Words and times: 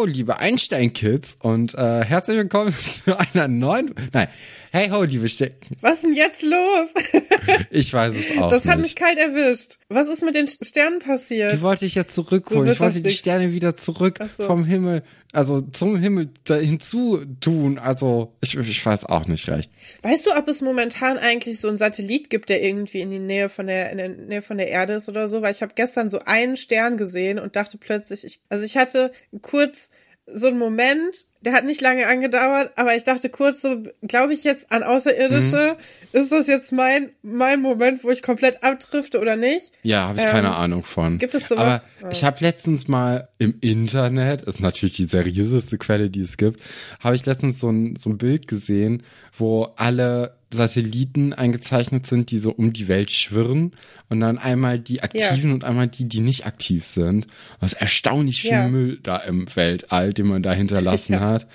Ho, 0.00 0.06
liebe 0.06 0.38
Einstein-Kids 0.38 1.36
und 1.40 1.74
äh, 1.74 2.02
herzlich 2.02 2.38
willkommen 2.38 2.74
zu 3.04 3.18
einer 3.18 3.48
neuen. 3.48 3.94
Nein, 4.14 4.28
hey 4.72 4.88
ho, 4.88 5.02
liebe 5.02 5.28
Ste 5.28 5.52
Was 5.82 5.96
ist 5.96 6.04
denn 6.04 6.14
jetzt 6.14 6.42
los? 6.42 6.88
Ich 7.70 7.92
weiß 7.92 8.14
es 8.14 8.38
auch 8.38 8.48
Das 8.50 8.64
hat 8.64 8.78
nicht. 8.78 8.84
mich 8.84 8.96
kalt 8.96 9.18
erwischt. 9.18 9.78
Was 9.90 10.08
ist 10.08 10.22
mit 10.22 10.34
den 10.34 10.46
Sternen 10.46 11.00
passiert? 11.00 11.52
Die 11.52 11.60
wollte 11.60 11.84
ich 11.84 11.94
jetzt 11.94 12.14
zurückholen. 12.14 12.64
So 12.68 12.72
ich 12.72 12.80
wollte 12.80 13.02
die. 13.02 13.10
Sterne 13.10 13.52
wieder 13.52 13.76
zurück 13.76 14.18
so. 14.38 14.46
vom 14.46 14.64
Himmel, 14.64 15.02
also 15.32 15.60
zum 15.60 15.96
Himmel 15.96 16.28
hinzu 16.46 17.20
tun. 17.40 17.78
Also 17.78 18.34
ich, 18.40 18.56
ich 18.56 18.84
weiß 18.84 19.06
auch 19.06 19.26
nicht 19.26 19.48
recht. 19.48 19.70
Weißt 20.02 20.26
du, 20.26 20.36
ob 20.36 20.48
es 20.48 20.60
momentan 20.60 21.18
eigentlich 21.18 21.60
so 21.60 21.68
einen 21.68 21.76
Satellit 21.76 22.30
gibt, 22.30 22.48
der 22.48 22.62
irgendwie 22.62 23.00
in 23.00 23.10
die 23.10 23.20
Nähe 23.20 23.48
von 23.48 23.66
der 23.66 23.90
in 23.90 23.98
der 23.98 24.08
Nähe 24.08 24.42
von 24.42 24.58
der 24.58 24.68
Erde 24.68 24.94
ist 24.94 25.08
oder 25.08 25.28
so? 25.28 25.42
Weil 25.42 25.52
ich 25.52 25.62
habe 25.62 25.74
gestern 25.74 26.10
so 26.10 26.20
einen 26.24 26.56
Stern 26.56 26.96
gesehen 26.96 27.38
und 27.38 27.56
dachte 27.56 27.78
plötzlich, 27.78 28.24
ich, 28.24 28.40
also 28.48 28.64
ich 28.64 28.76
hatte 28.76 29.12
kurz 29.40 29.90
so 30.34 30.48
einen 30.48 30.58
Moment, 30.58 31.24
der 31.42 31.52
hat 31.52 31.64
nicht 31.64 31.80
lange 31.80 32.06
angedauert, 32.06 32.72
aber 32.76 32.94
ich 32.96 33.04
dachte 33.04 33.28
kurz 33.30 33.62
so, 33.62 33.82
glaube 34.02 34.34
ich 34.34 34.44
jetzt 34.44 34.70
an 34.72 34.82
Außerirdische? 34.82 35.76
Ist 36.12 36.32
das 36.32 36.46
jetzt 36.48 36.72
mein 36.72 37.10
mein 37.22 37.62
Moment, 37.62 38.02
wo 38.04 38.10
ich 38.10 38.22
komplett 38.22 38.62
abdrifte 38.64 39.20
oder 39.20 39.36
nicht? 39.36 39.72
Ja, 39.82 40.08
habe 40.08 40.18
ich 40.18 40.24
Ähm, 40.24 40.30
keine 40.30 40.54
Ahnung 40.56 40.84
von. 40.84 41.18
gibt 41.18 41.34
es 41.34 41.48
sowas? 41.48 41.84
Aber 42.00 42.08
Oh. 42.08 42.08
ich 42.12 42.24
habe 42.24 42.38
letztens 42.40 42.88
mal 42.88 43.28
im 43.38 43.54
Internet, 43.60 44.42
ist 44.42 44.60
natürlich 44.60 44.96
die 44.96 45.04
seriöseste 45.04 45.78
Quelle, 45.78 46.10
die 46.10 46.22
es 46.22 46.36
gibt, 46.36 46.60
habe 47.00 47.14
ich 47.14 47.26
letztens 47.26 47.60
so 47.60 47.70
ein, 47.70 47.96
so 47.96 48.10
ein 48.10 48.18
Bild 48.18 48.48
gesehen, 48.48 49.02
wo 49.36 49.64
alle 49.76 50.36
Satelliten 50.52 51.32
eingezeichnet 51.32 52.06
sind, 52.06 52.30
die 52.30 52.38
so 52.38 52.50
um 52.50 52.72
die 52.72 52.88
Welt 52.88 53.10
schwirren 53.10 53.72
und 54.08 54.20
dann 54.20 54.38
einmal 54.38 54.78
die 54.78 55.02
aktiven 55.02 55.52
und 55.52 55.64
einmal 55.64 55.88
die, 55.88 56.04
die 56.08 56.20
nicht 56.20 56.46
aktiv 56.46 56.84
sind. 56.84 57.26
Es 57.60 57.72
ist 57.74 57.80
erstaunlich 57.80 58.42
viel 58.42 58.50
Ja. 58.50 58.68
Müll 58.68 58.98
da 59.02 59.16
im 59.18 59.46
Weltall, 59.54 60.12
den 60.12 60.26
man 60.26 60.42
da 60.42 60.52
hinterlassen 60.52 61.12
Ja. 61.14 61.20
hat. 61.20 61.46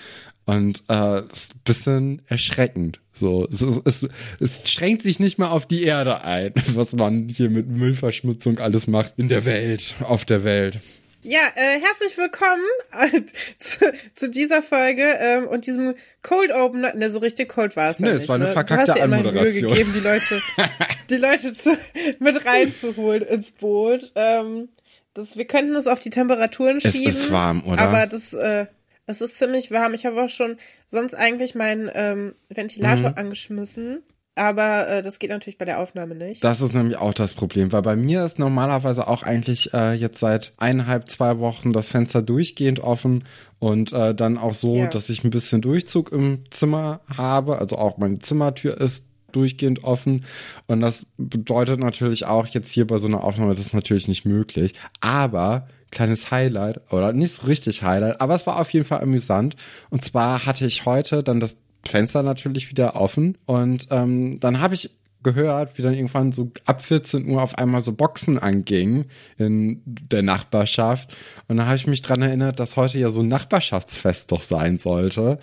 Und 0.45 0.83
äh, 0.89 1.19
es 1.31 1.45
ist 1.45 1.55
ein 1.55 1.61
bisschen 1.66 2.21
erschreckend. 2.27 2.99
So, 3.11 3.47
es, 3.49 3.61
es, 3.61 4.07
es 4.39 4.61
schränkt 4.71 5.01
sich 5.01 5.19
nicht 5.19 5.39
mal 5.39 5.47
auf 5.49 5.66
die 5.66 5.83
Erde 5.83 6.23
ein, 6.23 6.53
was 6.75 6.93
man 6.93 7.27
hier 7.29 7.49
mit 7.49 7.67
Müllverschmutzung 7.67 8.59
alles 8.59 8.85
macht 8.88 9.16
in 9.17 9.27
der 9.27 9.45
Welt, 9.45 9.95
auf 10.01 10.23
der 10.23 10.43
Welt. 10.43 10.79
Ja, 11.28 11.40
äh, 11.56 11.80
herzlich 11.81 12.16
willkommen 12.20 12.62
äh, 12.92 13.22
zu, 13.58 13.92
zu 14.14 14.30
dieser 14.30 14.62
Folge 14.62 15.02
ähm, 15.20 15.48
und 15.48 15.66
diesem 15.66 15.95
Cold 16.22 16.52
Open. 16.52 16.81
Ne, 16.81 17.09
so 17.09 17.18
richtig 17.18 17.50
cold 17.50 17.76
war 17.76 17.90
es 17.90 17.98
Nee, 18.00 18.09
ja 18.09 18.14
es 18.14 18.20
nicht, 18.22 18.30
war 18.30 18.36
eine 18.36 18.45
ne? 18.45 18.52
verkackte 18.54 18.86
du 18.86 18.92
hast 18.92 18.98
immerhin 19.04 19.26
Mühe 19.26 19.31
Anmoderation. 19.31 19.72
gegeben, 19.72 19.94
die 19.96 20.02
Leute, 20.02 20.42
die 21.09 21.18
Leute 21.18 21.53
zu, 21.58 21.76
mit 22.20 22.46
reinzuholen 22.46 23.23
ins 23.23 23.52
Boot. 23.53 24.12
Ähm, 24.14 24.70
das, 25.16 25.36
wir 25.36 25.46
könnten 25.46 25.73
es 25.76 25.88
auf 25.88 26.00
die 26.00 26.12
Temperaturen 26.12 26.78
Es 26.78 26.92
schieben. 26.92 27.09
ist 27.09 27.31
warm, 27.31 27.64
oder? 27.66 27.80
Aber 27.81 28.06
das, 28.06 28.34
äh, 28.34 28.68
es 29.08 29.22
ist 29.22 29.36
ziemlich 29.38 29.72
warm. 29.72 29.96
Ich 29.96 30.06
habe 30.06 30.22
auch 30.22 30.30
schon 30.30 30.58
sonst 30.86 31.16
eigentlich 31.16 31.56
meinen 31.56 31.90
ähm, 31.96 32.36
Ventilator 32.50 33.09
Mhm. 33.12 33.18
angeschmissen. 33.18 34.03
Aber 34.36 34.88
äh, 34.89 35.02
das 35.02 35.19
geht 35.19 35.30
natürlich 35.30 35.58
bei 35.58 35.66
der 35.66 35.80
Aufnahme 35.80 36.14
nicht. 36.14 36.44
Das 36.44 36.59
ist 36.61 36.73
nämlich 36.73 36.97
auch 36.97 37.14
das 37.14 37.33
Problem, 37.33 37.72
weil 37.72 37.81
bei 37.81 37.95
mir 37.95 38.25
ist 38.25 38.38
normalerweise 38.38 39.08
auch 39.08 39.23
eigentlich 39.23 39.73
äh, 39.73 39.94
jetzt 39.94 40.19
seit 40.19 40.52
eineinhalb, 40.58 41.09
zwei 41.09 41.39
Wochen 41.39 41.72
das 41.72 41.88
Fenster 41.88 42.22
durchgehend 42.22 42.81
offen 42.81 43.23
und 43.59 43.94
äh, 43.94 44.13
dann 44.13 44.38
auch 44.38 44.53
so, 44.53 44.75
Ja. 44.75 44.88
dass 44.88 45.09
ich 45.09 45.23
ein 45.23 45.30
bisschen 45.30 45.61
Durchzug 45.61 46.11
im 46.11 46.44
Zimmer 46.52 47.00
habe. 47.16 47.59
Also 47.59 47.78
auch 47.78 47.97
meine 47.97 48.19
Zimmertür 48.19 48.79
ist 48.79 49.06
durchgehend 49.31 49.84
offen 49.84 50.23
und 50.67 50.79
das 50.79 51.07
bedeutet 51.17 51.79
natürlich 51.81 52.25
auch 52.25 52.47
jetzt 52.47 52.72
hier 52.72 52.88
bei 52.88 52.97
so 52.97 53.07
einer 53.07 53.22
Aufnahme, 53.22 53.53
das 53.53 53.66
ist 53.66 53.73
natürlich 53.73 54.07
nicht 54.07 54.25
möglich. 54.25 54.75
Aber 55.02 55.67
kleines 55.91 56.31
Highlight 56.31 56.79
oder 56.91 57.12
nicht 57.12 57.35
so 57.35 57.46
richtig 57.47 57.84
Highlight, 57.84 58.22
aber 58.22 58.35
es 58.35 58.47
war 58.47 58.59
auf 58.59 58.69
jeden 58.72 58.85
Fall 58.85 59.02
amüsant. 59.02 59.56
Und 59.90 60.06
zwar 60.06 60.46
hatte 60.46 60.66
ich 60.66 60.85
heute 60.85 61.22
dann 61.23 61.41
das 61.41 61.57
Fenster 61.88 62.23
natürlich 62.23 62.69
wieder 62.69 62.96
offen 62.96 63.38
und 63.46 63.88
ähm, 63.91 64.40
dann 64.40 64.59
habe 64.59 64.75
ich 64.75 64.91
gehört, 65.25 65.78
wie 65.78 65.81
dann 65.81 65.96
irgendwann 65.96 66.31
so 66.31 66.51
ab 66.66 66.81
14 66.81 67.28
Uhr 67.28 67.41
auf 67.41 67.57
einmal 67.57 67.81
so 67.81 67.91
Boxen 67.91 68.38
angingen 68.38 69.06
in 69.38 69.81
der 69.85 70.22
Nachbarschaft. 70.22 71.18
Und 71.47 71.57
da 71.57 71.66
habe 71.66 71.75
ich 71.75 71.88
mich 71.88 72.03
dran 72.03 72.22
erinnert, 72.22 72.59
dass 72.59 72.78
heute 72.78 73.00
ja 73.00 73.09
so 73.09 73.22
ein 73.22 73.28
Nachbarschaftsfest 73.28 74.31
doch 74.31 74.44
sein 74.44 74.78
sollte. 74.78 75.40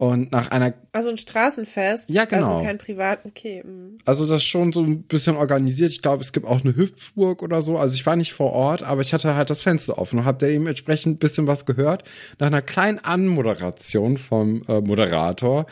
Und 0.00 0.32
nach 0.32 0.50
einer, 0.50 0.72
Also 0.92 1.10
ein 1.10 1.18
Straßenfest. 1.18 2.08
Ja, 2.08 2.24
genau. 2.24 2.54
Also 2.54 2.64
kein 2.64 2.78
Privat. 2.78 3.26
Okay. 3.26 3.62
mm. 3.62 3.98
also 4.06 4.24
das 4.24 4.42
schon 4.42 4.72
so 4.72 4.82
ein 4.82 5.02
bisschen 5.02 5.36
organisiert. 5.36 5.90
Ich 5.90 6.00
glaube, 6.00 6.22
es 6.22 6.32
gibt 6.32 6.46
auch 6.46 6.64
eine 6.64 6.74
Hüpfburg 6.74 7.42
oder 7.42 7.60
so. 7.60 7.76
Also 7.76 7.96
ich 7.96 8.06
war 8.06 8.16
nicht 8.16 8.32
vor 8.32 8.54
Ort, 8.54 8.82
aber 8.82 9.02
ich 9.02 9.12
hatte 9.12 9.34
halt 9.34 9.50
das 9.50 9.60
Fenster 9.60 9.98
offen 9.98 10.20
und 10.20 10.24
habe 10.24 10.38
da 10.38 10.46
eben 10.46 10.66
entsprechend 10.66 11.16
ein 11.16 11.18
bisschen 11.18 11.46
was 11.46 11.66
gehört. 11.66 12.04
Nach 12.38 12.46
einer 12.46 12.62
kleinen 12.62 12.98
Anmoderation 12.98 14.16
vom 14.16 14.62
äh, 14.68 14.80
Moderator 14.80 15.66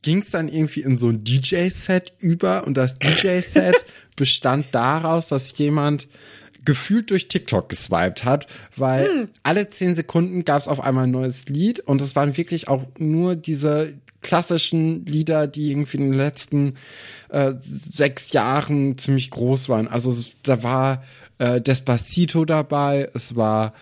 ging 0.00 0.20
es 0.20 0.30
dann 0.30 0.48
irgendwie 0.48 0.80
in 0.80 0.96
so 0.96 1.10
ein 1.10 1.22
DJ-Set 1.22 2.14
über 2.18 2.66
und 2.66 2.78
das 2.78 2.94
DJ-Set 2.94 3.84
bestand 4.16 4.68
daraus, 4.72 5.28
dass 5.28 5.58
jemand 5.58 6.08
gefühlt 6.66 7.10
durch 7.10 7.28
TikTok 7.28 7.70
geswiped 7.70 8.24
hat, 8.24 8.46
weil 8.76 9.28
alle 9.42 9.70
zehn 9.70 9.94
Sekunden 9.94 10.44
gab 10.44 10.60
es 10.60 10.68
auf 10.68 10.80
einmal 10.80 11.04
ein 11.04 11.10
neues 11.12 11.46
Lied 11.48 11.80
und 11.80 12.02
es 12.02 12.14
waren 12.14 12.36
wirklich 12.36 12.68
auch 12.68 12.84
nur 12.98 13.34
diese 13.36 13.94
klassischen 14.20 15.06
Lieder, 15.06 15.46
die 15.46 15.70
irgendwie 15.70 15.96
in 15.98 16.10
den 16.10 16.18
letzten 16.18 16.74
äh, 17.30 17.52
sechs 17.60 18.32
Jahren 18.32 18.98
ziemlich 18.98 19.30
groß 19.30 19.68
waren. 19.68 19.88
Also 19.88 20.14
da 20.42 20.62
war 20.62 21.04
äh, 21.38 21.60
Despacito 21.60 22.44
dabei, 22.44 23.08
es 23.14 23.36
war 23.36 23.72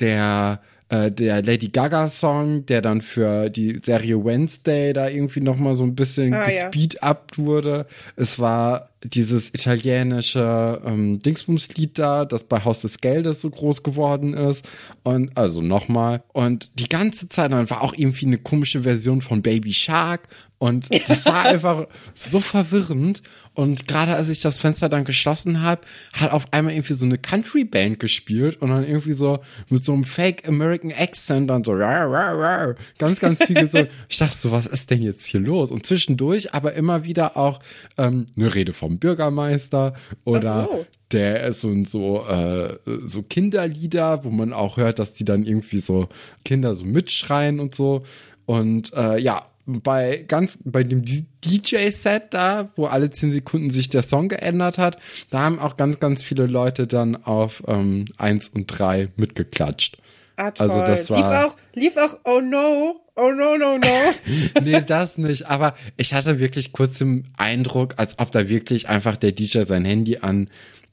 der 0.00 0.60
äh, 0.90 1.10
der 1.10 1.42
Lady 1.42 1.68
Gaga 1.68 2.08
Song, 2.08 2.66
der 2.66 2.82
dann 2.82 3.00
für 3.00 3.48
die 3.48 3.80
Serie 3.82 4.22
Wednesday 4.22 4.92
da 4.92 5.08
irgendwie 5.08 5.40
noch 5.40 5.56
mal 5.56 5.74
so 5.74 5.84
ein 5.84 5.94
bisschen 5.94 6.34
Ah, 6.34 6.50
ja. 6.50 6.68
gespeed 6.68 7.02
up 7.02 7.32
wurde. 7.36 7.86
Es 8.16 8.38
war 8.38 8.90
dieses 9.04 9.50
italienische 9.50 10.80
ähm, 10.84 11.18
Dingsbums-Lied 11.20 11.98
da, 11.98 12.24
das 12.24 12.44
bei 12.44 12.64
Haus 12.64 12.80
des 12.80 12.98
Geldes 12.98 13.40
so 13.40 13.50
groß 13.50 13.82
geworden 13.82 14.34
ist. 14.34 14.64
Und 15.02 15.36
also 15.36 15.62
nochmal. 15.62 16.22
Und 16.32 16.70
die 16.78 16.88
ganze 16.88 17.28
Zeit 17.28 17.52
dann 17.52 17.70
war 17.70 17.82
auch 17.82 17.94
irgendwie 17.96 18.26
eine 18.26 18.38
komische 18.38 18.82
Version 18.82 19.20
von 19.20 19.42
Baby 19.42 19.72
Shark. 19.72 20.28
Und 20.58 20.88
das 21.08 21.26
war 21.26 21.44
einfach 21.46 21.86
so 22.14 22.40
verwirrend. 22.40 23.22
Und 23.52 23.86
gerade 23.86 24.14
als 24.14 24.30
ich 24.30 24.40
das 24.40 24.58
Fenster 24.58 24.88
dann 24.88 25.04
geschlossen 25.04 25.62
habe, 25.62 25.82
hat 26.12 26.32
auf 26.32 26.52
einmal 26.52 26.72
irgendwie 26.74 26.94
so 26.94 27.04
eine 27.04 27.18
Country-Band 27.18 28.00
gespielt 28.00 28.60
und 28.60 28.70
dann 28.70 28.86
irgendwie 28.86 29.12
so 29.12 29.40
mit 29.68 29.84
so 29.84 29.92
einem 29.92 30.04
Fake 30.04 30.48
American 30.48 30.92
Accent 30.92 31.50
dann 31.50 31.62
so 31.64 31.72
rar, 31.72 32.10
rar, 32.10 32.38
rar, 32.38 32.74
ganz, 32.98 33.20
ganz 33.20 33.44
viel 33.44 33.56
gesungen. 33.56 33.88
Ich 34.08 34.18
dachte 34.18 34.36
so, 34.36 34.50
was 34.50 34.66
ist 34.66 34.90
denn 34.90 35.02
jetzt 35.02 35.24
hier 35.26 35.40
los? 35.40 35.70
Und 35.70 35.86
zwischendurch 35.86 36.54
aber 36.54 36.74
immer 36.74 37.04
wieder 37.04 37.36
auch 37.36 37.60
ähm, 37.96 38.26
eine 38.36 38.54
Rede 38.54 38.72
vom 38.72 38.93
Bürgermeister 38.98 39.94
oder 40.24 40.68
so. 40.70 40.86
der 41.12 41.44
ist 41.44 41.60
so 41.60 41.84
so 41.84 42.26
äh, 42.26 42.78
so 43.04 43.22
Kinderlieder, 43.22 44.24
wo 44.24 44.30
man 44.30 44.52
auch 44.52 44.76
hört, 44.76 44.98
dass 44.98 45.12
die 45.12 45.24
dann 45.24 45.44
irgendwie 45.44 45.78
so 45.78 46.08
Kinder 46.44 46.74
so 46.74 46.84
mitschreien 46.84 47.60
und 47.60 47.74
so 47.74 48.04
und 48.46 48.92
äh, 48.94 49.18
ja 49.18 49.46
bei 49.66 50.24
ganz 50.28 50.58
bei 50.64 50.84
dem 50.84 51.04
DJ-Set 51.04 52.24
da, 52.30 52.70
wo 52.76 52.86
alle 52.86 53.10
zehn 53.10 53.32
Sekunden 53.32 53.70
sich 53.70 53.88
der 53.88 54.02
Song 54.02 54.28
geändert 54.28 54.78
hat, 54.78 54.98
da 55.30 55.40
haben 55.40 55.58
auch 55.58 55.76
ganz 55.76 56.00
ganz 56.00 56.22
viele 56.22 56.46
Leute 56.46 56.86
dann 56.86 57.16
auf 57.16 57.62
ähm, 57.66 58.04
eins 58.18 58.48
und 58.48 58.66
drei 58.66 59.08
mitgeklatscht. 59.16 59.96
Ah, 60.36 60.50
toll. 60.50 60.70
Also 60.70 60.84
das 60.86 61.10
war- 61.10 61.16
lief 61.18 61.26
auch, 61.26 61.56
lief 61.74 61.96
auch, 61.96 62.18
oh 62.24 62.40
no, 62.40 63.00
oh 63.16 63.30
no, 63.32 63.56
no, 63.56 63.78
no. 63.78 64.60
nee, 64.62 64.80
das 64.80 65.18
nicht. 65.18 65.46
Aber 65.48 65.74
ich 65.96 66.14
hatte 66.14 66.38
wirklich 66.40 66.72
kurz 66.72 66.98
den 66.98 67.28
Eindruck, 67.36 67.94
als 67.98 68.18
ob 68.18 68.32
da 68.32 68.48
wirklich 68.48 68.88
einfach 68.88 69.16
der 69.16 69.32
DJ 69.32 69.62
sein 69.62 69.84
Handy 69.84 70.18
an 70.18 70.48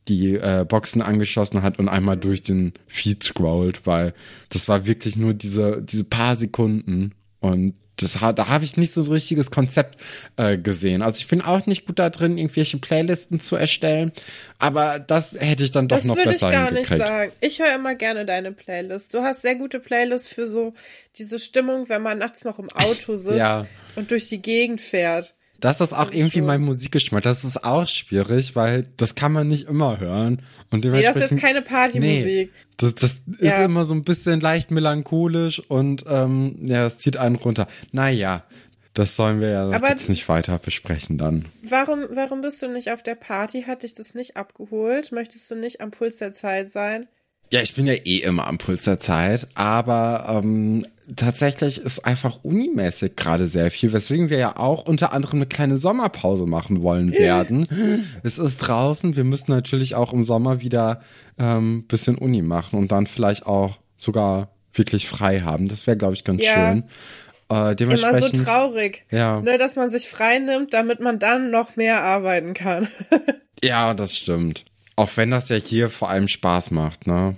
die 0.07 0.33
äh, 0.35 0.65
Boxen 0.67 1.01
angeschossen 1.01 1.61
hat 1.61 1.77
und 1.77 1.87
einmal 1.87 2.17
durch 2.17 2.41
den 2.41 2.73
Feed 2.87 3.23
scrollt, 3.23 3.85
weil 3.85 4.13
das 4.49 4.67
war 4.67 4.87
wirklich 4.87 5.15
nur 5.15 5.33
diese, 5.35 5.81
diese 5.81 6.03
paar 6.03 6.35
Sekunden 6.35 7.13
und 7.39 7.75
das 7.97 8.13
da 8.13 8.47
habe 8.47 8.63
ich 8.63 8.77
nicht 8.77 8.93
so 8.93 9.01
ein 9.03 9.07
richtiges 9.07 9.51
Konzept 9.51 9.99
äh, 10.37 10.57
gesehen. 10.57 11.01
Also 11.01 11.17
ich 11.19 11.27
bin 11.27 11.41
auch 11.41 11.65
nicht 11.65 11.85
gut 11.85 11.99
da 11.99 12.09
drin, 12.09 12.37
irgendwelche 12.37 12.77
Playlisten 12.77 13.39
zu 13.39 13.55
erstellen, 13.55 14.11
aber 14.59 14.99
das 14.99 15.33
hätte 15.33 15.63
ich 15.63 15.71
dann 15.71 15.87
doch 15.87 15.97
Das 15.97 16.05
noch 16.05 16.15
würde 16.15 16.31
ich 16.31 16.35
besser 16.37 16.51
gar 16.51 16.71
nicht 16.71 16.87
sagen. 16.87 17.31
Ich 17.41 17.59
höre 17.59 17.75
immer 17.75 17.95
gerne 17.95 18.25
deine 18.25 18.51
Playlist. 18.51 19.13
Du 19.13 19.21
hast 19.21 19.41
sehr 19.41 19.55
gute 19.55 19.79
Playlists 19.79 20.33
für 20.33 20.47
so 20.47 20.73
diese 21.17 21.39
Stimmung, 21.39 21.89
wenn 21.89 22.01
man 22.01 22.17
nachts 22.17 22.43
noch 22.43 22.59
im 22.59 22.69
Auto 22.71 23.15
sitzt 23.15 23.37
Ja. 23.37 23.67
und 23.95 24.11
durch 24.11 24.29
die 24.29 24.41
Gegend 24.41 24.81
fährt. 24.81 25.35
Das 25.61 25.79
ist 25.79 25.93
auch 25.93 26.11
irgendwie 26.11 26.39
schon. 26.39 26.47
mein 26.47 26.61
Musikgeschmack. 26.61 27.23
Das 27.23 27.43
ist 27.45 27.63
auch 27.63 27.87
schwierig, 27.87 28.55
weil 28.55 28.87
das 28.97 29.15
kann 29.15 29.31
man 29.31 29.47
nicht 29.47 29.67
immer 29.69 29.99
hören. 29.99 30.41
Und 30.71 30.83
Nee, 30.83 30.91
das 30.91 31.13
dementsprechend. 31.13 31.23
ist 31.23 31.31
jetzt 31.31 31.41
keine 31.41 31.61
Partymusik. 31.61 32.25
Nee, 32.25 32.49
das, 32.77 32.95
das 32.95 33.11
ist 33.11 33.41
Ja. 33.41 33.63
immer 33.63 33.85
so 33.85 33.93
ein 33.93 34.03
bisschen 34.03 34.39
leicht 34.41 34.71
melancholisch 34.71 35.59
und 35.69 36.03
ähm, 36.09 36.55
ja, 36.63 36.85
es 36.87 36.97
zieht 36.97 37.15
einen 37.17 37.35
runter. 37.35 37.67
Naja, 37.91 38.43
das 38.93 39.15
sollen 39.15 39.39
wir 39.39 39.49
ja 39.49 39.69
Aber- 39.69 39.89
jetzt 39.89 40.09
nicht 40.09 40.27
weiter 40.27 40.57
besprechen 40.59 41.17
dann. 41.17 41.45
Warum, 41.63 41.99
warum 42.13 42.41
bist 42.41 42.61
du 42.61 42.67
nicht 42.67 42.91
auf 42.91 43.03
der 43.03 43.15
Party? 43.15 43.63
Hat 43.63 43.83
dich 43.83 43.93
das 43.93 44.15
nicht 44.15 44.35
abgeholt? 44.37 45.11
Möchtest 45.11 45.49
du 45.51 45.55
nicht 45.55 45.79
am 45.79 45.91
Puls 45.91 46.17
der 46.17 46.33
Zeit 46.33 46.71
sein? 46.71 47.07
Ja, 47.51 47.61
ich 47.61 47.73
bin 47.75 47.85
ja 47.85 47.93
eh 47.93 48.17
immer 48.17 48.47
am 48.47 48.57
Puls 48.57 48.85
der 48.85 48.99
Zeit, 48.99 49.47
aber 49.55 50.41
ähm, 50.41 50.85
tatsächlich 51.15 51.79
ist 51.79 52.05
einfach 52.05 52.39
unimäßig 52.43 53.15
gerade 53.15 53.47
sehr 53.47 53.71
viel, 53.71 53.91
weswegen 53.93 54.29
wir 54.29 54.37
ja 54.37 54.57
auch 54.57 54.85
unter 54.85 55.11
anderem 55.11 55.39
eine 55.39 55.47
kleine 55.47 55.77
Sommerpause 55.77 56.45
machen 56.45 56.81
wollen 56.81 57.11
werden. 57.17 57.67
es 58.23 58.37
ist 58.37 58.57
draußen, 58.59 59.15
wir 59.15 59.23
müssen 59.23 59.51
natürlich 59.51 59.95
auch 59.95 60.13
im 60.13 60.23
Sommer 60.23 60.61
wieder 60.61 61.01
ähm, 61.37 61.83
bisschen 61.87 62.17
Uni 62.17 62.41
machen 62.41 62.79
und 62.79 62.91
dann 62.91 63.07
vielleicht 63.07 63.45
auch 63.45 63.77
sogar 63.97 64.49
wirklich 64.73 65.07
frei 65.07 65.41
haben. 65.41 65.67
Das 65.67 65.87
wäre, 65.87 65.97
glaube 65.97 66.13
ich, 66.13 66.23
ganz 66.23 66.43
ja. 66.43 66.53
schön. 66.53 66.83
Äh, 67.51 67.75
Immer 67.83 68.19
so 68.19 68.29
traurig, 68.29 69.05
ja. 69.11 69.41
ne, 69.41 69.57
dass 69.57 69.75
man 69.75 69.91
sich 69.91 70.07
frei 70.07 70.39
nimmt, 70.39 70.73
damit 70.73 71.01
man 71.01 71.19
dann 71.19 71.51
noch 71.51 71.75
mehr 71.75 72.01
arbeiten 72.01 72.53
kann. 72.53 72.87
ja, 73.63 73.93
das 73.93 74.15
stimmt. 74.15 74.63
Auch 74.95 75.09
wenn 75.15 75.31
das 75.31 75.49
ja 75.49 75.57
hier 75.57 75.89
vor 75.89 76.09
allem 76.09 76.29
Spaß 76.29 76.71
macht, 76.71 77.07
ne? 77.07 77.35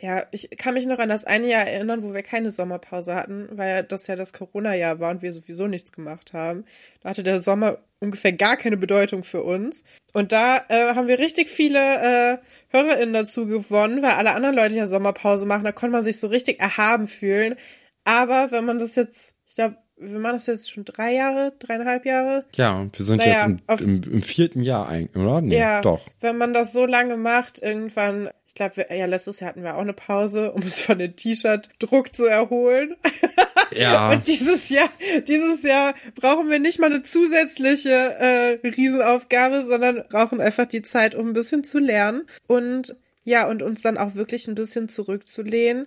Ja, 0.00 0.26
ich 0.30 0.50
kann 0.56 0.74
mich 0.74 0.86
noch 0.86 1.00
an 1.00 1.08
das 1.08 1.24
eine 1.24 1.48
Jahr 1.48 1.66
erinnern, 1.66 2.02
wo 2.02 2.14
wir 2.14 2.22
keine 2.22 2.52
Sommerpause 2.52 3.14
hatten, 3.16 3.48
weil 3.50 3.82
das 3.82 4.06
ja 4.06 4.14
das 4.14 4.32
Corona-Jahr 4.32 5.00
war 5.00 5.10
und 5.10 5.22
wir 5.22 5.32
sowieso 5.32 5.66
nichts 5.66 5.90
gemacht 5.90 6.32
haben. 6.32 6.64
Da 7.00 7.10
hatte 7.10 7.24
der 7.24 7.40
Sommer 7.40 7.78
ungefähr 7.98 8.32
gar 8.32 8.56
keine 8.56 8.76
Bedeutung 8.76 9.24
für 9.24 9.42
uns. 9.42 9.82
Und 10.12 10.30
da 10.30 10.64
äh, 10.68 10.94
haben 10.94 11.08
wir 11.08 11.18
richtig 11.18 11.48
viele 11.48 11.78
äh, 11.78 12.38
HörerInnen 12.68 13.12
dazu 13.12 13.46
gewonnen, 13.46 14.02
weil 14.02 14.12
alle 14.12 14.34
anderen 14.34 14.54
Leute 14.54 14.76
ja 14.76 14.86
Sommerpause 14.86 15.46
machen. 15.46 15.64
Da 15.64 15.72
konnte 15.72 15.92
man 15.92 16.04
sich 16.04 16.20
so 16.20 16.28
richtig 16.28 16.60
erhaben 16.60 17.08
fühlen. 17.08 17.56
Aber 18.04 18.52
wenn 18.52 18.64
man 18.64 18.78
das 18.78 18.94
jetzt, 18.94 19.34
ich 19.46 19.56
glaube, 19.56 19.76
wir 20.00 20.18
machen 20.18 20.36
das 20.36 20.46
jetzt 20.46 20.70
schon 20.70 20.84
drei 20.84 21.12
Jahre, 21.14 21.52
dreieinhalb 21.58 22.06
Jahre. 22.06 22.44
Ja, 22.54 22.86
wir 22.92 23.04
sind 23.04 23.18
naja, 23.18 23.48
jetzt 23.68 23.80
im, 23.80 24.02
im, 24.02 24.12
im, 24.12 24.22
vierten 24.22 24.62
Jahr 24.62 24.88
eigentlich, 24.88 25.16
oder? 25.22 25.40
Nee, 25.40 25.58
ja, 25.58 25.80
doch. 25.80 26.00
Wenn 26.20 26.38
man 26.38 26.52
das 26.52 26.72
so 26.72 26.86
lange 26.86 27.16
macht, 27.16 27.60
irgendwann, 27.60 28.30
ich 28.46 28.54
glaube, 28.54 28.86
ja, 28.90 29.06
letztes 29.06 29.40
Jahr 29.40 29.50
hatten 29.50 29.62
wir 29.62 29.76
auch 29.76 29.82
eine 29.82 29.92
Pause, 29.92 30.52
um 30.52 30.62
uns 30.62 30.80
von 30.80 30.98
dem 30.98 31.16
T-Shirt-Druck 31.16 32.14
zu 32.14 32.26
erholen. 32.26 32.96
Ja. 33.76 34.10
Und 34.12 34.26
dieses 34.26 34.68
Jahr, 34.68 34.88
dieses 35.26 35.62
Jahr 35.62 35.94
brauchen 36.14 36.48
wir 36.48 36.58
nicht 36.58 36.78
mal 36.78 36.86
eine 36.92 37.02
zusätzliche 37.02 37.90
äh, 37.90 38.66
Riesenaufgabe, 38.66 39.66
sondern 39.66 40.04
brauchen 40.08 40.40
einfach 40.40 40.66
die 40.66 40.82
Zeit, 40.82 41.14
um 41.14 41.28
ein 41.28 41.34
bisschen 41.34 41.64
zu 41.64 41.78
lernen 41.78 42.22
und 42.46 42.96
ja, 43.24 43.46
und 43.46 43.62
uns 43.62 43.82
dann 43.82 43.98
auch 43.98 44.14
wirklich 44.14 44.48
ein 44.48 44.54
bisschen 44.54 44.88
zurückzulehnen. 44.88 45.86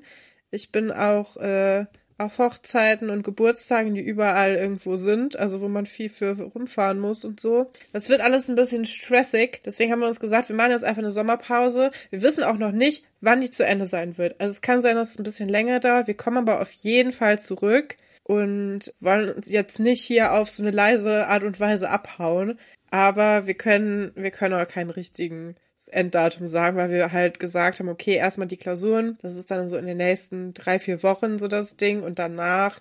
Ich 0.51 0.71
bin 0.71 0.91
auch 0.91 1.37
äh, 1.37 1.85
auf 2.21 2.37
Hochzeiten 2.37 3.09
und 3.09 3.23
Geburtstagen, 3.23 3.93
die 3.93 4.01
überall 4.01 4.55
irgendwo 4.55 4.97
sind, 4.97 5.37
also 5.37 5.61
wo 5.61 5.67
man 5.67 5.85
viel 5.85 6.09
für 6.09 6.39
rumfahren 6.39 6.99
muss 6.99 7.25
und 7.25 7.39
so. 7.39 7.69
Das 7.93 8.09
wird 8.09 8.21
alles 8.21 8.49
ein 8.49 8.55
bisschen 8.55 8.85
stressig. 8.85 9.61
Deswegen 9.65 9.91
haben 9.91 9.99
wir 9.99 10.07
uns 10.07 10.19
gesagt, 10.19 10.49
wir 10.49 10.55
machen 10.55 10.71
jetzt 10.71 10.83
einfach 10.83 11.01
eine 11.01 11.11
Sommerpause. 11.11 11.91
Wir 12.09 12.21
wissen 12.21 12.43
auch 12.43 12.57
noch 12.57 12.71
nicht, 12.71 13.05
wann 13.21 13.41
die 13.41 13.49
zu 13.49 13.65
Ende 13.65 13.85
sein 13.85 14.17
wird. 14.17 14.39
Also 14.39 14.51
es 14.51 14.61
kann 14.61 14.81
sein, 14.81 14.95
dass 14.95 15.11
es 15.11 15.19
ein 15.19 15.23
bisschen 15.23 15.49
länger 15.49 15.79
dauert. 15.79 16.07
Wir 16.07 16.17
kommen 16.17 16.37
aber 16.37 16.61
auf 16.61 16.71
jeden 16.71 17.11
Fall 17.11 17.39
zurück 17.39 17.95
und 18.23 18.93
wollen 18.99 19.29
uns 19.31 19.49
jetzt 19.49 19.79
nicht 19.79 20.03
hier 20.03 20.33
auf 20.33 20.49
so 20.49 20.63
eine 20.63 20.71
leise 20.71 21.27
Art 21.27 21.43
und 21.43 21.59
Weise 21.59 21.89
abhauen. 21.89 22.59
Aber 22.89 23.47
wir 23.47 23.53
können, 23.53 24.11
wir 24.15 24.31
können 24.31 24.53
auch 24.53 24.67
keinen 24.67 24.89
richtigen 24.89 25.55
Enddatum 25.91 26.47
sagen, 26.47 26.77
weil 26.77 26.89
wir 26.89 27.11
halt 27.11 27.39
gesagt 27.39 27.79
haben, 27.79 27.89
okay, 27.89 28.15
erstmal 28.15 28.47
die 28.47 28.57
Klausuren, 28.57 29.17
das 29.21 29.37
ist 29.37 29.51
dann 29.51 29.69
so 29.69 29.77
in 29.77 29.85
den 29.85 29.97
nächsten 29.97 30.53
drei, 30.53 30.79
vier 30.79 31.03
Wochen 31.03 31.37
so 31.37 31.47
das 31.47 31.77
Ding 31.77 32.03
und 32.03 32.19
danach 32.19 32.79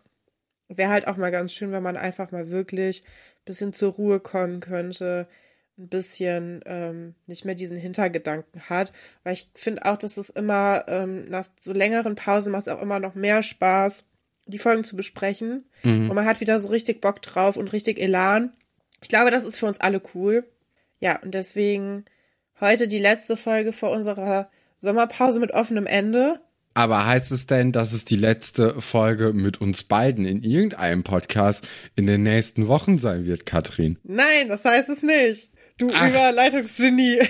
wäre 0.69 0.91
halt 0.91 1.09
auch 1.09 1.17
mal 1.17 1.31
ganz 1.31 1.53
schön, 1.53 1.73
wenn 1.73 1.83
man 1.83 1.97
einfach 1.97 2.31
mal 2.31 2.51
wirklich 2.51 3.03
ein 3.03 3.45
bisschen 3.45 3.73
zur 3.73 3.93
Ruhe 3.93 4.21
kommen 4.21 4.61
könnte, 4.61 5.27
ein 5.79 5.89
bisschen 5.89 6.63
ähm, 6.67 7.15
nicht 7.27 7.45
mehr 7.45 7.55
diesen 7.55 7.77
Hintergedanken 7.77 8.69
hat, 8.69 8.93
weil 9.25 9.33
ich 9.33 9.49
finde 9.55 9.87
auch, 9.87 9.97
dass 9.97 10.17
es 10.17 10.31
immer 10.31 10.85
ähm, 10.89 11.25
nach 11.29 11.47
so 11.59 11.73
längeren 11.73 12.15
Pausen 12.15 12.53
macht 12.53 12.67
es 12.67 12.73
auch 12.73 12.83
immer 12.83 13.01
noch 13.01 13.15
mehr 13.15 13.43
Spaß, 13.43 14.05
die 14.47 14.59
Folgen 14.59 14.85
zu 14.85 14.97
besprechen 14.97 15.65
mhm. 15.83 16.11
und 16.11 16.15
man 16.15 16.27
hat 16.27 16.41
wieder 16.41 16.61
so 16.61 16.69
richtig 16.69 17.01
Bock 17.01 17.23
drauf 17.23 17.57
und 17.57 17.73
richtig 17.73 17.99
Elan. 17.99 18.53
Ich 19.03 19.09
glaube, 19.09 19.31
das 19.31 19.45
ist 19.45 19.57
für 19.57 19.67
uns 19.67 19.81
alle 19.81 20.03
cool. 20.15 20.45
Ja, 21.01 21.19
und 21.23 21.33
deswegen 21.33 22.05
heute 22.61 22.89
die 22.89 22.99
letzte 22.99 23.37
Folge 23.37 23.73
vor 23.73 23.91
unserer 23.91 24.51
Sommerpause 24.79 25.41
mit 25.41 25.53
offenem 25.53 25.87
Ende. 25.87 26.41
Aber 26.75 27.07
heißt 27.07 27.33
es 27.33 27.47
denn, 27.47 27.73
dass 27.73 27.93
es 27.93 28.05
die 28.05 28.17
letzte 28.17 28.81
Folge 28.81 29.33
mit 29.33 29.61
uns 29.61 29.83
beiden 29.83 30.25
in 30.25 30.43
irgendeinem 30.43 31.03
Podcast 31.03 31.67
in 31.97 32.07
den 32.07 32.23
nächsten 32.23 32.69
Wochen 32.69 32.99
sein 32.99 33.27
wird, 33.27 33.45
Katrin? 33.45 33.99
Nein, 34.05 34.49
das 34.49 34.65
heißt 34.65 34.89
es 34.89 35.03
nicht. 35.03 35.51
Du 35.81 35.89
Ach. 35.95 36.11
Überleitungsgenie. 36.11 37.17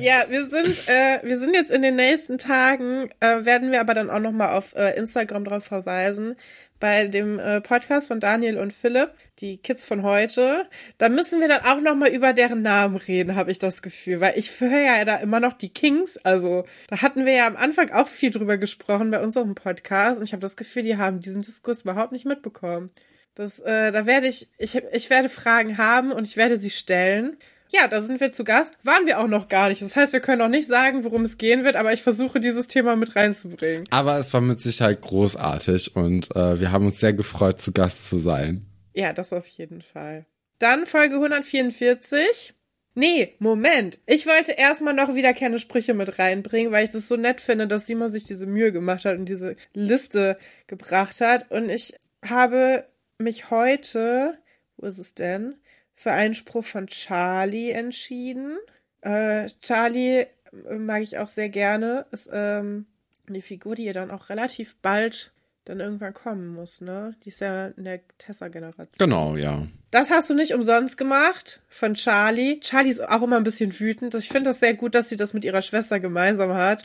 ja, 0.00 0.24
wir 0.28 0.46
sind, 0.48 0.88
äh, 0.88 1.20
wir 1.22 1.38
sind 1.38 1.54
jetzt 1.54 1.70
in 1.70 1.82
den 1.82 1.96
nächsten 1.96 2.38
Tagen, 2.38 3.10
äh, 3.20 3.44
werden 3.44 3.70
wir 3.72 3.80
aber 3.80 3.92
dann 3.92 4.08
auch 4.08 4.20
nochmal 4.20 4.56
auf 4.56 4.74
äh, 4.74 4.96
Instagram 4.96 5.44
drauf 5.44 5.64
verweisen, 5.64 6.34
bei 6.80 7.06
dem 7.06 7.38
äh, 7.38 7.60
Podcast 7.60 8.08
von 8.08 8.20
Daniel 8.20 8.58
und 8.58 8.72
Philipp, 8.72 9.10
die 9.38 9.56
Kids 9.58 9.84
von 9.84 10.02
heute. 10.02 10.68
Da 10.98 11.08
müssen 11.08 11.40
wir 11.40 11.48
dann 11.48 11.64
auch 11.64 11.80
nochmal 11.80 12.10
über 12.10 12.32
deren 12.32 12.62
Namen 12.62 12.96
reden, 12.96 13.36
habe 13.36 13.50
ich 13.50 13.58
das 13.58 13.82
Gefühl, 13.82 14.20
weil 14.20 14.38
ich 14.38 14.60
höre 14.60 14.78
ja 14.78 15.04
da 15.04 15.16
immer 15.16 15.40
noch 15.40 15.54
die 15.54 15.70
Kings. 15.70 16.16
Also 16.18 16.64
da 16.88 17.02
hatten 17.02 17.24
wir 17.24 17.32
ja 17.32 17.46
am 17.46 17.56
Anfang 17.56 17.90
auch 17.90 18.08
viel 18.08 18.30
drüber 18.30 18.58
gesprochen 18.58 19.10
bei 19.10 19.22
unserem 19.22 19.54
Podcast 19.54 20.20
und 20.20 20.24
ich 20.24 20.32
habe 20.32 20.40
das 20.42 20.56
Gefühl, 20.56 20.82
die 20.82 20.96
haben 20.96 21.20
diesen 21.20 21.42
Diskurs 21.42 21.82
überhaupt 21.82 22.12
nicht 22.12 22.26
mitbekommen. 22.26 22.90
Das, 23.34 23.58
äh, 23.60 23.92
da 23.92 24.06
werde 24.06 24.26
ich, 24.28 24.48
ich, 24.58 24.76
ich 24.76 25.10
werde 25.10 25.28
Fragen 25.28 25.76
haben 25.76 26.10
und 26.10 26.26
ich 26.26 26.36
werde 26.36 26.58
sie 26.58 26.70
stellen. 26.70 27.36
Ja, 27.70 27.88
da 27.88 28.00
sind 28.00 28.20
wir 28.20 28.32
zu 28.32 28.44
Gast. 28.44 28.74
Waren 28.82 29.06
wir 29.06 29.20
auch 29.20 29.26
noch 29.26 29.48
gar 29.48 29.68
nicht. 29.68 29.82
Das 29.82 29.96
heißt, 29.96 30.12
wir 30.12 30.20
können 30.20 30.42
auch 30.42 30.48
nicht 30.48 30.68
sagen, 30.68 31.04
worum 31.04 31.22
es 31.22 31.38
gehen 31.38 31.64
wird, 31.64 31.76
aber 31.76 31.92
ich 31.92 32.02
versuche 32.02 32.40
dieses 32.40 32.68
Thema 32.68 32.96
mit 32.96 33.16
reinzubringen. 33.16 33.84
Aber 33.90 34.18
es 34.18 34.32
war 34.32 34.40
mit 34.40 34.60
Sicherheit 34.60 35.02
großartig 35.02 35.96
und 35.96 36.34
äh, 36.36 36.60
wir 36.60 36.72
haben 36.72 36.86
uns 36.86 37.00
sehr 37.00 37.12
gefreut, 37.12 37.60
zu 37.60 37.72
Gast 37.72 38.08
zu 38.08 38.18
sein. 38.18 38.66
Ja, 38.94 39.12
das 39.12 39.32
auf 39.32 39.46
jeden 39.46 39.82
Fall. 39.82 40.26
Dann 40.58 40.86
Folge 40.86 41.16
144. 41.16 42.54
Nee, 42.94 43.34
Moment. 43.40 43.98
Ich 44.06 44.26
wollte 44.26 44.52
erstmal 44.52 44.94
noch 44.94 45.14
wiederkehrende 45.14 45.58
Sprüche 45.58 45.92
mit 45.92 46.18
reinbringen, 46.18 46.72
weil 46.72 46.84
ich 46.84 46.90
das 46.90 47.08
so 47.08 47.16
nett 47.16 47.42
finde, 47.42 47.66
dass 47.66 47.86
Simon 47.86 48.10
sich 48.10 48.24
diese 48.24 48.46
Mühe 48.46 48.72
gemacht 48.72 49.04
hat 49.04 49.18
und 49.18 49.28
diese 49.28 49.56
Liste 49.74 50.38
gebracht 50.66 51.20
hat. 51.20 51.50
Und 51.50 51.70
ich 51.70 51.92
habe 52.24 52.86
mich 53.18 53.50
heute, 53.50 54.38
wo 54.78 54.86
ist 54.86 54.96
es 54.96 55.14
denn, 55.14 55.56
für 55.96 56.12
einen 56.12 56.34
Spruch 56.34 56.64
von 56.64 56.86
Charlie 56.86 57.70
entschieden. 57.70 58.58
Äh, 59.00 59.48
Charlie 59.62 60.20
äh, 60.20 60.74
mag 60.76 61.02
ich 61.02 61.18
auch 61.18 61.28
sehr 61.28 61.48
gerne. 61.48 62.06
Ist 62.12 62.28
ähm, 62.32 62.86
eine 63.26 63.40
Figur, 63.40 63.74
die 63.74 63.84
ja 63.84 63.92
dann 63.92 64.10
auch 64.10 64.28
relativ 64.28 64.76
bald 64.76 65.32
dann 65.64 65.80
irgendwann 65.80 66.14
kommen 66.14 66.46
muss, 66.46 66.80
ne? 66.80 67.16
Die 67.24 67.30
ist 67.30 67.40
ja 67.40 67.66
in 67.68 67.82
der 67.82 68.00
Tessa-Generation. 68.18 68.98
Genau, 68.98 69.36
ja. 69.36 69.66
Das 69.90 70.10
hast 70.10 70.30
du 70.30 70.34
nicht 70.34 70.54
umsonst 70.54 70.96
gemacht 70.96 71.60
von 71.68 71.94
Charlie. 71.94 72.60
Charlie 72.60 72.90
ist 72.90 73.00
auch 73.00 73.22
immer 73.22 73.36
ein 73.36 73.42
bisschen 73.42 73.76
wütend. 73.80 74.14
Ich 74.14 74.28
finde 74.28 74.50
das 74.50 74.60
sehr 74.60 74.74
gut, 74.74 74.94
dass 74.94 75.08
sie 75.08 75.16
das 75.16 75.34
mit 75.34 75.44
ihrer 75.44 75.62
Schwester 75.62 75.98
gemeinsam 75.98 76.54
hat. 76.54 76.84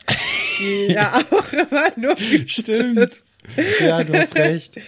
Die 0.58 0.86
ja 0.92 1.12
auch 1.30 1.52
immer 1.52 1.92
nur 1.94 2.18
wütend 2.18 2.50
Stimmt. 2.50 2.98
Ist. 2.98 3.24
Ja, 3.78 4.02
du 4.02 4.14
hast 4.14 4.34
recht. 4.34 4.80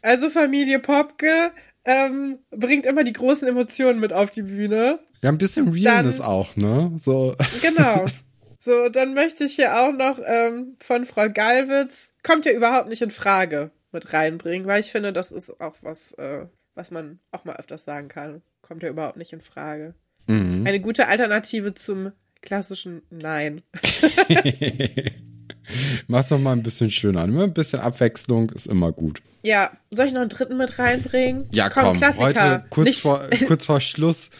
Also 0.00 0.30
Familie 0.30 0.78
Popke 0.78 1.52
ähm, 1.84 2.38
bringt 2.50 2.86
immer 2.86 3.04
die 3.04 3.12
großen 3.12 3.46
Emotionen 3.46 4.00
mit 4.00 4.12
auf 4.12 4.30
die 4.30 4.42
Bühne. 4.42 4.98
Ja, 5.22 5.30
ein 5.30 5.38
bisschen 5.38 5.68
Realness 5.68 6.18
dann, 6.18 6.26
auch, 6.26 6.56
ne? 6.56 6.92
So. 6.96 7.34
Genau. 7.62 8.06
So, 8.58 8.88
dann 8.88 9.12
möchte 9.12 9.44
ich 9.44 9.56
hier 9.56 9.78
auch 9.78 9.92
noch 9.92 10.18
ähm, 10.24 10.76
von 10.80 11.04
Frau 11.04 11.28
Galwitz, 11.28 12.14
kommt 12.22 12.46
ja 12.46 12.52
überhaupt 12.52 12.88
nicht 12.88 13.02
in 13.02 13.10
Frage, 13.10 13.70
mit 13.92 14.14
reinbringen, 14.14 14.66
weil 14.66 14.80
ich 14.80 14.90
finde, 14.90 15.12
das 15.12 15.32
ist 15.32 15.60
auch 15.60 15.74
was, 15.82 16.12
äh, 16.12 16.46
was 16.74 16.90
man 16.90 17.18
auch 17.30 17.44
mal 17.44 17.56
öfters 17.56 17.84
sagen 17.84 18.08
kann. 18.08 18.40
Kommt 18.62 18.82
ja 18.82 18.88
überhaupt 18.88 19.18
nicht 19.18 19.34
in 19.34 19.42
Frage. 19.42 19.94
Mhm. 20.28 20.64
Eine 20.66 20.80
gute 20.80 21.08
Alternative 21.08 21.74
zum 21.74 22.12
klassischen 22.40 23.02
Nein. 23.10 23.60
Mach's 26.06 26.30
noch 26.30 26.38
mal 26.38 26.52
ein 26.52 26.62
bisschen 26.62 26.90
schöner. 26.90 27.22
Ein 27.22 27.52
bisschen 27.52 27.80
Abwechslung 27.80 28.50
ist 28.50 28.66
immer 28.66 28.92
gut. 28.92 29.22
Ja, 29.42 29.70
soll 29.90 30.06
ich 30.06 30.12
noch 30.12 30.22
einen 30.22 30.30
dritten 30.30 30.56
mit 30.56 30.78
reinbringen? 30.78 31.46
Ja, 31.52 31.68
komm, 31.68 31.84
komm 31.84 31.96
Klassiker. 31.98 32.24
heute 32.24 32.64
kurz 32.70 32.98
vor, 32.98 33.22
kurz 33.46 33.66
vor 33.66 33.80
Schluss, 33.80 34.30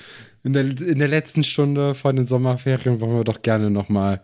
in 0.43 0.53
der, 0.53 0.65
in 0.65 0.99
der 0.99 1.09
letzten 1.09 1.45
Stunde 1.45 1.95
vor 1.95 2.13
den 2.13 2.27
Sommerferien, 2.27 3.01
wollen 3.01 3.17
wir 3.17 3.25
doch 3.25 3.43
gerne 3.43 3.71
noch 3.71 3.89
mal 3.89 4.23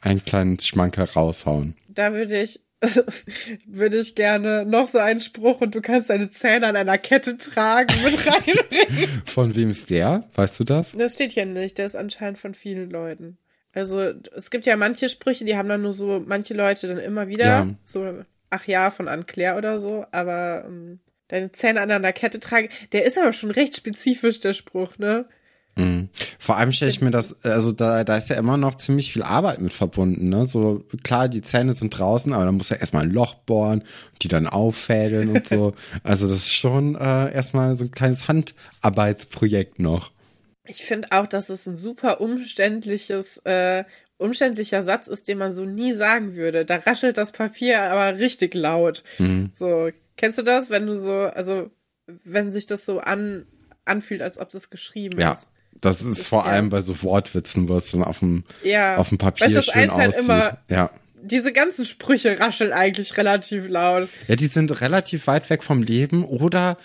einen 0.00 0.24
kleinen 0.24 0.58
Schmanker 0.58 1.10
raushauen. 1.10 1.76
Da 1.88 2.12
würde 2.12 2.40
ich 2.40 2.60
würde 3.66 3.98
ich 3.98 4.14
gerne 4.14 4.64
noch 4.64 4.86
so 4.86 4.98
einen 4.98 5.20
Spruch 5.20 5.60
und 5.60 5.74
du 5.74 5.80
kannst 5.80 6.10
deine 6.10 6.30
Zähne 6.30 6.68
an 6.68 6.76
einer 6.76 6.98
Kette 6.98 7.36
tragen 7.36 7.92
mit 8.04 8.26
reinbringen. 8.26 9.22
Von 9.26 9.56
wem 9.56 9.70
ist 9.70 9.90
der? 9.90 10.28
Weißt 10.34 10.60
du 10.60 10.64
das? 10.64 10.92
Das 10.92 11.14
steht 11.14 11.32
hier 11.32 11.46
nicht. 11.46 11.78
Der 11.78 11.86
ist 11.86 11.96
anscheinend 11.96 12.38
von 12.38 12.54
vielen 12.54 12.90
Leuten. 12.90 13.38
Also 13.78 14.12
es 14.36 14.50
gibt 14.50 14.66
ja 14.66 14.76
manche 14.76 15.08
Sprüche, 15.08 15.44
die 15.44 15.56
haben 15.56 15.68
dann 15.68 15.82
nur 15.82 15.92
so 15.92 16.22
manche 16.26 16.54
Leute 16.54 16.88
dann 16.88 16.98
immer 16.98 17.28
wieder. 17.28 17.44
Ja. 17.44 17.66
So, 17.84 18.24
ach 18.50 18.66
ja, 18.66 18.90
von 18.90 19.08
Anclair 19.08 19.56
oder 19.56 19.78
so, 19.78 20.04
aber 20.10 20.64
ähm, 20.66 21.00
deine 21.28 21.52
Zähne 21.52 21.80
an 21.80 21.90
einer 21.90 22.12
Kette 22.12 22.40
tragen, 22.40 22.68
der 22.92 23.04
ist 23.04 23.18
aber 23.18 23.32
schon 23.32 23.50
recht 23.50 23.76
spezifisch, 23.76 24.40
der 24.40 24.54
Spruch, 24.54 24.98
ne? 24.98 25.26
Mhm. 25.76 26.08
Vor 26.40 26.56
allem 26.56 26.72
stelle 26.72 26.90
ich 26.90 27.00
mir 27.00 27.12
das, 27.12 27.44
also 27.44 27.70
da, 27.70 28.02
da 28.02 28.16
ist 28.16 28.30
ja 28.30 28.36
immer 28.36 28.56
noch 28.56 28.74
ziemlich 28.74 29.12
viel 29.12 29.22
Arbeit 29.22 29.60
mit 29.60 29.72
verbunden, 29.72 30.28
ne? 30.28 30.44
So, 30.44 30.84
klar, 31.04 31.28
die 31.28 31.42
Zähne 31.42 31.74
sind 31.74 31.96
draußen, 31.96 32.32
aber 32.32 32.44
dann 32.44 32.56
muss 32.56 32.70
er 32.70 32.80
erstmal 32.80 33.04
ein 33.04 33.12
Loch 33.12 33.34
bohren, 33.34 33.84
die 34.22 34.28
dann 34.28 34.46
auffädeln 34.46 35.28
und 35.28 35.48
so. 35.48 35.74
Also 36.02 36.26
das 36.26 36.36
ist 36.36 36.54
schon 36.54 36.96
äh, 36.96 37.32
erstmal 37.32 37.76
so 37.76 37.84
ein 37.84 37.90
kleines 37.92 38.26
Handarbeitsprojekt 38.28 39.78
noch. 39.78 40.10
Ich 40.68 40.84
finde 40.84 41.08
auch, 41.12 41.26
dass 41.26 41.48
es 41.48 41.66
ein 41.66 41.76
super 41.76 42.20
umständliches, 42.20 43.38
äh, 43.44 43.84
umständlicher 44.18 44.82
Satz 44.82 45.08
ist, 45.08 45.26
den 45.26 45.38
man 45.38 45.54
so 45.54 45.64
nie 45.64 45.94
sagen 45.94 46.34
würde. 46.34 46.64
Da 46.64 46.76
raschelt 46.76 47.16
das 47.16 47.32
Papier 47.32 47.82
aber 47.82 48.18
richtig 48.18 48.54
laut. 48.54 49.02
Mhm. 49.18 49.50
So, 49.54 49.90
kennst 50.16 50.38
du 50.38 50.42
das, 50.42 50.70
wenn 50.70 50.86
du 50.86 50.94
so, 50.94 51.12
also 51.12 51.70
wenn 52.24 52.52
sich 52.52 52.66
das 52.66 52.84
so 52.84 53.00
an, 53.00 53.46
anfühlt, 53.84 54.22
als 54.22 54.38
ob 54.38 54.50
das 54.50 54.70
geschrieben 54.70 55.18
ja. 55.18 55.32
ist. 55.32 55.48
Das 55.80 56.02
ist, 56.02 56.26
vor 56.26 56.44
ja. 56.44 56.52
allem 56.52 56.70
bei 56.70 56.80
so 56.80 57.02
Wortwitzen, 57.02 57.68
wo 57.68 57.76
es 57.76 57.90
dann 57.90 58.02
auf 58.02 58.18
dem, 58.18 58.44
ja. 58.62 58.96
auf 58.96 59.10
dem 59.10 59.18
Papier 59.18 59.46
weißt, 59.46 59.72
schön 59.72 59.94
halt 59.94 60.08
aussieht. 60.08 60.24
Immer, 60.24 60.58
ja. 60.68 60.90
Diese 61.22 61.52
ganzen 61.52 61.86
Sprüche 61.86 62.38
rascheln 62.38 62.72
eigentlich 62.72 63.16
relativ 63.16 63.68
laut. 63.68 64.08
Ja, 64.26 64.36
die 64.36 64.46
sind 64.46 64.80
relativ 64.80 65.26
weit 65.26 65.48
weg 65.50 65.62
vom 65.62 65.82
Leben 65.82 66.24
oder 66.24 66.76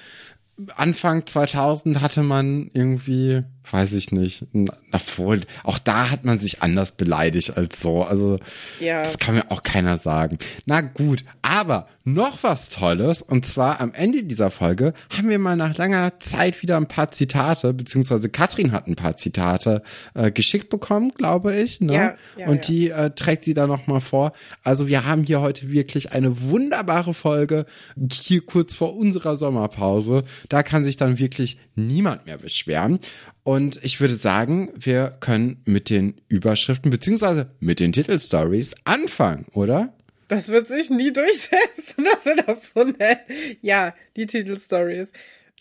Anfang 0.75 1.25
2000 1.25 2.01
hatte 2.01 2.21
man 2.21 2.69
irgendwie, 2.73 3.43
weiß 3.71 3.93
ich 3.93 4.11
nicht, 4.11 4.45
davor, 4.91 5.37
auch 5.63 5.79
da 5.79 6.11
hat 6.11 6.25
man 6.25 6.39
sich 6.39 6.61
anders 6.61 6.91
beleidigt 6.91 7.57
als 7.57 7.81
so. 7.81 8.03
Also, 8.03 8.39
ja. 8.79 9.01
das 9.01 9.17
kann 9.17 9.35
mir 9.35 9.51
auch 9.51 9.63
keiner 9.63 9.97
sagen. 9.97 10.37
Na 10.65 10.81
gut, 10.81 11.23
aber 11.41 11.87
noch 12.05 12.43
was 12.43 12.69
Tolles, 12.69 13.21
und 13.21 13.45
zwar 13.45 13.79
am 13.79 13.93
Ende 13.93 14.23
dieser 14.23 14.51
Folge 14.51 14.93
haben 15.15 15.29
wir 15.29 15.39
mal 15.39 15.55
nach 15.55 15.77
langer 15.77 16.19
Zeit 16.19 16.61
wieder 16.61 16.75
ein 16.75 16.87
paar 16.87 17.11
Zitate, 17.11 17.73
beziehungsweise 17.73 18.27
Katrin 18.27 18.73
hat 18.73 18.87
ein 18.87 18.97
paar 18.97 19.15
Zitate 19.15 19.81
äh, 20.13 20.29
geschickt 20.29 20.69
bekommen, 20.69 21.13
glaube 21.15 21.55
ich. 21.55 21.79
Ne? 21.79 21.93
Ja, 21.93 22.15
ja, 22.37 22.47
und 22.47 22.67
die 22.67 22.89
äh, 22.89 23.11
trägt 23.11 23.45
sie 23.45 23.53
da 23.53 23.67
nochmal 23.67 24.01
vor. 24.01 24.33
Also 24.63 24.87
wir 24.87 25.05
haben 25.05 25.23
hier 25.23 25.39
heute 25.39 25.71
wirklich 25.71 26.11
eine 26.11 26.41
wunderbare 26.41 27.13
Folge, 27.13 27.65
hier 28.11 28.45
kurz 28.45 28.73
vor 28.73 28.97
unserer 28.97 29.37
Sommerpause. 29.37 30.25
Da 30.49 30.61
kann 30.61 30.83
sich 30.83 30.97
dann 30.97 31.19
wirklich 31.19 31.57
niemand 31.75 32.25
mehr 32.25 32.37
beschweren. 32.37 32.99
Und 33.43 33.83
ich 33.83 33.99
würde 33.99 34.15
sagen, 34.15 34.71
wir 34.75 35.17
können 35.19 35.61
mit 35.65 35.89
den 35.89 36.21
Überschriften 36.29 36.91
beziehungsweise 36.91 37.51
mit 37.59 37.79
den 37.79 37.91
Titelstories 37.91 38.75
anfangen, 38.85 39.45
oder? 39.51 39.93
Das 40.29 40.49
wird 40.49 40.67
sich 40.67 40.89
nie 40.89 41.11
durchsetzen, 41.11 42.05
dass 42.11 42.25
wir 42.25 42.37
das 42.37 42.71
so 42.73 42.83
nennen. 42.85 43.19
Ja, 43.61 43.93
die 44.15 44.25
Titelstories. 44.25 45.11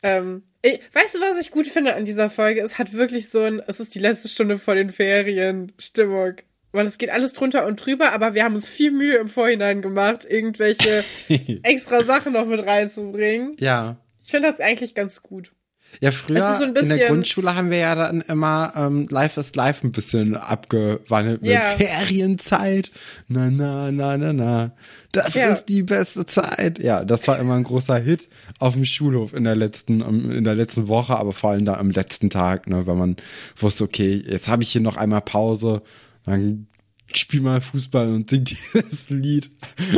Ähm, 0.04 0.42
ich, 0.62 0.80
weißt 0.92 1.16
du, 1.16 1.20
was 1.20 1.40
ich 1.40 1.50
gut 1.50 1.66
finde 1.66 1.94
an 1.94 2.04
dieser 2.04 2.30
Folge? 2.30 2.60
Es 2.62 2.78
hat 2.78 2.92
wirklich 2.92 3.28
so 3.28 3.40
ein, 3.40 3.60
es 3.66 3.80
ist 3.80 3.94
die 3.94 4.00
letzte 4.00 4.28
Stunde 4.28 4.58
vor 4.58 4.74
den 4.74 4.90
Ferien 4.90 5.72
Stimmung. 5.78 6.34
Weil 6.70 6.86
es 6.86 6.96
geht 6.96 7.10
alles 7.10 7.34
drunter 7.34 7.66
und 7.66 7.84
drüber, 7.84 8.12
aber 8.12 8.32
wir 8.32 8.44
haben 8.44 8.54
uns 8.54 8.68
viel 8.68 8.92
Mühe 8.92 9.16
im 9.16 9.28
Vorhinein 9.28 9.82
gemacht, 9.82 10.24
irgendwelche 10.24 11.04
extra 11.62 12.02
Sachen 12.02 12.32
noch 12.32 12.46
mit 12.46 12.64
reinzubringen. 12.64 13.54
Ja. 13.58 13.98
Ich 14.24 14.30
finde 14.30 14.48
das 14.48 14.58
eigentlich 14.58 14.94
ganz 14.94 15.22
gut. 15.22 15.52
Ja, 16.00 16.10
früher 16.10 16.56
so 16.56 16.64
in 16.64 16.88
der 16.88 17.08
Grundschule 17.08 17.54
haben 17.54 17.70
wir 17.70 17.78
ja 17.78 17.94
dann 17.94 18.22
immer 18.22 18.72
ähm, 18.76 19.06
Life 19.10 19.38
is 19.38 19.54
Life 19.54 19.86
ein 19.86 19.92
bisschen 19.92 20.36
abgewandelt 20.36 21.44
ja. 21.44 21.74
mit 21.78 21.88
Ferienzeit. 21.88 22.90
Na, 23.28 23.50
na, 23.50 23.92
na, 23.92 24.16
na, 24.16 24.32
na. 24.32 24.72
Das 25.12 25.34
ja. 25.34 25.52
ist 25.52 25.66
die 25.66 25.82
beste 25.82 26.24
Zeit. 26.26 26.82
Ja, 26.82 27.04
das 27.04 27.28
war 27.28 27.38
immer 27.38 27.54
ein 27.54 27.64
großer 27.64 27.98
Hit 27.98 28.28
auf 28.58 28.74
dem 28.74 28.86
Schulhof 28.86 29.34
in 29.34 29.44
der 29.44 29.54
letzten, 29.54 30.00
in 30.30 30.44
der 30.44 30.54
letzten 30.54 30.88
Woche, 30.88 31.16
aber 31.16 31.32
vor 31.32 31.50
allem 31.50 31.66
da 31.66 31.74
am 31.74 31.90
letzten 31.90 32.30
Tag, 32.30 32.66
ne, 32.66 32.86
wenn 32.86 32.96
man 32.96 33.16
wusste, 33.56 33.84
okay, 33.84 34.24
jetzt 34.26 34.48
habe 34.48 34.62
ich 34.62 34.72
hier 34.72 34.80
noch 34.80 34.96
einmal 34.96 35.20
Pause, 35.20 35.82
dann 36.24 36.66
spiel 37.12 37.42
mal 37.42 37.60
Fußball 37.60 38.08
und 38.08 38.30
sing 38.30 38.44
dieses 38.72 39.10
Lied. 39.10 39.50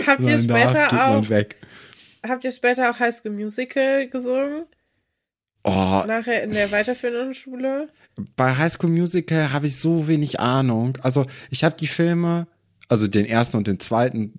Habt 0.07 0.27
ihr 0.27 0.39
später 0.39 1.09
auch, 1.09 1.25
habt 2.27 2.45
ihr 2.45 2.53
später 2.53 2.91
auch 2.91 2.99
High 2.99 3.15
School 3.15 3.33
Musical 3.33 4.09
gesungen? 4.09 4.65
Oh. 5.65 6.03
Nachher 6.07 6.43
in 6.43 6.53
der 6.53 6.71
weiterführenden 6.71 7.33
Schule? 7.33 7.89
Bei 8.37 8.55
High 8.55 8.71
School 8.71 8.91
Musical 8.91 9.53
habe 9.53 9.67
ich 9.67 9.77
so 9.77 10.07
wenig 10.07 10.39
Ahnung. 10.39 10.99
Also 11.01 11.25
ich 11.51 11.65
habe 11.65 11.75
die 11.79 11.87
Filme, 11.87 12.47
also 12.89 13.09
den 13.09 13.25
ersten 13.25 13.57
und 13.57 13.67
den 13.67 13.81
zweiten, 13.81 14.35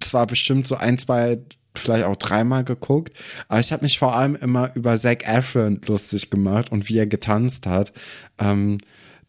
zwar 0.00 0.26
bestimmt 0.26 0.66
so 0.66 0.76
ein, 0.76 0.96
zwei, 0.96 1.38
vielleicht 1.74 2.04
auch 2.04 2.16
dreimal 2.16 2.64
geguckt, 2.64 3.12
aber 3.48 3.60
ich 3.60 3.70
habe 3.70 3.84
mich 3.84 3.98
vor 3.98 4.16
allem 4.16 4.34
immer 4.34 4.74
über 4.74 4.98
Zac 4.98 5.28
Efron 5.28 5.82
lustig 5.86 6.30
gemacht 6.30 6.72
und 6.72 6.88
wie 6.88 6.96
er 6.96 7.06
getanzt 7.06 7.66
hat. 7.66 7.92
Ähm, 8.38 8.78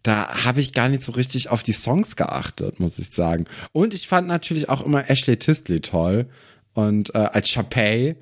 da 0.04 0.46
habe 0.46 0.62
ich 0.62 0.72
gar 0.72 0.88
nicht 0.88 1.04
so 1.04 1.12
richtig 1.12 1.50
auf 1.50 1.62
die 1.62 1.74
Songs 1.74 2.16
geachtet, 2.16 2.80
muss 2.80 2.98
ich 2.98 3.12
sagen. 3.12 3.46
Und 3.74 3.94
ich 3.94 4.08
fand 4.08 4.28
natürlich 4.28 4.70
auch 4.70 4.84
immer 4.84 5.10
Ashley 5.10 5.38
Tistley 5.38 5.82
toll 5.82 6.28
und 6.74 7.14
äh, 7.14 7.18
als 7.18 7.50
Chapey 7.50 8.16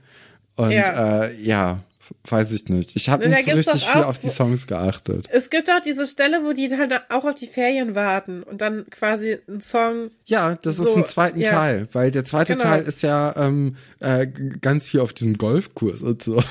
und 0.55 0.71
ja, 0.71 1.25
äh, 1.25 1.41
ja 1.41 1.83
weiß 2.27 2.51
ich 2.51 2.69
nicht. 2.69 2.95
Ich 2.95 3.09
habe 3.09 3.27
nicht 3.27 3.43
so 3.43 3.51
richtig 3.51 3.85
viel 3.85 4.03
auf 4.03 4.19
die 4.19 4.29
Songs 4.29 4.67
geachtet. 4.67 5.27
Es 5.31 5.49
gibt 5.49 5.69
auch 5.69 5.79
diese 5.79 6.07
Stelle, 6.07 6.43
wo 6.43 6.53
die 6.53 6.67
dann 6.67 6.91
auch 7.09 7.25
auf 7.25 7.35
die 7.35 7.47
Ferien 7.47 7.95
warten 7.95 8.43
und 8.43 8.61
dann 8.61 8.89
quasi 8.89 9.37
ein 9.47 9.61
Song. 9.61 10.11
Ja, 10.25 10.55
das 10.55 10.77
so, 10.77 10.83
ist 10.83 10.95
im 10.95 11.05
zweiten 11.05 11.39
ja. 11.39 11.51
Teil, 11.51 11.87
weil 11.93 12.11
der 12.11 12.25
zweite 12.25 12.53
genau. 12.53 12.65
Teil 12.65 12.83
ist 12.83 13.03
ja 13.03 13.35
ähm, 13.37 13.77
äh, 13.99 14.27
ganz 14.61 14.87
viel 14.87 14.99
auf 14.99 15.13
diesem 15.13 15.37
Golfkurs 15.37 16.01
und 16.01 16.23
so. 16.23 16.43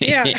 Ja. 0.00 0.24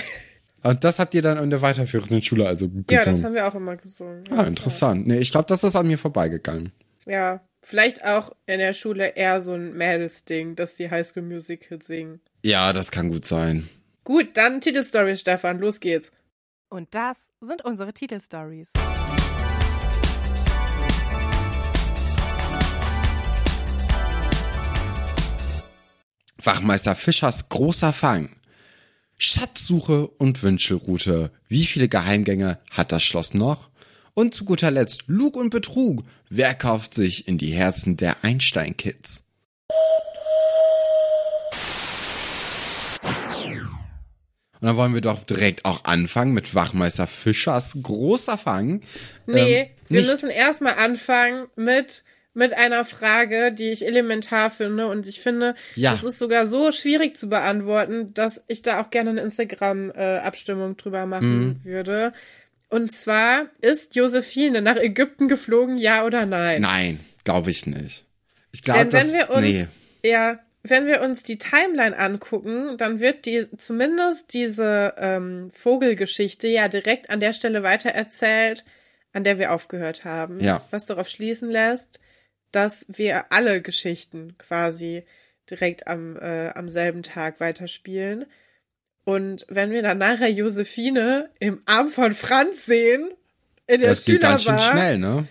Und 0.63 0.83
das 0.83 0.99
habt 0.99 1.13
ihr 1.13 1.21
dann 1.21 1.37
in 1.41 1.49
der 1.49 1.61
weiterführenden 1.61 2.21
Schule 2.21 2.45
also 2.45 2.67
gesungen? 2.67 2.85
Ja, 2.89 3.05
das 3.05 3.23
haben 3.23 3.33
wir 3.35 3.47
auch 3.47 3.55
immer 3.55 3.77
gesungen. 3.77 4.23
Ja, 4.29 4.39
ah, 4.39 4.43
interessant. 4.43 5.07
Nee, 5.07 5.19
ich 5.19 5.31
glaube, 5.31 5.45
das 5.47 5.63
ist 5.63 5.77
an 5.77 5.87
mir 5.87 5.97
vorbeigegangen. 5.97 6.73
Ja, 7.05 7.41
vielleicht 7.61 8.03
auch 8.03 8.35
in 8.47 8.59
der 8.59 8.73
Schule 8.73 9.07
eher 9.15 9.39
so 9.39 9.53
ein 9.53 9.77
Mädels-Ding, 9.77 10.55
dass 10.55 10.75
die 10.75 10.89
Highschool 10.89 11.23
Musical 11.23 11.81
singen. 11.81 12.19
Ja, 12.43 12.73
das 12.73 12.91
kann 12.91 13.09
gut 13.09 13.25
sein. 13.25 13.69
Gut, 14.07 14.37
dann 14.37 14.61
Titelstory, 14.61 15.17
Stefan, 15.17 15.59
los 15.59 15.81
geht's. 15.81 16.11
Und 16.69 16.95
das 16.95 17.27
sind 17.41 17.65
unsere 17.65 17.91
Titelstories. 17.93 18.71
Wachmeister 26.41 26.95
Fischers 26.95 27.49
großer 27.49 27.91
Fang. 27.91 28.29
Schatzsuche 29.17 30.07
und 30.07 30.41
Wünschelroute. 30.41 31.29
Wie 31.49 31.65
viele 31.65 31.89
Geheimgänge 31.89 32.59
hat 32.71 32.93
das 32.93 33.03
Schloss 33.03 33.33
noch? 33.33 33.69
Und 34.13 34.33
zu 34.33 34.45
guter 34.45 34.71
Letzt 34.71 35.03
Lug 35.07 35.35
und 35.35 35.49
Betrug. 35.49 36.05
Wer 36.29 36.53
kauft 36.53 36.93
sich 36.93 37.27
in 37.27 37.37
die 37.37 37.51
Herzen 37.51 37.97
der 37.97 38.23
Einstein-Kids? 38.23 39.25
Und 44.59 44.67
dann 44.67 44.77
wollen 44.77 44.93
wir 44.93 45.01
doch 45.01 45.23
direkt 45.23 45.65
auch 45.65 45.85
anfangen 45.85 46.33
mit 46.33 46.55
Wachmeister 46.55 47.07
Fischers 47.07 47.77
großer 47.81 48.37
Fang. 48.37 48.81
Nee, 49.25 49.59
ähm, 49.59 49.67
wir 49.89 50.01
müssen 50.03 50.29
erstmal 50.29 50.75
anfangen 50.75 51.47
mit 51.55 52.03
mit 52.37 52.53
einer 52.53 52.85
Frage, 52.85 53.51
die 53.51 53.71
ich 53.71 53.83
elementar 53.83 54.51
finde 54.51 54.87
und 54.87 55.07
ich 55.07 55.21
finde, 55.21 55.55
ja. 55.73 55.91
das 55.91 56.03
ist 56.03 56.19
sogar 56.19 56.45
so 56.45 56.71
schwierig 56.71 57.17
zu 57.17 57.29
beantworten, 57.29 58.13
dass 58.13 58.43
ich 58.47 58.61
da 58.61 58.79
auch 58.79 58.91
gerne 58.91 59.09
eine 59.09 59.21
Instagram-Abstimmung 59.21 60.73
äh, 60.73 60.75
drüber 60.75 61.07
machen 61.07 61.39
mhm. 61.39 61.63
würde. 61.63 62.13
Und 62.69 62.91
zwar, 62.91 63.47
ist 63.61 63.95
Josephine 63.95 64.61
nach 64.61 64.75
Ägypten 64.75 65.27
geflogen, 65.27 65.79
ja 65.79 66.05
oder 66.05 66.27
nein? 66.27 66.61
Nein, 66.61 66.99
glaube 67.23 67.49
ich 67.49 67.65
nicht. 67.65 68.05
Ich 68.51 68.61
glaube, 68.61 68.85
Denn 68.85 68.93
wenn 68.93 69.13
wir 69.13 69.31
uns, 69.31 69.41
nee. 69.41 69.67
ja, 70.03 70.37
wenn 70.69 70.85
wir 70.85 71.01
uns 71.01 71.23
die 71.23 71.37
Timeline 71.37 71.97
angucken, 71.97 72.77
dann 72.77 72.99
wird 72.99 73.25
die 73.25 73.45
zumindest 73.57 74.33
diese 74.33 74.93
ähm, 74.97 75.49
Vogelgeschichte 75.53 76.47
ja 76.47 76.67
direkt 76.67 77.09
an 77.09 77.19
der 77.19 77.33
Stelle 77.33 77.63
weitererzählt, 77.63 78.65
an 79.13 79.23
der 79.23 79.39
wir 79.39 79.51
aufgehört 79.51 80.05
haben. 80.05 80.39
Ja. 80.39 80.65
Was 80.71 80.85
darauf 80.85 81.09
schließen 81.09 81.49
lässt, 81.49 81.99
dass 82.51 82.85
wir 82.87 83.31
alle 83.31 83.61
Geschichten 83.61 84.37
quasi 84.37 85.03
direkt 85.49 85.87
am, 85.87 86.17
äh, 86.17 86.49
am 86.49 86.69
selben 86.69 87.03
Tag 87.03 87.39
weiterspielen. 87.39 88.25
Und 89.03 89.45
wenn 89.47 89.71
wir 89.71 89.81
dann 89.81 89.97
nachher 89.97 90.29
Josephine 90.29 91.29
im 91.39 91.61
Arm 91.65 91.89
von 91.89 92.11
Franz 92.11 92.65
sehen, 92.65 93.11
in 93.65 93.79
der 93.79 93.89
das 93.89 94.05
geht 94.05 94.21
ganz 94.21 94.43
schön 94.43 94.59
schnell, 94.59 94.97
ne? 94.97 95.27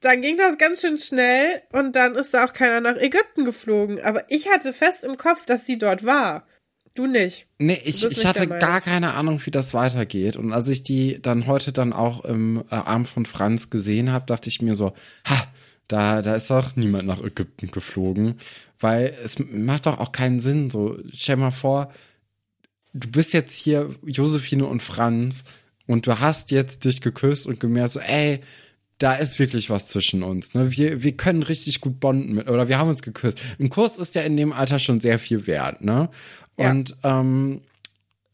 Dann 0.00 0.22
ging 0.22 0.36
das 0.36 0.58
ganz 0.58 0.80
schön 0.80 0.98
schnell 0.98 1.62
und 1.72 1.96
dann 1.96 2.14
ist 2.14 2.32
da 2.32 2.44
auch 2.44 2.52
keiner 2.52 2.80
nach 2.80 2.96
Ägypten 2.96 3.44
geflogen. 3.44 4.00
Aber 4.00 4.24
ich 4.28 4.48
hatte 4.48 4.72
fest 4.72 5.04
im 5.04 5.16
Kopf, 5.16 5.44
dass 5.44 5.66
sie 5.66 5.78
dort 5.78 6.04
war. 6.04 6.46
Du 6.94 7.06
nicht. 7.06 7.46
Nee, 7.58 7.80
ich, 7.84 8.04
ich 8.04 8.26
hatte 8.26 8.48
gar 8.48 8.80
keine 8.80 9.14
Ahnung, 9.14 9.40
wie 9.44 9.50
das 9.50 9.74
weitergeht. 9.74 10.36
Und 10.36 10.52
als 10.52 10.68
ich 10.68 10.82
die 10.82 11.22
dann 11.22 11.46
heute 11.46 11.72
dann 11.72 11.92
auch 11.92 12.24
im 12.24 12.64
äh, 12.70 12.74
Arm 12.74 13.06
von 13.06 13.24
Franz 13.24 13.70
gesehen 13.70 14.10
habe, 14.10 14.26
dachte 14.26 14.48
ich 14.48 14.62
mir 14.62 14.74
so, 14.74 14.94
ha, 15.24 15.46
da, 15.86 16.22
da 16.22 16.34
ist 16.34 16.50
doch 16.50 16.76
niemand 16.76 17.06
nach 17.06 17.22
Ägypten 17.22 17.70
geflogen. 17.70 18.40
Weil 18.80 19.16
es 19.24 19.36
macht 19.38 19.86
doch 19.86 19.98
auch 19.98 20.12
keinen 20.12 20.40
Sinn. 20.40 20.70
So, 20.70 20.98
stell 21.12 21.36
mal 21.36 21.50
vor, 21.50 21.92
du 22.94 23.08
bist 23.08 23.32
jetzt 23.32 23.54
hier 23.54 23.94
Josephine 24.04 24.66
und 24.66 24.82
Franz 24.82 25.44
und 25.86 26.06
du 26.06 26.18
hast 26.20 26.50
jetzt 26.50 26.84
dich 26.84 27.00
geküsst 27.00 27.46
und 27.46 27.60
gemerkt 27.60 27.92
so, 27.92 28.00
ey, 28.00 28.40
da 28.98 29.14
ist 29.14 29.38
wirklich 29.38 29.70
was 29.70 29.88
zwischen 29.88 30.22
uns. 30.22 30.54
Ne? 30.54 30.70
Wir, 30.72 31.02
wir 31.02 31.16
können 31.16 31.42
richtig 31.42 31.80
gut 31.80 32.00
bonden 32.00 32.34
mit, 32.34 32.48
oder 32.48 32.68
wir 32.68 32.78
haben 32.78 32.90
uns 32.90 33.02
geküsst. 33.02 33.40
Ein 33.60 33.70
Kuss 33.70 33.96
ist 33.96 34.14
ja 34.14 34.22
in 34.22 34.36
dem 34.36 34.52
Alter 34.52 34.78
schon 34.78 35.00
sehr 35.00 35.18
viel 35.18 35.46
wert, 35.46 35.82
ne? 35.82 36.10
Ja. 36.58 36.70
Und 36.70 36.96
ähm, 37.04 37.60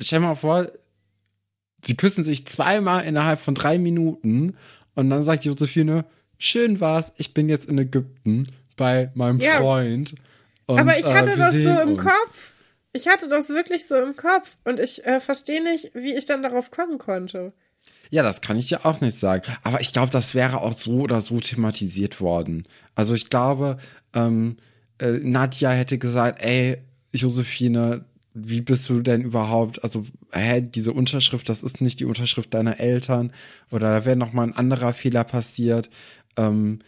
stell 0.01 0.21
dir 0.21 0.27
mal 0.27 0.35
vor, 0.35 0.69
sie 1.85 1.97
küssen 1.97 2.25
sich 2.25 2.47
zweimal 2.47 3.05
innerhalb 3.05 3.41
von 3.41 3.55
drei 3.55 3.79
Minuten 3.79 4.57
und 4.95 5.11
dann 5.11 5.23
sagt 5.23 5.45
Josephine, 5.45 6.07
schön 6.39 6.81
war's, 6.81 7.13
ich 7.19 7.35
bin 7.35 7.51
jetzt 7.51 7.69
in 7.69 7.79
Ägypten 7.79 8.49
bei 8.77 9.11
meinem 9.15 9.39
Ja. 9.39 9.59
Freund. 9.59 10.15
Und, 10.67 10.81
Aber 10.81 10.99
ich 10.99 11.05
hatte 11.05 11.33
äh, 11.33 11.37
das 11.37 11.53
so 11.53 11.81
im 11.83 11.91
uns. 11.91 12.03
Kopf. 12.03 12.53
Ich 12.95 13.09
hatte 13.09 13.29
das 13.29 13.51
wirklich 13.51 13.87
so 13.87 13.97
im 13.97 14.17
Kopf. 14.17 14.57
Und 14.65 14.81
ich 14.81 15.05
äh, 15.05 15.21
verstehe 15.21 15.63
nicht, 15.63 15.91
wie 15.95 16.15
ich 16.15 16.25
dann 16.25 16.43
darauf 16.43 16.71
kommen 16.71 16.99
konnte. 16.99 17.53
Ja, 18.11 18.23
das 18.23 18.41
kann 18.41 18.59
ich 18.59 18.71
ja 18.71 18.85
auch 18.85 19.01
nicht 19.01 19.19
sagen. 19.19 19.43
Aber 19.63 19.81
ich 19.81 19.93
glaube, 19.93 20.11
das 20.11 20.35
wäre 20.35 20.61
auch 20.61 20.73
so 20.73 21.01
oder 21.01 21.21
so 21.21 21.41
thematisiert 21.41 22.21
worden. 22.21 22.65
Also 22.95 23.15
ich 23.15 23.31
glaube, 23.31 23.79
ähm, 24.15 24.57
äh, 24.99 25.13
Nadja 25.13 25.71
hätte 25.71 25.99
gesagt, 25.99 26.43
ey, 26.43 26.79
Josephine, 27.13 28.05
wie 28.35 28.61
bist 28.61 28.89
du 28.89 29.01
denn 29.01 29.23
überhaupt? 29.23 29.83
Also, 29.85 30.05
hä, 30.33 30.61
diese 30.61 30.93
Unterschrift, 30.93 31.49
das 31.49 31.63
ist 31.63 31.81
nicht 31.81 32.01
die 32.01 32.05
Unterschrift 32.05 32.53
deiner 32.53 32.81
Eltern. 32.81 33.33
Oder 33.71 33.91
da 33.91 34.05
wäre 34.05 34.17
noch 34.17 34.33
mal 34.33 34.43
ein 34.43 34.57
anderer 34.57 34.93
Fehler 34.93 35.23
passiert. 35.23 35.89
Ähm, 36.37 36.81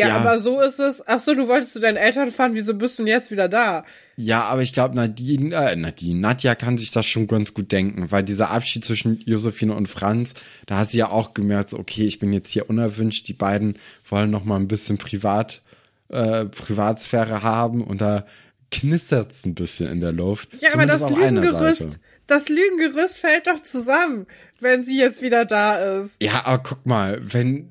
Ja, 0.00 0.08
Ja. 0.08 0.16
aber 0.16 0.38
so 0.38 0.60
ist 0.60 0.78
es. 0.78 1.02
Ach 1.06 1.20
so, 1.20 1.34
du 1.34 1.46
wolltest 1.48 1.72
zu 1.74 1.80
deinen 1.80 1.96
Eltern 1.96 2.30
fahren. 2.32 2.54
Wieso 2.54 2.74
bist 2.74 2.98
du 2.98 3.02
denn 3.04 3.12
jetzt 3.12 3.30
wieder 3.30 3.48
da? 3.48 3.84
Ja, 4.16 4.42
aber 4.44 4.62
ich 4.62 4.72
glaube, 4.72 4.96
Nadine, 4.96 5.54
äh, 5.54 5.76
Nadine, 5.76 6.20
Nadja 6.20 6.54
kann 6.54 6.76
sich 6.76 6.90
das 6.90 7.06
schon 7.06 7.26
ganz 7.26 7.54
gut 7.54 7.72
denken, 7.72 8.10
weil 8.10 8.22
dieser 8.22 8.50
Abschied 8.50 8.84
zwischen 8.84 9.22
Josephine 9.24 9.74
und 9.74 9.88
Franz, 9.88 10.34
da 10.66 10.76
hat 10.78 10.90
sie 10.90 10.98
ja 10.98 11.08
auch 11.08 11.32
gemerkt, 11.34 11.70
so, 11.70 11.78
okay, 11.78 12.04
ich 12.06 12.18
bin 12.18 12.32
jetzt 12.32 12.50
hier 12.50 12.68
unerwünscht, 12.68 13.28
die 13.28 13.32
beiden 13.32 13.76
wollen 14.08 14.30
noch 14.30 14.44
mal 14.44 14.56
ein 14.56 14.68
bisschen 14.68 14.98
Privat, 14.98 15.62
äh, 16.10 16.44
Privatsphäre 16.46 17.42
haben 17.42 17.82
und 17.82 18.00
da 18.00 18.26
knistert's 18.70 19.44
ein 19.46 19.54
bisschen 19.54 19.90
in 19.90 20.00
der 20.00 20.12
Luft. 20.12 20.50
Ja, 20.60 20.74
aber 20.74 20.86
das. 20.86 21.08
Lügengerüst, 21.08 21.98
das 22.26 22.48
Lügengerüst 22.48 23.18
fällt 23.18 23.46
doch 23.46 23.60
zusammen, 23.60 24.26
wenn 24.60 24.84
sie 24.86 24.98
jetzt 24.98 25.22
wieder 25.22 25.44
da 25.44 25.76
ist. 25.98 26.10
Ja, 26.22 26.42
aber 26.44 26.62
guck 26.62 26.84
mal, 26.86 27.18
wenn, 27.22 27.70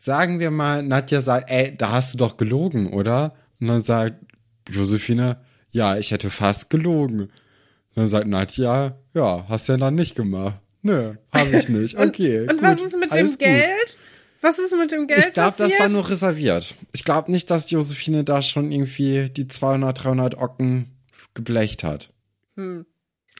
sagen 0.00 0.40
wir 0.40 0.50
mal, 0.50 0.82
Nadja 0.82 1.20
sagt, 1.20 1.50
ey, 1.50 1.76
da 1.76 1.92
hast 1.92 2.14
du 2.14 2.18
doch 2.18 2.36
gelogen, 2.36 2.92
oder? 2.92 3.34
Und 3.60 3.68
dann 3.68 3.82
sagt 3.82 4.16
Josephine, 4.68 5.36
ja, 5.70 5.96
ich 5.96 6.10
hätte 6.10 6.30
fast 6.30 6.70
gelogen. 6.70 7.20
Und 7.20 7.30
dann 7.94 8.08
sagt 8.08 8.26
Nadja, 8.26 8.96
ja, 9.14 9.44
hast 9.48 9.68
du 9.68 9.72
ja 9.74 9.78
dann 9.78 9.94
nicht 9.94 10.16
gemacht. 10.16 10.58
Nö, 10.82 11.14
habe 11.32 11.56
ich 11.56 11.68
nicht. 11.68 11.98
Okay. 11.98 12.40
Und 12.40 12.58
gut, 12.58 12.62
was 12.62 12.80
ist 12.80 12.98
mit 12.98 13.12
dem 13.14 13.26
gut. 13.26 13.38
Geld? 13.38 14.00
Was 14.40 14.58
ist 14.58 14.74
mit 14.74 14.90
dem 14.90 15.06
Geld 15.06 15.26
Ich 15.26 15.32
glaube, 15.34 15.54
das 15.58 15.78
war 15.78 15.90
nur 15.90 16.08
reserviert. 16.08 16.74
Ich 16.92 17.04
glaube 17.04 17.30
nicht, 17.30 17.50
dass 17.50 17.70
Josephine 17.70 18.24
da 18.24 18.40
schon 18.40 18.72
irgendwie 18.72 19.28
die 19.28 19.48
200, 19.48 20.02
300 20.02 20.38
Ocken 20.38 20.86
geblecht 21.34 21.84
hat. 21.84 22.08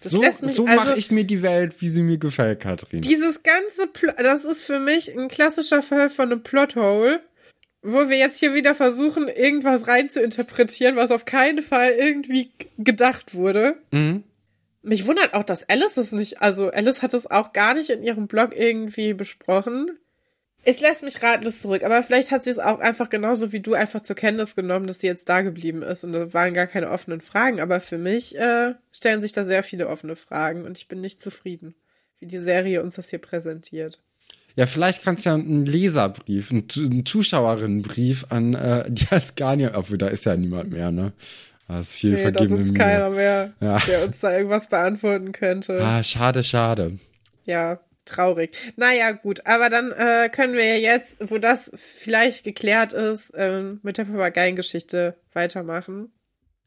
Das 0.01 0.13
so 0.13 0.21
lässt 0.23 0.43
mich, 0.43 0.55
so 0.55 0.67
also, 0.67 0.85
mache 0.85 0.99
ich 0.99 1.11
mir 1.11 1.25
die 1.25 1.43
Welt, 1.43 1.81
wie 1.81 1.89
sie 1.89 2.03
mir 2.03 2.19
gefällt, 2.19 2.61
Katrin. 2.61 3.03
Dieses 3.03 3.43
ganze, 3.43 3.87
Pl 3.87 4.15
das 4.17 4.45
ist 4.45 4.63
für 4.63 4.81
mich 4.81 5.17
ein 5.17 5.29
klassischer 5.29 5.83
Fall 5.83 6.09
von 6.09 6.33
einem 6.33 6.43
Plothole, 6.43 7.21
wo 7.83 8.09
wir 8.09 8.17
jetzt 8.17 8.39
hier 8.39 8.55
wieder 8.55 8.75
versuchen, 8.75 9.29
irgendwas 9.29 9.89
rein 9.89 10.09
zu 10.09 10.23
interpretieren, 10.23 10.97
was 10.97 11.11
auf 11.11 11.25
keinen 11.25 11.63
Fall 11.63 11.93
irgendwie 11.93 12.53
gedacht 12.79 13.35
wurde. 13.35 13.77
Mhm. 13.91 14.25
Mich 14.83 15.07
wundert 15.07 15.35
auch, 15.35 15.45
dass 15.45 15.69
Alice 15.69 15.99
es 15.99 16.13
nicht, 16.13 16.41
also 16.41 16.71
Alice 16.71 17.03
hat 17.03 17.13
es 17.13 17.31
auch 17.31 17.53
gar 17.53 17.75
nicht 17.75 17.91
in 17.91 18.03
ihrem 18.03 18.27
Blog 18.27 18.57
irgendwie 18.57 19.13
besprochen. 19.13 19.99
Es 20.65 20.81
lässt 20.81 21.03
mich 21.03 21.23
ratlos 21.23 21.63
zurück, 21.63 21.83
aber 21.85 22.03
vielleicht 22.03 22.31
hat 22.31 22.45
sie 22.45 22.51
es 22.51 22.59
auch 22.59 22.81
einfach 22.81 23.09
genauso 23.09 23.51
wie 23.53 23.61
du 23.61 23.73
einfach 23.75 24.03
zur 24.03 24.15
Kenntnis 24.17 24.55
genommen, 24.55 24.87
dass 24.87 25.01
sie 25.01 25.07
jetzt 25.07 25.29
da 25.29 25.41
geblieben 25.41 25.83
ist 25.83 26.05
und 26.05 26.13
da 26.13 26.33
waren 26.35 26.53
gar 26.53 26.67
keine 26.67 26.91
offenen 26.91 27.21
Fragen. 27.23 27.61
Aber 27.61 27.81
für 27.81 27.97
mich 27.99 28.37
äh, 28.39 28.75
stellen 28.93 29.23
sich 29.23 29.33
da 29.33 29.45
sehr 29.45 29.63
viele 29.63 29.89
offene 29.89 30.17
Fragen 30.17 30.65
und 30.67 30.77
ich 30.77 30.87
bin 30.89 31.01
nicht 31.01 31.21
zufrieden, 31.23 31.75
wie 32.19 32.27
die 32.27 32.39
Serie 32.39 32.83
uns 32.83 32.97
das 32.97 33.09
hier 33.09 33.21
präsentiert. 33.21 34.01
Ja, 34.57 34.67
vielleicht 34.67 35.03
kannst 35.03 35.25
du 35.25 35.31
ja 35.31 35.35
einen 35.37 35.65
Leserbrief, 35.65 36.51
einen, 36.51 37.07
Zuschauerinnenbrief 37.07 38.27
an 38.29 38.55
äh, 38.55 38.85
die 38.89 39.07
Ascania, 39.11 39.73
obwohl 39.75 39.97
da 39.99 40.09
ist 40.09 40.27
ja 40.27 40.37
niemand 40.37 40.71
mehr, 40.73 40.91
ne? 40.91 41.13
Das 41.69 41.87
ist 41.91 41.95
viel 41.95 42.11
Nee, 42.11 42.17
da 42.17 42.23
vergebene 42.23 42.57
sitzt 42.57 42.73
Mühe. 42.73 42.79
keiner 42.79 43.11
mehr, 43.11 43.53
Ja. 43.61 43.79
der 43.87 44.05
uns 44.05 44.19
da 44.19 44.37
irgendwas 44.37 44.69
beantworten 44.69 45.31
könnte. 45.31 45.79
Ah, 45.81 46.03
schade, 46.03 46.43
schade. 46.43 46.99
Ja, 47.47 47.79
traurig. 48.11 48.57
Naja, 48.77 49.13
gut, 49.13 49.47
aber 49.47 49.71
dann 49.71 49.93
äh, 49.93 50.29
können 50.31 50.55
wir 50.55 50.65
ja 50.65 50.95
jetzt, 50.95 51.19
wo 51.31 51.39
das 51.39 51.71
vielleicht 51.75 52.45
geklärt 52.45 52.93
ist, 52.93 53.33
ähm, 53.37 53.81
mit 53.83 53.99
der 53.99 54.05
Papageiengeschichte 54.05 55.17
weitermachen. 55.33 56.13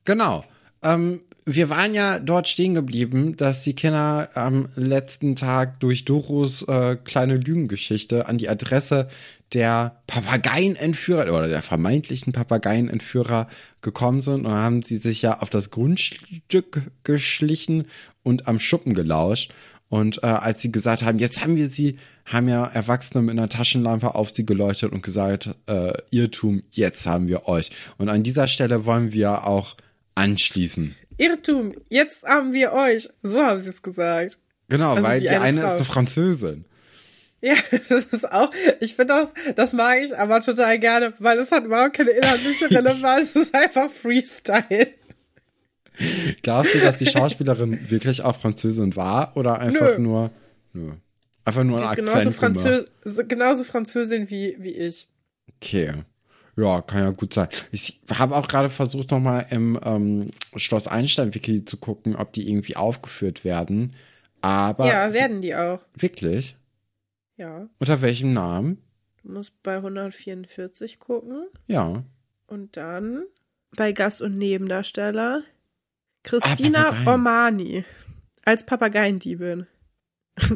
Genau. 0.06 0.44
Ähm, 0.82 1.22
wir 1.46 1.70
waren 1.70 1.94
ja 1.94 2.20
dort 2.20 2.48
stehen 2.48 2.74
geblieben, 2.74 3.36
dass 3.36 3.64
die 3.64 3.76
Kinder 3.76 4.30
am 4.34 4.70
letzten 4.76 5.36
Tag 5.36 5.80
durch 5.82 6.06
Doros 6.06 6.64
äh, 6.64 6.96
kleine 7.04 7.38
Lügengeschichte 7.38 8.28
an 8.28 8.38
die 8.38 8.48
Adresse 8.48 9.10
der 9.54 10.02
Papageienentführer 10.08 11.34
oder 11.34 11.48
der 11.48 11.62
vermeintlichen 11.62 12.34
Papageienentführer 12.34 13.48
gekommen 13.82 14.22
sind 14.22 14.46
und 14.46 14.54
haben 14.54 14.82
sie 14.82 14.98
sich 14.98 15.22
ja 15.22 15.40
auf 15.40 15.50
das 15.50 15.70
Grundstück 15.70 16.82
geschlichen 17.04 17.88
und 18.24 18.48
am 18.48 18.60
Schuppen 18.60 18.94
gelauscht. 18.94 19.54
Und 19.94 20.24
äh, 20.24 20.26
als 20.26 20.60
sie 20.60 20.72
gesagt 20.72 21.04
haben, 21.04 21.20
jetzt 21.20 21.44
haben 21.44 21.56
wir 21.56 21.70
sie, 21.70 22.00
haben 22.26 22.50
ja 22.50 22.66
Erwachsene 22.66 23.22
mit 23.22 23.38
einer 23.38 23.48
Taschenlampe 23.48 24.16
auf 24.16 24.32
sie 24.32 24.44
geleuchtet 24.44 24.92
und 24.92 25.04
gesagt, 25.04 25.52
äh, 25.68 25.94
Irrtum, 26.10 26.64
jetzt 26.72 27.06
haben 27.06 27.28
wir 27.28 27.48
euch. 27.48 27.70
Und 28.00 28.10
an 28.10 28.24
dieser 28.24 28.48
Stelle 28.48 28.88
wollen 28.88 29.14
wir 29.14 29.46
auch 29.46 29.76
anschließen. 30.16 30.96
Irrtum, 31.18 31.76
jetzt 31.90 32.24
haben 32.24 32.54
wir 32.54 32.74
euch. 32.74 33.08
So 33.22 33.44
haben 33.44 33.60
sie 33.60 33.70
es 33.70 33.84
gesagt. 33.84 34.40
Genau, 34.68 34.96
Also 34.96 35.04
weil 35.04 35.20
die 35.20 35.28
die, 35.28 35.30
eine 35.30 35.44
eine 35.44 35.62
ist 35.62 35.74
eine 35.74 35.86
Französin. 35.86 36.66
Ja, 37.42 37.54
das 37.90 38.06
ist 38.06 38.32
auch, 38.32 38.52
ich 38.80 38.96
finde 38.96 39.14
das, 39.14 39.56
das 39.56 39.74
mag 39.74 40.00
ich 40.04 40.18
aber 40.18 40.42
total 40.42 40.80
gerne, 40.80 41.14
weil 41.20 41.38
es 41.38 41.52
hat 41.52 41.66
überhaupt 41.66 41.94
keine 41.94 42.10
inhaltliche 42.10 42.68
Relevanz, 42.72 43.36
es 43.36 43.44
ist 43.44 43.54
einfach 43.54 43.92
Freestyle. 43.92 44.88
Glaubst 46.42 46.74
du, 46.76 46.80
dass 46.80 46.98
die 46.98 47.06
Schauspielerin 47.06 47.80
wirklich 47.90 48.22
auch 48.24 48.40
Französin 48.40 48.96
war 48.96 49.36
oder 49.38 49.60
einfach 49.60 49.98
Nö. 49.98 50.04
nur, 50.04 50.32
nö. 50.74 50.92
Einfach 51.46 51.64
nur 51.64 51.78
Die 51.78 51.84
ein 51.84 51.90
ist 51.90 51.96
genauso? 51.98 52.32
Französ 52.32 52.86
so- 53.04 53.26
genauso 53.26 53.64
Französin 53.64 54.30
wie, 54.30 54.56
wie 54.60 54.72
ich. 54.74 55.08
Okay. 55.62 55.92
Ja, 56.56 56.82
kann 56.82 57.00
ja 57.04 57.10
gut 57.10 57.34
sein. 57.34 57.48
Ich 57.72 58.00
habe 58.12 58.36
auch 58.36 58.48
gerade 58.48 58.70
versucht, 58.70 59.10
nochmal 59.12 59.48
im 59.50 59.80
ähm, 59.84 60.30
Schloss 60.56 60.88
Einstein-Wiki 60.88 61.66
zu 61.66 61.78
gucken, 61.78 62.16
ob 62.16 62.32
die 62.34 62.48
irgendwie 62.48 62.76
aufgeführt 62.76 63.44
werden. 63.44 63.92
Aber 64.42 64.86
ja, 64.88 65.12
werden 65.14 65.42
die 65.42 65.56
auch. 65.56 65.80
wirklich? 65.96 66.56
Ja. 67.38 67.68
Unter 67.80 68.02
welchem 68.02 68.34
Namen? 68.34 68.78
Du 69.24 69.32
musst 69.32 69.54
bei 69.64 69.78
144 69.78 71.00
gucken. 71.00 71.48
Ja. 71.68 72.04
Und 72.46 72.78
dann 72.78 73.24
bei 73.76 73.92
Gast- 73.92 74.22
und 74.22 74.38
Nebendarsteller 74.38 75.42
Christina 76.24 76.84
Papageien. 76.84 77.08
Ormani 77.08 77.86
als 78.46 78.64
Papageiendiebin. 78.66 79.68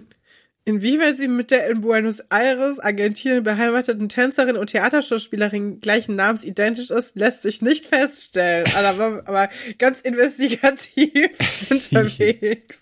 Inwieweit 0.66 1.18
sie 1.18 1.30
mit 1.30 1.50
der 1.52 1.70
in 1.70 1.80
Buenos 1.80 2.20
Aires, 2.30 2.78
Argentinien 2.80 3.42
beheimateten 3.42 4.10
Tänzerin 4.10 4.58
und 4.58 4.68
Theaterschauspielerin 4.70 5.80
gleichen 5.80 6.18
Namens 6.18 6.44
identisch 6.44 6.90
ist, 6.90 7.16
lässt 7.16 7.42
sich 7.42 7.62
nicht 7.62 7.86
feststellen. 7.86 8.66
Aber, 8.76 9.24
aber 9.26 9.50
ganz 9.78 10.02
investigativ 10.02 11.30
unterwegs. 11.70 12.82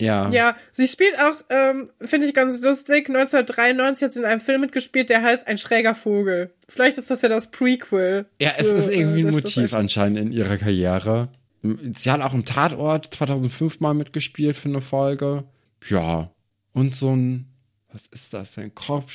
Ja. 0.00 0.30
Ja, 0.30 0.56
sie 0.70 0.86
spielt 0.86 1.18
auch, 1.18 1.44
ähm, 1.50 1.88
finde 2.00 2.28
ich 2.28 2.34
ganz 2.34 2.60
lustig, 2.60 3.08
1993 3.08 4.04
hat 4.04 4.12
sie 4.12 4.20
in 4.20 4.24
einem 4.24 4.40
Film 4.40 4.60
mitgespielt, 4.60 5.10
der 5.10 5.22
heißt 5.22 5.48
Ein 5.48 5.58
schräger 5.58 5.96
Vogel. 5.96 6.52
Vielleicht 6.68 6.96
ist 6.98 7.10
das 7.10 7.22
ja 7.22 7.28
das 7.28 7.50
Prequel. 7.50 8.26
Ja, 8.40 8.52
es 8.56 8.68
zu, 8.68 8.76
ist 8.76 8.94
irgendwie 8.94 9.22
äh, 9.22 9.26
ein 9.26 9.34
Motiv 9.34 9.74
anscheinend 9.74 10.18
in 10.18 10.30
ihrer 10.30 10.58
Karriere. 10.58 11.28
Sie 11.62 12.10
hat 12.10 12.20
auch 12.20 12.34
im 12.34 12.44
Tatort 12.44 13.14
2005 13.14 13.80
mal 13.80 13.94
mitgespielt 13.94 14.56
für 14.56 14.68
eine 14.68 14.80
Folge. 14.80 15.44
Ja. 15.88 16.30
Und 16.72 16.96
so 16.96 17.14
ein, 17.14 17.46
was 17.92 18.06
ist 18.08 18.32
das 18.32 18.54
denn? 18.54 18.74
Kopf. 18.74 19.12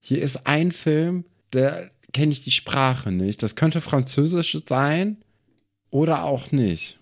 Hier 0.00 0.22
ist 0.22 0.46
ein 0.46 0.70
Film, 0.72 1.24
der 1.52 1.90
kenne 2.12 2.32
ich 2.32 2.44
die 2.44 2.50
Sprache 2.50 3.10
nicht. 3.10 3.42
Das 3.42 3.56
könnte 3.56 3.80
Französisch 3.80 4.56
sein 4.66 5.18
oder 5.90 6.24
auch 6.24 6.52
nicht. 6.52 6.98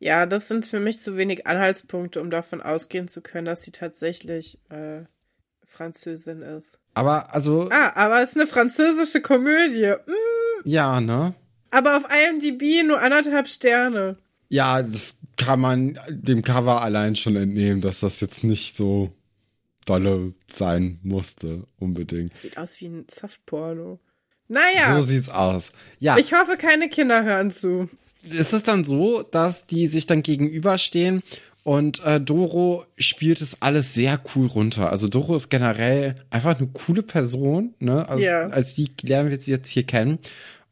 Ja, 0.00 0.26
das 0.26 0.48
sind 0.48 0.66
für 0.66 0.80
mich 0.80 0.98
zu 0.98 1.16
wenig 1.16 1.46
Anhaltspunkte, 1.46 2.20
um 2.20 2.30
davon 2.30 2.62
ausgehen 2.62 3.06
zu 3.06 3.20
können, 3.20 3.44
dass 3.44 3.62
sie 3.62 3.70
tatsächlich 3.70 4.58
äh, 4.70 5.02
Französin 5.66 6.42
ist. 6.42 6.78
Aber 6.94 7.34
also, 7.34 7.68
Ah, 7.70 7.92
aber 7.94 8.22
es 8.22 8.30
ist 8.30 8.36
eine 8.36 8.46
französische 8.46 9.20
Komödie. 9.20 9.94
Mm, 10.06 10.68
ja, 10.68 11.00
ne? 11.00 11.34
Aber 11.70 11.96
auf 11.96 12.04
IMDb 12.04 12.82
nur 12.86 13.00
anderthalb 13.00 13.48
Sterne. 13.48 14.16
Ja, 14.48 14.82
das 14.82 15.16
kann 15.36 15.60
man 15.60 15.98
dem 16.08 16.42
Cover 16.42 16.82
allein 16.82 17.16
schon 17.16 17.36
entnehmen, 17.36 17.80
dass 17.80 18.00
das 18.00 18.20
jetzt 18.20 18.44
nicht 18.44 18.76
so 18.76 19.12
dolle 19.86 20.34
sein 20.52 20.98
musste, 21.02 21.64
unbedingt. 21.78 22.36
Sieht 22.36 22.58
aus 22.58 22.80
wie 22.80 22.86
ein 22.86 23.06
Softporno. 23.10 23.98
Naja. 24.48 24.98
So 25.00 25.06
sieht's 25.06 25.28
aus. 25.28 25.72
Ja. 26.00 26.18
Ich 26.18 26.32
hoffe, 26.32 26.56
keine 26.56 26.88
Kinder 26.88 27.24
hören 27.24 27.50
zu. 27.50 27.88
Ist 28.22 28.52
es 28.52 28.62
dann 28.64 28.84
so, 28.84 29.22
dass 29.22 29.66
die 29.66 29.86
sich 29.86 30.06
dann 30.06 30.22
gegenüberstehen 30.22 31.22
und 31.62 32.04
äh, 32.04 32.20
Doro 32.20 32.84
spielt 32.98 33.40
es 33.40 33.62
alles 33.62 33.94
sehr 33.94 34.20
cool 34.34 34.46
runter. 34.46 34.90
Also 34.90 35.08
Doro 35.08 35.36
ist 35.36 35.48
generell 35.50 36.16
einfach 36.30 36.58
eine 36.58 36.66
coole 36.68 37.02
Person, 37.02 37.74
ne? 37.78 38.08
Also, 38.08 38.24
Ja. 38.24 38.48
als 38.48 38.74
die 38.74 38.90
lernen 39.02 39.30
wir 39.30 39.40
sie 39.40 39.52
jetzt 39.52 39.70
hier 39.70 39.84
kennen. 39.84 40.18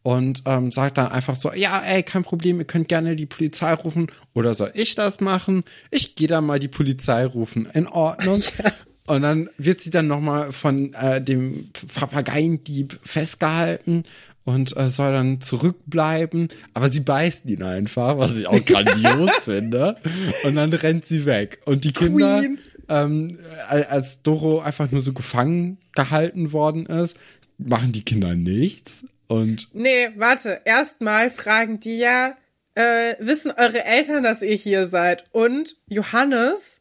Und 0.09 0.43
ähm, 0.47 0.73
sagt 0.73 0.97
dann 0.97 1.09
einfach 1.09 1.37
so, 1.37 1.53
ja, 1.53 1.83
ey, 1.83 2.03
kein 2.03 2.23
Problem, 2.23 2.59
ihr 2.61 2.65
könnt 2.65 2.89
gerne 2.89 3.15
die 3.15 3.27
Polizei 3.27 3.75
rufen. 3.75 4.07
Oder 4.33 4.55
soll 4.55 4.71
ich 4.73 4.95
das 4.95 5.21
machen? 5.21 5.65
Ich 5.91 6.15
gehe 6.15 6.29
da 6.29 6.41
mal 6.41 6.59
die 6.59 6.69
Polizei 6.69 7.27
rufen. 7.27 7.69
In 7.75 7.87
Ordnung. 7.87 8.41
Und 9.07 9.21
dann 9.21 9.51
wird 9.59 9.83
sie 9.83 9.91
dann 9.91 10.07
nochmal 10.07 10.53
von 10.53 10.95
äh, 10.95 11.21
dem 11.21 11.69
Papageiendieb 11.95 12.99
festgehalten 13.05 14.05
und 14.45 14.77
äh, 14.79 14.89
soll 14.89 15.13
dann 15.13 15.41
zurückbleiben. 15.43 16.49
Aber 16.75 16.91
sie 16.91 17.01
beißt 17.01 17.45
ihn 17.47 17.63
einfach, 17.63 18.17
was 18.19 18.35
ich 18.37 18.47
auch 18.47 18.65
grandios 18.65 19.31
finde. 19.45 19.97
Und 20.45 20.55
dann 20.57 20.73
rennt 20.73 21.07
sie 21.07 21.27
weg. 21.27 21.61
Und 21.67 21.85
die 21.85 21.93
Kinder, 21.93 22.43
ähm, 22.89 23.39
al- 23.69 23.85
als 23.85 24.23
Doro 24.23 24.61
einfach 24.61 24.91
nur 24.91 25.03
so 25.03 25.13
gefangen 25.13 25.77
gehalten 25.95 26.53
worden 26.53 26.87
ist, 26.87 27.15
machen 27.59 27.93
die 27.93 28.03
Kinder 28.05 28.35
nichts. 28.35 29.05
Und 29.29 29.69
Nee, 29.73 30.11
warte. 30.17 30.63
Erstmal 30.65 31.31
fragen 31.31 31.79
die 31.81 31.99
ja, 31.99 32.37
äh, 32.75 33.15
wissen 33.19 33.51
eure 33.51 33.85
Eltern, 33.85 34.23
dass 34.23 34.43
ihr 34.43 34.55
hier 34.55 34.87
seid? 34.87 35.25
Und 35.33 35.77
Johannes, 35.87 36.81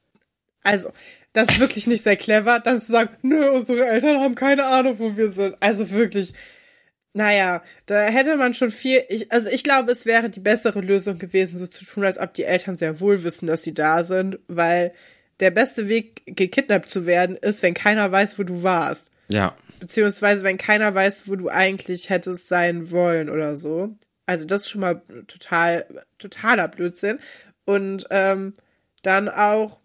also, 0.64 0.92
das 1.34 1.50
ist 1.50 1.60
wirklich 1.60 1.88
nicht 1.88 2.04
sehr 2.04 2.16
clever, 2.16 2.60
dann 2.60 2.82
zu 2.82 2.92
sagen, 2.92 3.16
nö, 3.22 3.52
unsere 3.52 3.86
Eltern 3.86 4.20
haben 4.20 4.36
keine 4.36 4.66
Ahnung, 4.66 4.98
wo 5.00 5.18
wir 5.18 5.30
sind. 5.30 5.56
Also 5.60 5.92
wirklich, 5.92 6.34
naja, 7.14 7.62
da 7.86 8.00
hätte 8.00 8.38
man 8.38 8.54
schon 8.54 8.72
viel, 8.72 9.04
ich, 9.10 9.32
also 9.32 9.50
ich 9.50 9.64
glaube, 9.64 9.92
es 9.92 10.06
wäre 10.06 10.30
die 10.30 10.40
bessere 10.40 10.82
Lösung 10.82 11.20
gewesen, 11.20 11.60
so 11.60 11.68
zu 11.68 11.86
tun, 11.86 12.06
als 12.06 12.18
ob 12.18 12.34
die 12.34 12.44
Eltern 12.44 12.78
sehr 12.78 13.00
wohl 13.00 13.24
wissen, 13.24 13.48
dass 13.48 13.64
sie 13.64 13.74
da 13.74 14.04
sind, 14.04 14.40
weil 14.48 14.94
der 15.40 15.52
beste 15.52 15.88
Weg, 15.90 16.24
gekidnappt 16.26 16.90
zu 16.90 17.06
werden, 17.06 17.36
ist, 17.36 17.62
wenn 17.62 17.74
keiner 17.74 18.12
weiß, 18.12 18.40
wo 18.40 18.44
du 18.44 18.64
warst 18.64 19.12
ja, 19.28 19.54
beziehungsweise 19.80 20.44
wenn 20.44 20.58
keiner 20.58 20.94
weiß, 20.94 21.28
wo 21.28 21.36
du 21.36 21.50
eigentlich 21.50 22.10
hättest 22.10 22.48
sein 22.48 22.92
wollen 22.92 23.30
oder 23.30 23.56
so. 23.56 23.96
Also 24.26 24.46
das 24.46 24.64
ist 24.64 24.70
schon 24.70 24.82
mal 24.82 25.02
total, 25.28 25.86
totaler 26.20 26.68
Blödsinn. 26.68 27.20
Und 27.66 28.06
ähm, 28.12 28.54
dann 29.04 29.30
auch, 29.30 29.80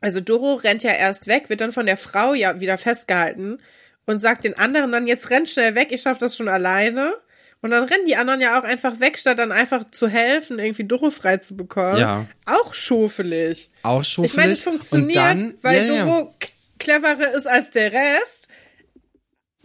also 0.00 0.20
Doro 0.20 0.54
rennt 0.54 0.82
ja 0.82 0.92
erst 0.92 1.26
weg, 1.26 1.48
wird 1.48 1.60
dann 1.60 1.72
von 1.72 1.86
der 1.86 1.96
Frau 1.96 2.34
ja 2.34 2.60
wieder 2.60 2.78
festgehalten 2.78 3.58
und 4.06 4.20
sagt 4.20 4.44
den 4.44 4.58
anderen 4.58 4.92
dann, 4.92 5.06
jetzt 5.06 5.30
renn 5.30 5.46
schnell 5.46 5.74
weg, 5.74 5.88
ich 5.90 6.02
schaff 6.02 6.18
das 6.18 6.36
schon 6.36 6.48
alleine. 6.48 7.14
Und 7.62 7.70
dann 7.70 7.84
rennen 7.84 8.04
die 8.06 8.16
anderen 8.16 8.42
ja 8.42 8.60
auch 8.60 8.64
einfach 8.64 9.00
weg, 9.00 9.18
statt 9.18 9.38
dann 9.38 9.50
einfach 9.50 9.90
zu 9.90 10.06
helfen, 10.06 10.58
irgendwie 10.58 10.84
Doro 10.84 11.08
frei 11.10 11.38
zu 11.38 11.56
bekommen. 11.56 11.98
Ja. 11.98 12.26
Auch 12.44 12.74
schofelig. 12.74 13.70
auch 13.82 14.04
schon 14.04 14.24
Ich 14.26 14.36
meine, 14.36 14.52
es 14.52 14.60
funktioniert, 14.62 15.54
weil 15.62 15.88
Doro 15.88 16.34
k- 16.38 16.48
cleverer 16.78 17.34
ist 17.34 17.46
als 17.46 17.70
der 17.70 17.90
Rest. 17.92 18.48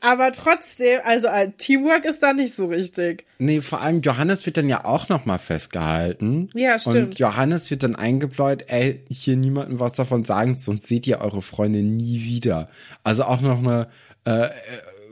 Aber 0.01 0.31
trotzdem, 0.31 0.99
also 1.03 1.27
äh, 1.27 1.51
Teamwork 1.57 2.05
ist 2.05 2.23
da 2.23 2.33
nicht 2.33 2.55
so 2.55 2.67
richtig. 2.67 3.25
Nee, 3.37 3.61
vor 3.61 3.81
allem 3.81 4.01
Johannes 4.01 4.45
wird 4.45 4.57
dann 4.57 4.69
ja 4.69 4.85
auch 4.85 5.09
noch 5.09 5.25
mal 5.25 5.37
festgehalten. 5.37 6.49
Ja, 6.53 6.79
stimmt. 6.79 6.95
Und 6.95 7.19
Johannes 7.19 7.69
wird 7.71 7.83
dann 7.83 7.95
eingebläut, 7.95 8.65
ey, 8.67 9.03
hier 9.09 9.35
niemandem 9.35 9.79
was 9.79 9.93
davon 9.93 10.23
sagen, 10.23 10.57
sonst 10.57 10.87
seht 10.87 11.07
ihr 11.07 11.19
eure 11.21 11.41
Freunde 11.41 11.79
nie 11.79 12.23
wieder. 12.23 12.69
Also 13.03 13.23
auch 13.23 13.41
noch 13.41 13.59
eine 13.59 13.87
äh, 14.25 14.45
äh, 14.45 14.49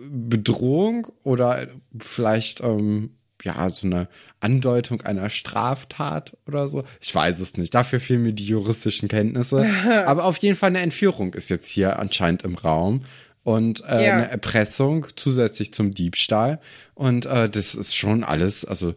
Bedrohung 0.09 1.07
oder 1.23 1.67
vielleicht 1.99 2.61
ähm, 2.61 3.11
ja 3.43 3.69
so 3.69 3.87
eine 3.87 4.07
Andeutung 4.39 5.01
einer 5.01 5.29
Straftat 5.29 6.35
oder 6.47 6.67
so. 6.69 6.83
Ich 7.01 7.13
weiß 7.13 7.39
es 7.39 7.57
nicht. 7.57 7.73
Dafür 7.73 7.99
fehlen 7.99 8.23
mir 8.23 8.33
die 8.33 8.45
juristischen 8.45 9.09
Kenntnisse. 9.09 9.65
Aber 10.05 10.25
auf 10.25 10.37
jeden 10.37 10.55
Fall 10.55 10.69
eine 10.69 10.79
Entführung 10.79 11.33
ist 11.33 11.49
jetzt 11.49 11.69
hier 11.69 11.99
anscheinend 11.99 12.43
im 12.43 12.55
Raum 12.55 13.03
und 13.47 13.81
äh, 13.85 14.05
Ja. 14.05 14.17
eine 14.17 14.29
Erpressung 14.29 15.07
zusätzlich 15.15 15.73
zum 15.73 15.93
Diebstahl. 15.93 16.59
Und 16.95 17.25
äh, 17.27 17.49
das 17.49 17.75
ist 17.75 17.95
schon 17.95 18.25
alles, 18.25 18.65
also 18.65 18.93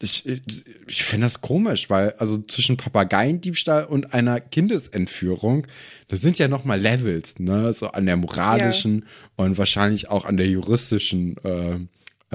ich, 0.00 0.26
ich, 0.26 1.04
finde 1.04 1.26
das 1.26 1.40
komisch, 1.40 1.88
weil 1.88 2.10
also 2.18 2.42
zwischen 2.42 2.76
Papageiendiebstahl 2.76 3.84
und 3.84 4.12
einer 4.12 4.40
Kindesentführung, 4.40 5.68
das 6.08 6.20
sind 6.20 6.36
ja 6.38 6.48
noch 6.48 6.64
mal 6.64 6.80
Levels, 6.80 7.38
ne, 7.38 7.72
so 7.74 7.86
an 7.86 8.06
der 8.06 8.16
moralischen 8.16 9.06
und 9.36 9.56
wahrscheinlich 9.56 10.10
auch 10.10 10.24
an 10.24 10.36
der 10.36 10.48
juristischen 10.48 11.36
äh, 11.44 11.78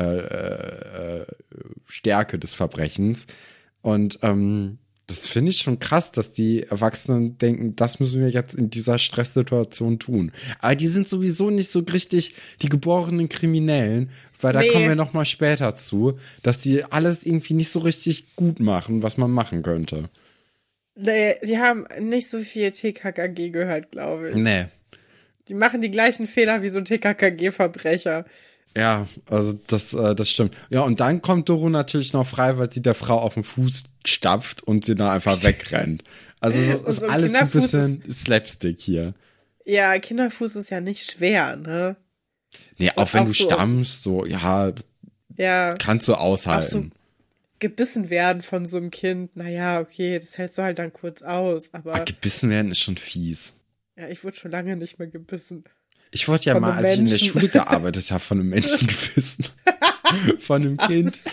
äh, 0.01 1.21
äh, 1.21 1.25
Stärke 1.85 2.39
des 2.39 2.53
Verbrechens. 2.53 3.27
Und 3.81 4.19
ähm, 4.21 4.77
das 5.07 5.25
finde 5.25 5.51
ich 5.51 5.59
schon 5.59 5.79
krass, 5.79 6.11
dass 6.11 6.33
die 6.33 6.63
Erwachsenen 6.63 7.37
denken, 7.37 7.75
das 7.77 7.99
müssen 8.01 8.19
wir 8.21 8.29
jetzt 8.29 8.55
in 8.55 8.69
dieser 8.69 8.97
Stresssituation 8.97 9.99
tun. 9.99 10.33
Aber 10.59 10.75
die 10.75 10.87
sind 10.87 11.07
sowieso 11.07 11.49
nicht 11.49 11.71
so 11.71 11.79
richtig 11.79 12.35
die 12.61 12.67
geborenen 12.69 13.29
Kriminellen, 13.29 14.09
weil 14.41 14.51
da 14.53 14.59
Nee. 14.59 14.67
kommen 14.69 14.87
wir 14.89 14.95
noch 14.95 15.13
mal 15.13 15.23
später 15.25 15.75
zu, 15.77 16.19
dass 16.43 16.59
die 16.59 16.83
alles 16.83 17.25
irgendwie 17.25 17.53
nicht 17.53 17.69
so 17.69 17.79
richtig 17.79 18.35
gut 18.35 18.59
machen, 18.59 19.01
was 19.01 19.17
man 19.17 19.31
machen 19.31 19.63
könnte. 19.63 20.09
Nee, 20.95 21.35
die 21.43 21.57
haben 21.57 21.85
nicht 22.01 22.27
so 22.27 22.39
viel 22.39 22.71
TKKG 22.71 23.49
gehört, 23.51 23.91
glaube 23.91 24.31
ich. 24.31 24.35
Nee. 24.35 24.65
Die 25.47 25.53
machen 25.53 25.79
die 25.79 25.91
gleichen 25.91 26.27
Fehler 26.27 26.61
wie 26.63 26.69
so 26.69 26.79
ein 26.79 26.85
TKKG-Verbrecher. 26.85 28.25
Ja, 28.75 29.07
also 29.29 29.53
das, 29.67 29.93
äh, 29.93 30.13
das 30.15 30.29
stimmt. 30.29 30.55
Ja, 30.69 30.81
und 30.81 30.99
dann 30.99 31.21
kommt 31.21 31.49
Doro 31.49 31.69
natürlich 31.69 32.13
noch 32.13 32.27
frei, 32.27 32.57
weil 32.57 32.71
sie 32.71 32.81
der 32.81 32.93
Frau 32.95 33.19
auf 33.19 33.33
den 33.35 33.43
Fuß 33.43 33.83
stapft 34.05 34.63
und 34.63 34.85
sie 34.85 34.95
dann 34.95 35.09
einfach 35.09 35.41
wegrennt. 35.43 36.03
Also 36.39 36.57
das 36.59 36.79
Und 36.81 36.87
ist 36.93 36.99
so 37.01 37.07
alles 37.07 37.33
ein 37.33 37.49
bisschen 37.49 38.11
Slapstick 38.11 38.79
hier. 38.79 39.13
Ja, 39.65 39.97
Kinderfuß 39.97 40.55
ist 40.57 40.69
ja 40.69 40.79
nicht 40.81 41.11
schwer, 41.11 41.55
ne? 41.55 41.95
Nee, 42.77 42.91
auch 42.95 43.11
wenn 43.13 43.23
auch 43.23 43.25
du 43.27 43.33
so- 43.33 43.45
stammst, 43.45 44.03
so, 44.03 44.25
ja, 44.25 44.71
Ja, 45.35 45.73
kannst 45.73 46.07
du 46.07 46.13
aushalten. 46.13 46.91
gebissen 47.59 48.09
werden 48.11 48.41
von 48.43 48.65
so 48.67 48.77
einem 48.77 48.91
Kind, 48.91 49.35
naja, 49.35 49.79
okay, 49.81 50.19
das 50.19 50.37
hältst 50.37 50.57
du 50.57 50.61
halt 50.61 50.77
dann 50.79 50.93
kurz 50.93 51.23
aus. 51.23 51.73
Aber 51.73 51.95
Aber 51.95 52.05
gebissen 52.05 52.49
werden 52.51 52.71
ist 52.71 52.79
schon 52.79 52.97
fies. 52.97 53.53
ja, 53.97 54.07
ich 54.07 54.23
wurde 54.23 54.37
schon 54.37 54.51
lange 54.51 54.77
nicht 54.77 54.99
mehr 54.99 55.07
gebissen. 55.07 55.63
Ich 56.11 56.27
wurde 56.27 56.43
ja 56.45 56.59
mal, 56.59 56.73
als 56.73 56.93
ich 56.93 56.99
in 56.99 57.05
der. 57.07 57.17
Schule 57.17 57.47
gearbeitet 57.49 58.11
habe, 58.11 58.21
von 58.23 58.39
einem 58.39 58.49
Menschen 58.49 58.87
gebissen. 58.87 59.45
von 60.39 60.61
einem 60.61 60.77
Kind. 60.77 61.17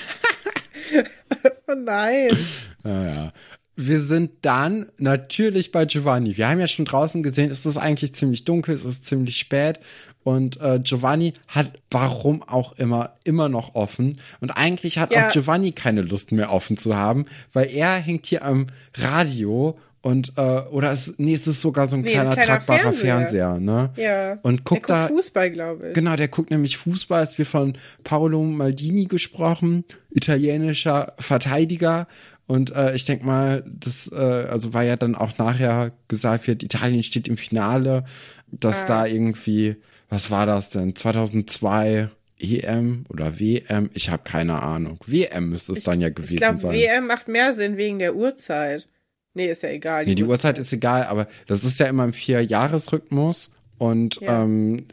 Oh 1.66 1.74
nein. 1.74 2.36
Naja. 2.82 3.32
Wir 3.76 4.00
sind 4.00 4.30
dann 4.42 4.86
natürlich 4.98 5.72
bei 5.72 5.84
Giovanni. 5.84 6.36
Wir 6.36 6.48
haben 6.48 6.60
ja 6.60 6.68
schon 6.68 6.84
draußen 6.84 7.22
gesehen, 7.24 7.50
es 7.50 7.66
ist 7.66 7.76
eigentlich 7.76 8.14
ziemlich 8.14 8.44
dunkel, 8.44 8.74
es 8.74 8.84
ist 8.84 9.04
ziemlich 9.06 9.36
spät 9.36 9.80
und 10.22 10.60
äh, 10.60 10.78
Giovanni 10.80 11.32
hat, 11.48 11.72
warum 11.90 12.42
auch 12.44 12.74
immer, 12.74 13.16
immer 13.24 13.48
noch 13.48 13.74
offen. 13.74 14.20
Und 14.40 14.52
eigentlich 14.52 14.98
hat 14.98 15.10
Ja. 15.10 15.26
auch 15.28 15.32
Giovanni 15.32 15.72
keine 15.72 16.02
Lust 16.02 16.30
mehr 16.30 16.52
offen 16.52 16.76
zu 16.76 16.94
haben, 16.96 17.24
weil 17.52 17.68
er 17.70 17.94
hängt 17.94 18.26
hier 18.26 18.44
am 18.44 18.68
Radio 18.96 19.76
und, 20.04 20.32
äh, 20.36 20.40
oder 20.42 20.92
es, 20.92 21.14
nee, 21.16 21.34
es 21.34 21.46
ist 21.46 21.60
sogar 21.60 21.86
so 21.86 21.96
ein 21.96 22.02
Nee, 22.02 22.08
ein 22.10 22.12
kleiner, 22.12 22.32
kleiner 22.34 22.46
tragbarer 22.58 22.92
Fernseher, 22.92 23.54
Fernseher. 23.54 23.58
ne? 23.60 23.90
Ja. 23.96 24.32
Und 24.42 24.58
Der 24.58 24.64
guckt 24.64 24.64
guckt 24.64 24.90
da, 24.90 25.08
Fußball, 25.08 25.50
glaube 25.50 25.88
ich. 25.88 25.94
Genau, 25.94 26.14
der 26.14 26.28
guckt 26.28 26.50
nämlich 26.50 26.76
Fußball. 26.76 27.22
Es 27.22 27.36
wird 27.38 27.48
von 27.48 27.76
Paolo 28.04 28.42
Maldini 28.42 29.06
gesprochen, 29.06 29.84
italienischer 30.10 31.14
Verteidiger. 31.18 32.06
Und 32.46 32.72
äh, 32.76 32.94
ich 32.94 33.06
denke 33.06 33.24
mal, 33.24 33.64
das 33.66 34.10
äh, 34.12 34.16
also 34.16 34.74
war 34.74 34.82
ja 34.84 34.96
dann 34.96 35.14
auch 35.14 35.38
nachher 35.38 35.92
gesagt 36.08 36.46
wird, 36.46 36.62
Italien 36.62 37.02
steht 37.02 37.26
im 37.26 37.38
Finale, 37.38 38.04
dass 38.50 38.82
Ah. 38.82 38.86
da 38.86 39.06
irgendwie, 39.06 39.76
was 40.10 40.30
war 40.30 40.44
das 40.44 40.68
denn? 40.70 40.94
2002 40.94 42.08
EM 42.38 43.06
oder 43.08 43.38
WM? 43.40 43.88
Ich 43.94 44.10
habe 44.10 44.22
keine 44.24 44.62
Ahnung. 44.62 44.98
WM 45.06 45.48
müsste 45.50 45.72
es 45.72 45.82
dann 45.82 46.00
ja 46.02 46.10
gewesen 46.10 46.34
Ich 46.34 46.40
glaube, 46.40 46.60
sein. 46.60 46.72
WM 46.72 47.06
macht 47.06 47.28
mehr 47.28 47.54
Sinn 47.54 47.76
wegen 47.78 47.98
der 47.98 48.14
Uhrzeit. 48.14 48.86
Nee, 49.34 49.50
ist 49.50 49.62
ja 49.62 49.70
egal. 49.70 50.06
Nee, 50.06 50.14
die 50.14 50.24
Uhrzeit 50.24 50.58
ist 50.58 50.72
egal, 50.72 51.04
aber 51.04 51.26
das 51.46 51.64
ist 51.64 51.78
ja 51.80 51.86
immer 51.86 52.04
im 52.04 52.12
Vierjahresrhythmus 52.12 53.50
und 53.78 54.20
Ja. 54.20 54.44
ähm, 54.44 54.84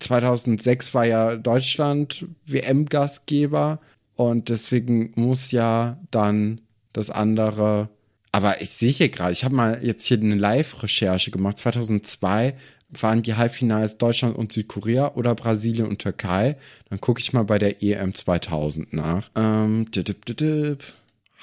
2006 0.00 0.94
war 0.94 1.04
ja 1.06 1.36
Deutschland 1.36 2.26
WM-Gastgeber 2.46 3.80
und 4.14 4.48
deswegen 4.48 5.12
muss 5.16 5.50
ja 5.50 5.98
dann 6.10 6.60
das 6.92 7.10
andere. 7.10 7.88
Aber 8.30 8.60
ich 8.60 8.70
sehe 8.70 8.90
hier 8.90 9.08
gerade, 9.08 9.32
ich 9.32 9.44
habe 9.44 9.54
mal 9.54 9.80
jetzt 9.82 10.04
hier 10.06 10.18
eine 10.20 10.34
Live-Recherche 10.36 11.30
gemacht. 11.30 11.58
2002 11.58 12.54
waren 12.90 13.22
die 13.22 13.34
Halbfinals 13.34 13.98
Deutschland 13.98 14.36
und 14.36 14.52
Südkorea 14.52 15.12
oder 15.14 15.34
Brasilien 15.34 15.86
und 15.88 15.98
Türkei. 15.98 16.56
Dann 16.90 17.00
gucke 17.00 17.20
ich 17.20 17.32
mal 17.32 17.44
bei 17.44 17.58
der 17.58 17.82
EM 17.82 18.14
2000 18.14 18.92
nach. 18.92 19.30
Ähm, 19.34 19.90
dip, 19.90 20.24
dip. 20.26 20.84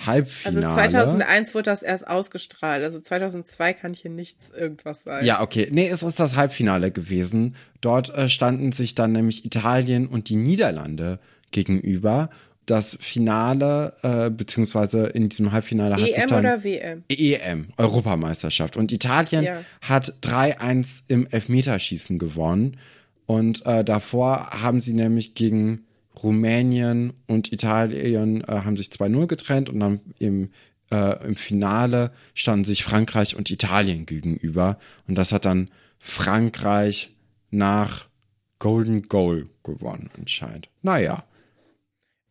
Halbfinale. 0.04 0.68
Also 0.68 0.76
2001 0.76 1.54
wurde 1.54 1.64
das 1.64 1.82
erst 1.84 2.08
ausgestrahlt. 2.08 2.84
Also 2.84 3.00
2002 3.00 3.74
kann 3.74 3.94
hier 3.94 4.12
nichts 4.12 4.50
irgendwas 4.50 5.04
sein. 5.04 5.26
Ja, 5.26 5.42
okay. 5.42 5.70
Nee, 5.72 5.88
es 5.88 6.04
ist 6.04 6.20
das 6.20 6.36
Halbfinale 6.36 6.92
gewesen. 6.92 7.56
Dort 7.82 8.14
äh, 8.16 8.28
standen 8.30 8.72
sich 8.74 8.96
dann 8.96 9.14
nämlich 9.14 9.46
Italien 9.46 10.08
und 10.08 10.30
die 10.30 10.36
Niederlande 10.36 11.20
gegenüber. 11.52 12.30
Das 12.66 12.98
Finale, 13.00 13.94
äh, 14.02 14.30
beziehungsweise 14.32 15.06
in 15.08 15.30
diesem 15.30 15.52
Halbfinale 15.52 15.96
hat 15.96 16.02
sich 16.04 16.18
EM 16.18 16.30
dann 16.30 16.40
oder 16.40 16.64
WM? 16.64 17.04
EM, 17.10 17.68
Europameisterschaft. 17.78 18.76
Und 18.76 18.92
Italien 18.92 19.44
Ja. 19.44 19.62
hat 19.82 20.14
3-1 20.22 21.04
im 21.08 21.28
Elfmeterschießen 21.28 22.18
gewonnen. 22.20 22.78
Und 23.28 23.66
äh, 23.66 23.84
davor 23.84 24.50
haben 24.62 24.82
sie 24.82 24.94
nämlich 24.94 25.36
gegen 25.36 25.86
Rumänien 26.22 27.14
und 27.28 27.52
Italien 27.52 28.42
äh, 28.42 28.48
haben 28.48 28.78
sich 28.78 28.88
2-0 28.88 29.28
getrennt 29.28 29.70
und 29.70 29.80
dann 29.80 30.00
im, 30.20 30.52
äh, 30.92 31.26
im 31.26 31.36
Finale 31.36 32.12
standen 32.34 32.66
sich 32.66 32.84
Frankreich 32.84 33.36
und 33.36 33.50
Italien 33.50 34.06
gegenüber. 34.06 34.78
Und 35.08 35.16
das 35.16 35.32
hat 35.32 35.46
dann 35.46 35.70
Frankreich 36.00 37.16
nach 37.52 38.08
Golden 38.60 39.08
Goal 39.08 39.50
gewonnen 39.64 40.10
anscheinend. 40.18 40.70
Naja. 40.82 41.24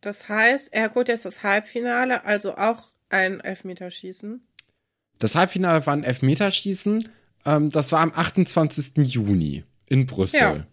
Das 0.01 0.29
heißt, 0.29 0.71
er 0.71 0.93
holt 0.93 1.07
jetzt 1.07 1.25
das 1.25 1.43
Halbfinale, 1.43 2.25
also 2.25 2.55
auch 2.57 2.83
ein 3.09 3.39
Elfmeterschießen. 3.39 4.41
Das 5.19 5.35
Halbfinale 5.35 5.85
war 5.85 5.93
ein 5.93 6.03
Elfmeterschießen. 6.03 7.09
Ähm, 7.45 7.69
das 7.69 7.91
war 7.91 8.01
am 8.01 8.11
28. 8.13 8.97
Juni 8.97 9.63
in 9.87 10.05
Brüssel. 10.05 10.39
Ja. 10.39 10.67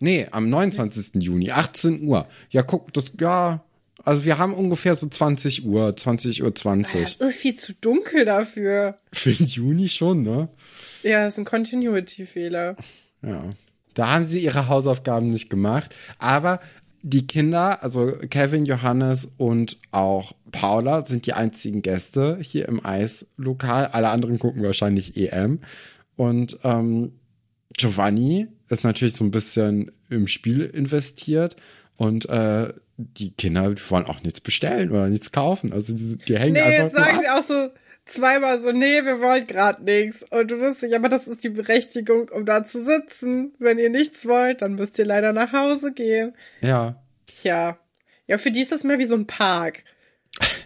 Nee, 0.00 0.26
am 0.30 0.48
29. 0.48 1.22
Juni, 1.22 1.50
18 1.50 2.02
Uhr. 2.02 2.26
Ja, 2.50 2.62
guck, 2.62 2.92
das, 2.94 3.12
ja, 3.20 3.62
also 4.02 4.24
wir 4.24 4.38
haben 4.38 4.54
ungefähr 4.54 4.96
so 4.96 5.06
20 5.06 5.66
Uhr, 5.66 5.94
20 5.94 6.42
Uhr 6.42 6.54
20. 6.54 7.18
Das 7.18 7.28
ist 7.28 7.36
viel 7.36 7.54
zu 7.54 7.74
dunkel 7.74 8.24
dafür. 8.24 8.96
Für 9.12 9.30
den 9.30 9.46
Juni 9.46 9.88
schon, 9.88 10.22
ne? 10.22 10.48
Ja, 11.02 11.24
das 11.24 11.34
ist 11.34 11.38
ein 11.38 11.44
Continuity-Fehler. 11.44 12.76
Ja. 13.22 13.42
Da 13.94 14.12
haben 14.12 14.26
sie 14.26 14.40
ihre 14.40 14.68
Hausaufgaben 14.68 15.30
nicht 15.30 15.50
gemacht. 15.50 15.94
Aber 16.18 16.60
die 17.02 17.26
Kinder, 17.26 17.82
also 17.82 18.12
Kevin, 18.30 18.64
Johannes 18.64 19.28
und 19.36 19.78
auch 19.90 20.34
Paula, 20.52 21.04
sind 21.06 21.26
die 21.26 21.34
einzigen 21.34 21.82
Gäste 21.82 22.38
hier 22.40 22.68
im 22.68 22.84
Eislokal. 22.84 23.86
Alle 23.86 24.08
anderen 24.08 24.38
gucken 24.38 24.62
wahrscheinlich 24.62 25.16
EM. 25.16 25.60
Und 26.16 26.58
ähm, 26.64 27.12
Giovanni 27.76 28.48
ist 28.70 28.84
natürlich 28.84 29.14
so 29.14 29.24
ein 29.24 29.30
bisschen 29.30 29.92
im 30.08 30.26
Spiel 30.26 30.64
investiert. 30.64 31.56
Und 31.96 32.28
äh, 32.28 32.72
die 32.96 33.32
Kinder 33.32 33.74
wollen 33.90 34.06
auch 34.06 34.22
nichts 34.22 34.40
bestellen 34.40 34.90
oder 34.90 35.08
nichts 35.08 35.32
kaufen. 35.32 35.72
Also 35.72 35.92
die, 35.92 36.16
die 36.16 36.38
hängen 36.38 36.54
Nee, 36.54 36.60
einfach 36.60 36.84
jetzt 36.84 36.96
sagen 36.96 37.20
sie 37.20 37.28
auch 37.28 37.42
so 37.42 37.68
zweimal 38.06 38.60
so, 38.60 38.72
nee, 38.72 39.04
wir 39.04 39.20
wollen 39.20 39.46
gerade 39.46 39.82
nichts. 39.84 40.24
Und 40.30 40.50
du 40.50 40.60
wirst 40.60 40.82
nicht, 40.82 40.94
aber 40.94 41.08
das 41.08 41.26
ist 41.26 41.44
die 41.44 41.50
Berechtigung, 41.50 42.28
um 42.30 42.46
da 42.46 42.64
zu 42.64 42.84
sitzen. 42.84 43.52
Wenn 43.58 43.78
ihr 43.78 43.90
nichts 43.90 44.26
wollt, 44.26 44.62
dann 44.62 44.76
müsst 44.76 44.98
ihr 44.98 45.04
leider 45.04 45.32
nach 45.32 45.52
Hause 45.52 45.92
gehen. 45.92 46.34
Ja. 46.60 47.02
Tja. 47.26 47.78
Ja, 48.26 48.38
für 48.38 48.50
die 48.50 48.60
ist 48.60 48.72
das 48.72 48.84
mehr 48.84 48.98
wie 48.98 49.06
so 49.06 49.16
ein 49.16 49.26
Park. 49.26 49.84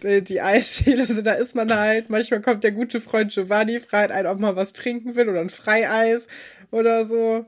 Die, 0.02 0.22
die 0.22 0.40
Eisdiele, 0.40 1.02
also 1.02 1.22
da 1.22 1.32
ist 1.32 1.54
man 1.54 1.74
halt. 1.74 2.10
Manchmal 2.10 2.42
kommt 2.42 2.62
der 2.62 2.72
gute 2.72 3.00
Freund 3.00 3.32
Giovanni, 3.32 3.80
fragt 3.80 4.12
einen, 4.12 4.28
ob 4.28 4.38
man 4.38 4.56
was 4.56 4.72
trinken 4.74 5.16
will 5.16 5.28
oder 5.28 5.40
ein 5.40 5.50
Freieis 5.50 6.26
oder 6.70 7.06
so. 7.06 7.46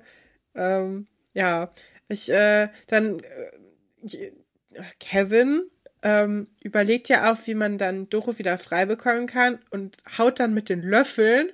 Ähm, 0.57 1.07
ja, 1.35 1.71
ich, 2.09 2.31
äh, 2.31 2.69
dann, 2.87 3.21
äh, 3.21 4.33
Kevin 4.99 5.71
ähm, 6.03 6.49
überlegt 6.63 7.09
ja 7.09 7.33
auch, 7.33 7.39
wie 7.47 7.55
man 7.55 7.79
dann 7.79 8.09
Doro 8.09 8.39
wieder 8.39 8.59
frei 8.59 8.87
bekommen 8.87 9.27
kann 9.27 9.59
und 9.71 9.97
haut 10.19 10.41
dann 10.41 10.55
mit 10.55 10.69
den 10.69 10.83
Löffeln 10.83 11.51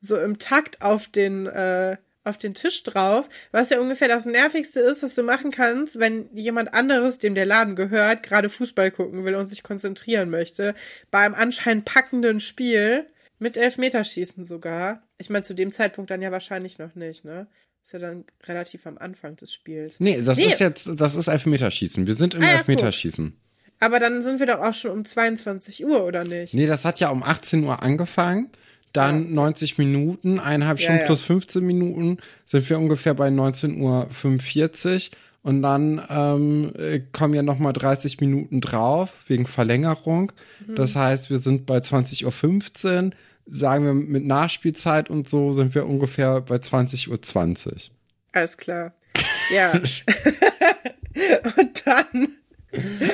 so 0.00 0.18
im 0.18 0.38
Takt 0.38 0.82
auf 0.82 1.08
den, 1.08 1.46
äh, 1.46 1.96
auf 2.24 2.38
den 2.38 2.54
Tisch 2.54 2.82
drauf, 2.84 3.28
was 3.50 3.70
ja 3.70 3.80
ungefähr 3.80 4.08
das 4.08 4.26
Nervigste 4.26 4.80
ist, 4.80 5.02
was 5.02 5.14
du 5.14 5.22
machen 5.22 5.50
kannst, 5.50 5.98
wenn 5.98 6.28
jemand 6.34 6.72
anderes, 6.72 7.18
dem 7.18 7.34
der 7.34 7.46
Laden 7.46 7.76
gehört, 7.76 8.22
gerade 8.22 8.48
Fußball 8.48 8.90
gucken 8.90 9.24
will 9.24 9.34
und 9.34 9.46
sich 9.46 9.62
konzentrieren 9.62 10.30
möchte, 10.30 10.74
bei 11.10 11.20
einem 11.20 11.34
anscheinend 11.34 11.84
packenden 11.84 12.40
Spiel 12.40 13.06
mit 13.38 13.56
Elfmeterschießen 13.56 14.44
sogar. 14.44 15.02
Ich 15.18 15.30
meine, 15.30 15.42
zu 15.42 15.54
dem 15.54 15.72
Zeitpunkt 15.72 16.10
dann 16.10 16.22
ja 16.22 16.30
wahrscheinlich 16.30 16.78
noch 16.78 16.94
nicht, 16.94 17.24
ne? 17.24 17.48
Ist 17.84 17.92
ja 17.92 17.98
dann 17.98 18.24
relativ 18.44 18.86
am 18.86 18.96
Anfang 18.98 19.36
des 19.36 19.52
Spiels. 19.52 19.98
Nee, 19.98 20.22
das 20.22 20.38
Nee. 20.38 20.46
ist 20.46 20.60
jetzt, 20.60 20.88
das 20.96 21.14
ist 21.14 21.26
Elfmeterschießen. 21.28 22.06
Wir 22.06 22.14
sind 22.14 22.34
im 22.34 22.42
Ah, 22.42 22.46
ja, 22.46 22.52
Elfmeterschießen. 22.58 23.36
Aber 23.80 23.98
dann 23.98 24.22
sind 24.22 24.38
wir 24.38 24.46
doch 24.46 24.60
auch 24.60 24.74
schon 24.74 24.92
um 24.92 25.04
22 25.04 25.84
Uhr, 25.84 26.04
oder 26.04 26.22
nicht? 26.24 26.54
Nee, 26.54 26.66
das 26.66 26.84
hat 26.84 27.00
ja 27.00 27.08
um 27.10 27.22
18 27.24 27.64
Uhr 27.64 27.82
angefangen. 27.82 28.50
Dann 28.92 29.32
90 29.32 29.78
Minuten, 29.78 30.38
eineinhalb 30.38 30.78
Ja, 30.78 30.84
Stunden 30.84 31.00
ja. 31.00 31.06
plus 31.06 31.22
15 31.22 31.64
Minuten 31.64 32.18
sind 32.46 32.68
wir 32.70 32.78
ungefähr 32.78 33.14
bei 33.14 33.28
19.45 33.28 35.10
Uhr. 35.10 35.16
Und 35.44 35.62
dann 35.62 36.00
ähm, 36.08 36.72
äh, 36.78 37.00
kommen 37.10 37.34
ja 37.34 37.42
nochmal 37.42 37.72
30 37.72 38.20
Minuten 38.20 38.60
drauf 38.60 39.10
wegen 39.26 39.46
Verlängerung. 39.46 40.30
Mhm. 40.68 40.76
Das 40.76 40.94
heißt, 40.94 41.30
wir 41.30 41.38
sind 41.38 41.66
bei 41.66 41.78
20.15 41.78 43.06
Uhr. 43.06 43.10
Sagen 43.46 43.84
wir 43.84 43.94
mit 43.94 44.24
Nachspielzeit 44.24 45.10
und 45.10 45.28
so 45.28 45.52
sind 45.52 45.74
wir 45.74 45.86
ungefähr 45.86 46.40
bei 46.40 46.56
20.20 46.56 47.08
Uhr. 47.08 47.94
Alles 48.32 48.56
klar. 48.56 48.94
Ja. 49.52 49.72
und 51.56 51.86
dann, 51.86 52.28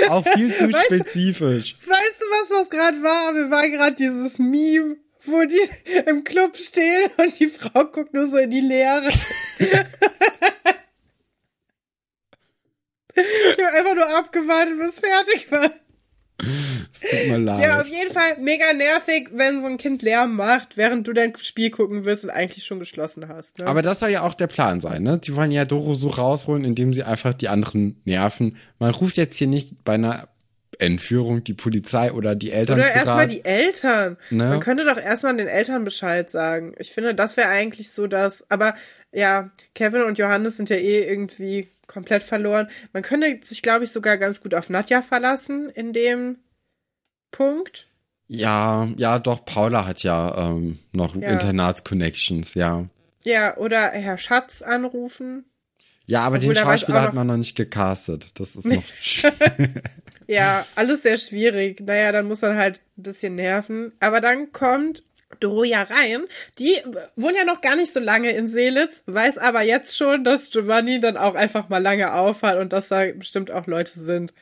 Auch 0.09 0.25
viel 0.35 0.55
zu 0.55 0.71
Weißt 0.73 0.85
spezifisch. 0.87 1.77
weißt 1.85 2.21
du, 2.21 2.25
was 2.27 2.49
das 2.61 2.71
gerade 2.71 3.03
war? 3.03 3.35
Wir 3.35 3.51
waren 3.51 3.73
gerade 3.73 3.97
dieses 3.97 4.39
Meme, 4.39 4.97
wo 5.25 5.43
die 5.45 5.61
im 6.07 6.23
Club 6.23 6.57
stehen 6.57 7.11
und 7.17 7.41
die 7.41 7.49
Frau 7.49 7.85
guckt 7.87 8.15
nur 8.15 8.27
so 8.27 8.37
in 8.37 8.51
die 8.51 8.61
Leere. 8.61 9.09
Ich 13.17 13.65
hab 13.65 13.75
einfach 13.75 13.95
nur 13.95 14.17
abgewartet, 14.17 14.79
bis 14.79 15.01
fertig 15.01 15.51
war. 15.51 15.71
Tut 17.01 17.29
mir 17.29 17.39
leid. 17.39 17.63
Ja, 17.63 17.81
auf 17.81 17.87
jeden 17.87 18.13
Fall 18.13 18.39
mega 18.39 18.73
nervig, 18.73 19.31
wenn 19.33 19.61
so 19.61 19.67
ein 19.67 19.77
Kind 19.77 20.03
Lärm 20.03 20.37
macht, 20.37 20.77
während 20.77 21.07
du 21.07 21.13
dein 21.13 21.35
Spiel 21.37 21.71
gucken 21.71 22.05
willst 22.05 22.25
und 22.25 22.31
eigentlich 22.31 22.65
schon 22.65 22.79
geschlossen 22.79 23.29
hast. 23.29 23.59
Ne? 23.59 23.67
Aber 23.67 23.83
das 23.83 24.01
soll 24.01 24.11
ja 24.11 24.23
auch 24.23 24.35
der 24.35 24.47
Plan 24.47 24.81
sein, 24.81 25.03
ne? 25.03 25.19
Die 25.19 25.35
wollen 25.37 25.51
ja 25.51 25.65
Doro 25.65 25.95
so 25.95 26.09
rausholen, 26.09 26.65
indem 26.65 26.93
sie 26.93 27.03
einfach 27.03 27.35
die 27.35 27.49
anderen 27.49 28.01
nerven. 28.05 28.57
Man 28.79 28.91
ruft 28.91 29.17
jetzt 29.17 29.37
hier 29.37 29.47
nicht 29.47 29.85
bei 29.85 29.95
einer 29.95 30.29
Entführung 30.79 31.43
die 31.43 31.55
Polizei 31.55 32.13
oder 32.13 32.35
die 32.35 32.53
Eltern 32.53 32.79
Oder 32.79 32.93
erstmal 32.93 33.27
die 33.27 33.45
Eltern. 33.45 34.17
Ne? 34.31 34.45
Man 34.45 34.61
könnte 34.61 34.85
doch 34.85 34.97
erstmal 34.97 35.37
den 35.37 35.49
Eltern 35.49 35.85
Bescheid 35.85 36.31
sagen. 36.31 36.75
Ich 36.79 36.93
finde, 36.93 37.15
das 37.15 37.37
wäre 37.37 37.49
eigentlich 37.49 37.91
so 37.91 38.07
das. 38.07 38.49
Aber 38.49 38.75
ja, 39.13 39.51
Kevin 39.75 40.03
und 40.03 40.19
Johannes 40.19 40.57
sind 40.57 40.71
ja 40.71 40.77
eh 40.77 41.09
irgendwie 41.09 41.69
komplett 41.87 42.23
verloren. 42.23 42.69
Man 42.93 43.03
könnte 43.03 43.39
sich, 43.43 43.63
glaube 43.63 43.85
ich, 43.85 43.91
sogar 43.91 44.19
ganz 44.19 44.41
gut 44.41 44.55
auf 44.55 44.71
Nadja 44.71 45.03
verlassen 45.03 45.69
in 45.71 45.93
dem 45.93 46.37
Punkt. 47.31 47.87
Ja, 48.29 48.89
ja, 48.97 49.19
doch, 49.19 49.45
Paula 49.45 49.87
hat 49.87 50.03
ja 50.03 50.51
ähm, 50.51 50.79
noch 50.93 51.15
Ja. 51.17 51.29
Internats-Connections, 51.29 52.55
ja. 52.55 52.87
Ja, 53.25 53.57
oder 53.57 53.89
Herr 53.91 54.19
Schatz 54.19 54.63
anrufen. 54.63 55.45
Ja, 56.07 56.21
aber 56.23 56.37
Obwohl, 56.37 56.55
den 56.55 56.63
Schauspieler 56.63 57.03
hat 57.03 57.15
man 57.15 57.27
noch 57.27 57.37
nicht 57.37 57.57
gecastet. 57.57 58.39
Das 58.39 58.57
ist 58.57 58.65
noch. 58.67 58.83
Ja, 60.31 60.67
alles 60.75 61.03
sehr 61.03 61.17
schwierig. 61.17 61.81
Naja, 61.81 62.13
dann 62.13 62.29
muss 62.29 62.43
man 62.43 62.55
halt 62.57 62.83
ein 62.99 63.03
bisschen 63.03 63.35
nerven. 63.35 63.93
Aber 63.99 64.21
dann 64.21 64.53
kommt 64.53 65.03
Doroja 65.41 65.85
rein. 65.85 66.25
Die 66.59 66.77
wohnt 67.17 67.35
ja 67.35 67.45
noch 67.45 67.63
gar 67.63 67.77
nicht 67.77 67.93
so 67.93 67.99
lange 68.01 68.31
in 68.33 68.47
Seelitz, 68.47 69.03
weiß 69.07 69.39
aber 69.39 69.63
jetzt 69.63 69.97
schon, 69.97 70.25
dass 70.25 70.51
Giovanni 70.51 71.01
dann 71.01 71.17
auch 71.17 71.35
einfach 71.35 71.71
mal 71.71 71.83
lange 71.83 72.13
aufhat 72.13 72.59
und 72.59 72.75
dass 72.75 72.89
da 72.89 73.05
bestimmt 73.13 73.51
auch 73.51 73.67
Leute 73.67 73.99
sind. 73.99 74.35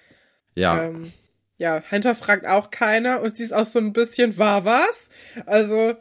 ja. 0.55 0.85
Ähm, 0.85 1.13
ja, 1.59 1.83
hinterfragt 1.89 2.47
auch 2.47 2.71
keiner 2.71 3.23
und 3.23 3.37
sie 3.37 3.45
ist 3.45 3.53
auch 3.53 3.67
so 3.67 3.79
ein 3.79 3.93
bisschen, 3.93 4.37
war 4.39 4.65
was? 4.65 5.09
Also, 5.47 5.95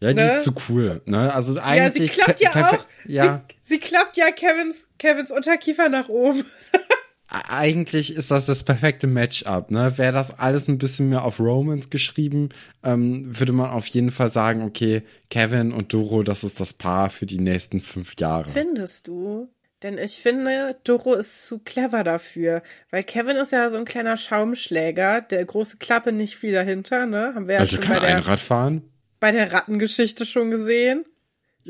ja, 0.00 0.12
die 0.12 0.14
ne? 0.14 0.36
ist 0.36 0.44
zu 0.44 0.54
cool, 0.68 1.02
ne? 1.04 1.32
Also 1.34 1.56
ja, 1.56 1.62
eigentlich. 1.62 2.12
sie 2.12 2.20
klappt 2.20 2.40
ja 2.40 2.50
auch, 2.50 2.86
Ja, 3.06 3.44
sie, 3.62 3.74
sie 3.74 3.78
klappt 3.78 4.16
ja 4.16 4.30
Kevins, 4.30 4.88
Kevins 4.98 5.30
Unterkiefer 5.30 5.88
nach 5.88 6.08
oben. 6.08 6.44
eigentlich 7.48 8.16
ist 8.16 8.30
das 8.30 8.46
das 8.46 8.64
perfekte 8.64 9.06
Matchup, 9.06 9.70
ne? 9.70 9.96
Wäre 9.98 10.12
das 10.12 10.38
alles 10.38 10.68
ein 10.68 10.78
bisschen 10.78 11.10
mehr 11.10 11.24
auf 11.24 11.38
Romance 11.38 11.88
geschrieben, 11.88 12.48
ähm, 12.82 13.38
würde 13.38 13.52
man 13.52 13.70
auf 13.70 13.86
jeden 13.86 14.10
Fall 14.10 14.32
sagen, 14.32 14.62
okay, 14.62 15.02
Kevin 15.28 15.72
und 15.72 15.92
Doro, 15.92 16.22
das 16.22 16.44
ist 16.44 16.60
das 16.60 16.72
Paar 16.72 17.10
für 17.10 17.26
die 17.26 17.38
nächsten 17.38 17.80
fünf 17.80 18.14
Jahre. 18.18 18.48
Findest 18.48 19.06
du? 19.06 19.48
Denn 19.82 19.96
ich 19.98 20.16
finde, 20.16 20.76
Doro 20.84 21.14
ist 21.14 21.46
zu 21.46 21.58
clever 21.58 22.04
dafür. 22.04 22.62
Weil 22.90 23.02
Kevin 23.02 23.36
ist 23.36 23.52
ja 23.52 23.70
so 23.70 23.78
ein 23.78 23.84
kleiner 23.86 24.16
Schaumschläger, 24.16 25.22
der 25.22 25.44
große 25.44 25.78
Klappe 25.78 26.12
nicht 26.12 26.36
viel 26.36 26.52
dahinter, 26.52 27.06
ne? 27.06 27.32
Haben 27.34 27.48
wir 27.48 27.54
ja 27.54 27.60
Also 27.60 27.76
schon 27.76 27.84
kann 27.86 27.94
bei 28.00 28.06
der, 28.06 28.16
Einrad 28.16 28.40
fahren? 28.40 28.82
bei 29.20 29.30
der 29.32 29.52
Rattengeschichte 29.52 30.26
schon 30.26 30.50
gesehen. 30.50 31.04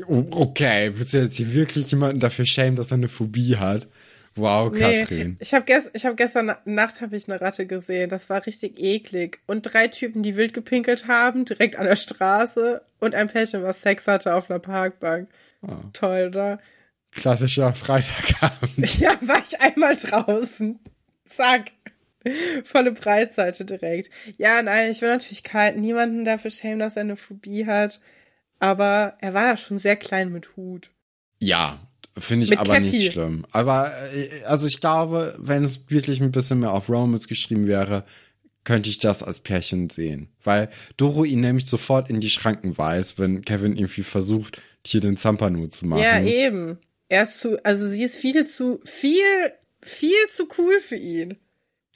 Oh, 0.07 0.23
Okay, 0.31 0.91
willst 0.95 1.13
du 1.13 1.17
jetzt 1.19 1.35
hier 1.35 1.53
wirklich 1.53 1.91
jemanden 1.91 2.19
dafür 2.19 2.45
schämen, 2.45 2.75
dass 2.75 2.91
er 2.91 2.95
eine 2.95 3.07
Phobie 3.09 3.57
hat? 3.57 3.87
Wow, 4.35 4.71
Nee, 4.73 4.99
Katrin. 5.01 5.35
ich 5.41 5.53
habe 5.53 5.65
gest 5.65 5.91
ich 5.93 6.05
hab 6.05 6.15
gestern 6.15 6.45
Na- 6.45 6.59
Nacht 6.63 7.01
habe 7.01 7.17
ich 7.17 7.27
eine 7.29 7.41
Ratte 7.41 7.65
gesehen. 7.65 8.09
Das 8.09 8.29
war 8.29 8.45
richtig 8.45 8.79
eklig. 8.81 9.39
Und 9.45 9.63
drei 9.63 9.89
Typen, 9.89 10.23
die 10.23 10.37
wild 10.37 10.53
gepinkelt 10.53 11.07
haben, 11.09 11.43
direkt 11.43 11.75
an 11.75 11.85
der 11.85 11.97
Straße. 11.97 12.81
Und 12.99 13.13
ein 13.13 13.27
Pärchen, 13.27 13.63
was 13.63 13.81
Sex 13.81 14.07
hatte 14.07 14.33
auf 14.35 14.49
einer 14.49 14.59
Parkbank. 14.59 15.27
Ah. 15.61 15.75
Toll, 15.91 16.27
oder? 16.29 16.59
Klassischer 17.11 17.73
Freitagabend. 17.73 18.99
Ja, 18.99 19.17
war 19.21 19.39
ich 19.39 19.59
einmal 19.59 19.95
draußen. 19.95 20.79
Zack. 21.25 21.71
Volle 22.65 22.91
Breitseite 22.91 23.65
direkt. 23.65 24.09
Ja, 24.37 24.61
nein, 24.61 24.91
ich 24.91 25.01
will 25.01 25.09
natürlich 25.09 25.43
niemanden 25.75 26.23
dafür 26.23 26.51
schämen, 26.51 26.79
dass 26.79 26.95
er 26.95 27.01
eine 27.01 27.15
Phobie 27.15 27.65
hat. 27.65 27.99
Aber 28.59 29.15
er 29.19 29.33
war 29.33 29.45
da 29.45 29.57
schon 29.57 29.79
sehr 29.79 29.95
klein 29.95 30.31
mit 30.31 30.55
Hut. 30.55 30.91
Ja, 31.39 31.79
finde 32.17 32.43
ich 32.43 32.51
Mit 32.51 32.59
aber 32.59 32.75
Cappy. 32.75 32.89
nicht 32.91 33.13
schlimm. 33.13 33.45
Aber 33.51 33.91
äh, 34.13 34.43
also 34.43 34.67
ich 34.67 34.79
glaube, 34.79 35.35
wenn 35.39 35.63
es 35.63 35.89
wirklich 35.89 36.21
ein 36.21 36.31
bisschen 36.31 36.59
mehr 36.59 36.71
auf 36.71 36.87
Romans 36.89 37.27
geschrieben 37.27 37.65
wäre, 37.65 38.05
könnte 38.63 38.91
ich 38.91 38.99
das 38.99 39.23
als 39.23 39.39
Pärchen 39.39 39.89
sehen. 39.89 40.29
Weil 40.43 40.69
Doro 40.97 41.23
ihn 41.23 41.39
nämlich 41.39 41.65
sofort 41.65 42.09
in 42.09 42.19
die 42.21 42.29
Schranken 42.29 42.77
weist, 42.77 43.17
wenn 43.17 43.43
Kevin 43.43 43.75
irgendwie 43.75 44.03
versucht, 44.03 44.61
hier 44.85 45.01
den 45.01 45.17
Zampano 45.17 45.65
zu 45.67 45.87
machen. 45.87 46.03
Ja, 46.03 46.21
eben. 46.21 46.77
Er 47.11 47.23
ist 47.23 47.41
zu, 47.41 47.61
also 47.65 47.89
sie 47.89 48.05
ist 48.05 48.15
viel 48.15 48.45
zu, 48.45 48.79
viel, 48.85 49.25
viel 49.81 50.15
zu 50.29 50.47
cool 50.57 50.79
für 50.79 50.95
ihn. 50.95 51.37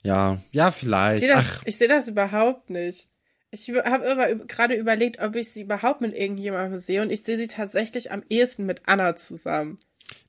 ja, 0.02 0.42
ja, 0.52 0.68
Ich 0.68 0.74
vielleicht. 0.74 1.20
sehe 1.20 1.28
das, 1.30 1.60
ich 1.64 1.78
sehe 1.78 1.88
das 1.88 2.06
überhaupt 2.08 2.68
nicht. 2.68 3.08
Ich 3.50 3.66
habe 3.70 4.04
immer 4.04 4.34
gerade 4.44 4.74
überlegt, 4.74 5.18
ob 5.20 5.34
ich 5.34 5.48
sie 5.52 5.62
überhaupt 5.62 6.02
mit 6.02 6.14
irgendjemandem 6.14 6.78
sehe 6.78 7.00
und 7.00 7.10
ich 7.10 7.22
sehe 7.22 7.38
sie 7.38 7.46
tatsächlich 7.46 8.12
am 8.12 8.24
ehesten 8.28 8.66
mit 8.66 8.82
Anna 8.84 9.16
zusammen. 9.16 9.78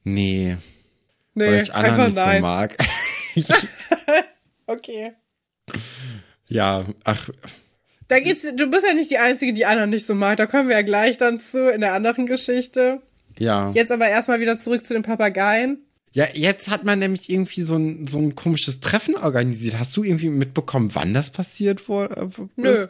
nee, 0.05 0.55
Nee, 1.33 1.47
weil 1.47 1.63
ich 1.63 1.73
Anna 1.73 1.87
einfach 1.89 2.05
nicht 2.05 2.15
nein. 2.15 2.41
so 2.41 2.47
mag. 2.47 2.77
Okay. 4.67 5.13
ja, 6.47 6.85
ach, 7.03 7.29
Da 8.07 8.19
geht's, 8.21 8.43
du 8.55 8.67
bist 8.69 8.85
ja 8.85 8.93
nicht 8.93 9.11
die 9.11 9.17
Einzige, 9.17 9.51
die 9.53 9.65
Anna 9.65 9.85
nicht 9.85 10.05
so 10.07 10.15
mag. 10.15 10.37
Da 10.37 10.45
kommen 10.45 10.69
wir 10.69 10.75
ja 10.77 10.81
gleich 10.81 11.17
dann 11.17 11.39
zu 11.41 11.69
in 11.71 11.81
der 11.81 11.93
anderen 11.93 12.25
Geschichte. 12.25 13.01
Ja. 13.39 13.71
Jetzt 13.73 13.91
aber 13.91 14.07
erstmal 14.07 14.39
wieder 14.39 14.59
zurück 14.59 14.85
zu 14.85 14.93
den 14.93 15.03
Papageien. 15.03 15.83
Ja, 16.11 16.25
jetzt 16.33 16.69
hat 16.69 16.83
man 16.83 16.99
nämlich 16.99 17.29
irgendwie 17.29 17.61
so 17.61 17.75
ein, 17.75 18.07
so 18.07 18.17
ein 18.17 18.35
komisches 18.35 18.79
Treffen 18.79 19.15
organisiert. 19.15 19.77
Hast 19.77 19.95
du 19.95 20.03
irgendwie 20.03 20.29
mitbekommen, 20.29 20.89
wann 20.93 21.13
das 21.13 21.29
passiert 21.29 21.89
wurde? 21.89 22.29
Nö. 22.55 22.87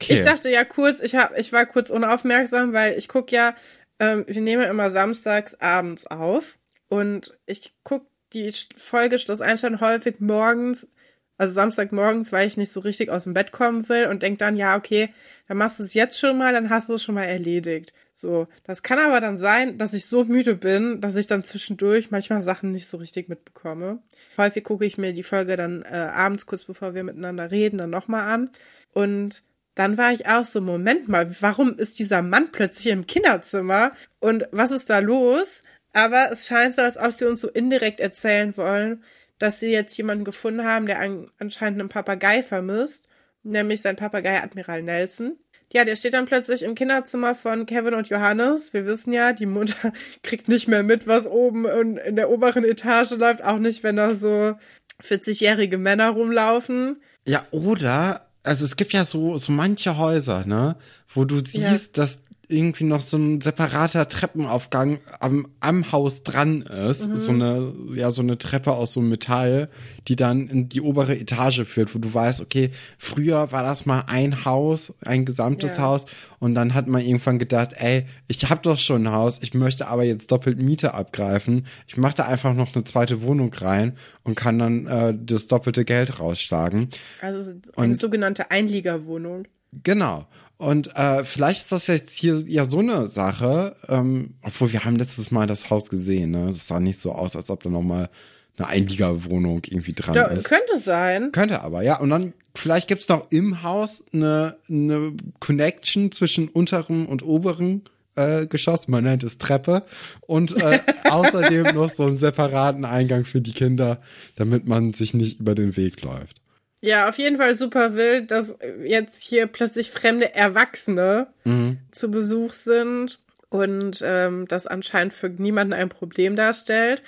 Okay. 0.00 0.14
Ich 0.14 0.22
dachte 0.22 0.48
ja 0.50 0.64
kurz, 0.64 1.00
ich 1.00 1.14
hab, 1.14 1.36
ich 1.36 1.52
war 1.52 1.66
kurz 1.66 1.90
unaufmerksam, 1.90 2.72
weil 2.72 2.96
ich 2.96 3.08
guck 3.08 3.32
ja, 3.32 3.54
ähm, 3.98 4.24
wir 4.26 4.40
nehmen 4.40 4.64
immer 4.64 4.90
samstags 4.90 5.54
abends 5.56 6.06
auf 6.06 6.56
und 6.88 7.36
ich 7.46 7.72
guck 7.82 8.06
die 8.32 8.52
Folge 8.76 9.18
Schluss 9.18 9.40
Einstein 9.40 9.80
häufig 9.80 10.20
morgens, 10.20 10.88
also 11.36 11.52
Samstagmorgens, 11.54 12.32
weil 12.32 12.46
ich 12.46 12.56
nicht 12.56 12.72
so 12.72 12.80
richtig 12.80 13.10
aus 13.10 13.24
dem 13.24 13.34
Bett 13.34 13.52
kommen 13.52 13.88
will 13.88 14.06
und 14.06 14.22
denk 14.22 14.38
dann, 14.38 14.56
ja, 14.56 14.76
okay, 14.76 15.10
dann 15.46 15.56
machst 15.56 15.78
du 15.78 15.84
es 15.84 15.94
jetzt 15.94 16.18
schon 16.18 16.38
mal, 16.38 16.52
dann 16.52 16.70
hast 16.70 16.88
du 16.88 16.94
es 16.94 17.02
schon 17.02 17.14
mal 17.14 17.24
erledigt. 17.24 17.92
So, 18.20 18.48
das 18.64 18.82
kann 18.82 18.98
aber 18.98 19.20
dann 19.20 19.38
sein, 19.38 19.78
dass 19.78 19.94
ich 19.94 20.06
so 20.06 20.24
müde 20.24 20.56
bin, 20.56 21.00
dass 21.00 21.14
ich 21.14 21.28
dann 21.28 21.44
zwischendurch 21.44 22.10
manchmal 22.10 22.42
Sachen 22.42 22.72
nicht 22.72 22.88
so 22.88 22.96
richtig 22.96 23.28
mitbekomme. 23.28 24.02
Häufig 24.36 24.64
gucke 24.64 24.84
ich 24.84 24.98
mir 24.98 25.12
die 25.12 25.22
Folge 25.22 25.56
dann 25.56 25.82
äh, 25.82 25.94
abends, 25.94 26.44
kurz 26.44 26.64
bevor 26.64 26.94
wir 26.94 27.04
miteinander 27.04 27.52
reden, 27.52 27.78
dann 27.78 27.90
nochmal 27.90 28.26
an. 28.26 28.50
Und 28.92 29.44
dann 29.76 29.96
war 29.98 30.10
ich 30.10 30.26
auch 30.26 30.44
so, 30.44 30.60
Moment 30.60 31.06
mal, 31.06 31.30
warum 31.40 31.78
ist 31.78 32.00
dieser 32.00 32.22
Mann 32.22 32.50
plötzlich 32.50 32.92
im 32.92 33.06
Kinderzimmer? 33.06 33.92
Und 34.18 34.48
was 34.50 34.72
ist 34.72 34.90
da 34.90 34.98
los? 34.98 35.62
Aber 35.92 36.32
es 36.32 36.48
scheint 36.48 36.74
so, 36.74 36.82
als 36.82 36.96
ob 36.96 37.12
sie 37.12 37.24
uns 37.24 37.40
so 37.40 37.48
indirekt 37.48 38.00
erzählen 38.00 38.56
wollen, 38.56 39.04
dass 39.38 39.60
sie 39.60 39.70
jetzt 39.70 39.96
jemanden 39.96 40.24
gefunden 40.24 40.64
haben, 40.64 40.86
der 40.86 40.98
an, 40.98 41.30
anscheinend 41.38 41.78
einen 41.78 41.88
Papagei 41.88 42.42
vermisst, 42.42 43.06
nämlich 43.44 43.80
sein 43.80 43.94
Papagei 43.94 44.42
Admiral 44.42 44.82
Nelson. 44.82 45.38
Ja, 45.72 45.84
der 45.84 45.96
steht 45.96 46.14
dann 46.14 46.24
plötzlich 46.24 46.62
im 46.62 46.74
Kinderzimmer 46.74 47.34
von 47.34 47.66
Kevin 47.66 47.94
und 47.94 48.08
Johannes. 48.08 48.72
Wir 48.72 48.86
wissen 48.86 49.12
ja, 49.12 49.32
die 49.32 49.46
Mutter 49.46 49.92
kriegt 50.22 50.48
nicht 50.48 50.68
mehr 50.68 50.82
mit, 50.82 51.06
was 51.06 51.26
oben 51.26 51.66
in, 51.66 52.16
der 52.16 52.30
oberen 52.30 52.64
Etage 52.64 53.10
läuft, 53.12 53.44
auch 53.44 53.58
nicht, 53.58 53.82
wenn 53.82 53.96
da 53.96 54.14
so 54.14 54.54
40-jährige 55.02 55.78
Männer 55.78 56.10
rumlaufen. 56.10 57.02
Ja, 57.26 57.44
oder, 57.50 58.28
also 58.42 58.64
es 58.64 58.76
gibt 58.76 58.92
ja 58.92 59.04
so, 59.04 59.36
so 59.36 59.52
manche 59.52 59.98
Häuser, 59.98 60.46
ne, 60.46 60.76
wo 61.12 61.24
du 61.24 61.44
siehst, 61.44 61.98
dass 61.98 62.22
irgendwie 62.50 62.84
noch 62.84 63.02
so 63.02 63.18
ein 63.18 63.40
separater 63.42 64.08
Treppenaufgang 64.08 65.00
am, 65.20 65.48
am 65.60 65.92
Haus 65.92 66.22
dran 66.22 66.62
ist. 66.62 67.02
So 67.02 67.30
eine, 67.30 67.72
ja, 67.94 68.10
so 68.10 68.22
eine 68.22 68.38
Treppe 68.38 68.72
aus 68.72 68.92
so 68.92 69.00
Metall, 69.00 69.68
die 70.08 70.16
dann 70.16 70.48
in 70.48 70.68
die 70.70 70.80
obere 70.80 71.18
Etage 71.18 71.64
führt, 71.66 71.94
wo 71.94 71.98
du 71.98 72.12
weißt, 72.12 72.40
okay, 72.40 72.70
früher 72.96 73.52
war 73.52 73.62
das 73.62 73.84
mal 73.84 74.04
ein 74.06 74.46
Haus, 74.46 74.94
ein 75.04 75.26
gesamtes 75.26 75.76
Ja. 75.76 75.82
Haus 75.82 76.06
und 76.38 76.54
dann 76.54 76.72
hat 76.72 76.88
man 76.88 77.02
irgendwann 77.02 77.38
gedacht, 77.38 77.72
ey, 77.76 78.06
ich 78.28 78.48
hab 78.48 78.62
doch 78.62 78.78
schon 78.78 79.06
ein 79.06 79.12
Haus, 79.12 79.40
ich 79.42 79.52
möchte 79.52 79.88
aber 79.88 80.04
jetzt 80.04 80.32
doppelt 80.32 80.58
Miete 80.60 80.94
abgreifen. 80.94 81.66
Ich 81.86 81.96
mache 81.98 82.14
da 82.16 82.26
einfach 82.26 82.54
noch 82.54 82.74
eine 82.74 82.84
zweite 82.84 83.22
Wohnung 83.22 83.52
rein 83.52 83.96
und 84.24 84.36
kann 84.36 84.58
dann 84.58 84.86
äh, 84.86 85.14
das 85.18 85.48
doppelte 85.48 85.84
Geld 85.84 86.18
rausschlagen. 86.18 86.88
Also 87.20 87.52
eine 87.76 87.88
Und- 87.92 88.00
sogenannte 88.00 88.50
Einliegerwohnung. 88.50 89.46
Genau. 89.82 90.26
Und 90.58 90.94
äh, 90.96 91.24
vielleicht 91.24 91.60
ist 91.62 91.72
das 91.72 91.86
jetzt 91.86 92.12
hier 92.12 92.36
ja 92.46 92.68
so 92.68 92.80
eine 92.80 93.06
Sache, 93.08 93.76
ähm, 93.88 94.34
obwohl 94.42 94.72
wir 94.72 94.84
haben 94.84 94.96
letztes 94.96 95.30
Mal 95.30 95.46
das 95.46 95.70
Haus 95.70 95.88
gesehen, 95.88 96.32
ne? 96.32 96.46
Das 96.48 96.66
sah 96.66 96.80
nicht 96.80 97.00
so 97.00 97.12
aus, 97.12 97.36
als 97.36 97.48
ob 97.48 97.62
da 97.62 97.70
noch 97.70 97.82
mal 97.82 98.10
eine 98.58 98.66
Einliegerwohnung 98.66 99.62
irgendwie 99.66 99.92
dran 99.92 100.16
Ja, 100.16 100.24
ist. 100.26 100.48
könnte 100.48 100.78
sein. 100.80 101.30
Könnte 101.30 101.62
aber, 101.62 101.82
ja. 101.82 102.00
Und 102.00 102.10
dann, 102.10 102.32
vielleicht 102.56 102.88
gibt's 102.88 103.08
noch 103.08 103.30
im 103.30 103.62
Haus 103.62 104.02
eine, 104.12 104.56
eine 104.68 105.12
Connection 105.38 106.10
zwischen 106.10 106.48
unterem 106.48 107.06
und 107.06 107.22
oberen 107.22 107.82
äh, 108.16 108.48
Geschoss. 108.48 108.88
Man 108.88 109.04
nennt 109.04 109.22
es 109.22 109.38
Treppe. 109.38 109.84
Und 110.22 110.60
äh, 110.60 110.80
außerdem 111.08 111.72
noch 111.76 111.88
so 111.88 112.02
einen 112.06 112.18
separaten 112.18 112.84
Eingang 112.84 113.24
für 113.26 113.40
die 113.40 113.52
Kinder, 113.52 114.00
damit 114.34 114.66
man 114.66 114.92
sich 114.92 115.14
nicht 115.14 115.38
über 115.38 115.54
den 115.54 115.76
Weg 115.76 116.02
läuft. 116.02 116.38
Ja, 116.80 117.08
auf 117.08 117.18
jeden 117.18 117.36
Fall 117.38 117.58
super 117.58 117.94
wild, 117.96 118.30
dass 118.30 118.54
jetzt 118.84 119.22
hier 119.22 119.46
plötzlich 119.46 119.90
fremde 119.90 120.34
Erwachsene 120.34 121.26
Mhm. 121.44 121.78
zu 121.90 122.10
Besuch 122.10 122.52
sind 122.52 123.18
und 123.48 124.02
ähm, 124.04 124.46
das 124.48 124.66
anscheinend 124.66 125.12
für 125.12 125.28
niemanden 125.28 125.72
ein 125.72 125.88
Problem 125.88 126.36
darstellt. 126.36 127.02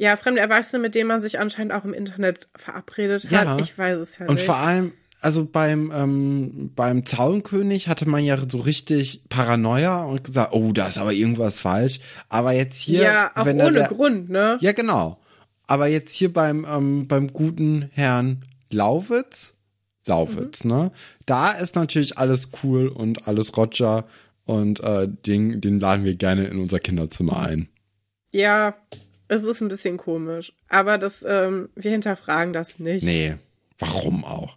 Ja, 0.00 0.16
fremde 0.16 0.40
Erwachsene, 0.40 0.80
mit 0.82 0.94
denen 0.94 1.06
man 1.08 1.22
sich 1.22 1.38
anscheinend 1.38 1.72
auch 1.72 1.84
im 1.84 1.92
Internet 1.94 2.48
verabredet 2.56 3.24
Ja. 3.30 3.44
hat. 3.56 3.60
Ich 3.60 3.76
weiß 3.78 3.98
es 3.98 4.18
ja 4.18 4.26
Und 4.26 4.36
nicht. 4.36 4.46
vor 4.46 4.56
allem, 4.56 4.92
also 5.20 5.44
beim, 5.44 5.92
ähm, 5.94 6.72
beim 6.74 7.06
Zaunkönig 7.06 7.86
hatte 7.86 8.08
man 8.08 8.24
ja 8.24 8.36
so 8.48 8.58
richtig 8.58 9.22
Paranoia 9.28 10.02
und 10.02 10.24
gesagt, 10.24 10.52
oh, 10.52 10.72
da 10.72 10.88
ist 10.88 10.98
aber 10.98 11.12
irgendwas 11.12 11.60
falsch. 11.60 12.00
Aber 12.28 12.52
jetzt 12.52 12.80
hier. 12.80 13.02
ja, 13.02 13.30
auch 13.36 13.46
ohne 13.46 13.70
der, 13.72 13.86
Grund, 13.88 14.30
ne? 14.30 14.58
Ja, 14.60 14.72
genau. 14.72 15.20
Aber 15.68 15.86
jetzt 15.86 16.12
hier 16.12 16.32
beim, 16.32 16.66
ähm, 16.68 17.06
beim 17.06 17.32
guten 17.32 17.88
Herrn 17.92 18.42
Lauwitz, 18.72 19.54
Lauwitz, 20.06 20.64
ne? 20.64 20.90
Da 21.26 21.52
ist 21.52 21.76
natürlich 21.76 22.18
alles 22.18 22.48
cool 22.62 22.88
und 22.88 23.28
alles 23.28 23.56
Roger 23.56 24.04
und 24.44 24.80
äh, 24.80 25.08
den, 25.08 25.60
den 25.60 25.80
laden 25.80 26.04
wir 26.04 26.16
gerne 26.16 26.46
in 26.46 26.58
unser 26.58 26.80
Kinderzimmer 26.80 27.38
ein. 27.38 27.68
Ja, 28.32 28.74
es 29.28 29.44
ist 29.44 29.60
ein 29.60 29.68
bisschen 29.68 29.96
komisch. 29.96 30.52
Aber 30.68 30.98
das, 30.98 31.24
ähm, 31.26 31.68
wir 31.74 31.90
hinterfragen 31.90 32.52
das 32.52 32.78
nicht. 32.78 33.04
Nee, 33.04 33.36
warum 33.78 34.24
auch? 34.24 34.56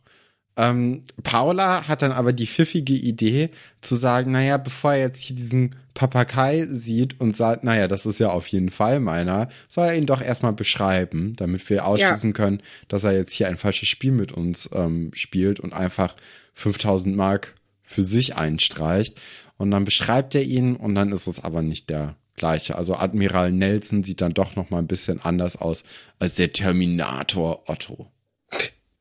Ähm, 0.57 1.03
Paula 1.23 1.87
hat 1.87 2.01
dann 2.01 2.11
aber 2.11 2.33
die 2.33 2.47
pfiffige 2.47 2.93
Idee 2.93 3.49
zu 3.81 3.95
sagen, 3.95 4.31
naja, 4.31 4.57
bevor 4.57 4.93
er 4.93 4.99
jetzt 4.99 5.21
hier 5.21 5.35
diesen 5.35 5.75
Papagei 5.95 6.67
sieht 6.69 7.19
und 7.19 7.35
sagt, 7.35 7.63
naja, 7.63 7.87
das 7.87 8.05
ist 8.05 8.19
ja 8.19 8.29
auf 8.29 8.45
jeden 8.47 8.69
Fall 8.69 8.99
meiner, 8.99 9.49
soll 9.67 9.87
er 9.87 9.95
ihn 9.95 10.05
doch 10.05 10.21
erstmal 10.21 10.53
beschreiben, 10.53 11.35
damit 11.37 11.67
wir 11.69 11.85
ausschließen 11.85 12.33
können, 12.33 12.61
dass 12.89 13.05
er 13.05 13.13
jetzt 13.13 13.33
hier 13.33 13.47
ein 13.47 13.57
falsches 13.57 13.89
Spiel 13.89 14.11
mit 14.11 14.31
uns 14.31 14.69
ähm, 14.73 15.11
spielt 15.15 15.59
und 15.59 15.73
einfach 15.73 16.15
5000 16.53 17.15
Mark 17.15 17.55
für 17.81 18.03
sich 18.03 18.35
einstreicht. 18.35 19.19
Und 19.57 19.71
dann 19.71 19.85
beschreibt 19.85 20.35
er 20.35 20.43
ihn 20.43 20.75
und 20.75 20.95
dann 20.95 21.13
ist 21.13 21.27
es 21.27 21.41
aber 21.41 21.61
nicht 21.61 21.89
der 21.89 22.17
gleiche. 22.35 22.75
Also 22.75 22.95
Admiral 22.95 23.53
Nelson 23.53 24.03
sieht 24.03 24.19
dann 24.19 24.33
doch 24.33 24.57
noch 24.57 24.69
mal 24.69 24.79
ein 24.79 24.87
bisschen 24.87 25.21
anders 25.21 25.55
aus 25.55 25.85
als 26.19 26.33
der 26.33 26.51
Terminator 26.51 27.63
Otto. 27.69 28.11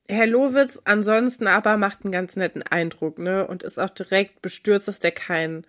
Herr 0.06 0.26
Lowitz 0.26 0.80
ansonsten 0.84 1.48
aber 1.48 1.76
macht 1.76 2.04
einen 2.04 2.12
ganz 2.12 2.36
netten 2.36 2.62
Eindruck, 2.62 3.18
ne? 3.18 3.46
Und 3.46 3.62
ist 3.62 3.80
auch 3.80 3.90
direkt 3.90 4.42
bestürzt, 4.42 4.86
dass 4.86 5.00
der 5.00 5.12
keinen 5.12 5.66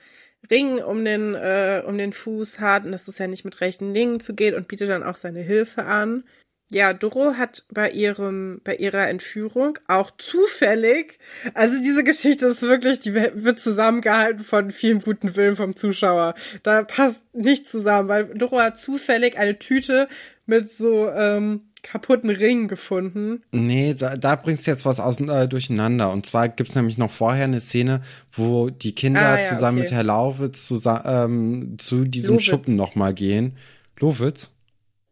Ring 0.50 0.80
um 0.80 1.04
den, 1.06 1.36
äh, 1.36 1.84
um 1.86 1.98
den 1.98 2.14
Fuß 2.14 2.60
hat 2.60 2.86
und 2.86 2.91
dass 2.91 3.08
es 3.08 3.18
ja 3.18 3.28
nicht 3.28 3.46
mit 3.46 3.62
rechten 3.62 3.93
Dingen 3.93 4.20
zugeht 4.20 4.54
und 4.54 4.68
bietet 4.68 4.89
dann 4.89 5.04
auch 5.04 5.18
seine 5.18 5.41
Hilfe 5.41 5.84
an. 5.84 6.24
Ja, 6.72 6.93
Doro 6.93 7.38
hat 7.38 7.64
bei 7.72 7.91
ihrem, 7.91 8.60
bei 8.64 8.76
ihrer 8.76 9.08
Entführung 9.08 9.78
auch 9.88 10.10
zufällig, 10.18 11.20
also 11.54 11.78
diese 11.78 12.04
Geschichte 12.04 12.48
ist 12.48 12.64
wirklich, 12.64 13.00
die 13.00 13.14
wird 13.14 13.60
zusammengehalten 13.60 14.43
von 14.43 14.72
vielen 14.72 15.00
guten 15.00 15.36
Willen 15.36 15.56
vom 15.56 15.76
Zuschauer. 15.76 16.34
Da 16.64 16.84
passt 16.84 17.22
nicht 17.34 17.70
zusammen, 17.70 18.10
weil 18.10 18.26
Doro 18.34 18.60
hat 18.60 18.80
zufällig 18.80 19.38
eine 19.38 19.60
Tüte 19.60 20.08
mit 20.48 20.68
so 20.68 21.08
ähm, 21.12 21.70
kaputten 21.86 22.32
Ringen 22.32 22.68
gefunden. 22.68 23.44
Nee, 23.52 23.94
da, 23.94 24.18
da 24.18 24.36
bringst 24.36 24.66
du 24.66 24.72
jetzt 24.72 24.86
was 24.86 25.00
aus, 25.00 25.20
äh, 25.20 25.48
durcheinander. 25.48 26.12
Und 26.12 26.26
zwar 26.26 26.50
gibt's 26.50 26.74
nämlich 26.76 26.98
noch 26.98 27.12
vorher 27.12 27.44
eine 27.46 27.62
Szene, 27.62 28.02
wo 28.32 28.72
die 28.72 28.96
Kinder 28.96 29.22
Ah, 29.22 29.38
ja, 29.38 29.44
zusammen 29.44 29.78
okay. 29.78 29.90
mit 29.90 29.92
Herr 29.92 30.04
Lauwitz 30.04 30.66
zu, 30.66 30.82
ähm, 31.06 31.76
zu 31.78 32.06
diesem 32.06 32.36
Lowitz. 32.36 32.44
Schuppen 32.46 32.76
nochmal 32.76 33.14
gehen. 33.14 33.58
Lowitz? 34.00 34.50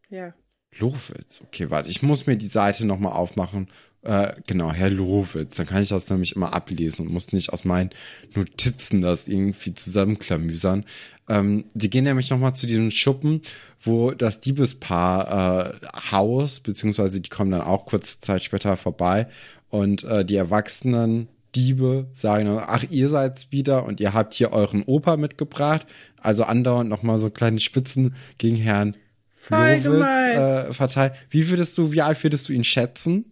Ja. 0.09 0.33
Lowitz, 0.79 1.41
okay, 1.45 1.69
warte, 1.69 1.89
ich 1.89 2.01
muss 2.01 2.25
mir 2.25 2.35
die 2.35 2.47
Seite 2.47 2.85
nochmal 2.85 3.13
aufmachen. 3.13 3.67
Äh, 4.01 4.33
genau, 4.47 4.71
Herr 4.71 4.89
Lowitz, 4.89 5.55
dann 5.55 5.67
kann 5.67 5.83
ich 5.83 5.89
das 5.89 6.09
nämlich 6.09 6.35
immer 6.35 6.53
ablesen 6.53 7.05
und 7.05 7.13
muss 7.13 7.31
nicht 7.31 7.53
aus 7.53 7.63
meinen 7.63 7.91
Notizen 8.35 9.01
das 9.01 9.27
irgendwie 9.27 9.73
zusammenklamüsern. 9.73 10.85
Ähm, 11.29 11.65
die 11.73 11.89
gehen 11.89 12.03
nämlich 12.03 12.29
nochmal 12.29 12.53
zu 12.53 12.67
diesem 12.67 12.91
Schuppen, 12.91 13.41
wo 13.81 14.11
das 14.11 14.41
Diebespaar 14.41 15.73
äh, 15.83 15.87
Haus, 16.11 16.59
beziehungsweise 16.59 17.21
die 17.21 17.29
kommen 17.29 17.51
dann 17.51 17.61
auch 17.61 17.85
kurze 17.85 18.19
Zeit 18.19 18.43
später 18.43 18.75
vorbei 18.77 19.27
und 19.69 20.03
äh, 20.03 20.25
die 20.25 20.35
Erwachsenen 20.35 21.29
Diebe 21.55 22.07
sagen 22.13 22.47
dann, 22.47 22.63
ach, 22.65 22.83
ihr 22.89 23.09
seid's 23.09 23.51
wieder 23.51 23.85
und 23.85 23.99
ihr 23.99 24.13
habt 24.13 24.33
hier 24.33 24.51
euren 24.53 24.83
Opa 24.83 25.17
mitgebracht. 25.17 25.85
Also 26.19 26.43
andauernd 26.43 26.89
nochmal 26.89 27.19
so 27.19 27.29
kleine 27.29 27.59
Spitzen 27.59 28.15
gegen 28.37 28.55
Herrn 28.55 28.95
Voll 29.31 29.57
Lowitz 29.59 29.83
gemein. 29.83 30.37
äh, 30.37 30.73
verteilt. 30.73 31.13
Wie 31.29 31.49
würdest 31.49 31.77
du, 31.77 31.91
wie 31.91 32.01
alt 32.01 32.23
würdest 32.23 32.49
du 32.49 32.53
ihn 32.53 32.63
schätzen? 32.63 33.31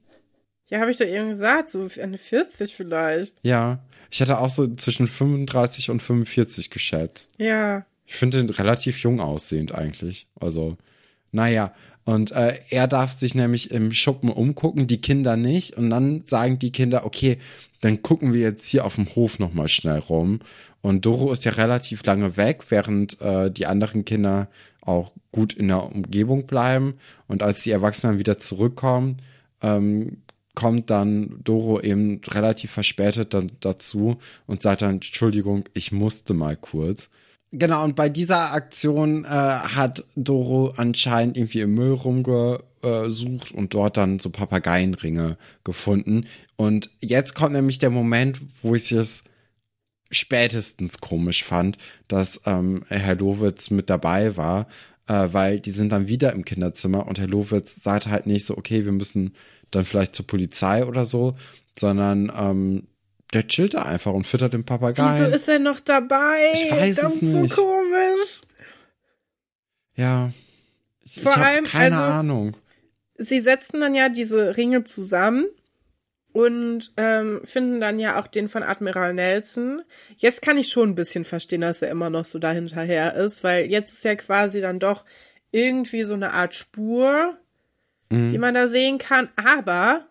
Ja, 0.67 0.79
habe 0.79 0.91
ich 0.91 0.97
doch 0.97 1.05
eben 1.05 1.29
gesagt, 1.29 1.69
so 1.69 1.87
eine 2.01 2.17
40 2.17 2.75
vielleicht. 2.75 3.35
Ja, 3.43 3.79
ich 4.11 4.19
hätte 4.19 4.39
auch 4.39 4.49
so 4.49 4.67
zwischen 4.75 5.07
35 5.07 5.89
und 5.89 6.01
45 6.01 6.69
geschätzt. 6.69 7.31
Ja. 7.37 7.85
Ich 8.05 8.15
finde 8.15 8.39
ihn 8.39 8.49
relativ 8.49 8.99
jung 8.99 9.21
aussehend 9.21 9.73
eigentlich. 9.73 10.27
Also, 10.39 10.77
naja. 11.31 11.73
Und 12.03 12.31
äh, 12.31 12.59
er 12.69 12.87
darf 12.87 13.13
sich 13.13 13.35
nämlich 13.35 13.71
im 13.71 13.93
Schuppen 13.93 14.29
umgucken, 14.29 14.87
die 14.87 14.99
Kinder 14.99 15.37
nicht. 15.37 15.77
Und 15.77 15.89
dann 15.89 16.25
sagen 16.25 16.59
die 16.59 16.73
Kinder, 16.73 17.05
okay, 17.05 17.37
dann 17.79 18.01
gucken 18.01 18.33
wir 18.33 18.41
jetzt 18.41 18.67
hier 18.67 18.85
auf 18.85 18.95
dem 18.95 19.15
Hof 19.15 19.39
nochmal 19.39 19.69
schnell 19.69 19.99
rum. 19.99 20.39
Und 20.81 21.05
Doro 21.05 21.31
ist 21.31 21.45
ja 21.45 21.53
relativ 21.53 22.03
lange 22.05 22.35
weg, 22.35 22.65
während 22.69 23.21
äh, 23.21 23.49
die 23.49 23.65
anderen 23.65 24.03
Kinder 24.03 24.49
auch 24.81 25.13
gut 25.31 25.53
in 25.53 25.69
der 25.69 25.85
Umgebung 25.85 26.47
bleiben. 26.47 26.95
Und 27.27 27.43
als 27.43 27.63
die 27.63 27.71
Erwachsenen 27.71 28.19
wieder 28.19 28.39
zurückkommen, 28.39 29.17
ähm, 29.61 30.17
kommt 30.55 30.89
dann 30.89 31.39
Doro 31.43 31.79
eben 31.79 32.21
relativ 32.29 32.71
verspätet 32.71 33.33
dann 33.33 33.51
dazu 33.59 34.17
und 34.47 34.61
sagt 34.61 34.81
dann, 34.81 34.95
Entschuldigung, 34.95 35.65
ich 35.73 35.91
musste 35.91 36.33
mal 36.33 36.57
kurz. 36.57 37.09
Genau, 37.51 37.83
und 37.83 37.95
bei 37.97 38.07
dieser 38.07 38.53
Aktion 38.53 39.25
äh, 39.25 39.27
hat 39.27 40.05
Doro 40.15 40.73
anscheinend 40.77 41.35
irgendwie 41.35 41.61
im 41.61 41.73
Müll 41.73 41.93
rumgesucht 41.93 43.51
und 43.51 43.73
dort 43.73 43.97
dann 43.97 44.19
so 44.19 44.29
Papageienringe 44.29 45.37
gefunden. 45.65 46.27
Und 46.55 46.89
jetzt 47.01 47.35
kommt 47.35 47.51
nämlich 47.51 47.79
der 47.79 47.89
Moment, 47.89 48.39
wo 48.61 48.73
ich 48.73 48.93
es 48.93 49.23
spätestens 50.11 50.99
komisch 50.99 51.43
fand, 51.43 51.77
dass 52.07 52.41
ähm, 52.45 52.83
Herr 52.87 53.15
Lowitz 53.15 53.69
mit 53.69 53.89
dabei 53.89 54.37
war, 54.37 54.67
äh, 55.07 55.27
weil 55.31 55.59
die 55.59 55.71
sind 55.71 55.91
dann 55.91 56.07
wieder 56.07 56.31
im 56.33 56.45
Kinderzimmer 56.45 57.05
und 57.07 57.19
Herr 57.19 57.27
Lowitz 57.27 57.83
sagt 57.83 58.07
halt 58.07 58.27
nicht 58.27 58.45
so, 58.45 58.57
okay, 58.57 58.85
wir 58.85 58.91
müssen 58.93 59.33
dann 59.71 59.85
vielleicht 59.85 60.15
zur 60.15 60.27
Polizei 60.27 60.85
oder 60.85 61.05
so, 61.05 61.35
sondern 61.77 62.31
ähm, 62.37 62.87
der 63.33 63.47
chillt 63.47 63.73
da 63.75 63.83
einfach 63.83 64.11
und 64.13 64.27
füttert 64.27 64.53
den 64.53 64.65
Papagei. 64.65 65.19
Wieso 65.19 65.25
ist 65.25 65.47
er 65.47 65.59
noch 65.59 65.79
dabei? 65.79 66.51
Ich 66.53 66.71
weiß 66.71 66.95
das 66.95 67.05
es 67.07 67.15
ist 67.15 67.21
nicht. 67.21 67.53
so 67.55 67.61
komisch. 67.63 68.41
Ja. 69.95 70.31
Ich, 71.03 71.21
Vor 71.21 71.31
ich 71.31 71.37
allem, 71.37 71.65
keine 71.65 71.97
also- 71.97 72.13
Ahnung. 72.13 72.57
Sie 73.17 73.39
setzen 73.39 73.79
dann 73.81 73.93
ja 73.93 74.09
diese 74.09 74.57
Ringe 74.57 74.83
zusammen 74.83 75.45
und 76.33 76.91
ähm, 76.97 77.41
finden 77.43 77.79
dann 77.79 77.99
ja 77.99 78.19
auch 78.19 78.25
den 78.25 78.49
von 78.49 78.63
Admiral 78.63 79.13
Nelson. 79.13 79.83
Jetzt 80.17 80.41
kann 80.41 80.57
ich 80.57 80.69
schon 80.69 80.89
ein 80.89 80.95
bisschen 80.95 81.23
verstehen, 81.23 81.61
dass 81.61 81.83
er 81.83 81.91
immer 81.91 82.09
noch 82.09 82.25
so 82.25 82.39
dahinterher 82.39 83.15
ist, 83.15 83.43
weil 83.43 83.65
jetzt 83.69 83.93
ist 83.93 84.03
ja 84.05 84.15
quasi 84.15 84.59
dann 84.59 84.79
doch 84.79 85.05
irgendwie 85.51 86.03
so 86.03 86.15
eine 86.15 86.33
Art 86.33 86.55
Spur, 86.55 87.37
die 88.11 88.37
man 88.37 88.53
da 88.53 88.67
sehen 88.67 88.97
kann. 88.97 89.29
Aber 89.35 90.05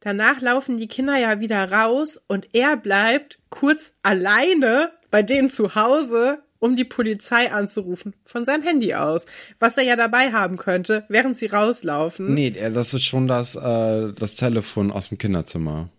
danach 0.00 0.40
laufen 0.40 0.76
die 0.76 0.88
Kinder 0.88 1.16
ja 1.16 1.40
wieder 1.40 1.70
raus 1.70 2.20
und 2.28 2.48
er 2.52 2.76
bleibt 2.76 3.38
kurz 3.50 3.94
alleine 4.02 4.90
bei 5.10 5.22
denen 5.22 5.48
zu 5.48 5.74
Hause, 5.74 6.42
um 6.58 6.76
die 6.76 6.84
Polizei 6.84 7.52
anzurufen, 7.52 8.14
von 8.24 8.44
seinem 8.44 8.62
Handy 8.62 8.94
aus. 8.94 9.26
Was 9.60 9.76
er 9.76 9.84
ja 9.84 9.96
dabei 9.96 10.32
haben 10.32 10.56
könnte, 10.56 11.04
während 11.08 11.38
sie 11.38 11.46
rauslaufen. 11.46 12.32
Nee, 12.34 12.50
das 12.50 12.94
ist 12.94 13.04
schon 13.04 13.26
das, 13.26 13.54
äh, 13.54 14.12
das 14.18 14.34
Telefon 14.34 14.90
aus 14.90 15.10
dem 15.10 15.18
Kinderzimmer. 15.18 15.90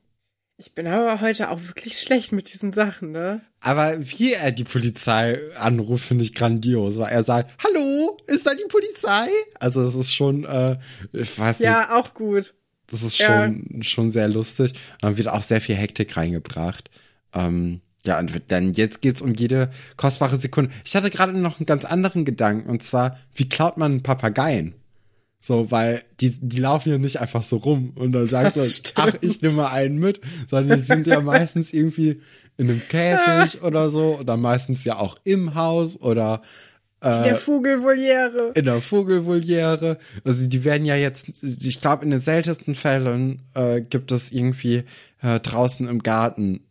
Ich 0.58 0.74
bin 0.74 0.88
aber 0.88 1.20
heute 1.20 1.50
auch 1.50 1.60
wirklich 1.62 2.00
schlecht 2.00 2.32
mit 2.32 2.52
diesen 2.54 2.72
Sachen, 2.72 3.12
ne? 3.12 3.42
Aber 3.60 3.98
wie 4.00 4.34
er 4.34 4.52
die 4.52 4.64
Polizei 4.64 5.38
anruft, 5.60 6.06
finde 6.06 6.24
ich 6.24 6.34
grandios, 6.34 6.98
weil 6.98 7.12
er 7.12 7.24
sagt, 7.24 7.52
hallo, 7.62 8.18
ist 8.28 8.48
da 8.48 8.52
die 8.54 8.68
Polizei? 8.70 9.28
Also 9.60 9.84
das 9.86 9.96
ist 9.96 10.14
schon, 10.14 10.46
äh, 10.46 10.78
ich 11.12 11.38
weiß 11.38 11.60
nicht, 11.60 11.66
Ja, 11.68 11.98
auch 12.00 12.14
gut. 12.14 12.54
das 12.88 13.02
ist 13.04 13.18
ja. 13.18 13.44
schon, 13.44 13.84
schon 13.84 14.12
sehr 14.12 14.30
lustig. 14.30 14.72
Und 14.94 15.04
dann 15.04 15.18
wird 15.18 15.28
auch 15.28 15.42
sehr 15.42 15.60
viel 15.60 15.76
Hektik 15.76 16.16
reingebracht. 16.16 16.90
Ähm, 17.34 17.82
ja, 18.06 18.18
und 18.20 18.32
dann 18.48 18.74
jetzt 18.74 19.02
geht's 19.02 19.22
um 19.22 19.34
jede 19.34 19.70
kostbare 19.98 20.40
Sekunde. 20.40 20.72
Ich 20.86 20.96
hatte 20.96 21.10
gerade 21.10 21.34
noch 21.38 21.60
einen 21.60 21.66
ganz 21.66 21.84
anderen 21.84 22.24
Gedanken, 22.24 22.70
und 22.70 22.82
zwar, 22.82 23.20
wie 23.34 23.50
klaut 23.50 23.78
man 23.78 23.92
einen 23.94 24.04
Papageien? 24.04 24.74
So, 25.46 25.70
weil 25.70 26.02
die, 26.22 26.32
die 26.32 26.58
laufen 26.60 26.90
ja 26.90 26.98
nicht 26.98 27.22
einfach 27.22 27.44
so 27.44 27.58
rum 27.58 27.92
und 27.94 28.14
dann 28.14 28.26
sagst 28.26 28.58
Das 28.58 28.82
du, 28.82 28.92
ach, 28.96 29.14
ich 29.22 29.44
nehme 29.44 29.58
mal 29.58 29.68
einen 29.68 30.00
mit, 30.00 30.20
sondern 30.50 30.80
die 30.80 30.84
sind 30.84 31.06
ja 31.06 31.22
meistens 31.22 31.72
irgendwie 31.72 32.20
in 32.58 32.68
einem 32.68 32.82
Käfig 32.90 33.62
oder 33.62 33.92
so 33.92 34.18
oder 34.20 34.38
meistens 34.38 34.84
ja 34.86 34.98
auch 34.98 35.18
im 35.24 35.54
Haus 35.54 36.02
oder 36.02 36.42
äh, 37.02 37.26
Der 37.26 37.36
Vogelvoliere. 37.36 38.54
in 38.56 38.66
der 38.66 38.82
Vogelvoliere. 38.82 40.00
Also 40.24 40.48
die 40.48 40.64
werden 40.64 40.84
ja 40.86 40.96
jetzt, 40.96 41.28
ich 41.44 41.80
glaube, 41.80 42.06
in 42.06 42.10
den 42.10 42.22
seltensten 42.22 42.74
Fällen 42.74 43.44
äh, 43.54 43.82
gibt 43.82 44.12
es 44.12 44.32
irgendwie 44.32 44.84
äh, 45.22 45.40
draußen 45.40 45.88
im 45.88 46.02
Garten 46.02 46.62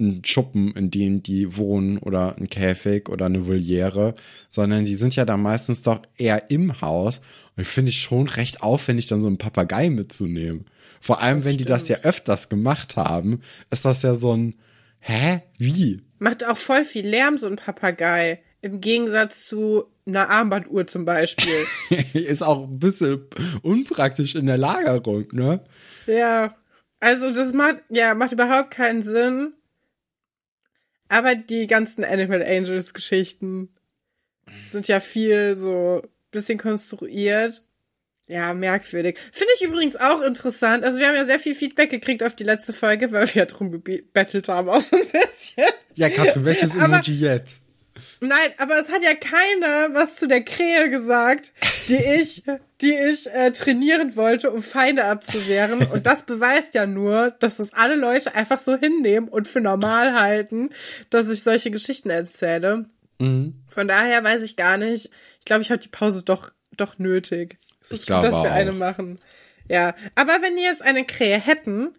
einen 0.00 0.24
Schuppen, 0.24 0.72
in 0.72 0.90
dem 0.90 1.22
die 1.22 1.56
wohnen 1.56 1.98
oder 1.98 2.36
ein 2.36 2.48
Käfig 2.48 3.08
oder 3.08 3.26
eine 3.26 3.46
Voliere, 3.46 4.14
sondern 4.48 4.84
die 4.84 4.94
sind 4.94 5.16
ja 5.16 5.24
dann 5.24 5.42
meistens 5.42 5.82
doch 5.82 6.02
eher 6.16 6.50
im 6.50 6.80
Haus. 6.80 7.20
Und 7.56 7.62
ich 7.62 7.68
finde 7.68 7.90
es 7.90 7.96
schon 7.96 8.28
recht 8.28 8.62
aufwendig, 8.62 9.08
dann 9.08 9.22
so 9.22 9.26
einen 9.26 9.38
Papagei 9.38 9.90
mitzunehmen. 9.90 10.66
Vor 11.00 11.20
allem, 11.20 11.38
Das 11.38 11.44
wenn 11.46 11.56
die 11.56 11.64
das 11.64 11.88
ja 11.88 11.96
stimmt. 11.96 12.06
öfters 12.06 12.48
gemacht 12.48 12.96
haben, 12.96 13.40
ist 13.70 13.84
das 13.84 14.02
ja 14.02 14.14
so 14.14 14.36
ein, 14.36 14.54
hä, 15.00 15.42
wie? 15.58 16.02
Macht 16.18 16.44
auch 16.46 16.56
voll 16.56 16.84
viel 16.84 17.06
Lärm, 17.06 17.38
so 17.38 17.46
ein 17.46 17.56
Papagei. 17.56 18.40
Im 18.60 18.80
Gegensatz 18.80 19.46
zu 19.46 19.84
einer 20.06 20.30
Armbanduhr 20.30 20.86
zum 20.86 21.04
Beispiel. 21.04 21.54
ist 22.14 22.42
auch 22.42 22.64
ein 22.68 22.78
bisschen 22.78 23.22
unpraktisch 23.62 24.34
in 24.34 24.46
der 24.46 24.58
Lagerung, 24.58 25.26
ne? 25.32 25.60
ja. 26.06 26.54
Also 27.00 27.30
das 27.30 27.52
macht, 27.52 27.76
ja, 27.90 28.14
macht 28.14 28.32
überhaupt 28.32 28.72
keinen 28.72 29.02
Sinn. 29.02 29.52
Aber 31.08 31.34
die 31.34 31.66
ganzen 31.66 32.04
Animal 32.04 32.42
Angels 32.42 32.94
Geschichten 32.94 33.70
sind 34.70 34.88
ja 34.88 35.00
viel 35.00 35.56
so 35.56 36.02
bisschen 36.30 36.58
konstruiert. 36.58 37.64
Ja, 38.26 38.52
merkwürdig. 38.52 39.18
Finde 39.32 39.52
ich 39.56 39.64
übrigens 39.64 39.96
auch 39.96 40.20
interessant. 40.20 40.84
Also 40.84 40.98
wir 40.98 41.08
haben 41.08 41.14
ja 41.14 41.24
sehr 41.24 41.38
viel 41.38 41.54
Feedback 41.54 41.88
gekriegt 41.88 42.22
auf 42.22 42.34
die 42.34 42.44
letzte 42.44 42.74
Folge, 42.74 43.10
weil 43.10 43.26
wir 43.26 43.34
ja 43.34 43.44
drum 43.46 43.70
gebettelt 43.70 44.48
haben, 44.48 44.68
auch 44.68 44.82
so 44.82 44.96
ein 44.96 45.02
bisschen. 45.02 45.68
Ja, 45.94 46.10
Katrin, 46.10 46.44
welches 46.44 46.76
Emoji 46.76 47.14
jetzt? 47.14 47.62
Nein, 48.20 48.50
aber 48.58 48.78
es 48.78 48.90
hat 48.90 49.02
ja 49.02 49.14
keiner 49.14 49.94
was 49.94 50.16
zu 50.16 50.26
der 50.26 50.42
Krähe 50.42 50.90
gesagt, 50.90 51.52
die 51.88 51.96
ich, 51.96 52.42
die 52.80 52.92
ich 52.94 53.26
äh, 53.32 53.52
trainieren 53.52 54.16
wollte, 54.16 54.50
um 54.50 54.62
Feinde 54.62 55.04
abzuwehren. 55.04 55.86
Und 55.92 56.06
das 56.06 56.24
beweist 56.24 56.74
ja 56.74 56.86
nur, 56.86 57.30
dass 57.38 57.58
es 57.58 57.74
alle 57.74 57.94
Leute 57.94 58.34
einfach 58.34 58.58
so 58.58 58.76
hinnehmen 58.76 59.28
und 59.28 59.46
für 59.46 59.60
normal 59.60 60.18
halten, 60.18 60.70
dass 61.10 61.28
ich 61.28 61.42
solche 61.42 61.70
Geschichten 61.70 62.10
erzähle. 62.10 62.86
Mhm. 63.18 63.54
Von 63.68 63.88
daher 63.88 64.22
weiß 64.24 64.42
ich 64.42 64.56
gar 64.56 64.78
nicht. 64.78 65.10
Ich 65.38 65.44
glaube, 65.44 65.62
ich 65.62 65.70
habe 65.70 65.80
die 65.82 65.88
Pause 65.88 66.22
doch, 66.24 66.50
doch 66.76 66.98
nötig. 66.98 67.58
Es 67.80 67.90
Ich 67.92 68.00
ist 68.00 68.06
glaube 68.06 68.26
gut, 68.26 68.34
dass 68.34 68.42
wir 68.44 68.50
auch. 68.50 68.54
eine 68.56 68.72
machen. 68.72 69.18
Ja, 69.68 69.94
aber 70.14 70.40
wenn 70.42 70.56
die 70.56 70.62
jetzt 70.62 70.82
eine 70.82 71.04
Krähe 71.04 71.38
hätten, 71.38 71.92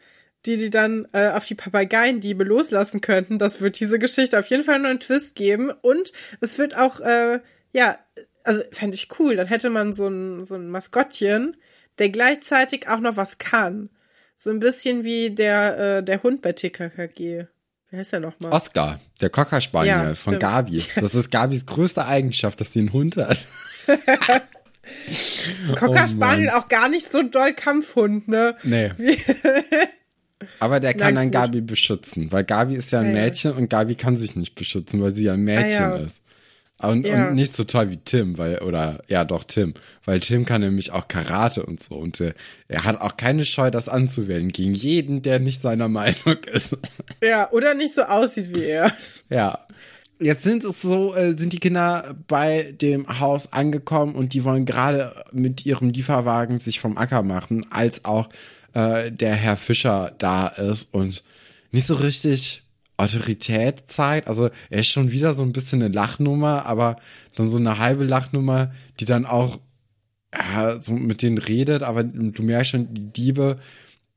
die 0.46 0.58
die 0.58 0.70
dann 0.70 1.08
äh, 1.12 1.30
auf 1.30 1.46
die 1.46 1.56
Papageiendiebe 1.56 2.44
loslassen 2.44 3.02
könnten, 3.02 3.38
das 3.38 3.62
wird 3.62 3.80
diese 3.80 4.00
Geschichte 4.00 4.40
auf 4.40 4.48
jeden 4.48 4.64
Fall 4.64 4.80
nur 4.80 4.90
einen 4.90 5.00
Twist 5.00 5.36
geben. 5.36 5.72
Und 5.82 6.14
es 6.40 6.58
wird 6.58 6.78
auch, 6.78 7.00
äh, 7.02 7.40
ja, 7.74 7.98
also 8.44 8.64
fände 8.72 8.96
ich 8.96 9.10
cool. 9.20 9.36
Dann 9.36 9.48
hätte 9.48 9.70
man 9.70 9.94
so 9.94 10.08
ein, 10.08 10.44
so 10.44 10.56
ein 10.56 10.70
Maskottchen, 10.70 11.58
der 11.98 12.10
gleichzeitig 12.10 12.88
auch 12.88 13.00
noch 13.00 13.18
was 13.18 13.38
kann. 13.38 13.90
So 14.36 14.50
ein 14.50 14.60
bisschen 14.60 15.04
wie 15.04 15.32
der, 15.32 15.98
äh, 15.98 16.04
der 16.04 16.24
Hund 16.24 16.42
bei 16.42 16.54
TKKG. 16.54 17.46
Wie 17.90 17.98
heißt 17.98 18.14
der 18.14 18.20
nochmal? 18.22 18.54
Oscar, 18.54 19.00
der 19.20 19.30
Cocker 19.30 19.60
Spaniel 19.60 19.94
Ja, 19.94 20.16
von. 20.16 20.40
Gabi. 20.40 20.82
Das 20.96 21.16
ist 21.16 21.32
Gabis 21.32 21.66
größte 21.66 22.06
Eigenschaft, 22.06 22.62
dass 22.62 22.72
sie 22.72 22.80
einen 22.80 22.94
Hund 22.94 23.18
hat. 23.18 23.46
Cocker 25.76 26.08
Oh 26.20 26.58
auch 26.58 26.68
gar 26.68 26.88
nicht 26.90 27.12
so 27.12 27.24
doll 27.24 27.54
Kampfhund, 27.54 28.28
ne? 28.28 28.56
Nee. 28.64 28.92
Aber 30.60 30.80
der 30.80 30.94
kann 30.94 31.16
dann. 31.16 31.32
Gabi 31.32 31.62
beschützen, 31.62 32.32
weil 32.32 32.44
Gabi 32.44 32.76
ist 32.76 32.92
ja 32.92 33.00
ein 33.02 33.08
ja. 33.16 33.22
Mädchen 33.24 33.52
und 33.54 33.70
Gabi 33.70 33.96
kann 33.96 34.18
sich 34.18 34.36
nicht 34.36 34.56
beschützen, 34.56 35.02
weil 35.02 35.14
sie 35.14 35.24
ja 35.26 35.34
ein 35.34 35.44
Mädchen 35.44 35.84
Ah, 35.84 35.98
ja. 35.98 36.06
ist. 36.06 36.22
Und, 36.82 37.06
Ja. 37.06 37.28
und 37.28 37.36
nicht 37.36 37.54
so 37.54 37.66
toll 37.66 37.90
wie 37.90 37.98
Tim, 37.98 38.38
weil, 38.38 38.60
oder, 38.60 39.04
ja 39.10 39.26
doch, 39.26 39.44
Tim. 39.44 39.74
Weil 40.06 40.22
Tim 40.22 40.46
kann 40.46 40.62
nämlich 40.62 40.92
auch 40.94 41.10
Karate 41.10 41.64
und 41.66 41.84
so. 41.84 41.96
Und 41.96 42.22
äh, 42.22 42.34
er 42.70 42.86
hat 42.86 43.02
auch 43.02 43.18
keine 43.18 43.44
Scheu, 43.44 43.70
das 43.70 43.90
anzuwählen 43.90 44.48
gegen 44.50 44.74
jeden, 44.74 45.22
der 45.22 45.40
nicht 45.40 45.62
seiner 45.62 45.90
Meinung 45.90 46.38
ist. 46.54 46.78
Ja, 47.22 47.52
oder 47.52 47.74
nicht 47.74 47.94
so 47.94 48.04
aussieht 48.04 48.56
wie 48.56 48.64
er. 48.64 48.94
Ja. 49.30 49.60
Jetzt 50.22 50.44
sind 50.44 50.64
es 50.64 50.82
so, 50.82 51.14
äh, 51.16 51.38
sind 51.38 51.52
die 51.52 51.60
Kinder 51.60 52.16
bei 52.30 52.74
dem 52.80 53.20
Haus 53.20 53.52
angekommen 53.52 54.16
und 54.16 54.34
die 54.34 54.44
wollen 54.46 54.66
gerade 54.66 55.14
mit 55.34 55.66
ihrem 55.66 55.90
Lieferwagen 55.90 56.60
sich 56.60 56.80
vom 56.80 56.98
Acker 56.98 57.24
machen, 57.24 57.66
als 57.72 58.04
auch 58.06 58.30
äh, 58.74 59.12
der 59.12 59.36
Herr 59.36 59.58
Fischer 59.58 60.14
da 60.18 60.48
ist 60.48 60.94
und 60.94 61.24
nicht 61.72 61.86
so 61.86 61.96
richtig 61.96 62.64
Autorität 62.98 63.84
zeigt. 63.88 64.28
Also 64.28 64.50
er 64.70 64.80
ist 64.82 64.88
schon 64.88 65.12
wieder 65.12 65.34
so 65.34 65.44
ein 65.44 65.54
bisschen 65.54 65.82
eine 65.82 65.94
Lachnummer, 65.94 66.66
aber 66.66 66.98
dann 67.36 67.50
so 67.50 67.58
eine 67.58 67.78
halbe 67.78 68.06
Lachnummer, 68.06 68.74
die 69.00 69.06
dann 69.06 69.26
auch 69.26 69.60
ja, 70.34 70.82
so 70.82 70.94
mit 70.94 71.22
denen 71.22 71.38
redet, 71.38 71.82
aber 71.82 72.04
du 72.04 72.44
merkst 72.44 72.72
schon, 72.72 72.94
die 72.94 73.12
Diebe, 73.12 73.60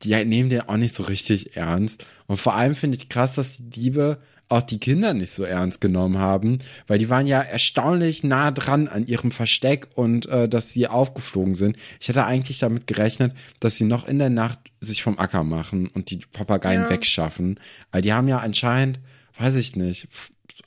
die 0.02 0.12
nehmen 0.24 0.50
den 0.50 0.62
auch 0.62 0.76
nicht 0.76 0.94
so 0.94 1.04
richtig 1.04 1.56
ernst. 1.56 2.04
Und 2.26 2.38
vor 2.38 2.54
allem 2.54 2.74
finde 2.74 2.96
ich 2.96 3.08
krass, 3.08 3.36
dass 3.36 3.58
die 3.58 3.70
Diebe 3.70 4.18
auch 4.52 4.62
die 4.62 4.78
Kinder 4.78 5.14
nicht 5.14 5.32
so 5.32 5.44
ernst 5.44 5.80
genommen 5.80 6.18
haben, 6.18 6.58
weil 6.86 6.98
die 6.98 7.08
waren 7.08 7.26
ja 7.26 7.40
erstaunlich 7.40 8.22
nah 8.22 8.50
dran 8.50 8.88
an 8.88 9.06
ihrem 9.06 9.30
Versteck 9.30 9.88
und 9.94 10.26
äh, 10.26 10.48
dass 10.48 10.70
sie 10.70 10.86
aufgeflogen 10.88 11.54
sind. 11.54 11.76
Ich 12.00 12.08
hätte 12.08 12.24
eigentlich 12.26 12.58
damit 12.58 12.86
gerechnet, 12.86 13.34
dass 13.60 13.76
sie 13.76 13.84
noch 13.84 14.06
in 14.06 14.18
der 14.18 14.30
Nacht 14.30 14.58
sich 14.80 15.02
vom 15.02 15.18
Acker 15.18 15.42
machen 15.42 15.88
und 15.88 16.10
die 16.10 16.18
Papageien 16.18 16.82
Ja. 16.84 16.90
wegschaffen. 16.90 17.58
Weil 17.90 18.02
die 18.02 18.12
haben 18.12 18.28
ja 18.28 18.38
anscheinend, 18.38 19.00
weiß 19.38 19.56
ich 19.56 19.76
nicht, 19.76 20.08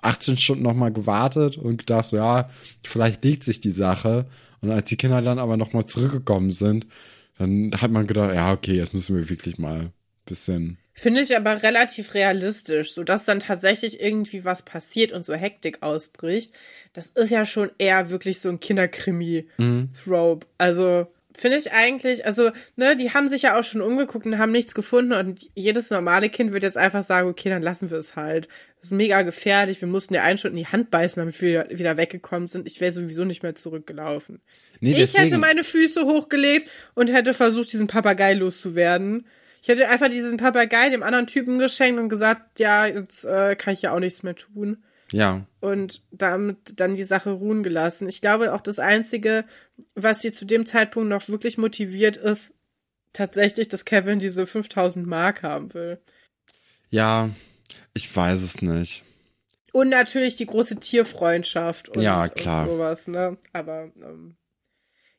18 0.02 0.38
Stunden 0.38 0.64
nochmal 0.64 0.92
gewartet 0.92 1.58
und 1.58 1.78
gedacht, 1.78 2.06
so, 2.06 2.18
ja, 2.18 2.50
vielleicht 2.84 3.24
legt 3.24 3.44
sich 3.44 3.60
die 3.60 3.72
Sache. 3.72 4.26
Und 4.62 4.72
als 4.72 4.90
die 4.90 4.98
Kinder 4.98 5.22
dann 5.22 5.40
aber 5.40 5.58
nochmal 5.58 5.86
zurückgekommen 5.86 6.52
sind, 6.52 6.88
dann 7.38 7.72
hat 7.80 7.92
man 7.92 8.08
gedacht, 8.08 8.34
ja, 8.34 8.52
okay, 8.52 8.74
jetzt 8.76 8.94
müssen 8.94 9.16
wir 9.16 9.30
wirklich 9.30 9.58
mal 9.58 9.80
ein 9.82 9.92
bisschen. 10.26 10.78
Finde 10.98 11.20
ich 11.20 11.36
aber 11.36 11.62
relativ 11.62 12.14
realistisch, 12.14 12.94
so 12.94 13.04
dass 13.04 13.26
dann 13.26 13.42
tatsächlich 13.42 14.00
irgendwie 14.00 14.46
was 14.46 14.64
passiert 14.64 15.12
und 15.12 15.26
so 15.26 15.34
Hektik 15.34 15.84
ausbricht. 15.84 16.54
Das 16.94 17.08
ist 17.08 17.32
ja 17.32 17.46
schon 17.46 17.70
eher 17.78 18.10
wirklich 18.12 18.40
so 18.40 18.48
ein 18.48 18.62
Kinderkrimi-Thrope. 18.62 20.48
Also 20.58 21.08
finde 21.38 21.58
ich 21.58 21.74
eigentlich, 21.74 22.26
also, 22.26 22.52
ne, 22.78 22.96
die 22.96 23.14
haben 23.14 23.28
sich 23.28 23.42
ja 23.42 23.60
auch 23.60 23.64
schon 23.66 23.82
umgeguckt 23.82 24.26
und 24.26 24.38
haben 24.38 24.54
nichts 24.54 24.74
gefunden 24.74 25.12
und 25.12 25.42
jedes 25.54 25.90
normale 25.90 26.30
Kind 26.30 26.54
wird 26.54 26.64
jetzt 26.64 26.78
einfach 26.78 27.04
sagen, 27.04 27.28
okay, 27.28 27.50
dann 27.50 27.62
lassen 27.62 27.92
wir 27.92 27.98
es 27.98 28.16
halt. 28.16 28.48
Das 28.80 28.86
ist 28.86 28.92
mega 28.92 29.22
gefährlich, 29.22 29.82
wir 29.82 29.90
mussten 29.90 30.14
ja 30.14 30.24
einen 30.24 30.38
schon 30.38 30.52
in 30.52 30.58
die 30.58 30.68
Hand 30.68 30.92
beißen, 30.92 31.20
damit 31.20 31.42
wir 31.42 31.68
wieder 31.72 31.98
weggekommen 31.98 32.48
sind. 32.48 32.68
Ich 32.68 32.80
wäre 32.80 32.94
sowieso 32.94 33.26
nicht 33.26 33.44
mehr 33.44 33.56
zurückgelaufen. 33.56 34.42
Nee, 34.80 34.94
Ich 34.94 35.18
hätte 35.18 35.38
meine 35.38 35.66
Füße 35.66 36.06
hochgelegt 36.06 36.70
und 36.94 37.12
hätte 37.12 37.34
versucht, 37.34 37.74
diesen 37.74 37.88
Papagei 37.88 38.34
loszuwerden. 38.34 39.26
Ich 39.66 39.70
hätte 39.70 39.90
einfach 39.90 40.10
diesen 40.10 40.38
Papagei 40.38 40.90
dem 40.90 41.02
anderen 41.02 41.26
Typen 41.26 41.58
geschenkt 41.58 42.00
und 42.00 42.08
gesagt, 42.08 42.60
ja, 42.60 42.86
jetzt 42.86 43.26
äh, 43.26 43.56
kann 43.56 43.74
ich 43.74 43.82
ja 43.82 43.94
auch 43.96 44.00
nichts 44.00 44.22
mehr 44.22 44.36
tun. 44.36 44.84
Ja, 45.12 45.48
Und 45.60 46.04
damit 46.12 46.80
dann 46.80 46.94
die 46.94 47.04
Sache 47.04 47.32
ruhen 47.32 47.64
gelassen. 47.64 48.08
Ich 48.08 48.22
glaube 48.22 48.54
auch 48.54 48.62
das 48.62 48.78
Einzige, 48.78 49.44
was 49.96 50.22
sie 50.22 50.32
zu 50.32 50.46
dem 50.46 50.68
Zeitpunkt 50.68 51.10
noch 51.10 51.28
wirklich 51.30 51.58
motiviert, 51.58 52.16
ist 52.16 52.54
tatsächlich, 53.12 53.68
dass 53.68 53.86
Kevin 53.86 54.20
diese 54.20 54.46
5000 54.46 55.08
Mark 55.08 55.42
haben 55.42 55.74
will. 55.74 56.00
ja, 56.92 57.32
ich 57.96 58.16
weiß 58.16 58.44
es 58.44 58.62
nicht. 58.62 59.04
Und 59.72 59.90
natürlich 59.90 60.36
die 60.36 60.46
große 60.46 60.76
Tierfreundschaft 60.76 61.90
und, 61.90 62.04
Ja, 62.04 62.28
klar. 62.28 62.70
und 62.70 62.76
sowas, 62.76 63.08
ne? 63.08 63.40
Aber 63.52 63.92
ähm, 64.00 64.36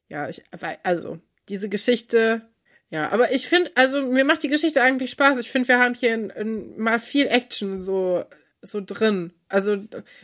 ja, 0.09 0.29
ich, 0.29 0.45
also, 0.85 1.19
diese 1.49 1.69
Geschichte, 1.69 2.49
ja, 2.91 3.11
aber 3.11 3.33
ich 3.33 3.49
finde, 3.49 3.71
also 3.75 4.03
mir 4.03 4.25
macht 4.25 4.43
die 4.43 4.49
Geschichte 4.49 4.81
eigentlich 4.83 5.11
Spaß. 5.11 5.39
Ich 5.39 5.51
finde, 5.51 5.69
wir 5.69 5.79
haben 5.79 5.95
hier 5.95 6.15
in, 6.15 6.31
in, 6.31 6.79
mal 6.79 7.01
viel 7.01 7.27
Action 7.27 7.81
so, 7.81 8.25
so 8.63 8.81
drin. 8.85 9.33
Also, 9.49 9.77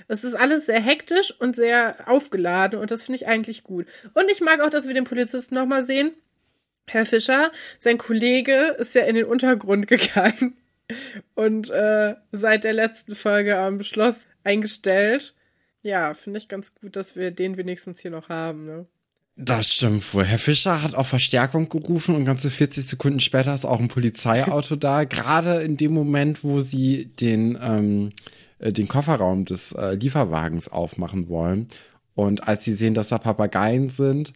es 0.09 0.25
ist 0.25 0.35
alles 0.35 0.67
sehr 0.67 0.81
hektisch 0.81 1.33
und 1.39 1.57
sehr 1.57 2.09
aufgeladen 2.09 2.79
und 2.79 2.91
das 2.91 3.05
finde 3.05 3.17
ich 3.17 3.27
eigentlich 3.27 3.65
gut. 3.65 3.87
Und 4.15 4.31
ich 4.31 4.41
mag 4.41 4.61
auch, 4.61 4.71
dass 4.71 4.87
wir 4.87 4.95
den 4.95 5.05
Polizisten 5.05 5.55
nochmal 5.55 5.83
sehen. 5.83 6.13
Herr 6.89 7.07
Fischer, 7.07 7.53
sein 7.79 7.99
Kollege 7.99 8.77
ist 8.79 8.95
ja 8.95 9.03
in 9.03 9.15
den 9.15 9.25
Untergrund 9.25 9.87
gegangen 9.89 10.57
und 11.35 11.71
äh, 11.71 12.15
seit 12.33 12.65
der 12.65 12.73
letzten 12.73 13.15
Folge 13.15 13.57
am 13.57 13.83
Schloss 13.83 14.27
eingestellt. 14.45 15.35
Ja, 15.83 16.15
finde 16.15 16.39
ich 16.39 16.49
ganz 16.49 16.75
gut, 16.75 16.95
dass 16.95 17.17
wir 17.17 17.33
den 17.33 17.57
wenigstens 17.57 18.01
hier 18.01 18.11
noch 18.11 18.29
haben. 18.29 18.67
Ne? 18.67 18.87
Das 19.37 19.73
stimmt 19.73 20.13
wohl. 20.13 20.25
Herr 20.25 20.39
Fischer 20.39 20.83
hat 20.83 20.95
auch 20.95 21.07
Verstärkung 21.07 21.69
gerufen 21.69 22.15
und 22.15 22.27
ganze 22.27 22.51
40 22.51 22.87
Sekunden 22.87 23.21
später 23.21 23.55
ist 23.55 23.65
auch 23.65 23.81
ein 23.81 23.89
Polizeiauto 23.89 24.77
da. 24.77 25.05
Gerade 25.07 25.63
in 25.63 25.77
dem 25.79 25.93
Moment, 25.93 26.45
wo 26.45 26.61
sie 26.61 27.07
den, 27.07 27.59
ähm, 27.63 28.11
äh, 28.59 28.73
den 28.73 28.89
Kofferraum 28.89 29.47
des 29.47 29.73
äh, 29.73 29.95
Lieferwagens 29.95 30.69
aufmachen 30.69 31.29
wollen. 31.29 31.69
Und 32.15 32.47
als 32.47 32.65
sie 32.65 32.75
sehen, 32.75 32.93
dass 32.93 33.09
da 33.09 33.17
Papageien 33.17 33.89
sind, 33.89 34.35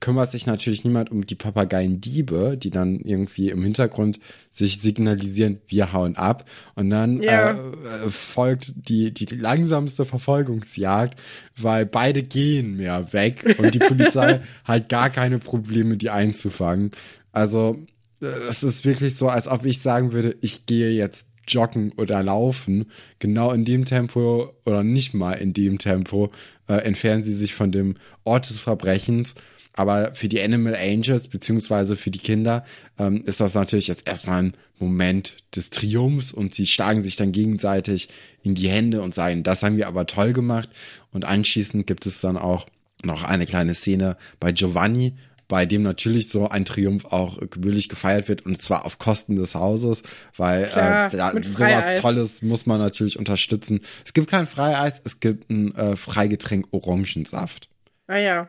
kümmert 0.00 0.30
sich 0.30 0.46
natürlich 0.46 0.84
niemand 0.84 1.10
um 1.10 1.26
die 1.26 1.34
Papageiendiebe, 1.34 2.56
die 2.56 2.70
dann 2.70 3.00
irgendwie 3.00 3.50
im 3.50 3.62
Hintergrund 3.62 4.20
sich 4.52 4.80
signalisieren, 4.80 5.60
wir 5.66 5.92
hauen 5.92 6.16
ab. 6.16 6.48
Und 6.74 6.90
dann 6.90 7.20
äh, 7.20 7.50
äh, 7.50 7.56
folgt 8.08 8.72
die, 8.88 9.12
die 9.12 9.26
langsamste 9.36 10.04
Verfolgungsjagd, 10.04 11.18
weil 11.56 11.86
beide 11.86 12.22
gehen 12.22 12.76
mehr 12.76 13.12
weg 13.12 13.56
und 13.58 13.74
die 13.74 13.80
Polizei 13.80 14.40
hat 14.64 14.88
gar 14.88 15.10
keine 15.10 15.38
Probleme, 15.38 15.96
die 15.96 16.10
einzufangen. 16.10 16.92
Also 17.32 17.78
äh, 18.20 18.26
es 18.48 18.62
ist 18.62 18.84
wirklich 18.84 19.16
so, 19.16 19.28
als 19.28 19.48
ob 19.48 19.64
ich 19.64 19.80
sagen 19.80 20.12
würde, 20.12 20.36
ich 20.40 20.66
gehe 20.66 20.90
jetzt 20.90 21.26
joggen 21.48 21.92
oder 21.96 22.22
laufen, 22.22 22.90
genau 23.18 23.52
in 23.52 23.64
dem 23.64 23.84
Tempo 23.84 24.52
oder 24.64 24.82
nicht 24.82 25.14
mal 25.14 25.32
in 25.32 25.54
dem 25.54 25.78
Tempo 25.78 26.30
äh, 26.68 26.74
entfernen 26.74 27.24
sie 27.24 27.34
sich 27.34 27.54
von 27.54 27.72
dem 27.72 27.96
Ort 28.24 28.50
des 28.50 28.60
Verbrechens. 28.60 29.34
Aber 29.74 30.14
für 30.14 30.28
die 30.28 30.42
Animal 30.42 30.74
Angels 30.74 31.28
beziehungsweise 31.28 31.94
für 31.94 32.10
die 32.10 32.18
Kinder 32.18 32.64
ähm, 32.98 33.22
ist 33.24 33.40
das 33.40 33.54
natürlich 33.54 33.86
jetzt 33.86 34.08
erstmal 34.08 34.42
ein 34.42 34.52
Moment 34.78 35.36
des 35.54 35.70
Triumphs 35.70 36.32
und 36.32 36.54
sie 36.54 36.66
schlagen 36.66 37.02
sich 37.02 37.16
dann 37.16 37.32
gegenseitig 37.32 38.08
in 38.42 38.54
die 38.54 38.68
Hände 38.68 39.02
und 39.02 39.14
sagen, 39.14 39.42
das 39.42 39.62
haben 39.62 39.76
wir 39.76 39.86
aber 39.88 40.06
toll 40.06 40.32
gemacht. 40.32 40.68
Und 41.12 41.24
anschließend 41.24 41.86
gibt 41.86 42.06
es 42.06 42.20
dann 42.20 42.36
auch 42.36 42.66
noch 43.02 43.22
eine 43.24 43.46
kleine 43.46 43.74
Szene 43.74 44.16
bei 44.40 44.52
Giovanni, 44.52 45.14
bei 45.46 45.64
dem 45.64 45.82
natürlich 45.82 46.28
so 46.28 46.48
ein 46.48 46.64
Triumph 46.64 47.06
auch 47.06 47.38
gebührlich 47.40 47.88
gefeiert 47.88 48.28
wird 48.28 48.44
und 48.44 48.60
zwar 48.60 48.84
auf 48.84 48.98
Kosten 48.98 49.36
des 49.36 49.54
Hauses, 49.54 50.02
weil 50.36 50.66
Klar, 50.66 51.12
äh, 51.12 51.16
ja, 51.16 51.32
sowas. 51.42 52.00
Tolles 52.00 52.42
muss 52.42 52.66
man 52.66 52.78
natürlich 52.78 53.18
unterstützen. 53.18 53.80
Es 54.04 54.12
gibt 54.12 54.28
kein 54.28 54.46
Freieis, 54.46 55.00
es 55.04 55.20
gibt 55.20 55.48
ein 55.50 55.74
äh, 55.74 55.96
Freigetränk 55.96 56.68
Orangensaft. 56.72 57.68
Ah 58.06 58.18
ja. 58.18 58.48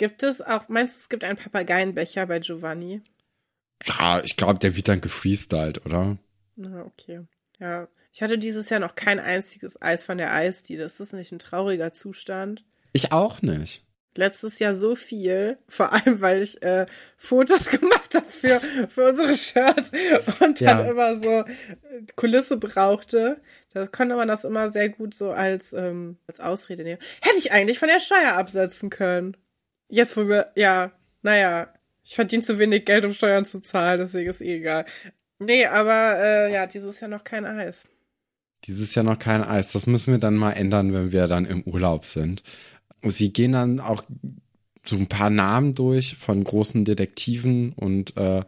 Gibt 0.00 0.22
es 0.22 0.40
auch, 0.40 0.66
meinst 0.68 0.96
du, 0.96 1.00
es 1.00 1.08
gibt 1.10 1.24
einen 1.24 1.36
Papageienbecher 1.36 2.24
bei 2.24 2.38
Giovanni? 2.38 3.02
Ja, 3.84 4.22
ich 4.24 4.34
glaube, 4.36 4.58
der 4.58 4.74
wird 4.74 4.88
dann 4.88 5.02
gefreestylt, 5.02 5.84
oder? 5.84 6.16
Na, 6.56 6.86
okay. 6.86 7.20
Ja. 7.58 7.86
Ich 8.10 8.22
hatte 8.22 8.38
dieses 8.38 8.70
Jahr 8.70 8.80
noch 8.80 8.94
kein 8.94 9.20
einziges 9.20 9.80
Eis 9.82 10.02
von 10.04 10.16
der 10.16 10.32
Eisdiele. 10.32 10.84
Ist 10.84 11.00
das 11.00 11.12
nicht 11.12 11.32
ein 11.32 11.38
trauriger 11.38 11.92
Zustand? 11.92 12.64
Ich 12.94 13.12
auch 13.12 13.42
nicht. 13.42 13.84
letztes 14.16 14.58
Jahr 14.58 14.72
so 14.74 14.96
viel, 14.96 15.58
vor 15.68 15.92
allem 15.92 16.22
weil 16.22 16.40
ich 16.40 16.62
äh, 16.62 16.86
Fotos 17.18 17.66
gemacht 17.70 18.14
habe 18.14 18.26
für, 18.30 18.58
für 18.88 19.10
unsere 19.10 19.34
Shirts 19.34 19.92
und 20.40 20.60
dann 20.62 20.78
Ja. 20.80 20.90
immer 20.90 21.16
so 21.18 21.40
äh, 21.40 21.44
Kulisse 22.16 22.56
brauchte. 22.56 23.40
Da 23.74 23.86
konnte 23.86 24.16
man 24.16 24.28
das 24.28 24.44
immer 24.44 24.70
sehr 24.70 24.88
gut 24.88 25.14
so 25.14 25.30
als, 25.30 25.74
ähm, 25.74 26.16
als 26.26 26.40
Ausrede 26.40 26.84
nehmen. 26.84 27.00
Hätte 27.20 27.36
ich 27.36 27.52
eigentlich 27.52 27.78
von 27.78 27.88
der 27.88 28.00
Steuer 28.00 28.32
absetzen 28.32 28.88
können. 28.88 29.36
Jetzt, 29.90 30.16
wo 30.16 30.28
wir, 30.28 30.50
ja, 30.56 30.92
naja, 31.22 31.68
ich 32.04 32.14
verdiene 32.14 32.42
zu 32.42 32.58
wenig 32.58 32.84
Geld, 32.86 33.04
um 33.04 33.12
Steuern 33.12 33.44
zu 33.44 33.60
zahlen, 33.60 33.98
deswegen 34.00 34.30
ist 34.30 34.40
eh 34.40 34.56
egal. 34.56 34.86
Nee, 35.38 35.66
aber 35.66 36.18
äh, 36.18 36.52
ja, 36.52 36.66
dieses 36.66 37.00
Jahr 37.00 37.10
noch 37.10 37.24
kein 37.24 37.44
Eis. 37.44 37.86
Dieses 38.64 38.94
Jahr 38.94 39.04
noch 39.04 39.18
kein 39.18 39.42
Eis. 39.42 39.72
Das 39.72 39.86
müssen 39.86 40.12
wir 40.12 40.18
dann 40.18 40.34
mal 40.36 40.52
ändern, 40.52 40.92
wenn 40.92 41.12
wir 41.12 41.26
dann 41.26 41.46
im 41.46 41.62
Urlaub 41.62 42.04
sind. 42.04 42.42
Sie 43.02 43.32
gehen 43.32 43.52
dann 43.52 43.80
auch 43.80 44.04
so 44.84 44.96
ein 44.96 45.06
paar 45.06 45.30
Namen 45.30 45.74
durch 45.74 46.16
von 46.16 46.44
großen 46.44 46.84
Detektiven 46.84 47.72
und 47.72 48.16
äh, 48.16 48.42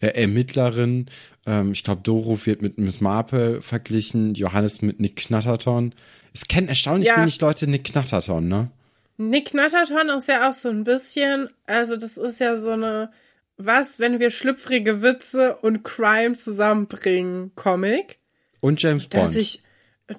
Ermittlerinnen. 0.00 1.10
Ähm, 1.46 1.72
ich 1.72 1.84
glaube, 1.84 2.02
Doro 2.02 2.38
wird 2.46 2.62
mit 2.62 2.78
Miss 2.78 3.00
Marple 3.00 3.60
verglichen, 3.62 4.34
Johannes 4.34 4.80
mit 4.80 5.00
Nick 5.00 5.16
Knatterton. 5.16 5.94
Es 6.34 6.46
kennen 6.46 6.68
erstaunlich 6.68 7.08
Ja. 7.08 7.20
wenig 7.20 7.40
Leute 7.40 7.68
Nick 7.68 7.84
Knatterton, 7.84 8.48
ne? 8.48 8.70
Nick 9.18 9.46
Knatterton 9.50 10.08
ist 10.16 10.28
ja 10.28 10.48
auch 10.48 10.54
so 10.54 10.68
ein 10.70 10.84
bisschen, 10.84 11.50
also 11.66 11.96
das 11.96 12.16
ist 12.16 12.38
ja 12.40 12.56
so 12.58 12.70
eine, 12.70 13.10
was, 13.56 13.98
wenn 13.98 14.20
wir 14.20 14.30
schlüpfrige 14.30 15.02
Witze 15.02 15.56
und 15.56 15.82
Crime 15.82 16.34
zusammenbringen, 16.34 17.52
Comic. 17.56 18.18
Und 18.60 18.80
James 18.80 19.08
Da 19.08 19.22
Bond. 19.22 19.32
sich, 19.32 19.62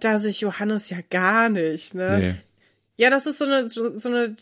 da 0.01 0.19
sich 0.19 0.41
Johannes 0.41 0.89
ja 0.89 0.97
gar 1.09 1.49
nicht, 1.49 1.95
ne? 1.95 2.17
nee. 2.19 2.35
Ja, 2.97 3.09
das 3.09 3.25
ist 3.25 3.37
so 3.37 3.45
eine, 3.45 3.69
so 3.69 4.09
eine 4.09 4.35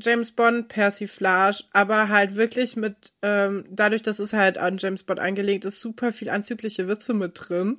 James 0.00 0.30
Bond 0.30 0.68
Persiflage, 0.68 1.64
aber 1.72 2.08
halt 2.08 2.36
wirklich 2.36 2.76
mit, 2.76 3.12
ähm, 3.22 3.64
dadurch, 3.68 4.02
dass 4.02 4.20
es 4.20 4.32
halt 4.32 4.58
an 4.58 4.78
James 4.78 5.02
Bond 5.02 5.18
angelegt 5.18 5.64
ist, 5.64 5.80
super 5.80 6.12
viel 6.12 6.30
anzügliche 6.30 6.86
Witze 6.86 7.14
mit 7.14 7.32
drin. 7.34 7.78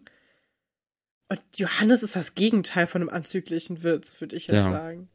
Und 1.29 1.39
Johannes 1.55 2.03
ist 2.03 2.17
das 2.17 2.35
Gegenteil 2.35 2.87
von 2.87 3.01
einem 3.01 3.09
anzüglichen 3.09 3.83
Witz, 3.83 4.19
würde 4.19 4.35
ich 4.35 4.47
jetzt 4.47 4.55
Ja. 4.57 4.71
sagen. 4.71 5.07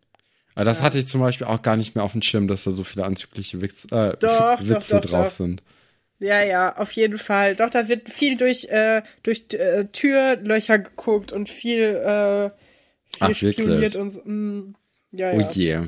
Aber 0.57 0.65
das 0.65 0.79
Ja. 0.79 0.85
hatte 0.85 0.99
ich 0.99 1.07
zum 1.07 1.21
Beispiel 1.21 1.47
auch 1.47 1.63
gar 1.63 1.77
nicht 1.77 1.95
mehr 1.95 2.03
auf 2.03 2.13
dem 2.13 2.23
Schirm, 2.23 2.49
dass 2.49 2.65
da 2.65 2.71
so 2.73 2.83
viele 2.83 3.05
anzügliche 3.05 3.61
Witz, 3.63 3.85
äh, 3.93 4.17
Doch, 4.19 4.59
Witze 4.63 4.95
doch, 4.95 5.01
doch, 5.03 5.11
drauf 5.11 5.31
sind. 5.33 5.63
Ja, 6.19 6.43
ja, 6.43 6.75
auf 6.77 6.91
jeden 6.93 7.19
Fall. 7.19 7.55
Doch, 7.57 7.69
da 7.69 7.89
wird 7.89 8.09
viel 8.09 8.39
durch, 8.39 8.65
äh, 8.71 9.03
durch 9.23 9.45
äh, 9.53 9.85
Türlöcher 9.93 10.79
geguckt 10.79 11.31
und 11.31 11.51
viel, 11.51 11.83
äh, 11.83 12.51
viel 13.15 13.21
Ach, 13.21 13.35
spioniert 13.35 13.97
und 13.97 14.11
so. 14.11 14.21
Mm, 14.25 14.75
ja, 15.13 15.33
Oh 15.33 15.41
ja. 15.41 15.51
je. 15.51 15.79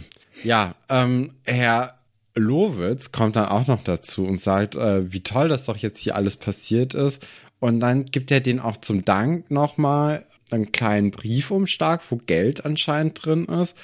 Ja, 0.45 0.75
ähm, 0.91 1.33
Herr 1.47 1.95
Lowitz 2.35 3.11
kommt 3.11 3.37
dann 3.37 3.47
auch 3.47 3.67
noch 3.67 3.83
dazu 3.83 4.27
und 4.27 4.39
sagt, 4.39 4.75
äh, 4.77 5.11
wie 5.11 5.23
toll 5.23 5.49
das 5.49 5.65
doch 5.65 5.79
jetzt 5.79 6.01
hier 6.01 6.15
alles 6.15 6.37
passiert 6.37 6.93
ist. 6.93 7.27
Und 7.59 7.81
dann 7.81 8.05
gibt 8.05 8.31
er 8.31 8.41
den 8.41 8.61
auch 8.61 8.77
zum 8.77 9.07
Dank 9.07 9.51
nochmal 9.51 10.27
einen 10.51 10.73
kleinen 10.73 11.11
Briefumschlag, 11.11 12.03
wo 12.11 12.17
Geld 12.17 12.67
anscheinend 12.67 13.25
drin 13.25 13.47
ist. 13.47 13.75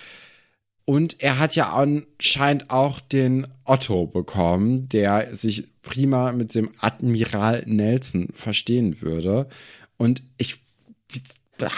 Und 0.86 1.22
er 1.22 1.38
hat 1.38 1.56
ja 1.56 1.72
anscheinend 1.72 2.70
auch 2.70 3.00
den 3.00 3.46
Otto 3.64 4.06
bekommen, 4.06 4.88
der 4.88 5.34
sich 5.34 5.68
prima 5.82 6.32
mit 6.32 6.54
dem 6.54 6.70
Admiral 6.78 7.62
Nelson 7.66 8.28
verstehen 8.34 9.00
würde. 9.00 9.48
Und 9.96 10.22
ich 10.36 10.60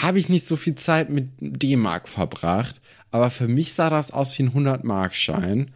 habe 0.02 0.18
ich 0.18 0.28
nicht 0.28 0.46
so 0.46 0.57
viel 0.57 0.74
Zeit 0.74 1.11
mit 1.11 1.30
D-Mark 1.38 2.09
verbracht, 2.09 2.80
aber 3.11 3.30
für 3.30 3.46
mich 3.46 3.74
sah 3.74 3.90
das 3.90 4.11
aus 4.11 4.36
wie 4.38 4.44
ein 4.44 4.52
100-Mark-Schein. 4.52 5.70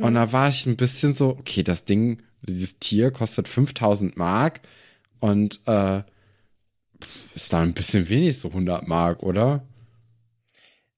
Und 0.00 0.14
da 0.14 0.32
war 0.32 0.50
ich 0.50 0.66
ein 0.66 0.76
bisschen 0.76 1.14
so, 1.14 1.30
okay, 1.30 1.62
das 1.62 1.86
Ding, 1.86 2.22
dieses 2.42 2.78
Tier 2.78 3.10
kostet 3.10 3.48
5000 3.48 4.16
Mark 4.16 4.60
und 5.18 5.60
äh, 5.66 6.02
ist 7.34 7.52
da 7.52 7.60
ein 7.60 7.72
bisschen 7.72 8.08
wenig, 8.08 8.38
so 8.38 8.48
100 8.48 8.86
Mark, 8.86 9.22
oder? 9.22 9.66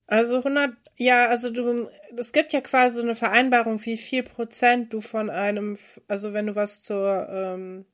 Also 0.07 0.38
100, 0.38 0.72
ja, 1.01 1.28
also 1.28 1.48
du, 1.48 1.88
es 2.18 2.30
gibt 2.30 2.53
ja 2.53 2.61
quasi 2.61 2.96
so 2.96 3.01
eine 3.01 3.14
Vereinbarung, 3.14 3.82
wie 3.86 3.96
viel 3.96 4.22
Prozent 4.22 4.92
du 4.92 5.01
von 5.01 5.30
einem, 5.30 5.78
also 6.09 6.34
wenn 6.34 6.46
du 6.46 6.57
was 6.57 6.82
zur, 6.82 7.26
ähm, 7.30 7.86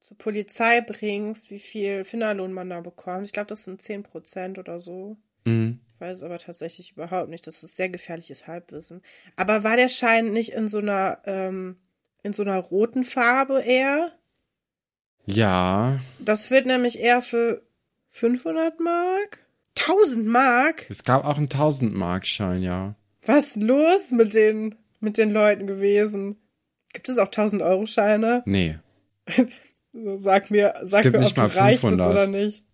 zur 0.00 0.16
Polizei 0.16 0.80
bringst, 0.80 1.50
wie 1.50 1.58
viel 1.58 2.04
Finderlohn 2.04 2.54
man 2.54 2.70
da 2.70 2.80
bekommt. 2.80 3.26
Ich 3.26 3.32
glaube, 3.32 3.48
das 3.48 3.66
sind 3.66 3.82
10 3.82 4.02
Prozent 4.02 4.58
oder 4.58 4.80
so. 4.80 5.18
Mhm. 5.44 5.80
Ich 5.94 6.00
weiß 6.00 6.16
es 6.16 6.22
aber 6.22 6.38
tatsächlich 6.38 6.92
überhaupt 6.92 7.28
nicht. 7.28 7.46
Das 7.46 7.62
ist 7.62 7.76
sehr 7.76 7.90
gefährliches 7.90 8.46
Halbwissen. 8.46 9.02
Aber 9.36 9.62
war 9.62 9.76
der 9.76 9.90
Schein 9.90 10.32
nicht 10.32 10.54
in 10.54 10.68
so 10.68 10.78
einer, 10.78 11.18
ähm, 11.26 11.76
in 12.22 12.32
so 12.32 12.42
einer 12.42 12.56
roten 12.56 13.04
Farbe 13.04 13.60
eher? 13.60 14.10
Ja, 15.26 16.00
Das 16.18 16.50
wird 16.50 16.64
nämlich 16.64 16.98
eher 16.98 17.20
für 17.20 17.60
500 18.08 18.80
Mark? 18.80 19.44
1000 19.78 20.26
Mark? 20.26 20.86
es 20.90 21.04
gab 21.04 21.24
auch 21.24 21.38
einen 21.38 21.48
1000-Mark-Schein, 21.48 22.62
ja. 22.62 22.94
Was 23.26 23.48
ist 23.48 23.62
los 23.62 24.10
mit 24.10 24.34
den, 24.34 24.74
mit 25.00 25.16
den 25.18 25.30
Leuten 25.30 25.66
gewesen? 25.66 26.36
Gibt 26.92 27.08
es 27.08 27.18
auch 27.18 27.26
1000 27.26 27.62
Euro 27.62 27.86
Scheine? 27.86 28.42
Nee. 28.46 28.78
So, 29.94 30.16
sag 30.16 30.50
mir, 30.50 30.72
sag 30.84 31.04
mir, 31.04 31.20
ob 31.26 31.34
du 31.34 31.42
reich 31.42 31.72
bist 31.72 31.80
500. 31.82 32.10
oder 32.10 32.26
nicht. 32.26 32.64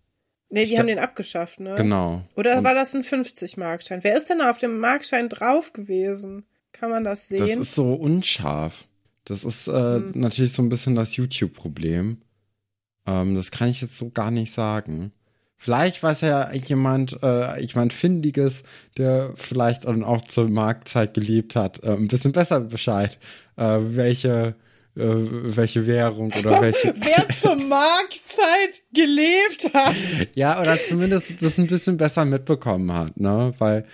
Nee, 0.49 0.63
die 0.63 0.71
Ich 0.73 0.79
haben 0.79 0.87
den 0.87 0.99
abgeschafft, 0.99 1.59
ne? 1.59 1.75
Genau. 1.75 2.21
Oder 2.37 2.59
Und 2.59 2.63
war 2.63 2.73
das 2.73 2.95
ein 2.95 3.03
50-Markschein? 3.03 3.99
Wer 4.05 4.15
ist 4.15 4.29
denn 4.29 4.39
auf 4.41 4.57
dem 4.57 4.79
Markschein 4.79 5.27
drauf 5.27 5.73
gewesen? 5.73 6.45
Kann 6.71 6.89
man 6.91 7.03
das 7.03 7.27
das 7.27 7.37
sehen? 7.45 7.59
ist 7.59 7.75
so 7.75 7.91
unscharf. 7.91 8.85
Das 9.25 9.43
ist 9.43 9.67
äh, 9.67 9.71
Hm. 9.73 10.13
natürlich 10.15 10.53
so 10.53 10.61
ein 10.61 10.69
bisschen 10.69 10.95
das 10.95 11.17
YouTube-Problem. 11.17 12.21
Ähm, 13.05 13.35
das 13.35 13.51
kann 13.51 13.67
ich 13.67 13.81
jetzt 13.81 13.97
so 13.97 14.11
gar 14.11 14.31
nicht 14.31 14.53
sagen. 14.53 15.11
Vielleicht 15.61 16.01
weiß 16.01 16.21
ja 16.21 16.53
jemand, 16.53 17.21
äh, 17.21 17.61
jemand 17.61 17.91
Findiges, 17.91 18.63
der 18.97 19.33
vielleicht 19.35 19.85
auch 19.85 20.21
zur 20.21 20.49
Marktzeit 20.49 21.13
gelebt 21.13 21.57
hat, 21.57 21.83
äh, 21.83 21.91
ein 21.91 22.07
bisschen 22.07 22.31
besser 22.31 22.61
Bescheid, 22.61 23.19
äh, 23.57 23.77
welche, 23.81 24.55
äh, 24.95 25.01
welche 25.03 25.85
Währung 25.85 26.31
oder 26.39 26.61
welche. 26.61 26.93
Wer 26.95 27.27
zur 27.35 27.57
Marktzeit 27.57 28.81
gelebt 28.93 29.73
hat. 29.73 29.95
Ja, 30.33 30.61
oder 30.61 30.77
zumindest 30.77 31.41
das 31.41 31.57
ein 31.57 31.67
bisschen 31.67 31.97
besser 31.97 32.23
mitbekommen 32.23 32.93
hat, 32.93 33.19
ne? 33.19 33.53
Weil, 33.59 33.85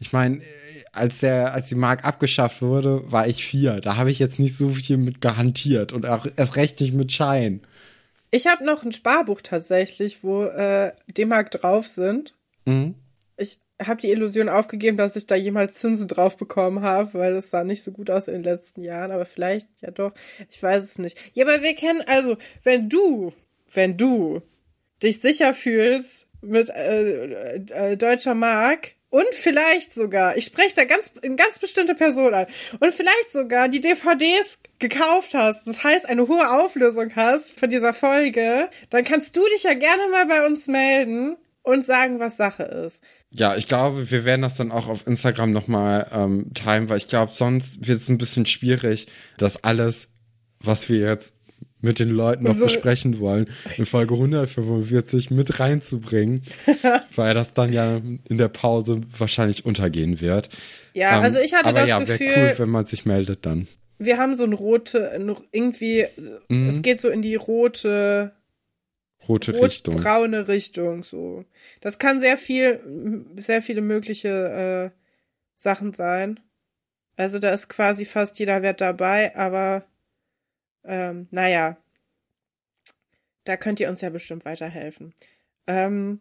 ich 0.00 0.12
meine, 0.12 0.40
als 0.90 1.20
der, 1.20 1.54
als 1.54 1.68
die 1.68 1.76
Mark 1.76 2.04
abgeschafft 2.04 2.62
wurde, 2.62 3.04
war 3.12 3.28
ich 3.28 3.44
vier. 3.44 3.80
Da 3.80 3.96
habe 3.96 4.10
ich 4.10 4.18
jetzt 4.18 4.40
nicht 4.40 4.58
so 4.58 4.70
viel 4.70 4.96
mit 4.96 5.20
gehantiert 5.20 5.92
und 5.92 6.04
auch 6.04 6.26
erst 6.36 6.56
recht 6.56 6.80
nicht 6.80 6.94
mit 6.94 7.12
Schein. 7.12 7.60
Ich 8.34 8.46
habe 8.46 8.64
noch 8.64 8.82
ein 8.82 8.92
Sparbuch 8.92 9.42
tatsächlich, 9.42 10.24
wo 10.24 10.44
äh, 10.44 10.92
D-Mark 11.06 11.50
drauf 11.50 11.86
sind. 11.86 12.34
Mhm. 12.64 12.94
Ich 13.36 13.58
habe 13.80 14.00
die 14.00 14.10
Illusion 14.10 14.48
aufgegeben, 14.48 14.96
dass 14.96 15.16
ich 15.16 15.26
da 15.26 15.34
jemals 15.34 15.74
Zinsen 15.74 16.08
drauf 16.08 16.38
bekommen 16.38 16.80
habe, 16.80 17.12
weil 17.12 17.34
es 17.34 17.50
sah 17.50 17.62
nicht 17.62 17.82
so 17.82 17.92
gut 17.92 18.10
aus 18.10 18.28
in 18.28 18.34
den 18.34 18.42
letzten 18.42 18.82
Jahren. 18.82 19.12
Aber 19.12 19.26
vielleicht 19.26 19.68
ja 19.82 19.90
doch. 19.90 20.12
Ich 20.50 20.62
weiß 20.62 20.82
es 20.82 20.98
nicht. 20.98 21.18
Ja, 21.34 21.44
aber 21.44 21.62
wir 21.62 21.74
kennen 21.74 22.02
also, 22.06 22.38
wenn 22.62 22.88
du, 22.88 23.34
wenn 23.70 23.98
du 23.98 24.40
dich 25.02 25.20
sicher 25.20 25.52
fühlst 25.52 26.26
mit 26.40 26.70
äh, 26.70 27.56
äh, 27.56 27.96
deutscher 27.98 28.34
Mark 28.34 28.92
und 29.10 29.28
vielleicht 29.32 29.92
sogar, 29.92 30.38
ich 30.38 30.46
spreche 30.46 30.74
da 30.74 30.84
ganz 30.84 31.12
eine 31.22 31.36
ganz 31.36 31.58
bestimmte 31.58 31.94
Person 31.94 32.32
an 32.32 32.46
und 32.80 32.94
vielleicht 32.94 33.30
sogar 33.30 33.68
die 33.68 33.82
DVDs 33.82 34.58
gekauft 34.82 35.32
hast, 35.32 35.66
das 35.66 35.82
heißt 35.82 36.06
eine 36.08 36.28
hohe 36.28 36.50
Auflösung 36.62 37.10
hast 37.16 37.58
von 37.58 37.70
dieser 37.70 37.94
Folge, 37.94 38.68
dann 38.90 39.04
kannst 39.04 39.34
du 39.36 39.40
dich 39.54 39.62
ja 39.62 39.72
gerne 39.72 40.02
mal 40.10 40.26
bei 40.26 40.44
uns 40.46 40.66
melden 40.66 41.36
und 41.62 41.86
sagen, 41.86 42.18
was 42.20 42.36
Sache 42.36 42.64
ist. 42.64 43.00
Ja, 43.34 43.56
ich 43.56 43.68
glaube, 43.68 44.10
wir 44.10 44.24
werden 44.24 44.42
das 44.42 44.56
dann 44.56 44.70
auch 44.72 44.88
auf 44.88 45.06
Instagram 45.06 45.52
nochmal 45.52 46.06
ähm, 46.12 46.52
teilen, 46.54 46.88
weil 46.88 46.98
ich 46.98 47.08
glaube, 47.08 47.32
sonst 47.32 47.86
wird 47.86 47.98
es 47.98 48.08
ein 48.08 48.18
bisschen 48.18 48.44
schwierig, 48.46 49.06
das 49.38 49.64
alles, 49.64 50.08
was 50.60 50.88
wir 50.88 50.98
jetzt 50.98 51.36
mit 51.80 51.98
den 51.98 52.10
Leuten 52.10 52.44
noch 52.44 52.56
So. 52.56 52.64
besprechen 52.64 53.18
wollen, 53.18 53.48
in 53.76 53.86
Folge 53.86 54.14
145 54.14 55.30
mit 55.30 55.58
reinzubringen, 55.60 56.42
weil 57.16 57.34
das 57.34 57.54
dann 57.54 57.72
ja 57.72 57.96
in 58.28 58.38
der 58.38 58.48
Pause 58.48 59.00
wahrscheinlich 59.18 59.64
untergehen 59.64 60.20
wird. 60.20 60.48
Ja, 60.94 61.18
Ähm, 61.18 61.24
also 61.24 61.38
ich 61.38 61.54
hatte 61.54 61.66
aber 61.66 61.80
das 61.80 61.88
ja, 61.88 61.98
Gefühl, 61.98 62.20
wäre 62.20 62.50
cool, 62.50 62.58
wenn 62.58 62.70
man 62.70 62.86
sich 62.86 63.04
meldet 63.04 63.46
dann. 63.46 63.66
Wir 63.98 64.18
haben 64.18 64.34
so 64.34 64.44
ein 64.44 64.52
rote, 64.52 65.18
noch 65.18 65.44
irgendwie, 65.52 66.06
Mhm. 66.48 66.68
es 66.68 66.82
geht 66.82 67.00
so 67.00 67.08
in 67.08 67.22
die 67.22 67.34
rote, 67.36 68.32
Rote 69.28 69.52
Richtung. 69.60 69.94
rot-braune 69.94 70.48
Richtung, 70.48 71.04
so. 71.04 71.44
Das 71.80 71.98
kann 71.98 72.18
sehr 72.18 72.36
viel, 72.36 73.24
sehr 73.38 73.62
viele 73.62 73.80
mögliche 73.80 74.92
äh, 74.92 74.98
Sachen 75.54 75.92
sein. 75.92 76.40
Also 77.16 77.38
da 77.38 77.50
ist 77.50 77.68
quasi 77.68 78.04
fast 78.04 78.38
jeder 78.40 78.62
Wert 78.62 78.80
dabei, 78.80 79.36
aber 79.36 79.84
ähm, 80.84 81.28
naja, 81.30 81.76
da 83.44 83.56
könnt 83.56 83.78
ihr 83.80 83.88
uns 83.88 84.00
ja 84.00 84.10
bestimmt 84.10 84.44
weiterhelfen. 84.44 85.14
Ähm, 85.68 86.20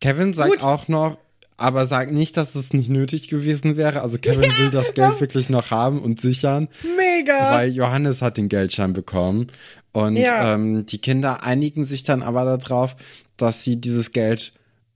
Kevin 0.00 0.32
sagt 0.32 0.50
Gut. 0.50 0.62
auch 0.62 0.86
noch, 0.88 1.18
aber 1.62 1.86
sagt 1.86 2.12
nicht, 2.12 2.36
dass 2.36 2.54
es 2.54 2.72
nicht 2.72 2.90
nötig 2.90 3.28
gewesen 3.28 3.76
wäre. 3.76 4.02
Also 4.02 4.18
Kevin 4.18 4.50
will 4.58 4.70
das 4.70 4.92
Geld 4.94 5.20
wirklich 5.20 5.48
noch 5.48 5.70
haben 5.70 6.00
und 6.02 6.20
sichern, 6.20 6.68
mega! 6.96 7.50
weil 7.52 7.70
Johannes 7.72 8.20
hat 8.20 8.36
den 8.36 8.48
Geldschein 8.48 8.92
bekommen. 8.92 9.46
Und 9.92 10.16
Ja. 10.16 10.54
ähm, 10.54 10.84
die 10.86 10.98
Kinder 10.98 11.42
einigen 11.42 11.84
sich 11.84 12.02
dann 12.02 12.22
aber 12.22 12.56
darauf, 12.58 12.96
dass 13.36 13.62
sie 13.64 13.80
dieses 13.80 14.12
Geld 14.12 14.52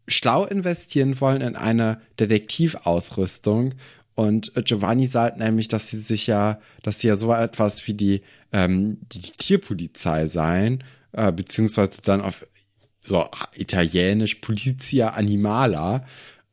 schlau 0.09 0.45
investieren 0.45 1.21
wollen 1.21 1.41
in 1.41 1.57
eine 1.57 2.01
Detektivausrüstung. 2.19 3.75
Und 4.15 4.53
Giovanni 4.65 5.07
sagt 5.07 5.39
nämlich, 5.39 5.69
dass 5.69 5.89
sie 5.89 5.99
sich 5.99 6.27
ja, 6.27 6.59
dass 6.83 7.01
sie 7.01 7.09
ja 7.09 7.17
so 7.17 7.33
etwas 7.33 7.87
wie 7.87 7.95
die, 7.95 8.23
ähm, 8.53 8.99
die 9.13 9.21
Tierpolizei 9.21 10.27
seien, 10.27 10.83
äh, 11.13 11.31
beziehungsweise 11.33 12.01
dann 12.03 12.23
auf 12.23 12.47
so 13.03 13.25
italienisch 13.55 14.37
Polizia 14.37 15.11
Animala. 15.11 16.05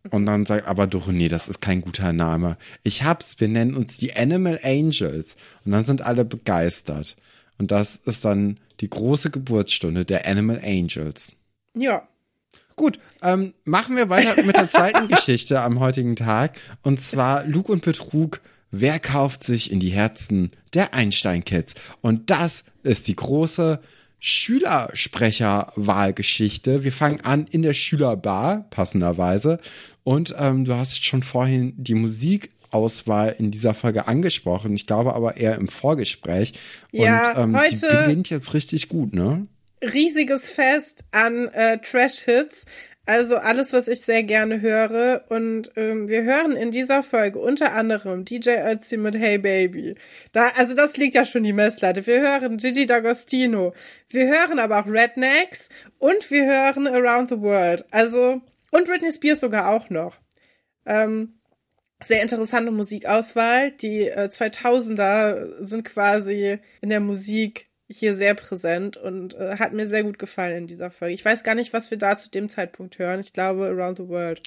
Und 0.09 0.25
dann 0.25 0.45
sagt 0.45 0.67
aber 0.67 0.85
Doro, 0.85 1.11
nee, 1.11 1.29
das 1.29 1.47
ist 1.47 1.61
kein 1.61 1.81
guter 1.81 2.11
Name. 2.11 2.57
Ich 2.83 3.03
hab's, 3.03 3.39
wir 3.39 3.47
nennen 3.47 3.75
uns 3.75 3.97
die 3.97 4.15
Animal 4.15 4.59
Angels. 4.63 5.35
Und 5.63 5.71
dann 5.71 5.85
sind 5.85 6.01
alle 6.01 6.25
begeistert. 6.25 7.15
Und 7.57 7.71
das 7.71 7.95
ist 7.95 8.25
dann 8.25 8.59
die 8.81 8.89
große 8.89 9.29
Geburtsstunde 9.29 10.03
der 10.03 10.27
Animal 10.27 10.61
Angels. 10.63 11.33
Ja. 11.77 12.07
Gut, 12.75 12.99
ähm, 13.21 13.53
machen 13.63 13.95
wir 13.95 14.09
weiter 14.09 14.41
mit 14.43 14.57
der 14.57 14.69
zweiten 14.69 15.07
Geschichte 15.13 15.61
am 15.61 15.79
heutigen 15.79 16.15
Tag. 16.15 16.59
Und 16.81 17.01
zwar 17.01 17.45
Lug 17.45 17.69
und 17.69 17.85
Betrug. 17.85 18.41
Wer 18.71 18.99
kauft 18.99 19.43
sich 19.43 19.71
in 19.71 19.79
die 19.79 19.91
Herzen 19.91 20.51
der 20.73 20.93
Einstein-Kids? 20.95 21.75
Und 22.01 22.31
das 22.31 22.63
ist 22.81 23.07
die 23.07 23.15
große 23.15 23.79
Schülersprecherwahlgeschichte. 24.25 26.85
Wir 26.85 26.93
fangen 26.93 27.19
an 27.21 27.45
in 27.45 27.61
der 27.61 27.73
Schülerbar, 27.73 28.67
passenderweise. 28.69 29.59
Und 30.05 30.33
ähm, 30.39 30.63
du 30.63 30.75
hast 30.75 31.03
schon 31.03 31.23
vorhin 31.23 31.73
die 31.75 31.93
Musikauswahl 31.93 33.35
in 33.37 33.51
dieser 33.51 33.73
Folge 33.73 34.07
angesprochen. 34.07 34.73
Ich 34.75 34.87
glaube 34.87 35.13
aber 35.13 35.35
eher 35.35 35.55
im 35.55 35.67
Vorgespräch. 35.67 36.53
Ja, 36.93 37.33
Und 37.33 37.43
ähm, 37.43 37.59
heute 37.59 37.75
die 37.75 37.97
beginnt 37.97 38.29
jetzt 38.29 38.53
richtig 38.53 38.87
gut, 38.87 39.13
ne? 39.13 39.45
riesiges 39.83 40.49
Fest 40.49 41.03
an 41.11 41.49
äh, 41.49 41.77
Trash-Hits. 41.79 42.63
Also 43.05 43.35
alles, 43.35 43.73
was 43.73 43.89
ich 43.89 44.01
sehr 44.01 44.23
gerne 44.23 44.61
höre. 44.61 45.25
Und 45.29 45.71
ähm, 45.75 46.07
wir 46.07 46.23
hören 46.23 46.53
in 46.53 46.71
dieser 46.71 47.03
Folge 47.03 47.39
unter 47.39 47.73
anderem 47.73 48.23
DJ 48.23 48.51
Ötzi 48.65 48.95
mit 48.95 49.15
Hey 49.15 49.37
Baby. 49.37 49.95
Da, 50.31 50.49
also 50.55 50.73
das 50.73 50.95
liegt 50.95 51.15
ja 51.15 51.25
schon 51.25 51.43
die 51.43 51.51
Messlatte. 51.51 52.07
Wir 52.07 52.21
hören 52.21 52.57
Gigi 52.57 52.85
D'Agostino. 52.85 53.73
Wir 54.09 54.27
hören 54.27 54.57
aber 54.57 54.79
auch 54.79 54.87
Rednecks 54.87 55.67
und 55.97 56.31
wir 56.31 56.45
hören 56.45 56.87
Around 56.87 57.29
the 57.29 57.41
World. 57.41 57.85
Also, 57.91 58.41
und 58.71 58.87
Britney 58.87 59.11
Spears 59.11 59.41
sogar 59.41 59.69
auch 59.69 59.89
noch. 59.89 60.17
Ähm, 60.85 61.39
sehr 62.01 62.21
interessante 62.21 62.71
Musikauswahl. 62.71 63.71
Die 63.71 64.07
äh, 64.07 64.29
2000er 64.31 65.61
sind 65.61 65.83
quasi 65.83 66.59
in 66.81 66.89
der 66.89 67.01
Musik 67.01 67.69
hier 67.89 68.15
sehr 68.15 68.33
präsent 68.33 68.97
und 68.97 69.35
äh, 69.35 69.57
hat 69.57 69.73
mir 69.73 69.87
sehr 69.87 70.03
gut 70.03 70.17
gefallen 70.19 70.57
in 70.57 70.67
dieser 70.67 70.89
Folge. 70.91 71.13
Ich 71.13 71.25
weiß 71.25 71.43
gar 71.43 71.55
nicht, 71.55 71.73
was 71.73 71.91
wir 71.91 71.97
da 71.97 72.17
zu 72.17 72.29
dem 72.29 72.49
Zeitpunkt 72.49 72.97
hören. 72.99 73.19
Ich 73.19 73.33
glaube 73.33 73.67
Around 73.67 73.97
the 73.97 74.07
World. 74.07 74.41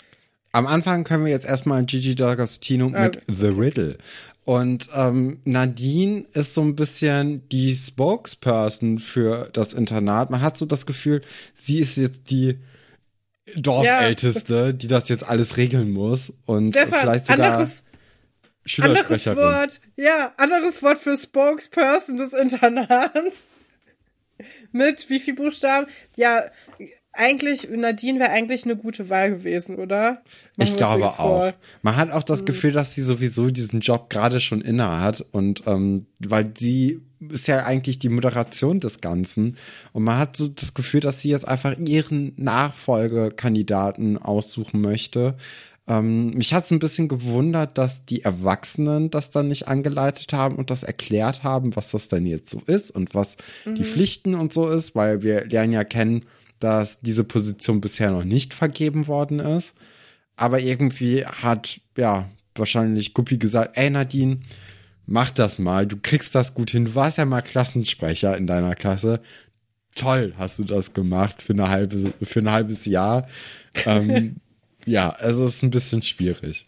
Am 0.53 0.67
Anfang 0.67 1.05
können 1.05 1.25
wir 1.25 1.33
jetzt 1.33 1.47
erstmal 1.47 1.85
Gigi 1.85 2.13
D'Agostino 2.13 2.95
Ah, 2.95 3.05
mit 3.05 3.23
The 3.29 3.49
Riddle. 3.49 3.99
Und 4.45 4.87
ähm, 4.95 5.41
Nadine 5.45 6.25
ist 6.33 6.55
so 6.55 6.63
ein 6.63 6.77
bisschen 6.77 7.47
die 7.51 7.75
Spokesperson 7.75 9.01
für 9.01 9.51
das 9.53 9.75
Internat. 9.75 10.31
Man 10.31 10.41
hat 10.41 10.57
so 10.57 10.65
das 10.65 10.87
Gefühl, 10.87 11.21
sie 11.55 11.81
ist 11.81 11.97
jetzt 11.97 12.31
die 12.31 12.59
Dorfälteste, 13.57 14.73
die 14.75 14.89
das 14.89 15.09
jetzt 15.09 15.29
alles 15.29 15.57
regeln 15.57 15.91
muss. 15.91 16.33
Und 16.47 16.71
Stefan, 16.71 17.01
vielleicht 17.01 17.27
sogar 17.27 17.53
anderes, 17.53 17.83
anderes. 18.79 19.27
Wort. 19.37 19.81
Ja, 19.97 20.33
anderes 20.37 20.83
Wort 20.83 20.99
für 20.99 21.17
Spokesperson 21.17 22.17
des 22.17 22.33
Internats. 22.33 23.47
Mit 24.73 25.09
wie 25.09 25.19
viel 25.19 25.35
Buchstaben? 25.35 25.87
Ja, 26.17 26.43
eigentlich, 27.13 27.67
Nadine 27.71 28.21
wäre 28.21 28.31
eigentlich 28.31 28.65
eine 28.65 28.77
gute 28.77 29.09
Wahl 29.09 29.31
gewesen, 29.31 29.77
oder? 29.77 30.23
Machen 30.57 30.69
Ich 30.69 30.77
glaube 30.77 31.07
auch. 31.07 31.17
vor. 31.17 31.55
Man 31.81 31.97
hat 31.97 32.13
auch 32.13 32.23
das 32.23 32.43
Mhm. 32.43 32.47
Gefühl, 32.47 32.73
dass 32.73 32.95
sie 32.95 33.01
sowieso 33.01 33.51
diesen 33.51 33.81
Job 33.81 34.11
gerade 34.11 34.41
schon 34.41 34.61
inne 34.61 35.01
hat 35.01 35.25
und 35.33 35.63
ähm, 35.67 36.05
weil 36.19 36.53
sie 36.59 37.01
ist 37.31 37.49
ja 37.49 37.65
eigentlich 37.65 37.99
die 37.99 38.11
Moderation 38.11 38.79
des 38.79 39.01
Ganzen 39.01 39.57
und 39.95 40.05
man 40.05 40.19
hat 40.19 40.37
so 40.37 40.49
das 40.49 40.75
Gefühl, 40.75 41.01
dass 41.01 41.21
sie 41.23 41.31
jetzt 41.31 41.49
einfach 41.49 41.79
ihren 41.79 42.35
Nachfolgekandidaten 42.37 44.19
aussuchen 44.19 44.81
möchte. 44.83 45.35
Ähm, 45.89 46.31
mich 46.31 46.53
hat 46.53 46.65
es 46.65 46.73
ein 46.73 46.81
bisschen 46.81 47.07
gewundert, 47.09 47.79
dass 47.79 48.05
die 48.05 48.23
Erwachsenen 48.23 49.11
das 49.11 49.31
dann 49.31 49.49
nicht 49.49 49.69
angeleitet 49.69 50.33
haben 50.33 50.57
und 50.57 50.71
das 50.71 50.83
erklärt 50.83 51.45
haben, 51.45 51.77
was 51.77 51.93
das 51.93 52.09
denn 52.09 52.27
jetzt 52.27 52.51
so 52.51 52.61
ist 52.67 52.91
und 52.91 53.15
was 53.15 53.37
die 53.65 53.85
Pflichten 53.85 54.35
und 54.35 54.53
so 54.53 54.69
ist, 54.69 54.97
weil 54.97 55.23
wir 55.23 55.47
lernen 55.47 55.73
ja 55.73 55.85
kennen, 55.85 56.25
dass 56.59 57.01
diese 57.01 57.23
Position 57.23 57.81
bisher 57.81 58.11
noch 58.11 58.25
nicht 58.25 58.53
vergeben 58.53 59.07
worden 59.07 59.39
ist. 59.39 59.75
Aber 60.35 60.61
irgendwie 60.61 61.25
hat, 61.25 61.81
ja, 61.97 62.29
wahrscheinlich 62.55 63.15
Guppi 63.15 63.39
gesagt, 63.39 63.77
ey 63.77 63.89
Nadine, 63.91 64.39
mach 65.07 65.31
das 65.31 65.59
mal, 65.59 65.87
du 65.87 65.97
kriegst 66.01 66.35
das 66.35 66.55
gut 66.55 66.71
hin. 66.71 66.87
Du 66.87 66.95
warst 66.95 67.19
ja 67.19 67.25
mal 67.25 67.43
Klassensprecher 67.43 68.37
in 68.37 68.47
deiner 68.47 68.75
Klasse. 68.75 69.21
Toll 69.95 70.35
hast 70.37 70.59
du 70.59 70.65
das 70.65 70.93
gemacht 70.93 71.43
für, 71.43 71.53
eine 71.53 71.69
halbe, 71.69 72.13
für 72.23 72.41
ein 72.41 72.51
halbes 72.51 72.87
Jahr. 72.87 73.29
Ähm, 73.87 74.37
ja, 74.87 75.15
es 75.21 75.37
ist 75.37 75.63
ein 75.63 75.71
bisschen 75.71 76.03
schwierig. 76.03 76.67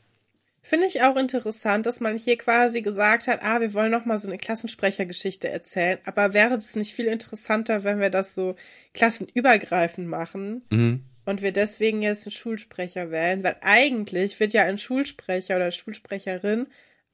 Finde 0.61 0.87
ich 0.87 1.01
auch 1.03 1.17
interessant, 1.17 1.87
dass 1.87 2.01
man 2.01 2.19
hier 2.19 2.37
quasi 2.37 2.83
gesagt 2.83 3.27
hat, 3.27 3.43
ah, 3.43 3.61
wir 3.61 3.73
wollen 3.73 3.91
noch 3.91 4.05
mal 4.05 4.19
so 4.19 4.29
eine 4.29 4.37
Klassensprechergeschichte 4.37 5.49
erzählen. 5.49 5.99
Aber 6.05 6.35
wäre 6.35 6.55
es 6.57 6.77
nicht 6.77 6.93
viel 6.95 7.07
interessanter, 7.07 7.85
wenn 7.85 8.01
wir 8.01 8.11
das 8.11 8.35
so 8.35 8.55
klassenübergreifend 8.93 10.07
machen 10.09 10.63
Mhm. 10.71 11.05
und 11.25 11.41
wir 11.43 11.53
deswegen 11.53 12.03
jetzt 12.03 12.27
einen 12.27 12.33
Schulsprecher 12.33 13.11
wählen? 13.11 13.43
Weil 13.43 13.57
eigentlich 13.63 14.39
wird 14.41 14.53
ja 14.53 14.65
ein 14.65 14.77
Schulsprecher 14.79 15.57
oder 15.57 15.71
Schulsprecherin 15.71 16.67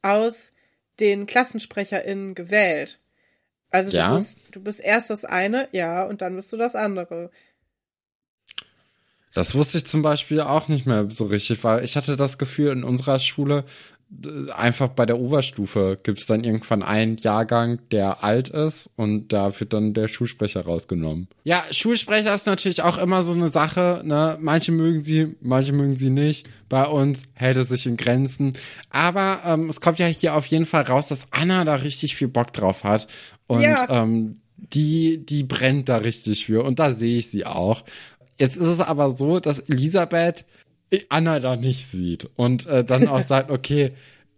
aus 0.03 0.51
den 1.01 1.27
KlassensprecherInnen 1.27 2.35
gewählt. 2.35 3.01
Also 3.71 3.91
Ja. 3.97 4.09
du, 4.11 4.15
bist, 4.17 4.43
du 4.53 4.61
bist 4.63 4.81
erst 4.81 5.11
das 5.11 5.25
eine, 5.25 5.69
ja, 5.73 6.05
und 6.05 6.23
dann 6.23 6.35
bist 6.37 6.53
du 6.53 6.57
das 6.57 6.75
andere. 6.75 7.31
Das 9.35 9.55
wusste 9.55 9.79
ich 9.79 9.87
zum 9.87 10.03
Beispiel 10.03 10.41
auch 10.41 10.69
nicht 10.69 10.87
mehr 10.87 11.09
so 11.11 11.25
richtig, 11.27 11.63
weil 11.65 11.85
ich 11.85 11.97
hatte 11.97 12.17
das 12.17 12.39
Gefühl, 12.39 12.71
in 12.71 12.85
unserer 12.85 13.19
Schule, 13.19 13.65
einfach 14.55 14.89
bei 14.89 15.07
der 15.07 15.19
Oberstufe 15.19 15.97
gibt 16.03 16.21
es 16.21 16.27
dann 16.27 16.45
irgendwann 16.45 16.83
einen 16.83 17.17
Jahrgang, 17.17 17.81
der 17.91 18.23
alt 18.23 18.49
ist 18.49 18.91
und 18.97 19.33
da 19.33 19.59
wird 19.59 19.73
dann 19.73 19.93
der 19.95 20.09
Schulsprecher 20.09 20.65
rausgenommen. 20.65 21.27
Ja, 21.43 21.65
Schulsprecher 21.71 22.35
ist 22.35 22.47
natürlich 22.47 22.83
auch 22.83 22.99
immer 22.99 23.23
so 23.23 23.33
eine 23.33 23.49
Sache, 23.49 24.03
ne? 24.05 24.37
Manche 24.41 24.73
mögen 24.73 25.03
sie, 25.03 25.35
manche 25.41 25.73
mögen 25.73 25.97
sie 25.97 26.11
nicht. 26.11 26.49
Bei 26.69 26.85
uns 26.87 27.23
hält 27.33 27.57
es 27.57 27.69
sich 27.71 27.87
in 27.87 27.97
Grenzen. 27.97 28.53
Aber 28.91 29.41
ähm, 29.45 29.69
es 29.69 29.81
kommt 29.81 29.99
ja 29.99 30.07
hier 30.07 30.35
auf 30.37 30.47
jeden 30.47 30.67
Fall 30.67 30.83
raus, 30.85 31.09
dass 31.09 31.27
Anna 31.33 31.65
da 31.65 31.77
richtig 31.77 32.15
viel 32.15 32.29
Bock 32.29 32.53
drauf 32.53 32.85
hat. 32.85 33.09
Und 33.47 33.63
Ja. 33.63 33.87
ähm, 34.03 34.37
die, 34.57 35.19
die 35.25 35.43
brennt 35.45 35.89
da 35.89 35.99
richtig 35.99 36.47
für. 36.47 36.65
Und 36.65 36.79
da 36.79 36.95
sehe 36.95 37.19
ich 37.19 37.31
sie 37.31 37.45
auch. 37.47 37.85
Jetzt 38.39 38.57
ist 38.57 38.69
es 38.69 38.81
aber 38.81 39.11
so, 39.11 39.41
dass 39.41 39.61
Elisabeth 39.61 40.45
Anna 41.09 41.41
da 41.41 41.57
nicht 41.57 41.91
sieht 41.91 42.29
und 42.37 42.67
äh, 42.67 42.85
dann 42.85 43.09
auch 43.09 43.23
sagt, 43.27 43.51
okay, 43.51 43.93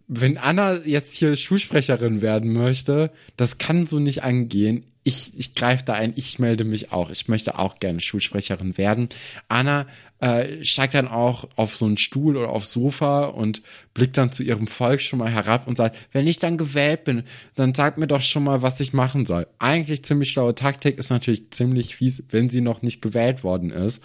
wenn 0.07 0.37
Anna 0.37 0.77
jetzt 0.85 1.13
hier 1.13 1.35
Schulsprecherin 1.35 2.21
werden 2.21 2.53
möchte, 2.53 3.11
das 3.35 3.57
kann 3.57 3.87
so 3.87 3.99
nicht 3.99 4.23
angehen. 4.23 4.85
Ich, 5.03 5.37
ich 5.37 5.53
greife 5.53 5.83
da 5.83 5.93
ein, 5.93 6.13
ich 6.15 6.39
melde 6.39 6.63
mich 6.63 6.91
auch. 6.91 7.09
Ich 7.09 7.27
möchte 7.27 7.59
auch 7.59 7.79
gerne 7.79 7.99
Schulsprecherin 7.99 8.77
werden. 8.77 9.09
Anna 9.49 9.85
äh, 10.19 10.63
steigt 10.63 10.93
dann 10.93 11.07
auch 11.07 11.47
auf 11.55 11.75
so 11.75 11.85
einen 11.85 11.97
Stuhl 11.97 12.37
oder 12.37 12.49
aufs 12.49 12.71
Sofa 12.71 13.25
und 13.25 13.61
blickt 13.93 14.17
dann 14.17 14.31
zu 14.31 14.43
ihrem 14.43 14.67
Volk 14.67 15.01
schon 15.01 15.19
mal 15.19 15.29
herab 15.29 15.67
und 15.67 15.77
sagt, 15.77 15.97
wenn 16.11 16.27
ich 16.27 16.39
dann 16.39 16.57
gewählt 16.57 17.03
bin, 17.03 17.23
dann 17.55 17.73
sagt 17.73 17.97
mir 17.97 18.07
doch 18.07 18.21
schon 18.21 18.43
mal, 18.43 18.61
was 18.61 18.79
ich 18.79 18.93
machen 18.93 19.25
soll. 19.25 19.47
Eigentlich 19.59 20.03
ziemlich 20.03 20.31
schlaue 20.31 20.55
Taktik, 20.55 20.97
ist 20.97 21.09
natürlich 21.09 21.51
ziemlich 21.51 21.95
fies, 21.97 22.23
wenn 22.29 22.49
sie 22.49 22.61
noch 22.61 22.81
nicht 22.81 23.01
gewählt 23.01 23.43
worden 23.43 23.69
ist. 23.69 24.01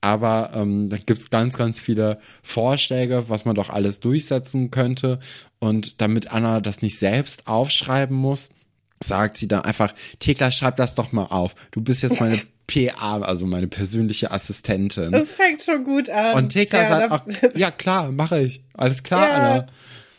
Aber 0.00 0.52
ähm, 0.54 0.90
da 0.90 0.96
gibt's 0.96 1.30
ganz, 1.30 1.56
ganz 1.56 1.80
viele 1.80 2.20
Vorschläge, 2.42 3.24
was 3.28 3.44
man 3.44 3.56
doch 3.56 3.68
alles 3.68 3.98
durchsetzen 3.98 4.70
könnte. 4.70 5.18
Und 5.58 6.00
damit 6.00 6.32
Anna 6.32 6.60
das 6.60 6.82
nicht 6.82 6.98
selbst 6.98 7.48
aufschreiben 7.48 8.16
muss, 8.16 8.50
sagt 9.02 9.36
sie 9.36 9.48
dann 9.48 9.62
einfach, 9.62 9.94
Thekla, 10.18 10.50
schreib 10.50 10.76
das 10.76 10.94
doch 10.94 11.12
mal 11.12 11.24
auf. 11.26 11.54
Du 11.70 11.80
bist 11.80 12.02
jetzt 12.02 12.20
meine 12.20 12.38
PA, 12.66 13.20
also 13.20 13.46
meine 13.46 13.66
persönliche 13.68 14.30
Assistentin. 14.30 15.12
Das 15.12 15.32
fängt 15.32 15.62
schon 15.62 15.84
gut 15.84 16.10
an. 16.10 16.34
Und 16.34 16.48
Thekla 16.50 16.82
Ja, 16.82 16.88
sagt 17.08 17.12
auch, 17.12 17.22
ja 17.54 17.70
klar, 17.70 18.10
mache 18.12 18.40
ich. 18.40 18.62
Alles 18.74 19.02
klar, 19.02 19.26
Ja. 19.28 19.34
Anna. 19.36 19.66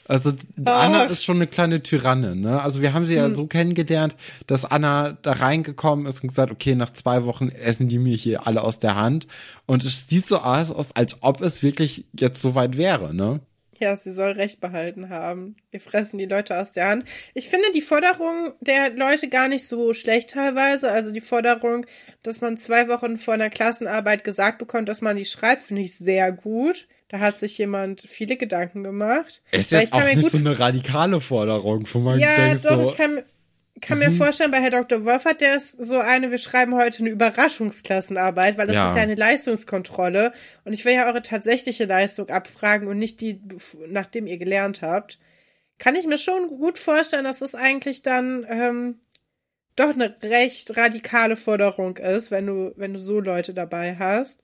Also 0.07 0.31
Anna 0.65 1.03
Ach. 1.05 1.09
ist 1.11 1.23
schon 1.23 1.35
eine 1.35 1.45
kleine 1.45 1.83
Tyrannin, 1.83 2.41
ne? 2.41 2.59
Also 2.63 2.81
wir 2.81 2.93
haben 2.95 3.05
sie 3.05 3.13
ja 3.13 3.25
Hm. 3.25 3.35
so 3.35 3.45
kennengelernt, 3.45 4.15
dass 4.47 4.65
Anna 4.65 5.15
da 5.21 5.33
reingekommen 5.33 6.07
ist 6.07 6.23
und 6.23 6.29
gesagt, 6.29 6.51
okay, 6.51 6.73
nach 6.73 6.89
zwei 6.91 7.25
Wochen 7.25 7.49
essen 7.49 7.89
die 7.89 7.99
mir 7.99 8.17
hier 8.17 8.47
alle 8.47 8.63
aus 8.63 8.79
der 8.79 8.95
Hand. 8.95 9.27
Und 9.67 9.85
es 9.85 10.07
sieht 10.07 10.27
so 10.27 10.39
aus, 10.39 10.73
als 10.95 11.21
ob 11.21 11.41
es 11.41 11.61
wirklich 11.61 12.05
jetzt 12.19 12.41
soweit 12.41 12.75
wäre, 12.75 13.13
ne? 13.13 13.41
Ja, 13.79 13.95
sie 13.95 14.11
soll 14.11 14.31
Recht 14.31 14.59
behalten 14.59 15.09
haben. 15.09 15.55
Wir 15.71 15.79
fressen 15.79 16.17
die 16.17 16.25
Leute 16.25 16.59
aus 16.59 16.71
der 16.73 16.89
Hand. 16.89 17.05
Ich 17.33 17.47
finde 17.47 17.71
die 17.73 17.81
Forderung 17.81 18.53
der 18.59 18.89
Leute 18.91 19.29
gar 19.29 19.47
nicht 19.47 19.65
so 19.65 19.93
schlecht 19.93 20.31
teilweise. 20.31 20.91
Also 20.91 21.11
die 21.11 21.21
Forderung, 21.21 21.85
dass 22.21 22.41
man 22.41 22.57
zwei 22.57 22.89
Wochen 22.89 23.17
vor 23.17 23.33
einer 23.33 23.49
Klassenarbeit 23.49 24.23
gesagt 24.23 24.57
bekommt, 24.57 24.89
dass 24.89 25.01
man 25.01 25.15
die 25.15 25.25
schreibt, 25.25 25.63
finde 25.63 25.83
ich 25.83 25.97
sehr 25.97 26.31
gut. 26.31 26.87
Da 27.07 27.19
hat 27.19 27.39
sich 27.39 27.57
jemand 27.57 28.01
viele 28.01 28.37
Gedanken 28.37 28.83
gemacht. 28.83 29.41
Ist 29.51 29.71
jetzt 29.71 29.91
kann 29.91 30.03
auch 30.03 30.13
nicht 30.13 30.29
so 30.29 30.37
eine 30.37 30.59
radikale 30.59 31.21
Forderung, 31.21 31.87
wo 31.91 31.99
man 31.99 32.19
Ja, 32.19 32.35
denkt 32.35 32.65
doch, 32.65 32.83
so, 32.83 32.91
ich 32.91 32.95
kann, 32.95 33.23
kann 33.81 33.99
mir 33.99 34.11
vorstellen, 34.11 34.51
bei 34.51 34.61
Herr 34.61 34.71
Dr. 34.71 35.05
Wolfert, 35.05 35.41
der 35.41 35.55
ist 35.55 35.71
so 35.71 35.99
eine, 35.99 36.31
wir 36.31 36.37
schreiben 36.37 36.75
heute 36.75 36.99
eine 36.99 37.09
Überraschungsklassenarbeit, 37.09 38.57
weil 38.57 38.67
das 38.67 38.75
Ja. 38.75 38.89
ist 38.89 38.95
ja 38.95 39.01
eine 39.01 39.15
Leistungskontrolle 39.15 40.33
und 40.65 40.73
ich 40.73 40.85
will 40.85 40.93
ja 40.93 41.05
eure 41.07 41.21
tatsächliche 41.21 41.85
Leistung 41.85 42.29
abfragen 42.29 42.87
und 42.87 42.97
nicht 42.97 43.21
die, 43.21 43.41
nachdem 43.87 44.27
ihr 44.27 44.37
gelernt 44.37 44.81
habt. 44.81 45.19
Kann 45.77 45.95
ich 45.95 46.05
mir 46.07 46.17
schon 46.17 46.47
gut 46.49 46.77
vorstellen, 46.77 47.23
dass 47.23 47.41
es 47.41 47.55
eigentlich 47.55 48.01
dann 48.01 48.45
ähm, 48.49 48.99
doch 49.75 49.89
eine 49.91 50.15
recht 50.23 50.75
radikale 50.75 51.35
Forderung 51.37 51.97
ist, 51.97 52.31
wenn 52.31 52.47
du, 52.47 52.73
wenn 52.75 52.93
du 52.93 52.99
so 52.99 53.19
Leute 53.21 53.53
dabei 53.53 53.95
hast. 53.97 54.43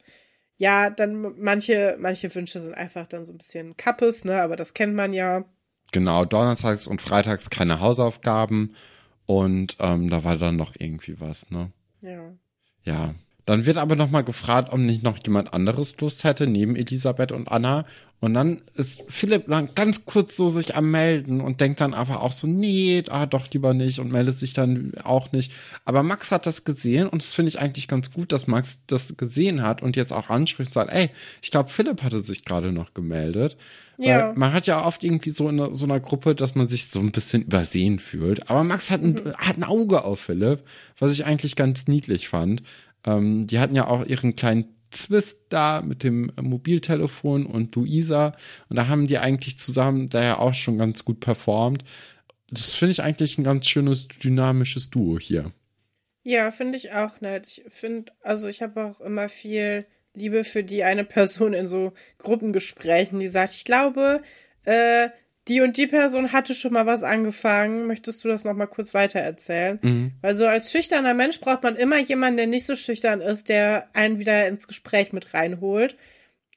Ja, 0.57 0.89
dann 0.89 1.35
manche, 1.37 1.97
manche 1.99 2.33
Wünsche 2.33 2.59
sind 2.59 2.73
einfach 2.75 3.07
dann 3.07 3.25
so 3.25 3.33
ein 3.33 3.37
bisschen 3.37 3.75
Kappes, 3.75 4.23
ne, 4.23 4.41
aber 4.41 4.55
das 4.55 4.73
kennt 4.73 4.95
man 4.95 5.11
ja. 5.11 5.43
Genau, 5.91 6.23
donnerstags 6.23 6.87
und 6.87 7.01
freitags 7.01 7.49
keine 7.49 7.81
Hausaufgaben 7.81 8.75
und 9.25 9.77
ähm, 9.79 10.09
da 10.09 10.23
war 10.23 10.37
dann 10.37 10.55
noch 10.55 10.75
irgendwie 10.77 11.19
was, 11.19 11.49
ne? 11.49 11.71
Ja. 12.01 12.33
Ja. 12.83 13.15
Dann 13.45 13.65
wird 13.65 13.77
aber 13.77 13.95
noch 13.95 14.09
mal 14.09 14.23
gefragt, 14.23 14.73
ob 14.73 14.79
nicht 14.79 15.03
noch 15.03 15.19
jemand 15.23 15.53
anderes 15.53 15.99
Lust 15.99 16.23
hätte, 16.23 16.47
neben 16.47 16.75
Elisabeth 16.75 17.31
und 17.31 17.47
Anna. 17.47 17.85
Und 18.19 18.33
dann 18.33 18.57
ist 18.75 19.03
Philipp 19.07 19.45
dann 19.47 19.69
ganz 19.75 20.05
kurz 20.05 20.35
so 20.35 20.49
sich 20.49 20.75
am 20.75 20.89
Melden 20.89 21.41
und 21.41 21.61
denkt 21.61 21.79
dann 21.79 21.93
aber 21.93 22.21
auch 22.21 22.31
so, 22.31 22.47
nee, 22.47 23.03
ah, 23.09 23.27
doch 23.27 23.45
lieber 23.51 23.75
nicht 23.75 23.99
und 23.99 24.11
meldet 24.11 24.39
sich 24.39 24.53
dann 24.53 24.93
auch 25.03 25.31
nicht. 25.31 25.51
Aber 25.83 26.01
Max 26.01 26.31
hat 26.31 26.47
das 26.47 26.63
gesehen 26.63 27.07
und 27.07 27.21
das 27.21 27.33
finde 27.33 27.49
ich 27.49 27.59
eigentlich 27.59 27.87
ganz 27.87 28.11
gut, 28.11 28.31
dass 28.31 28.47
Max 28.47 28.79
das 28.87 29.15
gesehen 29.15 29.61
hat 29.61 29.83
und 29.83 29.95
jetzt 29.95 30.11
auch 30.11 30.29
anspricht 30.29 30.69
und 30.69 30.73
sagt, 30.73 30.91
ey, 30.91 31.11
ich 31.43 31.51
glaube, 31.51 31.69
Philipp 31.69 32.01
hatte 32.01 32.21
sich 32.21 32.45
gerade 32.45 32.71
noch 32.71 32.95
gemeldet. 32.95 33.57
Ja. 33.97 34.33
Man 34.35 34.53
hat 34.53 34.65
ja 34.65 34.83
oft 34.83 35.03
irgendwie 35.03 35.29
so 35.29 35.47
in 35.47 35.73
so 35.73 35.85
einer 35.85 35.99
Gruppe, 35.99 36.35
dass 36.35 36.55
man 36.55 36.67
sich 36.67 36.87
so 36.87 36.99
ein 36.99 37.11
bisschen 37.11 37.43
übersehen 37.43 37.99
fühlt. 37.99 38.49
Aber 38.49 38.63
Max 38.63 38.91
hat 38.91 39.03
ein, 39.03 39.33
hat 39.37 39.57
ein 39.57 39.63
Auge 39.63 40.03
auf 40.03 40.19
Philipp, 40.19 40.63
was 40.99 41.11
ich 41.11 41.25
eigentlich 41.25 41.55
ganz 41.55 41.87
niedlich 41.87 42.27
fand. 42.27 42.63
Ähm, 43.05 43.47
die 43.47 43.59
hatten 43.59 43.75
ja 43.75 43.87
auch 43.87 44.05
ihren 44.05 44.35
kleinen 44.35 44.75
Zwist 44.91 45.47
da 45.49 45.81
mit 45.81 46.03
dem 46.03 46.31
Mobiltelefon 46.41 47.45
und 47.45 47.75
Luisa. 47.75 48.35
Und 48.69 48.77
da 48.77 48.87
haben 48.87 49.07
die 49.07 49.17
eigentlich 49.17 49.59
zusammen 49.59 50.07
da 50.07 50.23
ja 50.23 50.39
auch 50.39 50.53
schon 50.53 50.77
ganz 50.77 51.05
gut 51.05 51.19
performt. 51.19 51.83
Das 52.49 52.73
finde 52.73 52.93
ich 52.93 53.03
eigentlich 53.03 53.37
ein 53.37 53.43
ganz 53.43 53.67
schönes, 53.67 54.07
dynamisches 54.07 54.89
Duo 54.89 55.19
hier. 55.19 55.51
Ja, 56.23 56.49
finde 56.51 56.77
ich 56.77 56.93
auch 56.93 57.21
nett. 57.21 57.45
Ich 57.47 57.63
finde, 57.67 58.11
also 58.21 58.47
ich 58.47 58.61
habe 58.61 58.85
auch 58.85 59.01
immer 59.01 59.29
viel 59.29 59.85
Liebe 60.13 60.43
für 60.43 60.63
die 60.63 60.83
eine 60.83 61.03
Person 61.03 61.53
in 61.53 61.67
so 61.67 61.93
Gruppengesprächen, 62.17 63.19
die 63.19 63.27
sagt, 63.27 63.53
ich 63.53 63.65
glaube, 63.65 64.21
äh, 64.63 65.09
die 65.47 65.61
und 65.61 65.77
die 65.77 65.87
Person 65.87 66.31
hatte 66.31 66.55
schon 66.55 66.73
mal 66.73 66.85
was 66.85 67.03
angefangen. 67.03 67.85
Möchtest 67.85 68.23
du 68.23 68.27
das 68.27 68.43
noch 68.43 68.53
mal 68.53 68.65
kurz 68.65 68.93
weitererzählen? 68.93 69.79
Mhm. 69.81 70.11
Weil 70.21 70.35
so 70.35 70.47
als 70.47 70.71
schüchterner 70.71 71.13
Mensch 71.13 71.39
braucht 71.39 71.63
man 71.63 71.75
immer 71.75 71.99
jemanden, 71.99 72.37
der 72.37 72.47
nicht 72.47 72.65
so 72.65 72.75
schüchtern 72.75 73.21
ist, 73.21 73.49
der 73.49 73.89
einen 73.93 74.19
wieder 74.19 74.47
ins 74.47 74.67
Gespräch 74.67 75.13
mit 75.13 75.33
reinholt. 75.33 75.97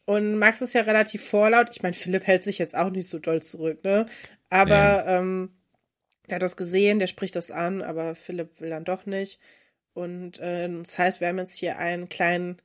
Und 0.07 0.39
Max 0.39 0.63
ist 0.63 0.73
ja 0.73 0.83
relativ 0.83 1.23
vorlaut. 1.23 1.69
Ich 1.73 1.83
meine, 1.83 1.95
Philipp 1.95 2.27
hält 2.27 2.45
sich 2.45 2.59
jetzt 2.59 2.75
auch 2.75 2.89
nicht 2.89 3.09
so 3.09 3.19
doll 3.19 3.43
zurück, 3.43 3.85
ne? 3.85 4.07
Aber 4.49 5.05
ähm, 5.07 5.51
der 6.29 6.37
hat 6.37 6.43
das 6.43 6.57
gesehen, 6.57 6.99
der 6.99 7.09
spricht 7.09 7.37
das 7.37 7.51
an, 7.51 7.83
aber 7.83 8.15
Philipp 8.15 8.61
will 8.61 8.71
dann 8.71 8.85
doch 8.85 9.05
nicht. 9.05 9.39
Und 9.93 10.39
äh, 10.39 10.69
das 10.69 10.97
heißt, 10.97 11.21
wir 11.21 11.29
haben 11.29 11.39
jetzt 11.39 11.59
hier 11.59 11.79
einen 11.79 12.09
kleinen 12.09 12.57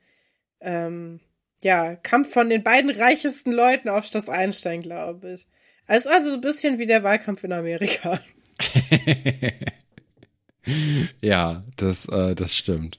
ähm, 0.62 1.20
ja, 1.62 1.96
Kampf 1.96 2.32
von 2.32 2.50
den 2.50 2.64
beiden 2.64 2.90
reichesten 2.90 3.52
Leuten 3.52 3.90
auf 3.90 4.06
Schloss 4.06 4.30
Einstein, 4.30 4.82
glaube 4.82 5.34
ich. 5.34 5.48
Es 5.88 6.06
ist 6.06 6.08
also 6.08 6.30
so 6.30 6.36
ein 6.36 6.42
bisschen 6.42 6.80
wie 6.80 6.86
der 6.86 7.04
Wahlkampf 7.04 7.44
in 7.44 7.54
Amerika. 7.54 8.20
Ja, 11.22 11.64
das, 11.76 12.06
äh, 12.08 12.36
das 12.36 12.56
stimmt. 12.56 12.98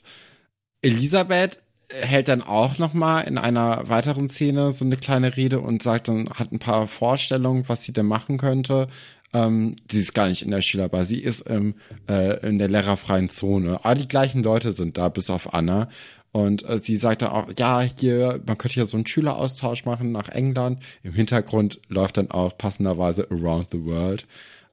Elisabeth 0.82 1.58
hält 1.90 2.28
dann 2.28 2.42
auch 2.42 2.78
noch 2.78 2.92
mal 2.94 3.20
in 3.22 3.38
einer 3.38 3.88
weiteren 3.88 4.28
Szene 4.28 4.72
so 4.72 4.84
eine 4.84 4.96
kleine 4.96 5.36
Rede 5.36 5.60
und 5.60 5.82
sagt 5.82 6.08
dann, 6.08 6.28
hat 6.30 6.52
ein 6.52 6.58
paar 6.58 6.88
Vorstellungen, 6.88 7.64
was 7.68 7.82
sie 7.82 7.92
denn 7.92 8.06
machen 8.06 8.38
könnte. 8.38 8.88
Ähm, 9.32 9.76
sie 9.90 10.00
ist 10.00 10.14
gar 10.14 10.28
nicht 10.28 10.42
in 10.42 10.50
der 10.50 10.62
Schülerbar, 10.62 11.04
sie 11.04 11.20
ist 11.20 11.40
im, 11.48 11.74
äh, 12.08 12.46
in 12.46 12.58
der 12.58 12.68
lehrerfreien 12.68 13.28
Zone. 13.30 13.84
Aber 13.84 13.94
die 13.94 14.08
gleichen 14.08 14.42
Leute 14.42 14.72
sind 14.72 14.96
da, 14.98 15.08
bis 15.08 15.30
auf 15.30 15.54
Anna. 15.54 15.88
Und 16.34 16.68
äh, 16.68 16.80
sie 16.82 16.96
sagt 16.96 17.22
dann 17.22 17.28
auch, 17.28 17.46
ja, 17.56 17.80
hier, 17.80 18.40
man 18.44 18.58
könnte 18.58 18.74
hier 18.74 18.86
so 18.86 18.96
einen 18.96 19.06
Schüleraustausch 19.06 19.84
machen 19.84 20.10
nach 20.10 20.28
England. 20.28 20.82
Im 21.04 21.12
Hintergrund 21.12 21.80
läuft 21.86 22.16
dann 22.16 22.32
auch 22.32 22.58
passenderweise 22.58 23.28
Around 23.30 23.68
the 23.70 23.84
World. 23.84 24.26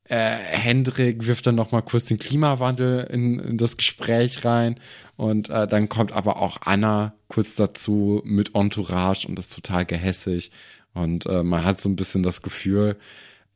Äh, 0.06 0.38
Hendrik 0.38 1.28
wirft 1.28 1.46
dann 1.46 1.54
noch 1.54 1.72
mal 1.72 1.84
kurz 1.84 2.06
den 2.06 2.18
Klimawandel 2.18 3.08
in, 3.12 3.38
in 3.38 3.58
das 3.60 3.78
Gespräch 3.78 4.44
rein. 4.44 4.80
Und 5.18 5.52
äh, 5.52 5.68
dann 5.68 5.88
kommt 5.88 6.14
aber 6.14 6.42
auch 6.42 6.58
Anna 6.66 7.14
kurz 7.28 7.54
dazu 7.54 8.24
mit 8.26 8.56
Entourage 8.56 9.28
und 9.28 9.38
ist 9.38 9.54
total 9.54 9.86
gehässig. 9.86 10.50
Und 10.96 11.28
äh, 11.28 11.44
man 11.44 11.64
hat 11.64 11.80
so 11.80 11.90
ein 11.90 11.96
bisschen 11.96 12.24
das 12.24 12.42
Gefühl, 12.42 12.98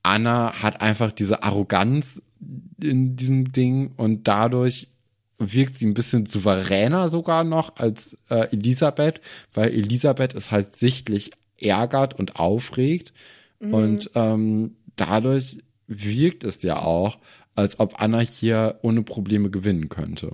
Anna 0.04 0.62
hat 0.62 0.80
einfach 0.80 1.12
diese 1.12 1.42
Arroganz 1.42 2.22
in 2.80 3.16
diesem 3.16 3.52
Ding. 3.52 3.94
Und 3.98 4.28
dadurch 4.28 4.90
wirkt 5.38 5.78
sie 5.78 5.86
ein 5.86 5.94
bisschen 5.94 6.26
souveräner 6.26 7.10
sogar 7.10 7.44
noch 7.44 7.76
als 7.78 8.18
äh, 8.30 8.48
Elisabeth, 8.52 9.22
weil 9.54 9.70
Elisabeth 9.70 10.34
ist 10.34 10.52
halt 10.52 10.76
sichtlich 10.76 11.32
ärgert 11.60 12.18
und 12.18 12.38
aufregt 12.38 13.14
und 13.60 14.12
ähm, 14.16 14.76
dadurch 14.96 15.60
wirkt 15.88 16.44
es 16.44 16.62
ja 16.64 16.82
auch, 16.82 17.18
als 17.56 17.80
ob 17.80 18.02
Anna 18.02 18.20
hier 18.20 18.80
ohne 18.82 19.02
Probleme 19.02 19.50
gewinnen 19.50 19.90
könnte. 19.90 20.32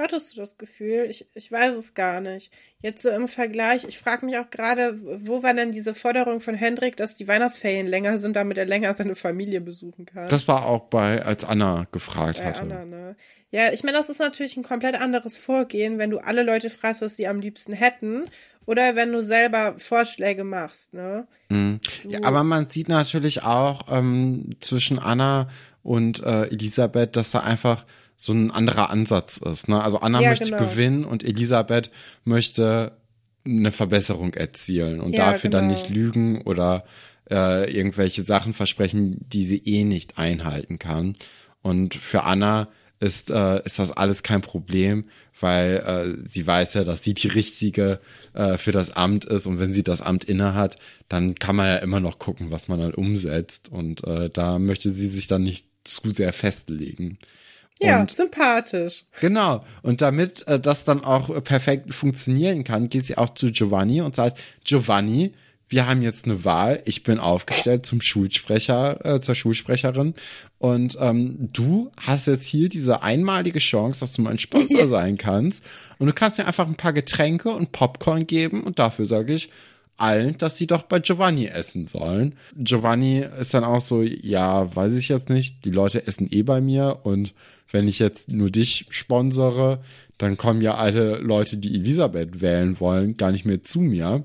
Hattest 0.00 0.32
du 0.32 0.40
das 0.40 0.56
Gefühl? 0.56 1.06
Ich, 1.10 1.26
ich 1.34 1.52
weiß 1.52 1.74
es 1.74 1.92
gar 1.92 2.22
nicht. 2.22 2.50
Jetzt 2.82 3.02
so 3.02 3.10
im 3.10 3.28
Vergleich, 3.28 3.84
ich 3.84 3.98
frage 3.98 4.24
mich 4.24 4.38
auch 4.38 4.48
gerade, 4.48 4.98
wo 5.02 5.42
war 5.42 5.52
denn 5.52 5.72
diese 5.72 5.94
Forderung 5.94 6.40
von 6.40 6.54
Hendrik, 6.54 6.96
dass 6.96 7.16
die 7.16 7.28
Weihnachtsferien 7.28 7.86
länger 7.86 8.18
sind, 8.18 8.34
damit 8.34 8.56
er 8.56 8.64
länger 8.64 8.94
seine 8.94 9.14
Familie 9.14 9.60
besuchen 9.60 10.06
kann? 10.06 10.28
Das 10.28 10.48
war 10.48 10.64
auch 10.64 10.88
bei, 10.88 11.22
als 11.22 11.44
Anna 11.44 11.86
gefragt 11.92 12.38
bei 12.38 12.46
hatte. 12.46 12.62
Anna, 12.62 12.86
ne? 12.86 13.16
Ja, 13.50 13.72
ich 13.72 13.82
meine, 13.82 13.98
das 13.98 14.08
ist 14.08 14.20
natürlich 14.20 14.56
ein 14.56 14.62
komplett 14.62 14.94
anderes 14.94 15.36
Vorgehen, 15.36 15.98
wenn 15.98 16.08
du 16.08 16.18
alle 16.18 16.44
Leute 16.44 16.70
fragst, 16.70 17.02
was 17.02 17.16
sie 17.16 17.28
am 17.28 17.40
liebsten 17.40 17.74
hätten, 17.74 18.24
oder 18.64 18.96
wenn 18.96 19.12
du 19.12 19.20
selber 19.20 19.74
Vorschläge 19.76 20.44
machst, 20.44 20.94
ne? 20.94 21.26
Mhm. 21.50 21.80
Ja, 22.08 22.20
aber 22.22 22.42
man 22.44 22.70
sieht 22.70 22.88
natürlich 22.88 23.42
auch 23.42 23.82
ähm, 23.90 24.50
zwischen 24.60 24.98
Anna 24.98 25.48
und 25.82 26.22
äh, 26.22 26.44
Elisabeth, 26.44 27.16
dass 27.16 27.32
da 27.32 27.40
einfach 27.40 27.84
so 28.22 28.34
ein 28.34 28.50
anderer 28.50 28.90
Ansatz 28.90 29.38
ist. 29.38 29.68
Ne? 29.68 29.82
Also 29.82 30.00
Anna 30.00 30.20
Ja, 30.20 30.28
möchte 30.28 30.44
genau. 30.44 30.58
gewinnen 30.58 31.04
und 31.06 31.24
Elisabeth 31.24 31.90
möchte 32.24 32.92
eine 33.46 33.72
Verbesserung 33.72 34.34
erzielen 34.34 35.00
und 35.00 35.12
Ja, 35.16 35.32
dafür 35.32 35.48
dann 35.48 35.68
genau. 35.68 35.80
nicht 35.80 35.88
lügen 35.88 36.42
oder 36.42 36.84
äh, 37.30 37.72
irgendwelche 37.74 38.22
Sachen 38.22 38.52
versprechen, 38.52 39.16
die 39.26 39.44
sie 39.44 39.62
eh 39.64 39.84
nicht 39.84 40.18
einhalten 40.18 40.78
kann. 40.78 41.14
Und 41.62 41.94
für 41.94 42.24
Anna 42.24 42.68
ist, 42.98 43.30
äh, 43.30 43.64
ist 43.64 43.78
das 43.78 43.90
alles 43.90 44.22
kein 44.22 44.42
Problem, 44.42 45.04
weil 45.40 45.76
äh, 45.78 46.28
sie 46.28 46.46
weiß 46.46 46.74
ja, 46.74 46.84
dass 46.84 47.02
sie 47.02 47.14
die 47.14 47.28
richtige 47.28 48.00
äh, 48.34 48.58
für 48.58 48.72
das 48.72 48.90
Amt 48.90 49.24
ist 49.24 49.46
und 49.46 49.58
wenn 49.58 49.72
sie 49.72 49.82
das 49.82 50.02
Amt 50.02 50.24
innehat, 50.24 50.76
dann 51.08 51.36
kann 51.36 51.56
man 51.56 51.68
ja 51.68 51.76
immer 51.76 52.00
noch 52.00 52.18
gucken, 52.18 52.50
was 52.50 52.68
man 52.68 52.80
dann 52.80 52.92
umsetzt 52.92 53.70
und 53.70 54.04
äh, 54.04 54.28
da 54.28 54.58
möchte 54.58 54.90
sie 54.90 55.08
sich 55.08 55.26
dann 55.26 55.42
nicht 55.42 55.66
zu 55.84 56.10
sehr 56.10 56.34
festlegen. 56.34 57.18
Ja, 57.80 58.00
Und 58.00 58.10
sympathisch. 58.10 59.04
Genau. 59.20 59.64
Und 59.82 60.02
damit 60.02 60.46
äh, 60.46 60.60
das 60.60 60.84
dann 60.84 61.02
auch 61.02 61.30
äh, 61.30 61.40
perfekt 61.40 61.94
funktionieren 61.94 62.62
kann, 62.62 62.88
geht 62.88 63.06
sie 63.06 63.16
auch 63.16 63.30
zu 63.30 63.50
Giovanni 63.50 64.02
und 64.02 64.14
sagt, 64.14 64.38
Giovanni, 64.64 65.32
wir 65.70 65.86
haben 65.86 66.02
jetzt 66.02 66.24
eine 66.26 66.44
Wahl. 66.44 66.82
Ich 66.84 67.04
bin 67.04 67.20
aufgestellt 67.20 67.86
zum 67.86 68.00
Schulsprecher, 68.00 69.04
äh, 69.06 69.20
zur 69.20 69.36
Schulsprecherin. 69.36 70.14
Und 70.58 70.98
ähm, 71.00 71.48
du 71.52 71.90
hast 71.98 72.26
jetzt 72.26 72.44
hier 72.44 72.68
diese 72.68 73.02
einmalige 73.02 73.60
Chance, 73.60 74.00
dass 74.00 74.12
du 74.12 74.22
mein 74.22 74.38
Sponsor 74.38 74.88
sein 74.88 75.16
kannst. 75.16 75.62
Und 75.98 76.08
du 76.08 76.12
kannst 76.12 76.38
mir 76.38 76.46
einfach 76.46 76.66
ein 76.66 76.74
paar 76.74 76.92
Getränke 76.92 77.50
und 77.50 77.70
Popcorn 77.72 78.26
geben. 78.26 78.64
Und 78.64 78.80
dafür 78.80 79.06
sage 79.06 79.32
ich 79.32 79.48
allen, 80.00 80.38
dass 80.38 80.56
sie 80.56 80.66
doch 80.66 80.82
bei 80.82 81.00
Giovanni 81.00 81.46
essen 81.46 81.86
sollen. 81.86 82.34
Giovanni 82.56 83.26
ist 83.38 83.54
dann 83.54 83.64
auch 83.64 83.80
so, 83.80 84.02
ja, 84.02 84.74
weiß 84.74 84.94
ich 84.94 85.08
jetzt 85.08 85.28
nicht. 85.28 85.64
Die 85.64 85.70
Leute 85.70 86.06
essen 86.06 86.28
eh 86.30 86.42
bei 86.42 86.60
mir. 86.60 87.00
Und 87.02 87.34
wenn 87.70 87.88
ich 87.88 87.98
jetzt 87.98 88.30
nur 88.30 88.50
dich 88.50 88.86
sponsere, 88.90 89.82
dann 90.18 90.36
kommen 90.36 90.60
ja 90.60 90.74
alle 90.74 91.18
Leute, 91.18 91.56
die 91.56 91.74
Elisabeth 91.74 92.40
wählen 92.40 92.80
wollen, 92.80 93.16
gar 93.16 93.32
nicht 93.32 93.44
mehr 93.44 93.62
zu 93.62 93.80
mir. 93.80 94.24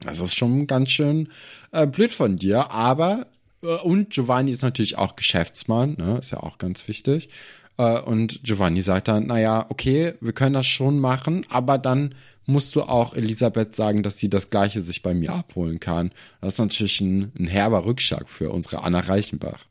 Das 0.00 0.20
ist 0.20 0.34
schon 0.34 0.66
ganz 0.66 0.90
schön 0.90 1.28
äh, 1.72 1.86
blöd 1.86 2.12
von 2.12 2.36
dir, 2.36 2.70
aber 2.70 3.26
äh, 3.62 3.66
und 3.82 4.10
Giovanni 4.10 4.50
ist 4.50 4.62
natürlich 4.62 4.98
auch 4.98 5.16
Geschäftsmann, 5.16 5.96
ne, 5.98 6.18
ist 6.18 6.32
ja 6.32 6.40
auch 6.40 6.58
ganz 6.58 6.86
wichtig. 6.88 7.28
Äh, 7.78 8.00
und 8.00 8.42
Giovanni 8.44 8.82
sagt 8.82 9.08
dann, 9.08 9.26
naja, 9.26 9.66
okay, 9.68 10.14
wir 10.20 10.32
können 10.32 10.54
das 10.54 10.66
schon 10.66 10.98
machen, 10.98 11.46
aber 11.50 11.78
dann 11.78 12.14
musst 12.46 12.74
du 12.76 12.82
auch 12.82 13.14
Elisabeth 13.14 13.74
sagen, 13.74 14.02
dass 14.02 14.18
sie 14.18 14.28
das 14.28 14.50
Gleiche 14.50 14.82
sich 14.82 15.02
bei 15.02 15.14
mir 15.14 15.32
abholen 15.32 15.80
kann. 15.80 16.10
Das 16.40 16.54
ist 16.54 16.58
natürlich 16.58 17.00
ein, 17.00 17.32
ein 17.38 17.46
herber 17.46 17.84
Rückschlag 17.86 18.28
für 18.28 18.50
unsere 18.50 18.82
Anna 18.82 19.00
Reichenbach. 19.00 19.66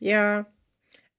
Ja. 0.00 0.46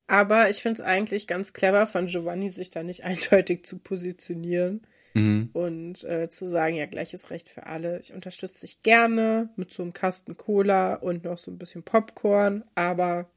Aber 0.08 0.50
ich 0.50 0.62
finde 0.62 0.82
es 0.82 0.88
eigentlich 0.88 1.28
ganz 1.28 1.54
clever 1.54 1.86
von 1.86 2.08
Giovanni, 2.08 2.50
sich 2.50 2.72
da 2.72 2.84
nicht 2.84 3.04
eindeutig 3.06 3.64
zu 3.66 3.80
positionieren 3.80 4.82
Mhm. 5.14 5.50
und 5.54 6.04
äh, 6.04 6.30
zu 6.30 6.48
sagen, 6.48 6.76
ja, 6.76 6.86
gleiches 6.86 7.30
Recht 7.32 7.50
für 7.50 7.66
alle. 7.66 8.00
Ich 8.00 8.14
unterstütze 8.14 8.62
dich 8.62 8.82
gerne 8.82 9.50
mit 9.56 9.74
so 9.74 9.84
einem 9.84 9.94
Kasten 9.94 10.38
Cola 10.38 10.96
und 10.96 11.24
noch 11.24 11.38
so 11.38 11.52
ein 11.52 11.58
bisschen 11.58 11.84
Popcorn, 11.84 12.64
aber 12.76 13.30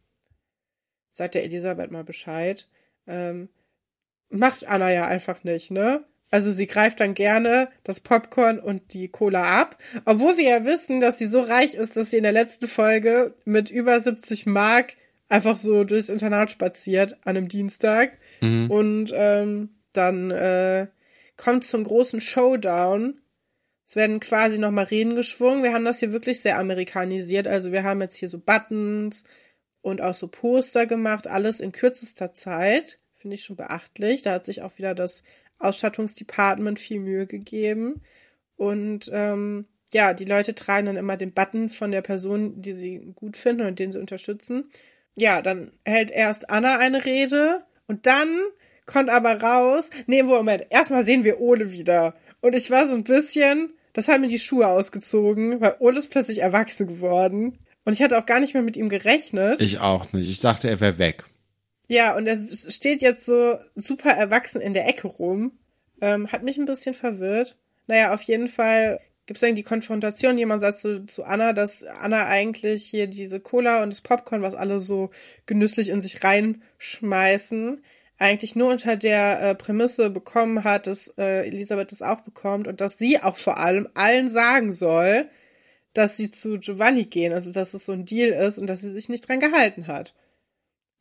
sagt 1.13 1.37
der 1.37 1.45
Elisabeth 1.45 1.91
mal 1.93 2.03
Bescheid. 2.05 2.67
Ähm, 3.07 3.49
macht 4.31 4.67
Anna 4.67 4.91
ja 4.91 5.07
einfach 5.07 5.45
nicht, 5.45 5.71
ne? 5.71 6.05
Also 6.31 6.51
sie 6.51 6.67
greift 6.67 6.99
dann 7.01 7.13
gerne 7.13 7.69
das 7.85 8.01
Popcorn 8.01 8.59
und 8.59 8.95
die 8.95 9.09
Cola 9.09 9.61
ab, 9.61 9.77
obwohl 10.07 10.39
wir 10.39 10.45
ja 10.49 10.65
wissen, 10.65 10.99
dass 11.01 11.19
sie 11.19 11.27
so 11.27 11.41
reich 11.43 11.75
ist, 11.75 11.95
dass 11.97 12.11
sie 12.11 12.17
in 12.17 12.23
der 12.23 12.33
letzten 12.33 12.67
Folge 12.67 13.35
mit 13.45 13.71
über 13.71 14.01
70 14.01 14.47
Mark 14.47 14.95
einfach 15.29 15.59
so 15.59 15.85
durchs 15.85 16.09
Internat 16.09 16.51
spaziert 16.51 17.15
an 17.25 17.37
einem 17.37 17.49
Dienstag 17.49 18.13
Mhm. 18.41 18.71
und 18.71 19.13
ähm, 19.15 19.69
dann 19.93 20.31
äh, 20.31 20.87
kommt 21.37 21.65
zum 21.65 21.85
großen 21.85 22.21
Showdown. 22.23 23.21
Es 23.87 23.95
werden 23.95 24.19
quasi 24.21 24.59
nochmal 24.59 24.87
Reden 24.87 25.15
geschwungen. 25.17 25.63
Wir 25.63 25.75
haben 25.75 25.85
das 25.85 26.01
hier 26.01 26.13
wirklich 26.15 26.41
sehr 26.41 26.59
amerikanisiert. 26.59 27.47
Also 27.47 27.73
wir 27.73 27.85
haben 27.85 28.01
jetzt 28.01 28.17
hier 28.17 28.31
so 28.31 28.39
Buttons 28.39 29.25
und 29.83 30.01
auch 30.01 30.15
so 30.15 30.29
Poster 30.29 30.87
gemacht, 30.87 31.27
alles 31.27 31.61
in 31.61 31.73
kürzester 31.73 32.33
Zeit. 32.33 32.99
Finde 33.15 33.35
ich 33.35 33.45
schon 33.45 33.57
beachtlich. 33.57 34.23
Da 34.23 34.33
hat 34.33 34.45
sich 34.45 34.63
auch 34.63 34.79
wieder 34.79 34.95
das 34.95 35.23
Ausstattungsdepartment 35.59 36.81
viel 36.81 37.01
Mühe 37.01 37.27
gegeben. 37.27 38.01
Und 38.57 39.11
ähm, 39.13 39.67
ja, 39.93 40.15
die 40.15 40.25
Leute 40.25 40.55
tragen 40.55 40.87
dann 40.87 40.97
immer 40.97 41.17
den 41.17 41.33
Button 41.33 41.69
von 41.69 41.91
der 41.91 42.03
Person, 42.03 42.63
die 42.63 42.73
sie 42.73 43.13
gut 43.15 43.37
finden 43.37 43.67
und 43.67 43.79
den 43.79 43.93
sie 43.93 43.99
unterstützen. 43.99 44.71
Ja, 45.17 45.43
dann 45.43 45.73
hält 45.85 46.11
erst 46.11 46.49
Anna 46.51 46.79
eine 46.79 47.05
Rede 47.05 47.65
und 47.87 48.07
dann 48.07 48.29
kommt 48.87 49.11
aber 49.11 49.43
raus. 49.43 49.91
Nee, 50.07 50.23
Moment, 50.23 50.67
erstmal 50.71 51.05
sehen 51.05 51.25
wir 51.25 51.41
Ole 51.41 51.73
wieder. 51.73 52.15
Und 52.41 52.55
ich 52.55 52.71
war 52.71 52.89
so 52.89 52.95
ein 52.95 53.05
bisschen, 53.05 53.73
das 53.93 54.09
hat 54.09 54.21
mir 54.21 54.29
die 54.29 54.39
Schuhe 54.39 54.67
ausgezogen, 54.67 55.61
weil 55.61 55.77
Ole 55.79 55.99
ist 55.99 56.11
plötzlich 56.11 56.39
erwachsen 56.39 56.87
geworden. 56.87 57.59
Und 57.85 57.95
ich 57.95 58.03
hatte 58.03 58.19
auch 58.19 58.27
gar 58.27 58.41
nicht 58.41 58.55
mehr 58.55 58.63
mit 58.63 58.77
ihm 58.77 58.89
gerechnet. 58.89 59.61
Ich 59.61 59.81
auch 59.81 60.13
nicht. 60.13 60.31
Ich 60.31 60.41
dachte, 60.41 60.69
er 60.69 60.81
wäre 60.81 60.99
weg. 60.99 61.25
Ja, 61.89 62.17
und 62.17 62.27
er 62.27 62.37
steht 62.37 63.03
jetzt 63.03 63.25
so 63.27 63.59
super 63.75 64.11
erwachsen 64.11 64.61
in 64.61 64.73
der 64.73 64.89
Ecke 64.89 65.09
rum. 65.09 65.53
Ähm, 66.01 66.31
hat 66.31 66.43
mich 66.43 66.59
ein 66.59 66.65
bisschen 66.65 66.95
verwirrt. 66.95 67.57
Naja, 67.87 68.15
auf 68.15 68.23
jeden 68.23 68.49
Fall 68.49 69.01
gibt 69.27 69.37
es 69.37 69.41
dann 69.41 69.55
die 69.55 69.63
Konfrontation. 69.63 70.39
Jemand 70.39 70.61
sagt 70.61 70.79
zu, 70.79 71.07
zu 71.07 71.25
Anna, 71.25 71.53
dass 71.53 71.83
Anna 71.83 72.27
eigentlich 72.27 72.85
hier 72.85 73.07
diese 73.07 73.41
Cola 73.41 73.83
und 73.83 73.91
das 73.91 74.01
Popcorn, 74.01 74.43
was 74.43 74.55
alle 74.55 74.81
so 74.81 75.11
genüsslich 75.47 75.91
in 75.91 76.01
sich 76.01 76.23
reinschmeißen, 76.23 77.83
eigentlich 78.19 78.57
nur 78.57 78.71
unter 78.71 78.97
der 78.97 79.43
äh, 79.43 79.55
Prämisse 79.55 80.11
bekommen 80.11 80.65
hat, 80.65 80.87
dass 80.87 81.09
äh, 81.19 81.47
Elisabeth 81.47 81.93
das 81.93 82.03
auch 82.03 82.21
bekommt 82.21 82.69
und 82.69 82.81
dass 82.81 82.99
sie 82.99 83.21
auch 83.21 83.37
vor 83.37 83.59
allem 83.59 83.89
allen 83.95 84.29
sagen 84.29 84.73
soll, 84.73 85.29
dass 85.95 86.17
sie 86.17 86.31
zu 86.31 86.59
Giovanni 86.59 87.05
gehen, 87.05 87.33
also 87.33 87.53
dass 87.53 87.75
es 87.75 87.87
so 87.87 87.93
ein 87.93 88.05
Deal 88.05 88.31
ist 88.31 88.59
und 88.59 88.67
dass 88.67 88.81
sie 88.81 88.93
sich 88.93 89.09
nicht 89.09 89.29
dran 89.29 89.41
gehalten 89.41 89.87
hat. 89.87 90.15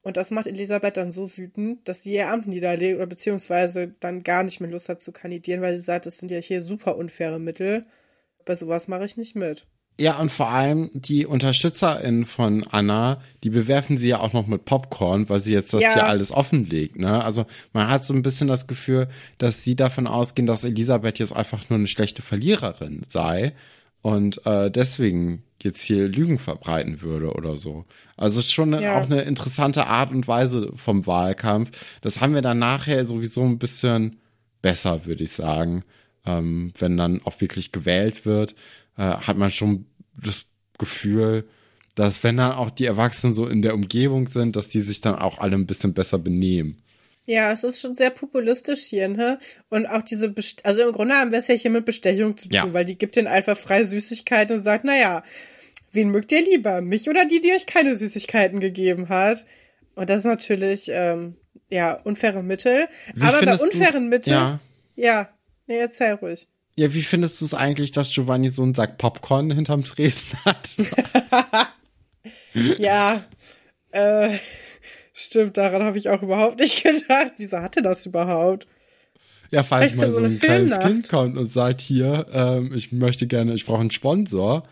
Und 0.04 0.18
das 0.18 0.32
macht 0.32 0.48
Elisabeth 0.48 0.98
dann 0.98 1.12
so 1.12 1.38
wütend, 1.38 1.88
dass 1.88 2.04
sie 2.04 2.14
ihr 2.14 2.30
Amt 2.30 2.48
niederlegt 2.48 2.96
oder 2.96 3.06
beziehungsweise 3.06 3.94
dann 4.00 4.24
gar 4.24 4.44
nicht 4.44 4.60
mehr 4.60 4.70
Lust 4.72 4.90
hat 4.90 5.02
zu 5.02 5.12
kandidieren, 5.12 5.62
weil 5.62 5.76
sie 5.76 5.82
sagt, 5.82 6.08
das 6.08 6.18
sind 6.18 6.32
ja 6.32 6.40
hier 6.40 6.62
super 6.62 6.98
unfaire 6.98 7.40
Mittel. 7.40 7.86
Bei 8.44 8.56
sowas 8.56 8.88
mache 8.88 9.06
ich 9.06 9.18
nicht 9.18 9.36
mit. 9.36 9.68
Ja, 10.00 10.18
und 10.18 10.32
vor 10.32 10.48
allem 10.50 10.90
die 10.94 11.28
UnterstützerInnen 11.28 12.26
von 12.26 12.66
Anna, 12.72 13.22
die 13.44 13.52
bewerfen 13.52 14.00
sie 14.00 14.08
ja 14.08 14.20
auch 14.20 14.34
noch 14.34 14.48
mit 14.48 14.66
Popcorn, 14.66 15.30
weil 15.30 15.40
sie 15.40 15.54
jetzt 15.54 15.74
das 15.74 15.84
Ja. 15.84 15.94
hier 15.94 16.06
alles 16.08 16.32
offenlegt, 16.32 16.98
ne? 16.98 17.24
Also 17.24 17.46
man 17.74 17.88
hat 17.88 18.04
so 18.04 18.16
ein 18.16 18.24
bisschen 18.24 18.48
das 18.48 18.66
Gefühl, 18.66 19.08
dass 19.38 19.64
sie 19.64 19.76
davon 19.76 20.08
ausgehen, 20.08 20.48
dass 20.48 20.64
Elisabeth 20.64 21.20
jetzt 21.20 21.34
einfach 21.34 21.70
nur 21.70 21.78
eine 21.78 21.88
schlechte 21.88 22.24
Verliererin 22.24 23.04
sei 23.08 23.54
und 24.02 24.46
äh, 24.46 24.72
deswegen 24.72 25.44
jetzt 25.62 25.82
hier 25.84 26.08
Lügen 26.08 26.40
verbreiten 26.40 27.02
würde 27.02 27.34
oder 27.34 27.56
so. 27.56 27.86
Also 28.18 28.40
es 28.40 28.48
ist 28.48 28.54
schon 28.54 28.74
Ja. 28.74 29.00
auch 29.00 29.06
eine 29.06 29.22
interessante 29.22 29.88
Art 29.88 30.12
und 30.12 30.28
Weise 30.28 30.72
vom 30.76 31.06
Wahlkampf. 31.06 31.72
Das 32.02 32.20
haben 32.20 32.34
wir 32.34 32.42
dann 32.42 32.60
nachher 32.60 33.06
sowieso 33.06 33.44
ein 33.44 33.60
bisschen 33.60 34.18
besser, 34.62 35.06
würde 35.06 35.24
ich 35.24 35.32
sagen. 35.32 35.84
Ähm, 36.26 36.74
wenn 36.80 36.98
dann 36.98 37.22
auch 37.26 37.40
wirklich 37.42 37.72
gewählt 37.72 38.26
wird, 38.26 38.56
äh, 38.98 39.04
hat 39.04 39.38
man 39.38 39.52
schon 39.52 39.86
das 40.18 40.46
Gefühl, 40.78 41.48
dass 41.96 42.24
wenn 42.24 42.38
dann 42.38 42.54
auch 42.54 42.70
die 42.72 42.86
Erwachsenen 42.86 43.34
so 43.34 43.46
in 43.48 43.62
der 43.62 43.74
Umgebung 43.76 44.28
sind, 44.28 44.56
dass 44.56 44.68
die 44.70 44.82
sich 44.82 45.02
dann 45.02 45.16
auch 45.16 45.40
alle 45.40 45.56
ein 45.56 45.66
bisschen 45.68 45.94
besser 45.94 46.18
benehmen. 46.18 46.81
Ja, 47.26 47.52
es 47.52 47.64
ist 47.64 47.80
schon 47.80 47.94
sehr 47.94 48.10
populistisch 48.10 48.82
hier, 48.82 49.08
ne? 49.08 49.38
Und 49.70 49.86
auch 49.86 50.02
diese, 50.02 50.30
Best 50.30 50.66
also 50.66 50.82
im 50.84 50.92
Grunde 50.92 51.16
haben 51.16 51.32
wir 51.32 51.40
es 51.40 51.48
ja 51.48 51.56
hier 51.56 51.72
mit 51.72 51.86
Bestechung 51.86 52.36
zu 52.36 52.50
tun, 52.50 52.56
Ja. 52.56 52.74
weil 52.74 52.84
die 52.86 52.98
gibt 52.98 53.16
ihnen 53.16 53.28
einfach 53.28 53.56
frei 53.58 53.84
Süßigkeiten 53.84 54.58
und 54.58 54.62
sagt, 54.64 54.84
naja, 54.86 55.24
wen 55.92 56.10
mögt 56.10 56.32
ihr 56.32 56.42
lieber? 56.42 56.82
Mich 56.82 57.10
oder 57.10 57.26
die, 57.26 57.40
die 57.40 57.52
euch 57.54 57.66
keine 57.68 57.96
Süßigkeiten 57.96 58.60
gegeben 58.60 59.10
hat? 59.10 59.46
Und 59.96 60.10
das 60.10 60.20
ist 60.20 60.26
natürlich, 60.26 60.90
ähm, 60.90 61.36
ja, 61.70 61.94
unfaire 61.94 62.44
Mittel. 62.44 62.88
Wie 63.14 63.22
Aber 63.24 63.46
bei 63.46 63.56
unfairen 63.56 64.10
Mitteln, 64.10 64.34
Ja. 64.34 64.60
ja, 64.96 65.30
nee, 65.68 65.78
erzähl 65.78 66.14
ruhig. 66.14 66.48
Ja, 66.76 66.94
wie 66.94 67.02
findest 67.04 67.40
du 67.42 67.46
es 67.46 67.54
eigentlich, 67.54 67.92
dass 67.92 68.12
Giovanni 68.12 68.50
so 68.50 68.64
einen 68.64 68.74
Sack 68.74 68.98
Popcorn 68.98 69.52
hinterm 69.52 69.84
Tresen 69.84 70.28
hat? 70.44 70.70
Ja, 72.78 73.24
äh, 73.92 74.38
stimmt, 75.24 75.58
daran 75.58 75.84
habe 75.84 75.98
ich 75.98 76.10
auch 76.10 76.22
überhaupt 76.22 76.60
nicht 76.60 76.84
gedacht. 76.84 77.34
Wieso 77.38 77.60
hatte 77.60 77.82
das 77.82 78.06
überhaupt? 78.06 78.68
Ja, 79.52 79.64
falls 79.64 79.96
mal 79.96 80.10
so 80.10 80.14
so 80.14 80.20
ein 80.20 80.26
eine 80.26 80.38
kleines. 80.38 80.80
Kind 80.80 81.10
kommt 81.10 81.38
und 81.38 81.52
sagt, 81.52 81.82
hier, 81.82 82.26
ähm, 82.32 82.74
ich 82.74 82.92
möchte 82.92 83.28
gerne, 83.28 83.54
ich 83.54 83.66
brauche 83.66 83.82
einen 83.82 83.92
Sponsor. 83.92 84.64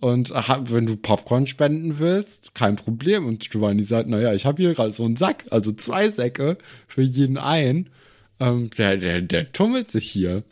Und 0.00 0.30
hab, 0.30 0.72
wenn 0.72 0.86
du 0.86 0.96
Popcorn 0.96 1.46
spenden 1.46 1.98
willst, 1.98 2.54
kein 2.54 2.76
Problem. 2.76 3.26
Und 3.26 3.50
Giovanni 3.50 3.84
sagt, 3.84 4.08
naja, 4.08 4.32
ich 4.32 4.46
habe 4.46 4.62
hier 4.62 4.72
gerade 4.72 4.92
so 4.92 5.04
einen 5.04 5.16
Sack, 5.16 5.44
also 5.50 5.72
zwei 5.72 6.08
Säcke 6.08 6.56
für 6.88 7.02
jeden 7.02 7.36
ein. 7.36 7.90
Ähm, 8.38 8.70
der, 8.78 8.96
der, 8.96 9.20
der 9.20 9.52
tummelt 9.52 9.90
sich 9.90 10.10
hier. 10.10 10.42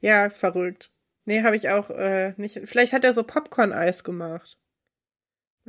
Ja, 0.00 0.30
verrückt. 0.30 0.92
Nee, 1.24 1.42
habe 1.42 1.56
ich 1.56 1.70
auch 1.70 1.90
äh, 1.90 2.34
nicht. 2.36 2.60
Vielleicht 2.66 2.92
hat 2.92 3.04
er 3.04 3.12
so 3.12 3.24
Popcorn-Eis 3.24 4.04
gemacht. 4.04 4.58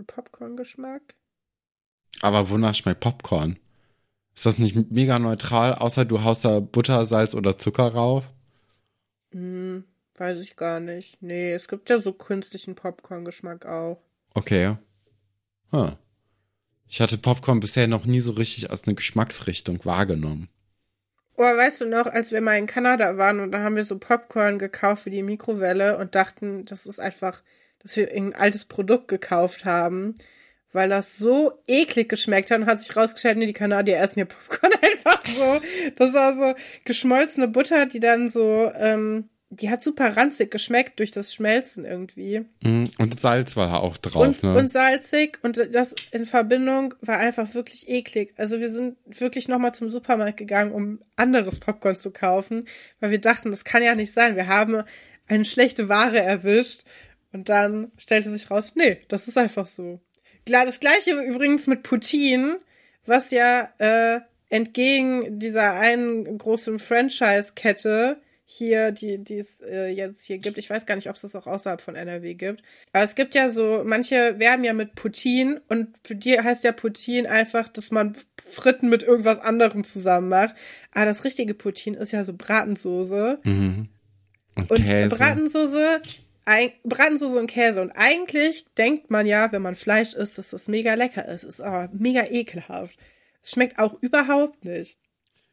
Popcorn-Geschmack? 0.05 1.15
Aber 2.21 2.49
wonach 2.49 2.75
schmeckt 2.75 3.01
Popcorn? 3.01 3.57
Ist 4.35 4.45
das 4.45 4.57
nicht 4.57 4.91
mega 4.91 5.17
neutral, 5.17 5.75
außer 5.75 6.05
du 6.05 6.23
haust 6.23 6.43
da 6.45 6.59
Butter, 6.59 7.05
Salz 7.05 7.35
oder 7.35 7.57
Zucker 7.57 7.87
rauf? 7.87 8.31
Hm, 9.31 9.85
weiß 10.17 10.41
ich 10.41 10.57
gar 10.57 10.79
nicht. 10.79 11.21
Nee, 11.21 11.53
es 11.53 11.67
gibt 11.67 11.89
ja 11.89 11.97
so 11.97 12.13
künstlichen 12.13 12.75
Popcorn-Geschmack 12.75 13.65
auch. 13.65 14.01
Okay. 14.33 14.75
Hm. 15.71 15.91
Ich 16.87 17.01
hatte 17.01 17.17
Popcorn 17.17 17.59
bisher 17.59 17.87
noch 17.87 18.05
nie 18.05 18.19
so 18.19 18.33
richtig 18.33 18.69
als 18.69 18.85
eine 18.85 18.95
Geschmacksrichtung 18.95 19.83
wahrgenommen. 19.85 20.49
Oh, 21.37 21.43
weißt 21.43 21.81
du 21.81 21.85
noch, 21.85 22.05
als 22.05 22.31
wir 22.31 22.39
mal 22.39 22.57
in 22.57 22.67
Kanada 22.67 23.17
waren 23.17 23.41
und 23.41 23.51
da 23.51 23.59
haben 23.59 23.75
wir 23.75 23.83
so 23.83 23.97
Popcorn 23.97 24.57
gekauft 24.57 25.03
für 25.03 25.09
die 25.09 25.23
Mikrowelle 25.23 25.97
und 25.97 26.15
dachten, 26.15 26.63
das 26.65 26.85
ist 26.85 26.99
einfach, 26.99 27.41
dass 27.79 27.97
wir 27.97 28.09
irgendein 28.11 28.39
altes 28.39 28.65
Produkt 28.65 29.09
gekauft 29.09 29.65
haben, 29.65 30.15
weil 30.75 30.89
das 30.89 31.17
so 31.17 31.53
eklig 31.67 32.09
geschmeckt 32.09 32.51
hat 32.51 32.59
und 32.59 32.65
hat 32.65 32.81
sich 32.81 32.95
rausgestellt, 32.97 33.37
nee, 33.37 33.45
die 33.45 33.53
Kanadier 33.53 33.97
essen 33.97 34.19
ihr 34.19 34.25
Popcorn 34.25 34.73
einfach 34.81 35.25
so. 35.25 35.61
Das 35.95 36.13
war 36.13 36.33
so 36.33 36.53
geschmolzene 36.83 37.47
Butter, 37.47 37.85
die 37.85 38.01
dann 38.01 38.27
so, 38.27 38.69
ähm, 38.75 39.29
die 39.49 39.69
hat 39.69 39.81
super 39.81 40.17
ranzig 40.17 40.51
geschmeckt 40.51 40.99
durch 40.99 41.11
das 41.11 41.33
Schmelzen 41.33 41.85
irgendwie. 41.85 42.41
Mm, 42.61 42.87
Und 42.97 43.17
Salz 43.17 43.55
war 43.55 43.67
da 43.67 43.77
auch 43.77 43.95
drauf, 43.95 44.27
und, 44.27 44.43
ne? 44.43 44.53
und 44.53 44.69
salzig 44.69 45.39
und 45.43 45.73
das 45.73 45.95
in 46.11 46.25
Verbindung 46.25 46.93
war 46.99 47.19
einfach 47.19 47.53
wirklich 47.53 47.87
eklig. 47.87 48.33
Also 48.35 48.59
wir 48.59 48.69
sind 48.69 48.97
wirklich 49.05 49.47
nochmal 49.47 49.73
zum 49.73 49.89
Supermarkt 49.89 50.35
gegangen, 50.35 50.73
um 50.73 50.99
anderes 51.15 51.57
Popcorn 51.57 51.97
zu 51.97 52.11
kaufen, 52.11 52.67
weil 52.99 53.11
wir 53.11 53.21
dachten, 53.21 53.49
das 53.49 53.63
kann 53.63 53.81
ja 53.81 53.95
nicht 53.95 54.11
sein. 54.11 54.35
Wir 54.35 54.47
haben 54.47 54.83
eine 55.27 55.45
schlechte 55.45 55.87
Ware 55.87 56.19
erwischt 56.19 56.83
und 57.31 57.47
dann 57.47 57.93
stellte 57.97 58.29
sich 58.29 58.51
raus, 58.51 58.73
nee, 58.75 58.99
das 59.07 59.29
ist 59.29 59.37
einfach 59.37 59.67
so. 59.67 60.01
Das 60.45 60.79
gleiche 60.79 61.11
übrigens 61.11 61.67
mit 61.67 61.83
Poutine, 61.83 62.59
was 63.05 63.31
ja 63.31 63.69
äh, 63.77 64.21
entgegen 64.49 65.39
dieser 65.39 65.73
einen 65.73 66.37
großen 66.37 66.79
Franchise-Kette 66.79 68.21
hier, 68.47 68.91
die, 68.91 69.23
die 69.23 69.39
es 69.39 69.59
äh, 69.61 69.87
jetzt 69.87 70.23
hier 70.23 70.37
gibt. 70.37 70.59
Ich 70.59 70.69
weiß 70.69 70.85
gar 70.85 70.95
nicht, 70.95 71.09
ob 71.09 71.15
es 71.15 71.23
das 71.23 71.35
auch 71.35 71.47
außerhalb 71.47 71.81
von 71.81 71.95
NRW 71.95 72.35
gibt. 72.35 72.61
Aber 72.93 73.03
es 73.03 73.15
gibt 73.15 73.33
ja 73.33 73.49
so, 73.49 73.81
manche 73.83 74.37
werben 74.37 74.63
ja 74.63 74.73
mit 74.73 74.93
Poutine 74.93 75.61
und 75.67 75.87
für 76.03 76.15
die 76.15 76.39
heißt 76.39 76.63
ja 76.63 76.71
Poutine 76.71 77.29
einfach, 77.29 77.67
dass 77.67 77.89
man 77.89 78.15
Fritten 78.47 78.89
mit 78.89 79.01
irgendwas 79.01 79.39
anderem 79.39 79.83
zusammen 79.83 80.29
macht. 80.29 80.55
Aber 80.93 81.05
das 81.05 81.23
richtige 81.23 81.55
Poutine 81.55 81.97
ist 81.97 82.11
ja 82.11 82.23
so 82.23 82.33
Bratensoße. 82.33 83.39
Mhm. 83.43 83.89
Und, 84.55 84.69
Und. 84.69 85.09
Bratensoße 85.09 86.01
Bratensoße 86.83 87.39
und 87.39 87.47
Käse. 87.47 87.81
Und 87.81 87.91
eigentlich 87.91 88.65
denkt 88.77 89.09
man 89.09 89.25
ja, 89.25 89.51
wenn 89.51 89.61
man 89.61 89.75
Fleisch 89.75 90.13
isst, 90.13 90.37
dass 90.37 90.51
das 90.51 90.67
mega 90.67 90.93
lecker 90.93 91.27
ist. 91.27 91.43
Ist 91.43 91.61
aber 91.61 91.89
mega 91.93 92.25
ekelhaft. 92.25 92.97
Es 93.41 93.51
schmeckt 93.51 93.79
auch 93.79 94.01
überhaupt 94.01 94.63
nicht. 94.63 94.97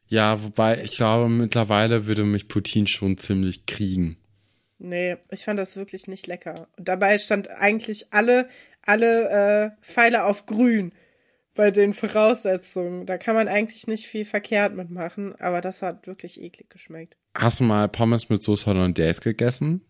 Ja, 0.06 0.42
wobei 0.42 0.82
ich 0.82 0.96
glaube, 0.96 1.28
mittlerweile 1.28 2.06
würde 2.06 2.24
mich 2.24 2.48
Putin 2.48 2.86
schon 2.86 3.16
ziemlich 3.16 3.64
kriegen. 3.66 4.18
Nee, 4.78 5.16
ich 5.30 5.44
fand 5.44 5.58
das 5.58 5.76
wirklich 5.76 6.08
nicht 6.08 6.26
lecker. 6.26 6.68
Und 6.76 6.88
dabei 6.88 7.16
stand 7.18 7.48
eigentlich 7.48 8.12
alle, 8.12 8.48
alle 8.82 9.30
äh, 9.30 9.84
Pfeile 9.86 10.24
auf 10.24 10.44
grün 10.44 10.92
bei 11.54 11.70
den 11.70 11.92
Voraussetzungen. 11.92 13.06
Da 13.06 13.16
kann 13.16 13.34
man 13.34 13.48
eigentlich 13.48 13.86
nicht 13.86 14.06
viel 14.06 14.24
verkehrt 14.24 14.74
mitmachen, 14.74 15.34
aber 15.40 15.60
das 15.60 15.82
hat 15.82 16.06
wirklich 16.06 16.40
eklig 16.40 16.68
geschmeckt. 16.68 17.16
Hast 17.34 17.60
du 17.60 17.64
mal 17.64 17.88
Pommes 17.88 18.28
mit 18.28 18.42
Soße 18.42 18.66
Hollandaise 18.66 19.20
gegessen? 19.20 19.82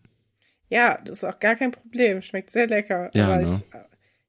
Ja, 0.73 0.99
das 1.05 1.17
ist 1.17 1.23
auch 1.23 1.39
gar 1.39 1.55
kein 1.55 1.69
Problem. 1.69 2.23
Schmeckt 2.23 2.49
sehr 2.49 2.65
lecker. 2.65 3.11
Ja, 3.13 3.27
aber 3.27 3.37
ne? 3.37 3.43
ich, 3.43 3.79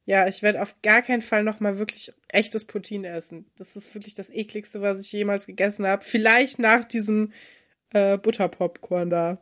ja, 0.04 0.28
ich 0.28 0.42
werde 0.42 0.60
auf 0.60 0.76
gar 0.82 1.00
keinen 1.00 1.22
Fall 1.22 1.42
nochmal 1.42 1.78
wirklich 1.78 2.12
echtes 2.28 2.66
Poutine 2.66 3.08
essen. 3.08 3.46
Das 3.56 3.76
ist 3.76 3.94
wirklich 3.94 4.12
das 4.12 4.28
ekligste, 4.28 4.82
was 4.82 5.00
ich 5.00 5.10
jemals 5.10 5.46
gegessen 5.46 5.86
habe. 5.86 6.04
Vielleicht 6.04 6.58
nach 6.58 6.84
diesem 6.86 7.32
äh, 7.94 8.18
Butterpopcorn 8.18 9.08
da. 9.08 9.38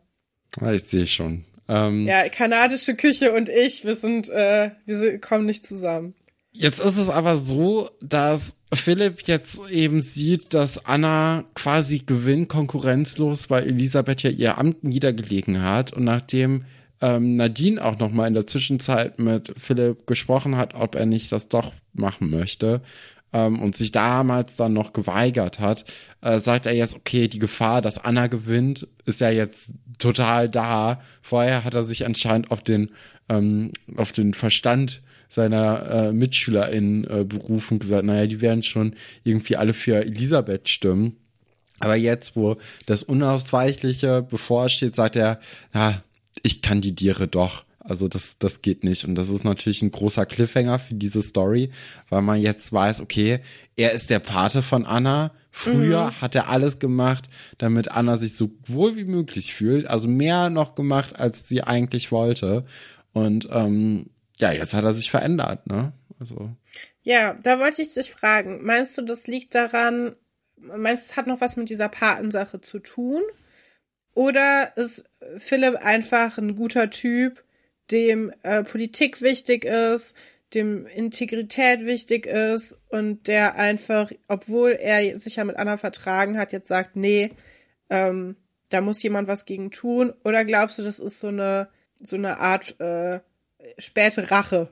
Ah, 0.60 0.72
Ich 0.72 0.84
sehe 0.84 1.06
schon. 1.06 1.44
Ähm, 1.68 2.06
Ja, 2.06 2.28
kanadische 2.28 2.94
Küche 2.94 3.32
und 3.32 3.48
ich, 3.48 3.84
wir 3.84 3.96
sind, 3.96 4.28
äh, 4.28 4.70
wir 4.86 5.18
kommen 5.20 5.46
nicht 5.46 5.66
zusammen. 5.66 6.14
Jetzt 6.52 6.80
ist 6.80 6.98
es 6.98 7.08
aber 7.08 7.36
so, 7.36 7.90
dass 8.00 8.54
Philipp 8.72 9.22
jetzt 9.22 9.58
eben 9.70 10.02
sieht, 10.02 10.54
dass 10.54 10.84
Anna 10.86 11.44
quasi 11.54 12.00
gewinnt, 12.00 12.48
konkurrenzlos, 12.48 13.50
weil 13.50 13.66
Elisabeth 13.66 14.22
ja 14.22 14.30
ihr 14.30 14.58
Amt 14.58 14.84
niedergelegen 14.84 15.62
hat. 15.62 15.92
Und 15.94 16.04
nachdem 16.04 16.64
ähm, 17.02 17.36
Nadine 17.36 17.84
auch 17.84 17.98
noch 17.98 18.10
mal 18.10 18.26
in 18.26 18.34
der 18.34 18.46
Zwischenzeit 18.46 19.18
mit 19.18 19.52
Philipp 19.58 20.06
gesprochen 20.06 20.56
hat, 20.56 20.74
ob 20.74 20.94
er 20.94 21.04
nicht 21.04 21.32
das 21.32 21.48
doch 21.48 21.72
machen 21.92 22.30
möchte 22.30 22.80
ähm, 23.32 23.60
und 23.60 23.76
sich 23.76 23.92
damals 23.92 24.56
dann 24.56 24.72
noch 24.72 24.92
geweigert 24.92 25.58
hat, 25.58 25.84
äh, 26.20 26.38
sagt 26.38 26.66
er 26.66 26.72
jetzt, 26.72 26.94
okay, 26.94 27.28
die 27.28 27.38
Gefahr, 27.38 27.82
dass 27.82 27.98
Anna 27.98 28.28
gewinnt, 28.28 28.86
ist 29.04 29.20
ja 29.20 29.30
jetzt 29.30 29.72
total 29.98 30.48
da. 30.48 31.00
Vorher 31.22 31.64
hat 31.64 31.74
er 31.74 31.84
sich 31.84 32.06
anscheinend 32.06 32.50
auf 32.50 32.62
den, 32.62 32.90
ähm, 33.28 33.72
auf 33.96 34.12
den 34.12 34.32
Verstand 34.32 35.02
seiner 35.28 35.90
äh, 35.90 36.12
MitschülerInnen 36.12 37.04
äh, 37.04 37.24
berufen, 37.24 37.78
gesagt, 37.78 38.04
naja, 38.04 38.26
die 38.26 38.40
werden 38.40 38.62
schon 38.62 38.94
irgendwie 39.24 39.56
alle 39.56 39.72
für 39.72 40.04
Elisabeth 40.04 40.68
stimmen. 40.68 41.16
Aber 41.80 41.96
jetzt, 41.96 42.36
wo 42.36 42.58
das 42.86 43.02
Unausweichliche 43.02 44.22
bevorsteht, 44.22 44.94
sagt 44.94 45.16
er, 45.16 45.40
na, 45.72 46.02
ich 46.42 46.62
kandidiere 46.62 47.28
doch. 47.28 47.64
Also 47.84 48.06
das, 48.06 48.38
das 48.38 48.62
geht 48.62 48.84
nicht. 48.84 49.04
Und 49.04 49.16
das 49.16 49.28
ist 49.28 49.44
natürlich 49.44 49.82
ein 49.82 49.90
großer 49.90 50.24
Cliffhanger 50.24 50.78
für 50.78 50.94
diese 50.94 51.20
Story, 51.20 51.70
weil 52.08 52.22
man 52.22 52.40
jetzt 52.40 52.72
weiß, 52.72 53.00
okay, 53.00 53.40
er 53.76 53.92
ist 53.92 54.10
der 54.10 54.20
Pate 54.20 54.62
von 54.62 54.86
Anna. 54.86 55.32
Früher 55.50 56.20
hat 56.20 56.34
er 56.34 56.48
alles 56.48 56.78
gemacht, 56.78 57.28
damit 57.58 57.90
Anna 57.90 58.16
sich 58.16 58.36
so 58.36 58.50
wohl 58.66 58.96
wie 58.96 59.04
möglich 59.04 59.52
fühlt. 59.52 59.86
Also 59.86 60.08
mehr 60.08 60.48
noch 60.48 60.74
gemacht, 60.74 61.18
als 61.18 61.48
sie 61.48 61.62
eigentlich 61.62 62.12
wollte. 62.12 62.64
Und 63.12 63.48
ähm, 63.50 64.06
ja, 64.38 64.52
jetzt 64.52 64.74
hat 64.74 64.84
er 64.84 64.94
sich 64.94 65.10
verändert, 65.10 65.66
ne? 65.66 65.92
Also. 66.20 66.50
Ja, 67.02 67.34
da 67.34 67.58
wollte 67.58 67.82
ich 67.82 67.92
dich 67.92 68.10
fragen. 68.10 68.64
Meinst 68.64 68.96
du, 68.96 69.02
das 69.02 69.26
liegt 69.26 69.54
daran, 69.54 70.14
meinst 70.56 71.08
du, 71.08 71.12
es 71.12 71.16
hat 71.16 71.26
noch 71.26 71.40
was 71.40 71.56
mit 71.56 71.68
dieser 71.68 71.88
Patensache 71.88 72.60
zu 72.60 72.78
tun? 72.78 73.22
Oder 74.14 74.72
ist 74.76 75.04
Philipp 75.38 75.76
einfach 75.76 76.38
ein 76.38 76.54
guter 76.54 76.90
Typ, 76.90 77.42
dem 77.90 78.32
äh, 78.42 78.62
Politik 78.62 79.22
wichtig 79.22 79.64
ist, 79.64 80.14
dem 80.54 80.86
Integrität 80.86 81.86
wichtig 81.86 82.26
ist 82.26 82.78
und 82.88 83.26
der 83.26 83.54
einfach, 83.56 84.12
obwohl 84.28 84.72
er 84.72 85.18
sich 85.18 85.36
ja 85.36 85.44
mit 85.44 85.56
Anna 85.56 85.76
vertragen 85.78 86.36
hat, 86.38 86.52
jetzt 86.52 86.68
sagt, 86.68 86.94
nee, 86.96 87.30
ähm, 87.88 88.36
da 88.68 88.80
muss 88.80 89.02
jemand 89.02 89.28
was 89.28 89.44
gegen 89.44 89.70
tun? 89.70 90.12
Oder 90.24 90.44
glaubst 90.44 90.78
du, 90.78 90.82
das 90.82 90.98
ist 90.98 91.20
so 91.20 91.28
eine, 91.28 91.68
so 92.00 92.16
eine 92.16 92.38
Art 92.38 92.78
äh, 92.80 93.20
späte 93.78 94.30
Rache? 94.30 94.68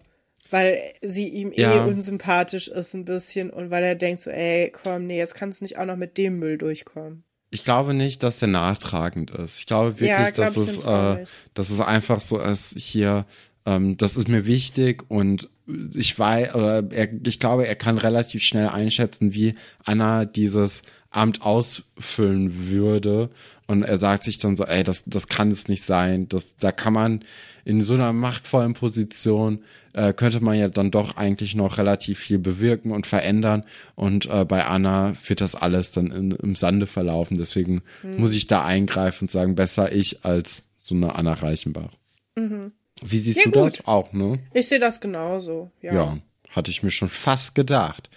Weil 0.50 0.78
sie 1.00 1.28
ihm 1.28 1.52
Ja. 1.54 1.86
eh 1.86 1.88
unsympathisch 1.90 2.68
ist 2.68 2.94
ein 2.94 3.04
bisschen 3.04 3.50
und 3.50 3.70
weil 3.70 3.84
er 3.84 3.94
denkt 3.94 4.20
so, 4.22 4.30
ey, 4.30 4.70
komm, 4.70 5.06
nee, 5.06 5.18
jetzt 5.18 5.34
kannst 5.34 5.60
du 5.60 5.64
nicht 5.64 5.78
auch 5.78 5.84
noch 5.86 5.96
mit 5.96 6.18
dem 6.18 6.38
Müll 6.40 6.58
durchkommen. 6.58 7.22
Ich 7.50 7.64
glaube 7.64 7.94
nicht, 7.94 8.22
dass 8.22 8.38
der 8.38 8.48
nachtragend 8.48 9.30
ist. 9.32 9.58
Ich 9.58 9.66
glaube 9.66 9.90
wirklich, 10.00 10.08
Ja, 10.08 10.30
glaub 10.30 10.54
dass 10.54 10.56
es, 10.56 10.78
äh, 10.84 11.24
dass 11.54 11.70
es 11.70 11.80
einfach 11.80 12.20
so 12.20 12.38
ist, 12.38 12.76
hier, 12.78 13.26
ähm, 13.66 13.96
das 13.96 14.16
ist 14.16 14.28
mir 14.28 14.46
wichtig 14.46 15.04
und 15.08 15.48
ich 15.94 16.18
weiß, 16.18 16.54
oder 16.54 16.90
er, 16.90 17.08
ich 17.26 17.38
glaube, 17.38 17.66
er 17.66 17.76
kann 17.76 17.98
relativ 17.98 18.42
schnell 18.42 18.68
einschätzen, 18.68 19.34
wie 19.34 19.54
Anna 19.84 20.24
dieses 20.24 20.82
Amt 21.10 21.42
ausfüllen 21.42 22.68
würde. 22.70 23.30
Und 23.70 23.82
er 23.84 23.98
sagt 23.98 24.24
sich 24.24 24.38
dann 24.38 24.56
so, 24.56 24.64
ey, 24.64 24.82
das, 24.82 25.04
das 25.06 25.28
kann 25.28 25.50
es 25.50 25.68
nicht 25.68 25.82
sein. 25.84 26.28
Das, 26.28 26.56
da 26.58 26.72
kann 26.72 26.92
man 26.92 27.24
in 27.64 27.80
so 27.82 27.94
einer 27.94 28.12
machtvollen 28.12 28.74
Position, 28.74 29.62
äh, 29.92 30.12
könnte 30.12 30.40
man 30.40 30.58
ja 30.58 30.68
dann 30.68 30.90
doch 30.90 31.16
eigentlich 31.16 31.54
noch 31.54 31.78
relativ 31.78 32.18
viel 32.18 32.38
bewirken 32.38 32.90
und 32.90 33.06
verändern. 33.06 33.62
Und 33.94 34.26
äh, 34.26 34.44
bei 34.44 34.64
Anna 34.64 35.14
wird 35.26 35.40
das 35.40 35.54
alles 35.54 35.92
dann 35.92 36.10
in, 36.10 36.30
im 36.32 36.54
Sande 36.56 36.86
verlaufen. 36.88 37.36
Deswegen 37.38 37.82
Hm. 38.02 38.16
muss 38.18 38.34
ich 38.34 38.46
da 38.48 38.64
eingreifen 38.64 39.24
und 39.24 39.30
sagen, 39.30 39.54
besser 39.54 39.92
ich 39.92 40.24
als 40.24 40.62
so 40.82 40.94
eine 40.96 41.14
Anna 41.14 41.34
Reichenbach. 41.34 41.92
Wie 42.36 43.18
siehst 43.18 43.46
Mhm. 43.46 43.52
Ja, 43.52 43.60
du 43.60 43.62
gut. 43.64 43.78
das? 43.78 43.86
Auch, 43.86 44.12
ne? 44.12 44.38
Ich 44.54 44.68
sehe 44.68 44.80
das 44.80 45.00
genauso, 45.00 45.70
ja. 45.82 45.92
Ja, 45.94 46.18
hatte 46.50 46.70
ich 46.70 46.82
mir 46.82 46.90
schon 46.90 47.08
fast 47.10 47.54
gedacht. 47.54 48.10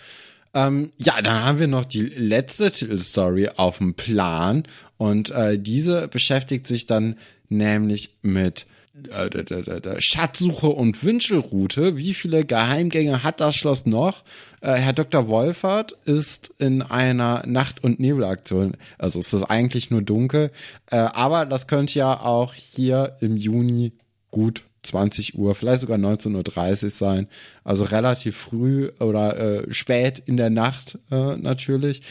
Ähm, 0.55 0.91
ja, 0.97 1.19
dann 1.21 1.43
haben 1.43 1.59
wir 1.59 1.67
noch 1.67 1.83
die 1.85 2.01
letzte 2.03 2.71
Titelstory 2.71 3.49
auf 3.57 3.79
dem 3.79 3.95
Plan 3.95 4.63
und 4.97 5.31
äh, 5.31 5.59
diese 5.59 6.07
beschäftigt 6.07 6.67
sich 6.67 6.85
dann 6.85 7.17
nämlich 7.49 8.17
mit 8.21 8.65
äh, 9.09 9.99
Schatzsuche 9.99 10.69
und 10.69 11.03
Wünschelroute. 11.03 11.97
Wie 11.97 12.13
viele 12.13 12.45
Geheimgänge 12.45 13.23
hat 13.23 13.41
das 13.41 13.55
Schloss 13.55 13.87
noch? 13.87 14.23
Äh, 14.61 14.73
Herr 14.73 14.93
Dr. 14.93 15.27
Wolfert 15.27 15.93
ist 16.05 16.53
in 16.59 16.83
einer 16.83 17.43
Nacht- 17.47 17.83
und 17.83 17.99
Nebelaktion, 17.99 18.77
also 18.99 19.19
ist 19.19 19.33
eigentlich 19.33 19.89
nur 19.89 20.03
dunkel, 20.03 20.51
äh, 20.91 20.97
aber 20.97 21.47
das 21.47 21.65
könnte 21.65 21.97
ja 21.97 22.19
auch 22.19 22.53
hier 22.53 23.17
im 23.19 23.35
Juni 23.35 23.93
gut 24.29 24.63
20 24.83 25.39
Uhr, 25.39 25.55
vielleicht 25.55 25.81
sogar 25.81 25.97
19.30 25.97 26.83
Uhr 26.83 26.89
sein. 26.91 27.27
Also 27.63 27.85
relativ 27.85 28.35
früh 28.35 28.91
oder 28.99 29.63
spät 29.71 30.21
in 30.25 30.35
der 30.35 30.49
Nacht 30.49 30.97
natürlich. 31.09 32.01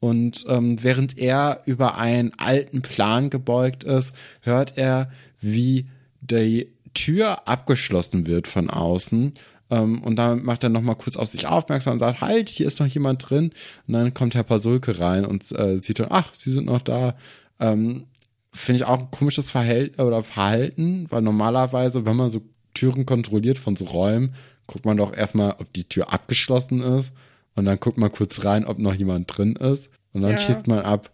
Und 0.00 0.46
ähm, 0.48 0.82
während 0.82 1.18
er 1.18 1.62
über 1.66 1.98
einen 1.98 2.32
alten 2.38 2.80
Plan 2.80 3.28
gebeugt 3.28 3.84
ist, 3.84 4.14
hört 4.40 4.78
er, 4.78 5.10
wie 5.40 5.86
die 6.22 6.68
Tür 6.94 7.46
abgeschlossen 7.46 8.26
wird 8.26 8.48
von 8.48 8.70
außen. 8.70 9.34
Ähm, 9.70 10.02
und 10.02 10.16
dann 10.16 10.42
macht 10.42 10.64
er 10.64 10.70
nochmal 10.70 10.96
kurz 10.96 11.16
auf 11.16 11.28
sich 11.28 11.46
aufmerksam 11.46 11.94
und 11.94 11.98
sagt, 11.98 12.22
halt, 12.22 12.48
hier 12.48 12.66
ist 12.66 12.80
noch 12.80 12.86
jemand 12.86 13.28
drin. 13.28 13.52
Und 13.86 13.94
dann 13.94 14.14
kommt 14.14 14.34
Herr 14.34 14.42
Pasulke 14.42 14.98
rein 14.98 15.26
und 15.26 15.52
äh, 15.52 15.76
sieht 15.78 15.98
dann, 15.98 16.08
ach, 16.10 16.32
Sie 16.32 16.50
sind 16.50 16.66
noch 16.66 16.82
da. 16.82 17.14
Ähm, 17.60 18.06
finde 18.52 18.78
ich 18.78 18.84
auch 18.84 19.00
ein 19.00 19.10
komisches 19.10 19.50
Verhältnis 19.50 20.04
oder 20.04 20.24
Verhalten, 20.24 21.06
weil 21.10 21.22
normalerweise, 21.22 22.06
wenn 22.06 22.16
man 22.16 22.30
so 22.30 22.40
Türen 22.72 23.04
kontrolliert 23.04 23.58
von 23.58 23.76
so 23.76 23.84
Räumen, 23.84 24.34
guckt 24.66 24.86
man 24.86 24.96
doch 24.96 25.12
erstmal, 25.12 25.56
ob 25.58 25.72
die 25.74 25.84
Tür 25.84 26.12
abgeschlossen 26.12 26.80
ist 26.80 27.12
und 27.60 27.66
dann 27.66 27.78
guckt 27.78 27.98
man 27.98 28.10
kurz 28.10 28.44
rein, 28.44 28.64
ob 28.64 28.78
noch 28.78 28.94
jemand 28.94 29.36
drin 29.36 29.54
ist 29.54 29.90
und 30.12 30.22
dann 30.22 30.32
Ja. 30.32 30.38
schießt 30.38 30.66
man 30.66 30.80
ab. 30.80 31.12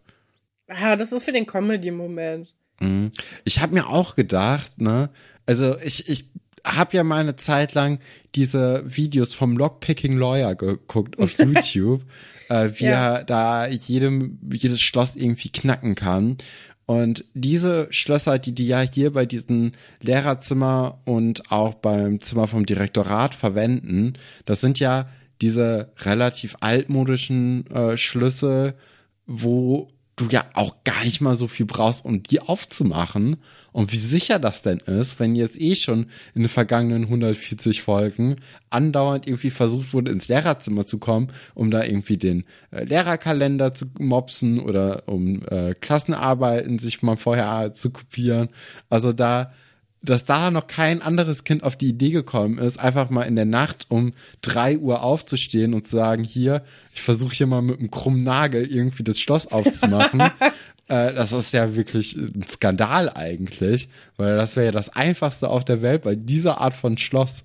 Ah, 0.69 0.97
das 0.97 1.13
ist 1.13 1.25
für 1.25 1.33
den 1.33 1.47
Comedy-Moment. 1.47 2.55
Mhm. 2.81 3.11
Ich 3.45 3.61
habe 3.61 3.75
mir 3.75 3.89
auch 3.89 4.15
gedacht, 4.15 4.81
ne, 4.81 5.11
also 5.45 5.77
ich, 5.85 6.09
ich 6.09 6.31
habe 6.65 6.97
ja 6.97 7.05
mal 7.05 7.21
eine 7.21 7.37
Zeit 7.37 7.75
lang 7.75 7.99
diese 8.35 8.83
Videos 8.87 9.35
vom 9.35 9.57
Lockpicking 9.57 10.17
Lawyer 10.17 10.55
geguckt 10.55 11.19
auf 11.19 11.33
YouTube, 11.39 12.03
äh, 12.49 12.71
wie 12.77 12.87
Ja. 12.87 13.15
er 13.19 13.25
da 13.25 13.67
jedem, 13.69 14.39
jedes 14.53 14.81
Schloss 14.81 15.15
irgendwie 15.17 15.51
knacken 15.51 15.95
kann. 15.95 16.37
Und 16.87 17.25
diese 17.35 17.89
Schlösser, 17.91 18.39
die 18.39 18.53
die 18.53 18.69
ja 18.69 18.81
hier 18.81 19.13
bei 19.13 19.27
diesem 19.27 19.73
Lehrerzimmer 20.03 20.99
und 21.05 21.51
auch 21.51 21.75
beim 21.75 22.21
Zimmer 22.23 22.47
vom 22.49 22.65
Direktorat 22.67 23.35
verwenden, 23.35 24.15
das 24.45 24.61
sind 24.61 24.79
ja 24.79 25.09
diese 25.43 25.93
relativ 25.99 26.57
altmodischen 26.61 27.67
äh, 27.71 27.97
Schlüssel, 27.97 28.75
wo 29.27 29.91
du 30.17 30.27
ja 30.31 30.45
auch 30.55 30.77
gar 30.85 31.05
nicht 31.05 31.21
mal 31.21 31.37
so 31.37 31.47
viel 31.47 31.67
brauchst, 31.67 32.05
um 32.05 32.23
die 32.23 32.41
aufzumachen. 32.41 33.37
Und 33.73 33.93
wie 33.93 33.99
sicher 33.99 34.39
das 34.39 34.63
denn 34.63 34.79
ist, 34.79 35.21
wenn 35.21 35.37
jetzt 35.37 35.61
eh 35.61 35.77
schon 35.77 36.07
in 36.35 36.43
den 36.43 36.49
vergangenen 36.49 37.05
140 37.05 37.83
Folgen 37.83 38.37
andauernd 38.71 39.27
irgendwie 39.27 39.51
versucht 39.51 39.93
wurde, 39.93 40.11
ins 40.11 40.29
Lehrerzimmer 40.29 40.87
zu 40.87 40.99
kommen, 40.99 41.29
um 41.55 41.71
da 41.71 41.85
irgendwie 41.85 42.17
den 42.17 42.45
äh, 42.71 42.85
Lehrerkalender 42.85 43.75
zu 43.75 43.87
mopsen 43.99 44.59
oder 44.59 45.07
um 45.07 45.43
äh, 45.49 45.75
Klassenarbeiten 45.75 46.79
sich 46.79 47.03
mal 47.03 47.19
vorher 47.19 47.75
zu 47.75 47.91
kopieren. 47.91 48.49
Also 48.89 49.13
da 49.13 49.53
dass 50.11 50.25
da 50.25 50.51
noch 50.51 50.67
kein 50.67 51.03
anderes 51.03 51.45
Kind 51.45 51.63
auf 51.63 51.77
die 51.77 51.89
Idee 51.89 52.11
gekommen 52.11 52.59
ist, 52.59 52.79
einfach 52.79 53.11
mal 53.11 53.23
in 53.23 53.37
der 53.37 53.45
Nacht 53.45 53.87
um 53.89 54.13
drei 54.43 54.79
Uhr 54.79 55.03
aufzustehen 55.03 55.75
und 55.75 55.87
zu 55.87 55.97
sagen, 55.97 56.25
hier, 56.25 56.63
ich 56.95 57.03
versuche 57.03 57.35
hier 57.35 57.47
mal 57.47 57.63
mit 57.63 57.79
einem 57.79 57.91
krummen 57.91 58.23
Nagel 58.23 58.67
irgendwie 58.67 59.03
das 59.03 59.21
Schloss 59.21 59.47
aufzumachen. 59.47 60.21
äh, 60.89 61.13
das 61.15 61.33
ist 61.33 61.53
ja 61.53 61.75
wirklich 61.75 62.17
ein 62.17 62.45
Skandal 62.49 63.11
eigentlich, 63.11 63.89
weil 64.17 64.37
das 64.37 64.57
wäre 64.57 64.67
ja 64.67 64.73
das 64.73 64.89
einfachste 64.91 65.49
auf 65.51 65.65
der 65.65 65.83
Welt 65.83 66.03
bei 66.03 66.15
dieser 66.15 66.61
Art 66.61 66.75
von 66.75 66.99
Schloss. 66.99 67.45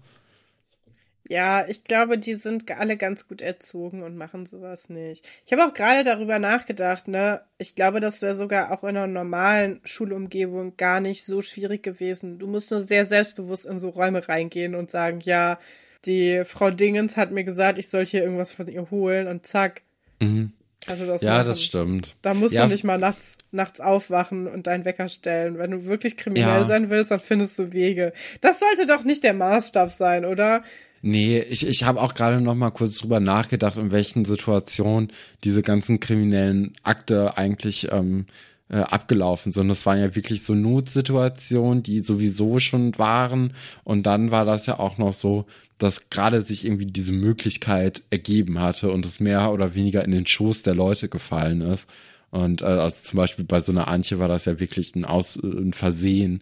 Ja, 1.32 1.66
ich 1.66 1.86
glaube, 1.86 2.18
die 2.18 2.34
sind 2.34 2.70
alle 2.78 2.98
ganz 2.98 3.26
gut 3.26 3.42
erzogen 3.42 4.04
und 4.04 4.18
machen 4.18 4.46
sowas 4.46 4.90
nicht. 4.90 5.26
Ich 5.46 5.54
habe 5.54 5.64
auch 5.66 5.74
gerade 5.74 6.04
darüber 6.04 6.40
nachgedacht, 6.40 7.08
ne? 7.08 7.40
Ich 7.58 7.74
glaube, 7.74 8.02
das 8.02 8.22
wäre 8.22 8.36
sogar 8.36 8.70
auch 8.74 8.84
in 8.84 8.90
einer 8.90 9.08
normalen 9.08 9.80
Schulumgebung 9.86 10.76
gar 10.76 11.00
nicht 11.00 11.24
so 11.24 11.42
schwierig 11.42 11.84
gewesen. 11.84 12.38
Du 12.38 12.48
musst 12.48 12.70
nur 12.70 12.82
sehr 12.82 13.06
selbstbewusst 13.06 13.66
in 13.66 13.80
so 13.80 13.88
Räume 13.88 14.28
reingehen 14.28 14.76
und 14.76 14.92
sagen, 14.92 15.20
ja, 15.24 15.58
die 16.04 16.44
Frau 16.44 16.70
Dingens 16.70 17.16
hat 17.16 17.32
mir 17.32 17.46
gesagt, 17.46 17.78
ich 17.78 17.88
soll 17.88 18.06
hier 18.06 18.24
irgendwas 18.24 18.52
von 18.52 18.68
ihr 18.68 18.92
holen 18.92 19.28
und 19.28 19.48
zack. 19.48 19.84
Mhm. 20.22 20.52
Also 20.88 21.06
das 21.06 21.22
Ja, 21.22 21.36
machen. 21.38 21.48
das 21.48 21.64
stimmt. 21.64 22.16
Da 22.24 22.34
musst 22.34 22.56
Ja. 22.56 22.64
du 22.66 22.72
nicht 22.72 22.84
mal 22.84 22.98
nachts, 22.98 23.38
nachts 23.52 23.80
aufwachen 23.80 24.48
und 24.48 24.68
deinen 24.68 24.84
Wecker 24.84 25.08
stellen. 25.08 25.58
Wenn 25.58 25.72
du 25.72 25.86
wirklich 25.86 26.18
kriminell 26.18 26.44
Ja. 26.44 26.66
sein 26.66 26.90
willst, 26.90 27.12
dann 27.12 27.22
findest 27.22 27.58
du 27.58 27.72
Wege. 27.72 28.12
Das 28.42 28.60
sollte 28.60 28.86
doch 28.86 29.06
nicht 29.06 29.24
der 29.24 29.34
Maßstab 29.34 29.92
sein, 29.92 30.26
oder? 30.26 30.64
Nee, 31.02 31.40
ich, 31.40 31.66
ich 31.66 31.84
habe 31.84 32.02
auch 32.02 32.14
gerade 32.14 32.42
noch 32.42 32.56
mal 32.56 32.70
kurz 32.70 32.98
drüber 32.98 33.20
nachgedacht, 33.20 33.78
in 33.78 33.92
welchen 33.92 34.24
Situationen 34.26 35.12
diese 35.44 35.64
ganzen 35.64 36.00
kriminellen 36.00 36.74
Akte 36.84 37.38
eigentlich 37.38 37.92
ähm, 37.92 38.28
äh, 38.70 38.78
abgelaufen 38.78 39.52
sind. 39.52 39.68
Das 39.68 39.86
waren 39.86 40.00
ja 40.00 40.16
wirklich 40.16 40.44
so 40.44 40.54
Notsituationen, 40.54 41.84
die 41.84 42.02
sowieso 42.02 42.60
schon 42.60 42.98
waren. 42.98 43.54
Und 43.84 44.04
dann 44.04 44.32
war 44.32 44.46
das 44.46 44.68
ja 44.68 44.80
auch 44.80 44.98
noch 44.98 45.14
so, 45.14 45.46
dass 45.78 46.10
gerade 46.10 46.42
sich 46.44 46.66
irgendwie 46.66 46.86
diese 46.86 47.12
Möglichkeit 47.12 48.04
ergeben 48.12 48.60
hatte 48.60 48.92
und 48.92 49.06
es 49.06 49.20
mehr 49.20 49.52
oder 49.52 49.74
weniger 49.74 50.06
in 50.06 50.12
den 50.12 50.28
Schoß 50.28 50.62
der 50.64 50.76
Leute 50.76 51.10
gefallen 51.10 51.62
ist. 51.62 51.90
Und 52.30 52.62
äh, 52.62 52.66
also 52.66 53.04
zum 53.04 53.18
Beispiel 53.18 53.44
bei 53.46 53.60
so 53.60 53.72
einer 53.72 53.88
Antje 53.88 54.20
war 54.20 54.28
das 54.28 54.46
ja 54.46 54.60
wirklich 54.60 54.96
ein, 54.96 55.06
Aus 55.06 55.36
ein 55.36 55.74
Versehen. 55.74 56.42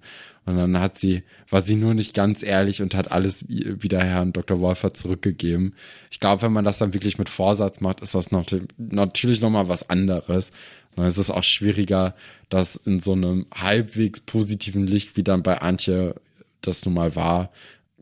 Und 0.50 0.58
dann 0.58 0.80
hat 0.80 0.98
sie, 0.98 1.22
war 1.52 1.62
sie 1.62 1.76
nur 1.76 1.94
nicht 1.94 2.16
ganz 2.16 2.42
ehrlich 2.42 2.82
und 2.82 2.96
hat 2.96 3.12
alles 3.12 3.48
wie- 3.48 3.84
wieder 3.84 4.04
Herrn 4.04 4.34
Dr. 4.34 4.60
Wolfer 4.60 4.96
zurückgegeben. 4.96 5.76
Ich 6.10 6.20
glaube, 6.20 6.42
wenn 6.42 6.52
man 6.52 6.66
das 6.66 6.80
dann 6.80 6.92
wirklich 6.96 7.20
mit 7.20 7.30
Vorsatz 7.30 7.82
macht, 7.82 8.02
ist 8.02 8.16
das 8.16 8.30
natürlich 8.32 9.42
nochmal 9.42 9.70
was 9.70 9.92
anderes. 9.92 10.50
Und 10.96 10.98
dann 11.04 11.06
ist 11.06 11.20
es 11.20 11.30
auch 11.30 11.44
schwieriger, 11.44 12.16
das 12.50 12.78
in 12.78 13.00
so 13.00 13.14
einem 13.14 13.46
halbwegs 13.54 14.22
positiven 14.22 14.88
Licht, 14.88 15.16
wie 15.18 15.24
dann 15.24 15.44
bei 15.44 15.60
Antje 15.62 16.16
das 16.62 16.84
nun 16.84 16.96
mal 16.96 17.16
war, 17.16 17.52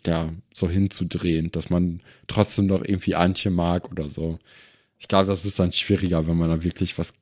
ja, 0.05 0.29
so 0.53 0.69
hinzudrehen, 0.69 1.51
dass 1.51 1.69
man 1.69 1.99
trotzdem 2.27 2.67
noch 2.67 2.81
irgendwie 2.81 3.15
Antje 3.15 3.51
mag 3.51 3.91
oder 3.91 4.07
so. 4.07 4.39
Ich 4.99 5.09
glaube, 5.09 5.27
das 5.27 5.43
ist 5.43 5.59
dann 5.59 5.73
schwieriger, 5.73 6.27
wenn 6.27 6.37
man 6.37 6.49
da 6.49 6.63
wirklich 6.63 6.97
was 6.97 7.13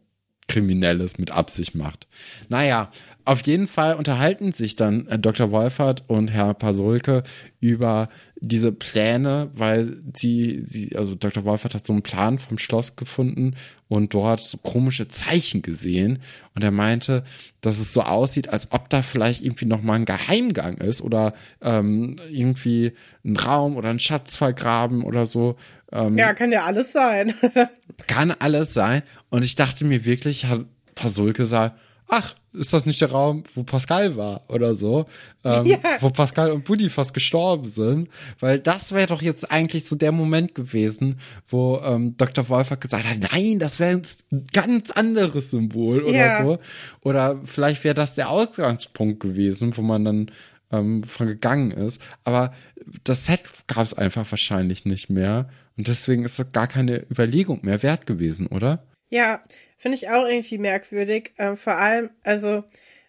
Kriminelles 0.48 1.18
mit 1.18 1.32
Absicht 1.32 1.74
macht. 1.74 2.06
Naja, 2.48 2.92
auf 3.26 3.46
jeden 3.46 3.68
Fall 3.68 3.96
unterhalten 3.96 4.52
sich 4.52 4.76
dann 4.76 5.08
äh, 5.08 5.18
Dr. 5.18 5.52
Wolfert 5.52 6.04
und 6.08 6.32
Herr 6.32 6.54
Pasolke 6.54 7.24
über 7.60 8.10
diese 8.40 8.72
Pläne, 8.72 9.50
weil 9.56 9.98
sie, 10.16 10.62
sie, 10.64 10.96
also 10.96 11.16
Dr. 11.16 11.44
Wolfert 11.44 11.74
hat 11.74 11.88
so 11.88 11.94
einen 11.94 12.04
Plan 12.04 12.38
vom 12.38 12.60
Schloss 12.60 12.96
gefunden 12.96 13.56
und 13.88 14.14
dort 14.14 14.42
so 14.42 14.58
komische 14.58 15.08
Zeichen 15.08 15.64
gesehen 15.64 16.20
und 16.54 16.64
er 16.64 16.72
meinte, 16.72 17.24
dass 17.62 17.80
es 17.80 17.94
so 17.94 18.04
aussieht, 18.04 18.50
als 18.50 18.72
ob 18.72 18.90
da 18.90 19.02
vielleicht 19.02 19.44
irgendwie 19.44 19.66
noch 19.66 19.82
mal 19.82 19.96
ein 19.96 20.06
Geheimgang 20.06 20.78
ist 20.78 21.02
oder 21.02 21.34
ähm, 21.62 22.18
irgendwie 22.30 22.94
ein 23.24 23.36
Raum 23.36 23.76
oder 23.76 23.90
ein 23.90 24.00
Schatz 24.00 24.36
vergraben 24.36 25.04
oder 25.04 25.26
so. 25.26 25.56
Ähm, 25.92 26.14
Ja, 26.14 26.34
kann 26.34 26.52
ja 26.52 26.66
alles 26.66 26.92
sein. 26.92 27.34
kann 28.08 28.32
alles 28.32 28.74
sein. 28.74 29.02
Und 29.30 29.44
ich 29.44 29.56
dachte 29.56 29.86
mir 29.86 30.06
wirklich, 30.06 30.46
hat 30.46 30.66
Pasulke 30.94 31.44
gesagt, 31.44 31.80
ach, 32.08 32.36
ist 32.56 32.74
das 32.74 32.86
nicht 32.86 33.00
der 33.02 33.12
Raum, 33.12 33.44
wo 33.54 33.64
Pascal 33.64 34.16
war 34.16 34.42
oder 34.50 34.74
so, 34.76 35.06
ähm, 35.44 35.66
Ja. 35.66 35.78
wo 36.00 36.10
Pascal 36.10 36.52
und 36.52 36.66
Buddy 36.66 36.90
fast 36.90 37.14
gestorben 37.14 37.68
sind, 37.68 38.10
weil 38.40 38.60
das 38.60 38.92
wäre 38.92 39.08
doch 39.08 39.22
jetzt 39.22 39.52
eigentlich 39.52 39.86
so 39.88 39.96
der 39.96 40.12
Moment 40.12 40.56
gewesen, 40.56 41.20
wo 41.50 41.80
ähm, 41.84 42.16
Dr. 42.18 42.48
Wolfer 42.50 42.78
gesagt 42.78 43.06
hat, 43.06 43.32
nein, 43.34 43.60
das 43.60 43.80
wäre 43.80 43.96
ein 44.32 44.48
ganz 44.54 44.92
anderes 44.92 45.52
Symbol 45.52 46.04
oder 46.04 46.16
Ja. 46.16 46.38
so, 46.44 46.60
oder 47.04 47.40
vielleicht 47.46 47.84
wäre 47.84 47.96
das 47.96 48.16
der 48.16 48.30
Ausgangspunkt 48.30 49.20
gewesen, 49.20 49.76
wo 49.78 49.82
man 49.82 50.06
dann 50.06 50.32
ähm, 50.72 51.04
von 51.04 51.28
gegangen 51.28 51.72
ist, 51.72 52.02
aber 52.24 52.52
das 53.04 53.26
Set 53.26 53.42
gab 53.68 53.84
es 53.84 53.94
einfach 53.94 54.30
wahrscheinlich 54.32 54.86
nicht 54.86 55.10
mehr 55.10 55.48
und 55.78 55.88
deswegen 55.88 56.24
ist 56.26 56.40
das 56.40 56.52
gar 56.54 56.68
keine 56.68 57.04
Überlegung 57.12 57.60
mehr 57.64 57.84
wert 57.84 58.08
gewesen, 58.08 58.48
oder? 58.48 58.84
Ja, 59.10 59.42
finde 59.78 59.96
ich 59.96 60.10
auch 60.10 60.26
irgendwie 60.26 60.58
merkwürdig. 60.58 61.34
Ähm, 61.38 61.58
vor 61.58 61.76
allem, 61.76 62.10
also, 62.24 62.64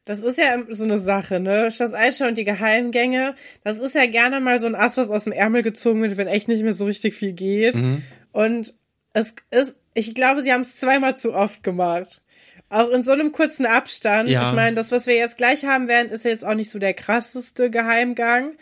das 0.04 0.22
ist 0.22 0.38
ja 0.38 0.62
so 0.70 0.84
eine 0.84 0.98
Sache, 0.98 1.40
ne? 1.40 1.72
Schloss 1.72 1.94
Eichstätt 1.94 2.28
und 2.28 2.38
die 2.38 2.44
Geheimgänge, 2.44 3.34
das 3.64 3.80
ist 3.80 3.94
ja 3.94 4.06
gerne 4.06 4.40
mal 4.40 4.60
so 4.60 4.66
ein 4.66 4.76
Ass, 4.76 4.96
was 4.96 5.10
aus 5.10 5.24
dem 5.24 5.32
Ärmel 5.32 5.62
gezogen 5.62 6.02
wird, 6.02 6.16
wenn 6.16 6.28
echt 6.28 6.48
nicht 6.48 6.62
mehr 6.62 6.74
so 6.74 6.84
richtig 6.84 7.14
viel 7.14 7.32
geht. 7.32 7.74
Und 8.32 8.74
es 9.14 9.34
ist, 9.50 9.76
ich 9.94 10.14
glaube, 10.14 10.42
sie 10.42 10.52
haben 10.52 10.60
es 10.60 10.76
zweimal 10.76 11.16
zu 11.16 11.34
oft 11.34 11.62
gemacht. 11.62 12.20
Auch 12.68 12.90
in 12.90 13.02
so 13.02 13.12
einem 13.12 13.32
kurzen 13.32 13.64
Abstand. 13.64 14.28
Ja. 14.28 14.48
Ich 14.48 14.54
meine, 14.54 14.76
das, 14.76 14.92
was 14.92 15.06
wir 15.06 15.16
jetzt 15.16 15.36
gleich 15.36 15.64
haben 15.64 15.88
werden, 15.88 16.10
ist 16.10 16.24
ja 16.24 16.30
jetzt 16.30 16.44
auch 16.44 16.54
nicht 16.54 16.70
so 16.70 16.78
der 16.78 16.94
krasseste 16.94 17.70
Geheimgang. 17.70 18.52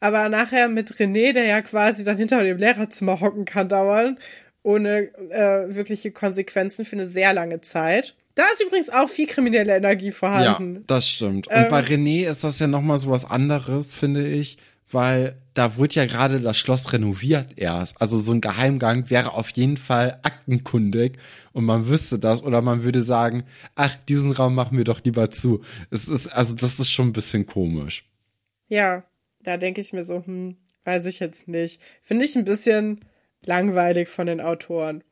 Aber 0.00 0.28
nachher 0.28 0.68
mit 0.68 0.92
René, 0.94 1.32
der 1.32 1.44
ja 1.44 1.62
quasi 1.62 2.04
dann 2.04 2.16
hinter 2.16 2.42
dem 2.42 2.58
Lehrerzimmer 2.58 3.20
hocken 3.20 3.44
kann 3.44 3.68
dauernd, 3.68 4.18
ohne 4.62 5.10
äh, 5.30 5.74
wirkliche 5.74 6.10
Konsequenzen 6.12 6.84
für 6.84 6.96
eine 6.96 7.06
sehr 7.06 7.32
lange 7.34 7.60
Zeit. 7.60 8.14
Da 8.34 8.44
ist 8.52 8.62
übrigens 8.62 8.88
auch 8.88 9.08
viel 9.08 9.26
kriminelle 9.26 9.76
Energie 9.76 10.10
vorhanden. 10.10 10.76
Ja, 10.76 10.80
das 10.86 11.08
stimmt. 11.08 11.48
Und 11.48 11.54
Ähm, 11.56 11.68
bei 11.68 11.80
René 11.80 12.28
ist 12.30 12.44
das 12.44 12.58
ja 12.58 12.66
nochmal 12.66 12.98
so 12.98 13.10
was 13.10 13.24
anderes, 13.24 13.94
finde 13.94 14.26
ich, 14.26 14.56
weil 14.90 15.36
da 15.54 15.76
wurde 15.76 15.96
ja 15.96 16.06
gerade 16.06 16.40
das 16.40 16.56
Schloss 16.56 16.92
renoviert 16.94 17.58
erst. 17.58 18.00
Also 18.00 18.18
so 18.18 18.32
ein 18.32 18.40
Geheimgang 18.40 19.10
wäre 19.10 19.34
auf 19.34 19.50
jeden 19.50 19.76
Fall 19.76 20.18
aktenkundig 20.22 21.18
und 21.52 21.64
man 21.64 21.88
wüsste 21.88 22.18
das 22.18 22.42
oder 22.42 22.62
man 22.62 22.84
würde 22.84 23.02
sagen, 23.02 23.42
ach, 23.74 23.94
diesen 24.08 24.32
Raum 24.32 24.54
machen 24.54 24.78
wir 24.78 24.84
doch 24.84 25.02
lieber 25.04 25.30
zu. 25.30 25.62
Es 25.90 26.08
ist, 26.08 26.28
also 26.28 26.54
das 26.54 26.78
ist 26.78 26.90
schon 26.90 27.08
ein 27.08 27.12
bisschen 27.12 27.44
komisch. 27.46 28.08
Ja, 28.68 29.04
da 29.42 29.58
denke 29.58 29.82
ich 29.82 29.92
mir 29.92 30.04
so, 30.04 30.24
hm, 30.24 30.56
weiß 30.84 31.04
ich 31.06 31.20
jetzt 31.20 31.48
nicht. 31.48 31.82
Finde 32.02 32.24
ich 32.24 32.34
ein 32.36 32.44
bisschen 32.44 33.00
langweilig 33.44 34.08
von 34.08 34.26
den 34.26 34.40
Autoren. 34.40 35.02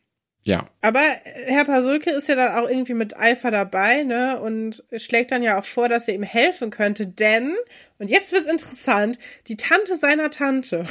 Ja. 0.43 0.69
Aber 0.81 1.03
Herr 1.47 1.65
Pasulke 1.65 2.11
ist 2.11 2.29
ja 2.29 2.35
dann 2.35 2.57
auch 2.57 2.69
irgendwie 2.69 2.95
mit 2.95 3.17
Eifer 3.19 3.51
dabei, 3.51 4.05
ne? 4.05 4.41
Und 4.41 4.83
schlägt 4.97 5.33
dann 5.33 5.43
ja 5.43 5.59
auch 5.59 5.65
vor, 5.65 5.89
dass 5.89 6.09
er 6.09 6.15
ihm 6.15 6.23
helfen 6.23 6.71
könnte, 6.71 7.07
denn, 7.07 7.55
und 7.99 8.09
jetzt 8.09 8.33
wird's 8.33 8.51
interessant, 8.51 9.19
die 9.49 9.57
Tante 9.57 9.97
seiner 9.97 10.31
Tante. 10.31 10.87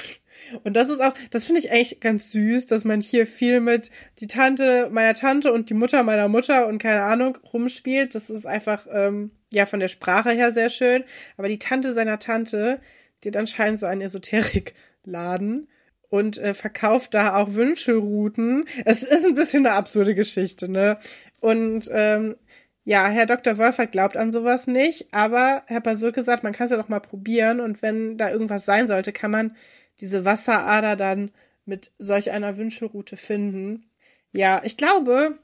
Und 0.64 0.76
das 0.76 0.88
ist 0.90 1.02
auch, 1.02 1.14
das 1.32 1.45
finde 1.45 1.60
ich 1.60 1.72
eigentlich 1.72 1.99
ganz 1.99 2.32
süß, 2.32 2.68
dass 2.68 2.86
man 2.86 3.02
hier 3.02 3.28
viel 3.28 3.60
mit 3.60 3.90
die 4.20 4.28
Tante 4.28 4.90
meiner 4.91 5.14
Tante 5.14 5.52
und 5.52 5.70
die 5.70 5.74
Mutter 5.74 6.03
meiner 6.03 6.28
Mutter 6.28 6.68
und 6.68 6.78
keine 6.78 7.02
Ahnung 7.02 7.38
rumspielt. 7.52 8.16
Das 8.16 8.30
ist 8.30 8.45
einfach, 8.45 8.86
ähm, 8.91 9.32
ja, 9.52 9.66
von 9.66 9.80
der 9.80 9.90
Sprache 9.90 10.32
her 10.32 10.52
sehr 10.52 10.70
schön. 10.70 11.03
Aber 11.38 11.48
die 11.48 11.60
Tante 11.60 11.94
seiner 11.94 12.20
Tante, 12.20 12.80
die 13.24 13.30
hat 13.30 13.38
anscheinend 13.38 13.80
so 13.80 13.86
einen 13.86 14.02
Esoterikladen 14.02 15.68
und 16.10 16.38
äh, 16.38 16.53
verkauft 16.53 17.14
da 17.14 17.36
auch 17.36 17.53
Wünschelrouten. 17.53 18.65
Es 18.86 19.03
ist 19.03 19.26
ein 19.26 19.36
bisschen 19.36 19.65
eine 19.65 19.76
absurde 19.76 20.15
Geschichte, 20.15 20.69
ne? 20.69 20.98
Und 21.40 21.90
ähm, 21.91 22.36
ja, 22.84 23.07
Herr 23.07 23.27
Dr. 23.27 23.57
Wolfert 23.57 23.91
glaubt 23.91 24.18
an 24.18 24.31
sowas 24.31 24.65
nicht, 24.65 25.14
aber 25.14 25.64
Herr 25.68 25.81
Pasulke 25.81 26.23
sagt, 26.23 26.44
man 26.44 26.53
kann 26.53 26.65
es 26.65 26.72
ja 26.72 26.77
doch 26.77 26.90
mal 26.90 26.99
probieren 26.99 27.60
und 27.60 27.81
wenn 27.81 28.18
da 28.18 28.31
irgendwas 28.31 28.65
sein 28.65 28.88
sollte, 28.88 29.14
kann 29.14 29.31
man 29.31 29.56
diese 30.02 30.26
Wasserader 30.26 30.95
dann 30.95 31.31
mit 31.65 31.91
solch 31.99 32.31
einer 32.31 32.57
Wünschelroute 32.57 33.15
finden. 33.15 33.86
Ja, 34.31 34.61
ich 34.64 34.76
glaube, 34.76 35.38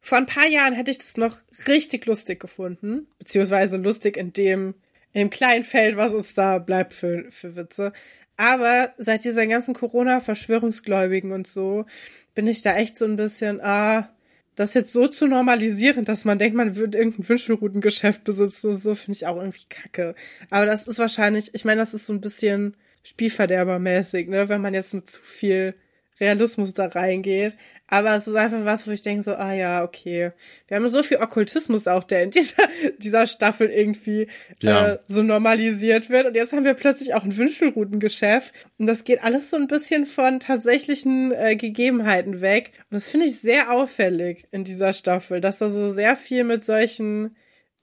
vor 0.00 0.18
ein 0.18 0.26
paar 0.26 0.46
Jahren 0.46 0.74
hätte 0.74 0.90
ich 0.90 0.98
das 0.98 1.16
noch 1.16 1.38
richtig 1.66 2.06
lustig 2.06 2.38
gefunden, 2.38 3.08
beziehungsweise 3.18 3.76
lustig 3.76 4.16
in 4.16 4.32
dem, 4.32 4.74
in 5.12 5.20
dem 5.20 5.30
kleinen 5.30 5.64
Feld, 5.64 5.96
was 5.96 6.12
uns 6.12 6.34
da 6.34 6.58
bleibt 6.58 6.92
für, 6.92 7.30
für 7.30 7.56
Witze. 7.56 7.92
Aber 8.36 8.92
seit 8.96 9.24
dieser 9.24 9.46
ganzen 9.46 9.74
Corona-Verschwörungsgläubigen 9.74 11.32
und 11.32 11.46
so, 11.46 11.86
bin 12.34 12.46
ich 12.46 12.62
da 12.62 12.76
echt 12.76 12.98
so 12.98 13.04
ein 13.04 13.16
bisschen, 13.16 13.60
ah, 13.60 14.08
das 14.56 14.74
jetzt 14.74 14.92
so 14.92 15.08
zu 15.08 15.26
normalisieren, 15.26 16.04
dass 16.04 16.24
man 16.24 16.38
denkt, 16.38 16.56
man 16.56 16.76
würde 16.76 16.98
irgendein 16.98 17.28
Wünschelroutengeschäft 17.28 18.24
besitzen 18.24 18.70
und 18.70 18.82
so, 18.82 18.94
finde 18.94 19.16
ich 19.16 19.26
auch 19.26 19.36
irgendwie 19.36 19.66
kacke. 19.68 20.14
Aber 20.50 20.66
das 20.66 20.86
ist 20.86 20.98
wahrscheinlich, 20.98 21.54
ich 21.54 21.64
meine, 21.64 21.80
das 21.80 21.94
ist 21.94 22.06
so 22.06 22.12
ein 22.12 22.20
bisschen 22.20 22.76
Spielverderbermäßig, 23.02 24.28
ne, 24.28 24.48
wenn 24.48 24.60
man 24.60 24.74
jetzt 24.74 24.94
mit 24.94 25.08
zu 25.08 25.20
viel 25.20 25.74
Realismus 26.20 26.74
da 26.74 26.86
reingeht. 26.86 27.56
Aber 27.86 28.16
es 28.16 28.26
ist 28.26 28.34
einfach 28.34 28.64
was, 28.64 28.86
wo 28.86 28.92
ich 28.92 29.02
denke 29.02 29.22
so, 29.22 29.34
ah 29.34 29.52
ja, 29.52 29.82
okay. 29.82 30.30
Wir 30.68 30.76
haben 30.76 30.88
so 30.88 31.02
viel 31.02 31.18
Okkultismus 31.18 31.86
auch, 31.88 32.04
der 32.04 32.22
in 32.22 32.30
dieser, 32.30 32.62
dieser 32.98 33.26
Staffel 33.26 33.68
irgendwie 33.68 34.28
Ja. 34.62 34.92
äh, 34.92 34.98
so 35.06 35.22
normalisiert 35.22 36.10
wird. 36.10 36.26
Und 36.26 36.34
jetzt 36.36 36.52
haben 36.52 36.64
wir 36.64 36.74
plötzlich 36.74 37.14
auch 37.14 37.24
ein 37.24 37.36
Wünschelroutengeschäft. 37.36 38.52
Und 38.78 38.86
das 38.86 39.04
geht 39.04 39.22
alles 39.22 39.50
so 39.50 39.56
ein 39.56 39.66
bisschen 39.66 40.06
von 40.06 40.40
tatsächlichen 40.40 41.32
äh, 41.32 41.56
Gegebenheiten 41.56 42.40
weg. 42.40 42.72
Und 42.90 42.94
das 42.94 43.08
finde 43.08 43.26
ich 43.26 43.40
sehr 43.40 43.72
auffällig 43.72 44.46
in 44.50 44.64
dieser 44.64 44.92
Staffel, 44.92 45.40
dass 45.40 45.58
da 45.58 45.68
so 45.70 45.90
sehr 45.90 46.16
viel 46.16 46.44
mit 46.44 46.62
solchen 46.62 47.36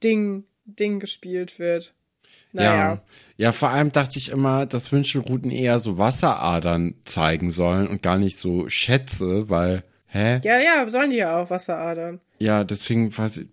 Dingen, 0.03 0.45
Dingen 0.65 0.99
gespielt 0.99 1.59
wird. 1.59 1.93
Naja. 2.53 2.75
Ja. 2.75 3.01
ja, 3.37 3.51
vor 3.51 3.69
allem 3.69 3.91
dachte 3.91 4.17
ich 4.17 4.29
immer, 4.29 4.65
dass 4.65 4.91
Wünschelrouten 4.91 5.51
eher 5.51 5.79
so 5.79 5.97
Wasseradern 5.97 6.95
zeigen 7.05 7.51
sollen 7.51 7.87
und 7.87 8.01
gar 8.01 8.17
nicht 8.17 8.37
so 8.37 8.67
Schätze, 8.69 9.49
weil, 9.49 9.83
hä? 10.07 10.39
Ja, 10.43 10.59
ja, 10.59 10.89
sollen 10.89 11.11
die 11.11 11.17
ja 11.17 11.41
auch 11.41 11.49
Wasseradern. 11.49 12.19
Ja, 12.39 12.63
deswegen 12.63 13.15
weiß 13.17 13.37
ich, 13.37 13.47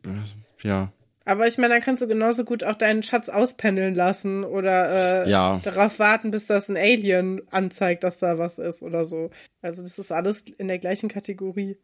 ja. 0.63 0.93
Aber 1.25 1.47
ich 1.47 1.59
meine, 1.59 1.75
dann 1.75 1.83
kannst 1.83 2.03
du 2.03 2.09
genauso 2.09 2.43
gut 2.45 2.65
auch 2.65 2.75
deinen 2.75 3.03
Schatz 3.03 3.29
auspendeln 3.29 3.95
lassen 3.95 4.45
oder 4.45 5.27
äh, 5.27 5.31
Ja. 5.31 5.61
darauf 5.63 5.99
warten, 5.99 6.31
bis 6.31 6.47
das 6.47 6.71
ein 6.71 6.77
Alien 6.79 7.43
anzeigt, 7.51 8.03
dass 8.03 8.17
da 8.19 8.39
was 8.39 8.59
ist 8.59 8.83
oder 8.83 9.05
so. 9.05 9.31
Also 9.61 9.83
das 9.83 9.99
ist 9.99 10.11
alles 10.11 10.45
in 10.57 10.69
der 10.69 10.79
gleichen 10.79 11.11
Kategorie. 11.11 11.77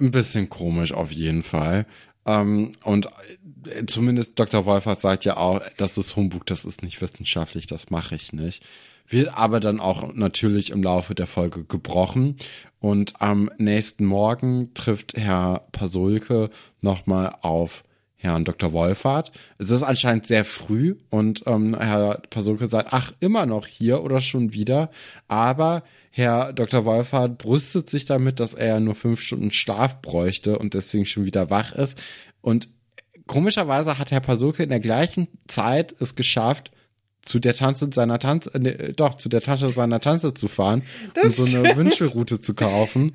Ein 0.00 0.10
bisschen 0.10 0.48
komisch 0.48 0.92
auf 0.92 1.12
jeden 1.12 1.44
Fall. 1.44 1.86
Ähm, 2.28 2.72
und 2.84 3.06
äh, 3.06 3.86
zumindest 3.86 4.38
Dr. 4.38 4.66
Wolfert 4.66 5.00
sagt 5.00 5.24
ja 5.24 5.38
auch, 5.38 5.60
das 5.78 5.96
ist 5.96 6.14
Humbug, 6.14 6.46
das 6.46 6.64
ist 6.64 6.82
nicht 6.82 7.00
wissenschaftlich, 7.00 7.66
das 7.66 7.90
mache 7.90 8.14
ich 8.14 8.32
nicht. 8.32 8.64
Wird 9.08 9.36
aber 9.36 9.58
dann 9.58 9.80
auch 9.80 10.12
natürlich 10.12 10.70
im 10.70 10.82
Laufe 10.82 11.14
der 11.14 11.26
Folge 11.26 11.64
gebrochen. 11.64 12.36
Und 12.78 13.22
am 13.22 13.50
nächsten 13.56 14.04
Morgen 14.04 14.74
trifft 14.74 15.16
Herr 15.16 15.62
Pasulke 15.72 16.50
nochmal 16.82 17.34
auf 17.40 17.84
Herrn 18.16 18.44
Dr. 18.44 18.74
Wolfert. 18.74 19.32
Es 19.56 19.70
ist 19.70 19.82
anscheinend 19.82 20.26
sehr 20.26 20.44
früh 20.44 20.96
und 21.08 21.44
ähm, 21.46 21.74
Herr 21.78 22.20
Pasulke 22.28 22.66
sagt, 22.66 22.88
ach, 22.90 23.12
immer 23.20 23.46
noch 23.46 23.66
hier 23.66 24.02
oder 24.02 24.20
schon 24.20 24.52
wieder. 24.52 24.90
Aber 25.28 25.82
Herr 26.18 26.52
Dr. 26.52 26.84
Wolfert 26.84 27.38
brüstet 27.38 27.88
sich 27.88 28.04
damit, 28.04 28.40
dass 28.40 28.52
er 28.52 28.66
ja 28.66 28.80
nur 28.80 28.96
fünf 28.96 29.20
Stunden 29.20 29.52
Schlaf 29.52 30.02
bräuchte 30.02 30.58
und 30.58 30.74
deswegen 30.74 31.06
schon 31.06 31.24
wieder 31.24 31.48
wach 31.48 31.70
ist. 31.70 31.96
Und 32.40 32.68
komischerweise 33.28 33.98
hat 33.98 34.10
Herr 34.10 34.20
Pasulke 34.20 34.64
in 34.64 34.70
der 34.70 34.80
gleichen 34.80 35.28
Zeit 35.46 35.94
es 36.00 36.16
geschafft, 36.16 36.72
zu 37.22 37.38
der 37.38 37.54
Tante 37.54 37.88
seiner 37.92 38.18
Tante, 38.18 38.52
äh, 38.52 38.92
doch, 38.94 39.14
zu 39.14 39.28
der 39.28 39.42
Tante 39.42 39.68
seiner 39.68 40.00
Tante 40.00 40.34
zu 40.34 40.48
fahren 40.48 40.82
Das 41.14 41.38
und 41.38 41.46
so 41.46 41.58
eine 41.58 41.66
stimmt. 41.66 41.76
Wünschelroute 41.76 42.40
zu 42.40 42.54
kaufen. 42.54 43.14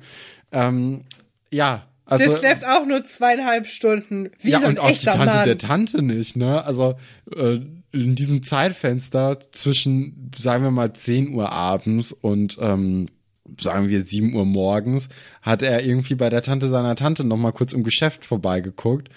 Ähm, 0.50 1.02
ja, 1.50 1.86
also. 2.06 2.24
der 2.24 2.38
schläft 2.38 2.64
auch 2.64 2.86
nur 2.86 3.04
zweieinhalb 3.04 3.66
Stunden. 3.66 4.30
Wie 4.40 4.50
ja, 4.50 4.60
so 4.60 4.66
ein 4.66 4.72
und 4.72 4.78
auch 4.78 4.90
die 4.90 5.04
Tante 5.04 5.26
Mann. 5.26 5.44
der 5.44 5.58
Tante 5.58 6.00
nicht, 6.02 6.36
ne? 6.36 6.64
Also 6.64 6.96
äh, 7.36 7.60
in 7.94 8.14
diesem 8.14 8.42
Zeitfenster 8.42 9.38
zwischen, 9.52 10.30
sagen 10.38 10.64
wir 10.64 10.70
mal, 10.70 10.92
10 10.92 11.32
Uhr 11.34 11.50
abends 11.52 12.12
und 12.12 12.58
ähm, 12.60 13.08
sagen 13.60 13.88
wir 13.88 14.04
7 14.04 14.34
Uhr 14.34 14.44
morgens, 14.44 15.08
hat 15.42 15.62
er 15.62 15.84
irgendwie 15.84 16.14
bei 16.14 16.28
der 16.30 16.42
Tante 16.42 16.68
seiner 16.68 16.96
Tante 16.96 17.24
noch 17.24 17.36
mal 17.36 17.52
kurz 17.52 17.72
im 17.72 17.84
Geschäft 17.84 18.24
vorbeigeguckt 18.24 19.08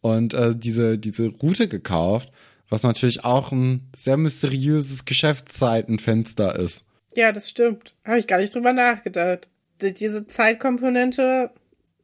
und 0.00 0.34
äh, 0.34 0.54
diese, 0.56 0.98
diese 0.98 1.28
Route 1.28 1.68
gekauft, 1.68 2.30
was 2.68 2.82
natürlich 2.82 3.24
auch 3.24 3.52
ein 3.52 3.88
sehr 3.94 4.16
mysteriöses 4.16 5.04
Geschäftszeitenfenster 5.04 6.56
ist. 6.58 6.84
Ja, 7.14 7.30
das 7.32 7.48
stimmt. 7.48 7.94
Habe 8.04 8.18
ich 8.18 8.26
gar 8.26 8.38
nicht 8.40 8.54
drüber 8.54 8.72
nachgedacht. 8.72 9.48
Die- 9.82 9.94
Diese 9.94 10.26
Zeitkomponente 10.26 11.50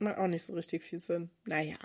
macht 0.01 0.19
auch 0.19 0.27
nicht 0.27 0.45
so 0.45 0.55
richtig 0.55 0.83
viel 0.83 0.99
Sinn. 0.99 1.31
Naja. 1.45 1.77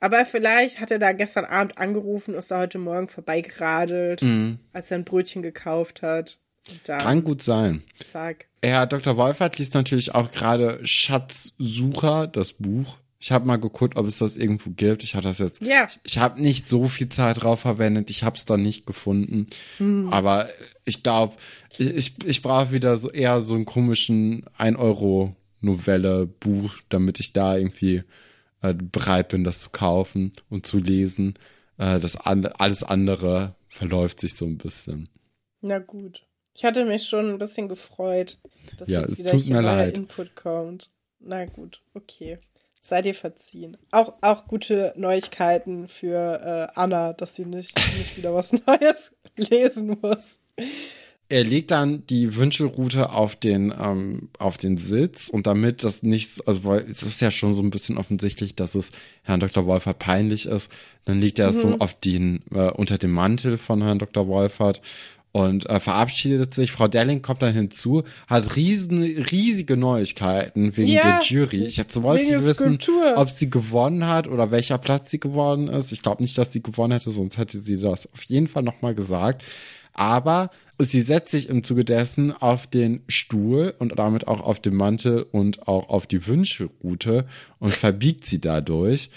Aber 0.00 0.24
vielleicht 0.24 0.80
hat 0.80 0.90
er 0.90 0.98
da 0.98 1.12
gestern 1.12 1.44
Abend 1.44 1.78
angerufen 1.78 2.32
und 2.32 2.38
ist 2.38 2.50
da 2.50 2.60
heute 2.60 2.78
Morgen 2.78 3.08
vorbeigeradelt, 3.08 4.24
als 4.72 4.90
er 4.90 4.98
ein 4.98 5.04
Brötchen 5.04 5.42
gekauft 5.42 6.02
hat. 6.02 6.38
Kann 6.84 7.24
gut 7.24 7.42
sein. 7.42 7.82
zack. 8.10 8.46
Herr 8.64 8.86
Dr. 8.86 9.16
Wolfert 9.16 9.58
liest 9.58 9.74
natürlich 9.74 10.14
auch 10.14 10.30
gerade 10.30 10.78
Schatzsucher, 10.84 12.28
das 12.28 12.52
Buch. 12.52 12.98
Ich 13.18 13.30
habe 13.30 13.46
mal 13.46 13.56
geguckt, 13.56 13.96
ob 13.96 14.06
es 14.06 14.18
das 14.18 14.36
irgendwo 14.36 14.70
gibt. 14.70 15.04
Ich 15.04 15.14
hatte 15.14 15.28
das 15.28 15.38
jetzt. 15.38 15.62
Ja. 15.62 15.88
Ich 16.02 16.18
habe 16.18 16.42
nicht 16.42 16.68
so 16.68 16.88
viel 16.88 17.08
Zeit 17.08 17.42
drauf 17.42 17.60
verwendet. 17.60 18.10
Ich 18.10 18.24
habe 18.24 18.36
es 18.36 18.46
dann 18.46 18.62
nicht 18.62 18.84
gefunden. 18.84 19.46
Aber 20.10 20.48
ich 20.84 21.04
glaube, 21.04 21.36
ich, 21.78 22.14
ich 22.24 22.42
brauche 22.42 22.72
wieder 22.72 22.96
so 22.96 23.10
eher 23.10 23.40
so 23.40 23.54
einen 23.54 23.64
komischen 23.64 24.44
1 24.58 24.76
Euro 24.76 25.36
Novelle 25.62 26.26
Buch, 26.26 26.74
damit 26.88 27.20
ich 27.20 27.32
da 27.32 27.56
irgendwie 27.56 28.02
äh, 28.60 28.74
bereit 28.74 29.28
bin, 29.28 29.44
das 29.44 29.60
zu 29.60 29.70
kaufen 29.70 30.32
und 30.50 30.66
zu 30.66 30.78
lesen. 30.78 31.34
Äh, 31.78 32.00
das 32.00 32.16
an, 32.16 32.46
alles 32.46 32.82
andere 32.82 33.54
verläuft 33.68 34.20
sich 34.20 34.34
so 34.34 34.44
ein 34.44 34.58
bisschen. 34.58 35.08
Na 35.60 35.78
gut. 35.78 36.26
Ich 36.54 36.64
hatte 36.64 36.84
mich 36.84 37.08
schon 37.08 37.30
ein 37.30 37.38
bisschen 37.38 37.68
gefreut, 37.68 38.38
dass 38.76 38.88
Ja, 38.88 39.00
jetzt 39.00 39.12
es 39.12 39.18
wieder 39.20 39.30
tut 39.30 39.48
mir 39.48 39.62
leid. 39.62 39.96
Input 39.96 40.36
kommt. 40.36 40.90
Na 41.18 41.46
gut, 41.46 41.82
okay. 41.94 42.38
Seid 42.80 43.06
ihr 43.06 43.14
verziehen. 43.14 43.76
Auch, 43.92 44.14
auch 44.22 44.46
gute 44.48 44.92
Neuigkeiten 44.96 45.88
für 45.88 46.68
äh, 46.74 46.78
Anna, 46.78 47.12
dass 47.12 47.36
sie 47.36 47.44
nicht, 47.44 47.76
nicht 47.96 48.16
wieder 48.16 48.34
was 48.34 48.52
Neues 48.66 49.12
lesen 49.36 49.98
muss. 50.02 50.38
Er 51.32 51.44
legt 51.44 51.70
dann 51.70 52.06
die 52.08 52.36
Wünschelroute 52.36 53.10
auf 53.10 53.34
den 53.36 53.72
ähm, 53.78 54.28
auf 54.38 54.58
den 54.58 54.76
Sitz 54.76 55.28
und 55.28 55.46
damit 55.46 55.82
das 55.82 56.02
nicht, 56.02 56.30
so- 56.30 56.44
also 56.44 56.64
weil 56.64 56.84
es 56.90 57.02
ist 57.02 57.20
ja 57.20 57.30
schon 57.30 57.54
so 57.54 57.62
ein 57.62 57.70
bisschen 57.70 57.98
offensichtlich, 57.98 58.54
dass 58.54 58.74
es 58.74 58.92
Herrn 59.22 59.40
Dr. 59.40 59.66
Wolfert 59.66 59.98
peinlich 59.98 60.46
ist, 60.46 60.70
dann 61.04 61.20
legt 61.20 61.38
er 61.38 61.48
es 61.48 61.60
so 61.62 61.76
auf 61.78 61.98
den 61.98 62.40
äh, 62.54 62.70
unter 62.70 62.98
dem 62.98 63.12
Mantel 63.12 63.58
von 63.58 63.82
Herrn 63.82 63.98
Dr. 63.98 64.28
Wolfert 64.28 64.82
und 65.34 65.64
äh, 65.70 65.80
verabschiedet 65.80 66.52
sich. 66.52 66.72
Frau 66.72 66.88
Delling 66.88 67.22
kommt 67.22 67.40
dann 67.40 67.54
hinzu, 67.54 68.02
hat 68.26 68.54
riesen, 68.54 69.02
riesige 69.02 69.78
Neuigkeiten 69.78 70.76
wegen 70.76 70.90
Ja, 70.92 71.20
der 71.20 71.20
Jury. 71.26 71.64
Ich 71.64 71.78
jetzt 71.78 72.02
wollte 72.02 72.26
der 72.26 72.42
wissen, 72.44 72.78
Skulptur. 72.78 73.14
ob 73.16 73.30
sie 73.30 73.48
gewonnen 73.48 74.06
hat 74.06 74.28
oder 74.28 74.50
welcher 74.50 74.76
Platz 74.76 75.10
sie 75.10 75.18
geworden 75.20 75.68
ist. 75.68 75.90
Ich 75.90 76.02
glaube 76.02 76.22
nicht, 76.22 76.36
dass 76.36 76.52
sie 76.52 76.62
gewonnen 76.62 76.92
hätte, 76.92 77.10
sonst 77.10 77.38
hätte 77.38 77.58
sie 77.58 77.78
das 77.80 78.12
auf 78.12 78.22
jeden 78.24 78.46
Fall 78.46 78.62
nochmal 78.62 78.94
gesagt. 78.94 79.42
Aber 79.94 80.50
sie 80.78 81.02
setzt 81.02 81.30
sich 81.30 81.48
im 81.48 81.62
Zuge 81.64 81.84
dessen 81.84 82.32
auf 82.32 82.66
den 82.66 83.02
Stuhl 83.08 83.74
und 83.78 83.98
damit 83.98 84.26
auch 84.26 84.40
auf 84.40 84.58
den 84.60 84.74
Mantel 84.74 85.22
und 85.30 85.68
auch 85.68 85.88
auf 85.88 86.06
die 86.06 86.26
Wünschelrute 86.26 87.26
und 87.58 87.72
verbiegt 87.72 88.26
sie 88.26 88.40
dadurch. 88.40 89.10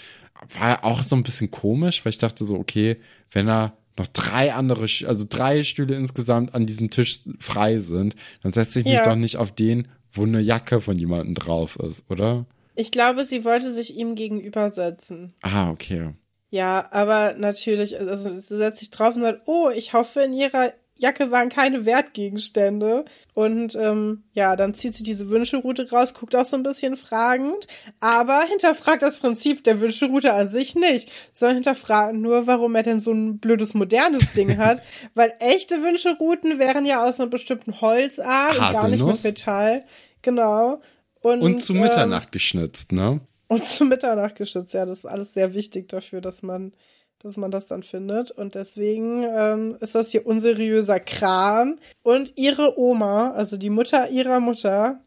War 0.58 0.84
auch 0.84 1.02
so 1.02 1.16
ein 1.16 1.22
bisschen 1.22 1.50
komisch, 1.50 2.04
weil 2.04 2.10
ich 2.10 2.18
dachte 2.18 2.44
so, 2.44 2.56
okay, 2.56 2.96
wenn 3.30 3.48
er 3.48 3.72
noch 3.98 4.06
drei 4.08 4.52
andere, 4.52 4.82
also 5.06 5.24
drei 5.28 5.64
Stühle 5.64 5.96
insgesamt 5.96 6.54
an 6.54 6.66
diesem 6.66 6.90
Tisch 6.90 7.20
frei 7.40 7.78
sind, 7.78 8.14
dann 8.42 8.52
setze 8.52 8.80
ich 8.80 8.84
mich 8.84 8.94
Ja. 8.94 9.04
doch 9.04 9.16
nicht 9.16 9.38
auf 9.38 9.52
den, 9.52 9.88
wo 10.12 10.24
eine 10.24 10.40
Jacke 10.40 10.80
von 10.82 10.98
jemandem 10.98 11.34
drauf 11.34 11.76
ist, 11.76 12.04
oder? 12.10 12.44
Ich 12.74 12.90
glaube, 12.90 13.24
sie 13.24 13.46
wollte 13.46 13.72
sich 13.72 13.96
ihm 13.96 14.14
gegenübersetzen. 14.14 15.32
Ah, 15.40 15.70
okay. 15.70 16.10
Ja, 16.50 16.86
aber 16.92 17.34
natürlich, 17.36 17.98
also 17.98 18.30
sie 18.30 18.56
setzt 18.56 18.78
sich 18.78 18.90
drauf 18.90 19.16
und 19.16 19.22
sagt, 19.22 19.42
oh, 19.46 19.68
ich 19.68 19.92
hoffe, 19.92 20.20
in 20.20 20.32
ihrer 20.32 20.72
Jacke 20.98 21.30
waren 21.30 21.48
keine 21.48 21.84
Wertgegenstände. 21.84 23.04
Und 23.34 23.74
ähm, 23.74 24.24
ja, 24.32 24.56
dann 24.56 24.74
zieht 24.74 24.94
sie 24.94 25.02
diese 25.02 25.28
Wünschelroute 25.28 25.90
raus, 25.90 26.14
guckt 26.14 26.34
auch 26.34 26.44
so 26.44 26.56
ein 26.56 26.62
bisschen 26.62 26.96
fragend, 26.96 27.66
aber 28.00 28.42
hinterfragt 28.48 29.02
das 29.02 29.18
Prinzip 29.18 29.62
der 29.64 29.80
Wünschelroute 29.80 30.32
an 30.32 30.48
sich 30.48 30.74
nicht, 30.74 31.10
sondern 31.32 31.56
hinterfragt 31.56 32.14
nur, 32.14 32.46
warum 32.46 32.74
er 32.74 32.82
denn 32.82 33.00
so 33.00 33.12
ein 33.12 33.38
blödes 33.38 33.74
modernes 33.74 34.32
Ding 34.32 34.56
hat. 34.58 34.82
Weil 35.14 35.34
echte 35.40 35.82
Wünschelrouten 35.82 36.58
wären 36.58 36.86
ja 36.86 37.04
aus 37.04 37.20
einer 37.20 37.28
bestimmten 37.28 37.80
Holzart 37.80 38.54
und 38.54 38.72
gar 38.72 38.88
nicht 38.88 39.04
mit? 39.04 39.22
Metall. 39.22 39.84
Genau. 40.22 40.80
Und, 41.20 41.42
Und 41.42 41.62
zu 41.62 41.74
ähm, 41.74 41.80
Mitternacht 41.80 42.32
geschnitzt, 42.32 42.92
ne? 42.92 43.20
Und 43.48 43.64
zum 43.64 43.88
Mitternacht 43.88 44.36
geschützt. 44.36 44.74
Ja, 44.74 44.86
das 44.86 44.98
ist 44.98 45.06
alles 45.06 45.34
sehr 45.34 45.54
wichtig 45.54 45.88
dafür, 45.88 46.20
dass 46.20 46.42
man, 46.42 46.72
dass 47.18 47.36
man 47.36 47.50
das 47.50 47.66
dann 47.66 47.82
findet. 47.82 48.30
Und 48.30 48.54
deswegen 48.54 49.24
ähm, 49.24 49.76
ist 49.80 49.94
das 49.94 50.10
hier 50.10 50.26
unseriöser 50.26 51.00
Kram. 51.00 51.76
Und 52.02 52.32
ihre 52.36 52.78
Oma, 52.78 53.32
also 53.32 53.56
die 53.56 53.70
Mutter 53.70 54.10
ihrer 54.10 54.40
Mutter, 54.40 55.00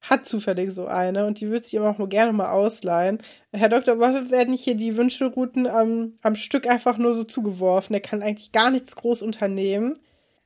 hat 0.00 0.26
zufällig 0.26 0.72
so 0.72 0.86
eine 0.86 1.26
und 1.26 1.40
die 1.40 1.48
würde 1.48 1.66
sie 1.66 1.80
auch 1.80 1.98
nur 1.98 2.08
gerne 2.08 2.32
mal 2.32 2.50
ausleihen. 2.50 3.18
Herr 3.52 3.68
Dr. 3.68 3.98
Wolf 3.98 4.30
werden 4.30 4.54
hier 4.54 4.76
die 4.76 4.96
Wünschelrouten 4.96 5.66
am, 5.66 6.14
am 6.22 6.36
Stück 6.36 6.68
einfach 6.68 6.98
nur 6.98 7.14
so 7.14 7.24
zugeworfen. 7.24 7.94
Er 7.94 8.00
kann 8.00 8.22
eigentlich 8.22 8.52
gar 8.52 8.70
nichts 8.70 8.94
groß 8.96 9.22
unternehmen. 9.22 9.98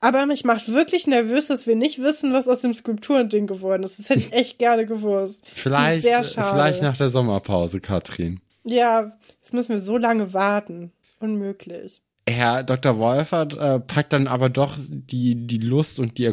Aber 0.02 0.26
mich 0.26 0.42
macht 0.42 0.70
wirklich 0.72 1.06
nervös, 1.06 1.46
dass 1.46 1.68
wir 1.68 1.76
nicht 1.76 2.02
wissen, 2.02 2.32
was 2.32 2.48
aus 2.48 2.58
dem 2.60 2.74
Skulpturending 2.74 3.46
geworden 3.46 3.84
ist. 3.84 4.00
Das 4.00 4.10
hätte 4.10 4.18
ich 4.18 4.32
echt 4.32 4.58
gerne 4.58 4.84
gewusst. 4.84 5.44
Vielleicht, 5.54 6.02
sehr 6.02 6.24
schade. 6.24 6.56
vielleicht 6.56 6.82
nach 6.82 6.96
der 6.96 7.08
Sommerpause, 7.08 7.80
Katrin. 7.80 8.40
Ja, 8.64 9.16
jetzt 9.40 9.54
müssen 9.54 9.70
wir 9.70 9.78
so 9.78 9.96
lange 9.96 10.34
warten. 10.34 10.90
Unmöglich. 11.20 12.02
Herr 12.28 12.64
Dr. 12.64 12.98
Wolfert 12.98 13.56
äh, 13.56 13.78
packt 13.78 14.12
dann 14.12 14.26
aber 14.26 14.48
doch 14.48 14.76
die, 14.88 15.46
die 15.46 15.58
Lust 15.58 16.00
und 16.00 16.18
die 16.18 16.32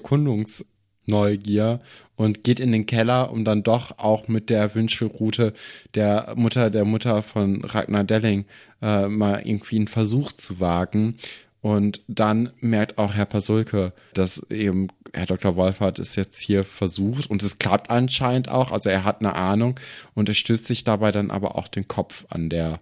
Neugier 1.06 1.80
und 2.16 2.44
geht 2.44 2.60
in 2.60 2.72
den 2.72 2.88
Keller, 2.88 3.32
um 3.32 3.46
dann 3.46 3.62
doch 3.62 4.00
auch 4.00 4.28
mit 4.28 4.50
der 4.50 4.74
Wünschelrute 4.74 5.54
der 5.94 6.34
Mutter 6.36 6.72
der 6.72 6.86
Mutter 6.86 7.22
von 7.22 7.64
Ragnar 7.64 8.04
Delling 8.04 8.46
äh, 8.82 9.08
mal 9.08 9.42
irgendwie 9.44 9.76
einen 9.76 9.88
Versuch 9.88 10.32
zu 10.32 10.60
wagen. 10.60 11.18
Und 11.62 12.02
dann 12.08 12.52
merkt 12.60 12.98
auch 12.98 13.14
Herr 13.14 13.26
Pasulke, 13.26 13.94
dass 14.14 14.42
eben 14.50 14.88
Herr 15.14 15.26
Dr. 15.26 15.56
Wolfert 15.56 16.00
es 16.00 16.16
jetzt 16.16 16.40
hier 16.40 16.64
versucht 16.64 17.30
und 17.30 17.44
es 17.44 17.60
klappt 17.60 17.90
anscheinend 17.90 18.50
auch. 18.50 18.72
Also 18.72 18.90
er 18.90 19.04
hat 19.04 19.20
eine 19.20 19.36
Ahnung 19.36 19.78
und 20.14 20.30
er 20.30 20.36
stößt 20.36 20.66
sich 20.66 20.84
dabei 20.84 21.12
dann 21.12 21.32
aber 21.32 21.56
auch 21.58 21.68
den 21.68 21.88
Kopf 21.88 22.26
an 22.30 22.50
der 22.50 22.80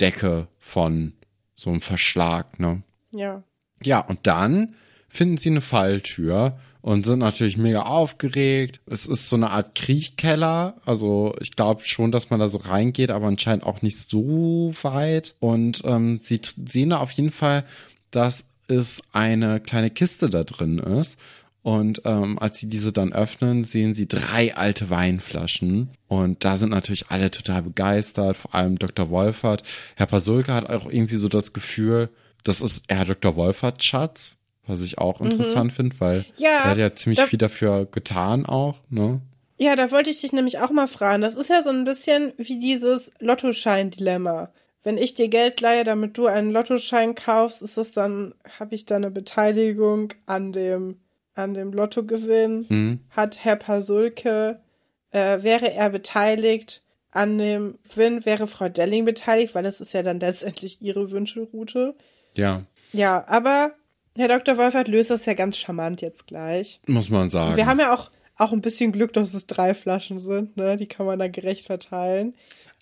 Decke 0.00 0.48
von 0.58 1.12
so 1.54 1.70
einem 1.70 1.80
Verschlag, 1.80 2.58
ne? 2.58 2.82
Ja. 3.14 3.42
Ja, 3.82 4.00
und 4.00 4.26
dann 4.26 4.74
finden 5.08 5.36
sie 5.36 5.50
eine 5.50 5.60
Falltür 5.60 6.58
und 6.86 7.04
sind 7.04 7.18
natürlich 7.18 7.56
mega 7.56 7.82
aufgeregt. 7.82 8.80
Es 8.86 9.06
ist 9.06 9.28
so 9.28 9.36
eine 9.36 9.50
Art 9.50 9.74
Kriechkeller. 9.74 10.76
Also 10.84 11.34
ich 11.40 11.56
glaube 11.56 11.82
schon, 11.84 12.12
dass 12.12 12.30
man 12.30 12.40
da 12.40 12.48
so 12.48 12.58
reingeht, 12.58 13.10
aber 13.10 13.26
anscheinend 13.26 13.64
auch 13.64 13.82
nicht 13.82 13.98
so 13.98 14.72
weit. 14.82 15.34
Und 15.40 15.82
ähm, 15.84 16.20
sie 16.22 16.40
sehen 16.42 16.90
da 16.90 16.98
auf 16.98 17.10
jeden 17.10 17.32
Fall, 17.32 17.64
dass 18.16 18.46
es 18.68 19.02
eine 19.12 19.60
kleine 19.60 19.90
Kiste 19.90 20.28
da 20.30 20.42
drin 20.42 20.78
ist. 20.78 21.18
Und 21.62 22.02
ähm, 22.04 22.38
als 22.38 22.58
sie 22.58 22.68
diese 22.68 22.92
dann 22.92 23.12
öffnen, 23.12 23.64
sehen 23.64 23.92
sie 23.92 24.06
drei 24.06 24.54
alte 24.54 24.88
Weinflaschen. 24.88 25.90
Und 26.06 26.44
da 26.44 26.56
sind 26.56 26.70
natürlich 26.70 27.08
alle 27.08 27.30
total 27.30 27.62
begeistert, 27.62 28.36
vor 28.36 28.54
allem 28.54 28.78
Dr. 28.78 29.10
Wolfert. 29.10 29.64
Herr 29.96 30.06
Pasulka 30.06 30.54
hat 30.54 30.70
auch 30.70 30.90
irgendwie 30.90 31.16
so 31.16 31.28
das 31.28 31.52
Gefühl, 31.52 32.08
das 32.44 32.60
ist 32.60 32.84
Herr 32.88 33.04
Dr. 33.04 33.34
Wolfert 33.34 33.82
Schatz, 33.82 34.36
was 34.64 34.80
ich 34.82 34.98
auch 34.98 35.20
interessant 35.20 35.72
mhm. 35.72 35.74
finde, 35.74 35.96
weil 35.98 36.24
ja, 36.38 36.50
er 36.50 36.70
hat 36.70 36.78
ja 36.78 36.94
ziemlich 36.94 37.20
viel 37.22 37.38
dafür 37.38 37.86
getan 37.86 38.46
auch, 38.46 38.76
ne? 38.88 39.20
Ja, 39.58 39.74
da 39.74 39.90
wollte 39.90 40.10
ich 40.10 40.20
dich 40.20 40.32
nämlich 40.32 40.60
auch 40.60 40.70
mal 40.70 40.86
fragen. 40.86 41.22
Das 41.22 41.36
ist 41.36 41.50
ja 41.50 41.62
so 41.62 41.70
ein 41.70 41.84
bisschen 41.84 42.32
wie 42.36 42.60
dieses 42.60 43.10
Lottoschein-Dilemma. 43.20 44.50
Wenn 44.86 44.98
ich 44.98 45.14
dir 45.14 45.26
Geld 45.26 45.60
leihe, 45.60 45.82
damit 45.82 46.16
du 46.16 46.28
einen 46.28 46.52
Lottoschein 46.52 47.16
kaufst, 47.16 47.60
ist 47.60 47.76
das 47.76 47.90
dann, 47.90 48.36
habe 48.56 48.76
ich 48.76 48.86
da 48.86 48.94
eine 48.94 49.10
Beteiligung 49.10 50.12
an 50.26 50.52
dem 50.52 51.00
an 51.34 51.54
dem 51.54 51.72
Lottogewinn 51.72 52.66
mhm. 52.68 53.00
hat 53.10 53.44
Herr 53.44 53.56
Pasulke, 53.56 54.60
äh, 55.10 55.42
wäre 55.42 55.72
er 55.72 55.90
beteiligt 55.90 56.84
an 57.10 57.36
dem 57.36 57.80
Gewinn, 57.90 58.24
wäre 58.24 58.46
Frau 58.46 58.68
Delling 58.68 59.04
beteiligt, 59.04 59.56
weil 59.56 59.64
das 59.64 59.80
ist 59.80 59.92
ja 59.92 60.04
dann 60.04 60.20
letztendlich 60.20 60.80
ihre 60.80 61.10
Wünschelroute. 61.10 61.96
Ja. 62.36 62.62
Ja, 62.92 63.26
aber 63.26 63.72
Herr 64.16 64.28
Dr. 64.28 64.56
Wolfert 64.56 64.86
löst 64.86 65.10
das 65.10 65.26
ja 65.26 65.34
ganz 65.34 65.58
charmant 65.58 66.00
jetzt 66.00 66.28
gleich. 66.28 66.78
Muss 66.86 67.10
man 67.10 67.28
sagen. 67.28 67.56
Wir 67.56 67.66
haben 67.66 67.80
ja 67.80 67.92
auch, 67.92 68.08
auch 68.36 68.52
ein 68.52 68.60
bisschen 68.60 68.92
Glück, 68.92 69.12
dass 69.12 69.34
es 69.34 69.48
drei 69.48 69.74
Flaschen 69.74 70.20
sind, 70.20 70.56
ne? 70.56 70.76
Die 70.76 70.86
kann 70.86 71.06
man 71.06 71.18
dann 71.18 71.32
gerecht 71.32 71.66
verteilen. 71.66 72.34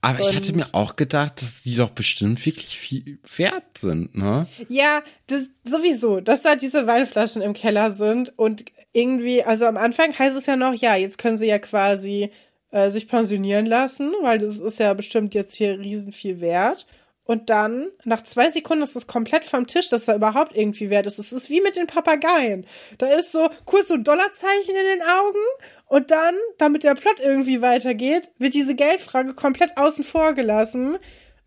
Aber 0.04 0.20
ich 0.20 0.34
hatte 0.34 0.52
mir 0.52 0.66
auch 0.72 0.96
gedacht, 0.96 1.40
dass 1.40 1.62
die 1.62 1.76
doch 1.76 1.90
bestimmt 1.90 2.44
wirklich 2.44 2.78
viel 2.78 3.18
wert 3.36 3.78
sind, 3.78 4.14
ne? 4.14 4.46
Ja, 4.68 5.02
das 5.26 5.50
sowieso, 5.64 6.20
dass 6.20 6.42
da 6.42 6.56
diese 6.56 6.86
Weinflaschen 6.86 7.42
im 7.42 7.54
Keller 7.54 7.90
sind 7.90 8.38
und 8.38 8.64
irgendwie, 8.92 9.42
also 9.42 9.66
am 9.66 9.76
Anfang 9.76 10.16
heißt 10.16 10.36
es 10.36 10.46
ja 10.46 10.56
noch, 10.56 10.74
ja, 10.74 10.94
jetzt 10.96 11.18
können 11.18 11.38
sie 11.38 11.46
ja 11.46 11.58
quasi 11.58 12.30
äh, 12.70 12.90
sich 12.90 13.08
pensionieren 13.08 13.66
lassen, 13.66 14.12
weil 14.22 14.38
das 14.38 14.58
ist 14.58 14.78
ja 14.78 14.92
bestimmt 14.94 15.34
jetzt 15.34 15.54
hier 15.54 15.78
riesen 15.78 16.12
viel 16.12 16.40
wert. 16.40 16.86
Und 17.26 17.48
dann, 17.48 17.90
nach 18.04 18.22
zwei 18.22 18.50
Sekunden 18.50 18.82
ist 18.82 18.96
es 18.96 19.06
komplett 19.06 19.46
vom 19.46 19.66
Tisch, 19.66 19.88
dass 19.88 20.08
er 20.08 20.16
überhaupt 20.16 20.54
irgendwie 20.54 20.90
wert 20.90 21.06
ist. 21.06 21.18
Es 21.18 21.32
ist 21.32 21.48
wie 21.48 21.62
mit 21.62 21.76
den 21.76 21.86
Papageien. 21.86 22.66
Da 22.98 23.06
ist 23.06 23.32
so 23.32 23.48
kurz 23.64 23.88
so 23.88 23.94
ein 23.94 24.04
Dollarzeichen 24.04 24.74
in 24.74 24.98
den 24.98 25.02
Augen 25.02 25.44
und 25.86 26.10
dann, 26.10 26.34
damit 26.58 26.84
der 26.84 26.94
Plot 26.94 27.20
irgendwie 27.20 27.62
weitergeht, 27.62 28.30
wird 28.38 28.52
diese 28.52 28.74
Geldfrage 28.74 29.32
komplett 29.32 29.76
außen 29.78 30.04
vor 30.04 30.34
gelassen. 30.34 30.98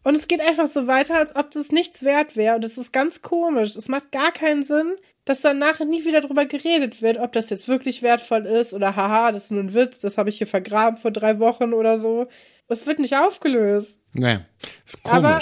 Und 0.03 0.15
es 0.15 0.27
geht 0.27 0.41
einfach 0.41 0.67
so 0.67 0.87
weiter, 0.87 1.15
als 1.15 1.35
ob 1.35 1.51
das 1.51 1.71
nichts 1.71 2.03
wert 2.03 2.35
wäre. 2.35 2.55
Und 2.55 2.63
es 2.63 2.77
ist 2.77 2.93
ganz 2.93 3.21
komisch. 3.21 3.75
Es 3.75 3.89
macht 3.89 4.11
gar 4.11 4.31
keinen 4.31 4.63
Sinn, 4.63 4.95
dass 5.25 5.41
danach 5.41 5.79
nie 5.81 6.05
wieder 6.05 6.21
drüber 6.21 6.45
geredet 6.45 7.01
wird, 7.01 7.17
ob 7.17 7.33
das 7.33 7.49
jetzt 7.49 7.67
wirklich 7.67 8.01
wertvoll 8.01 8.45
ist 8.45 8.73
oder 8.73 8.95
haha, 8.95 9.31
das 9.31 9.45
ist 9.45 9.51
nur 9.51 9.63
ein 9.63 9.73
Witz, 9.73 9.99
das 9.99 10.17
habe 10.17 10.29
ich 10.29 10.37
hier 10.37 10.47
vergraben 10.47 10.97
vor 10.97 11.11
drei 11.11 11.39
Wochen 11.39 11.73
oder 11.73 11.99
so. 11.99 12.27
Es 12.69 12.87
wird 12.87 12.99
nicht 12.99 13.17
aufgelöst. 13.17 13.97
Nee, 14.13 14.39
ist 14.85 15.03
komisch. 15.03 15.17
Aber 15.17 15.41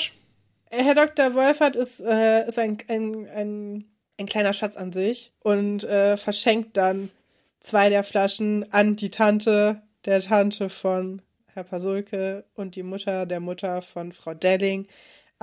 Herr 0.83 0.95
Dr. 0.95 1.33
Wolfert 1.33 1.75
ist, 1.75 2.01
äh, 2.01 2.47
ist 2.47 2.59
ein, 2.59 2.77
ein, 2.87 3.27
ein, 3.27 3.85
ein 4.19 4.25
kleiner 4.25 4.53
Schatz 4.53 4.77
an 4.77 4.91
sich 4.91 5.33
und 5.39 5.83
äh, 5.83 6.17
verschenkt 6.17 6.77
dann 6.77 7.09
zwei 7.59 7.89
der 7.89 8.03
Flaschen 8.03 8.71
an 8.71 8.95
die 8.95 9.09
Tante 9.09 9.81
der 10.05 10.21
Tante 10.21 10.69
von 10.69 11.21
Herr 11.53 11.63
Pasulke 11.63 12.45
und 12.53 12.75
die 12.75 12.83
Mutter 12.83 13.25
der 13.25 13.39
Mutter 13.39 13.81
von 13.81 14.11
Frau 14.11 14.33
Delling. 14.33 14.87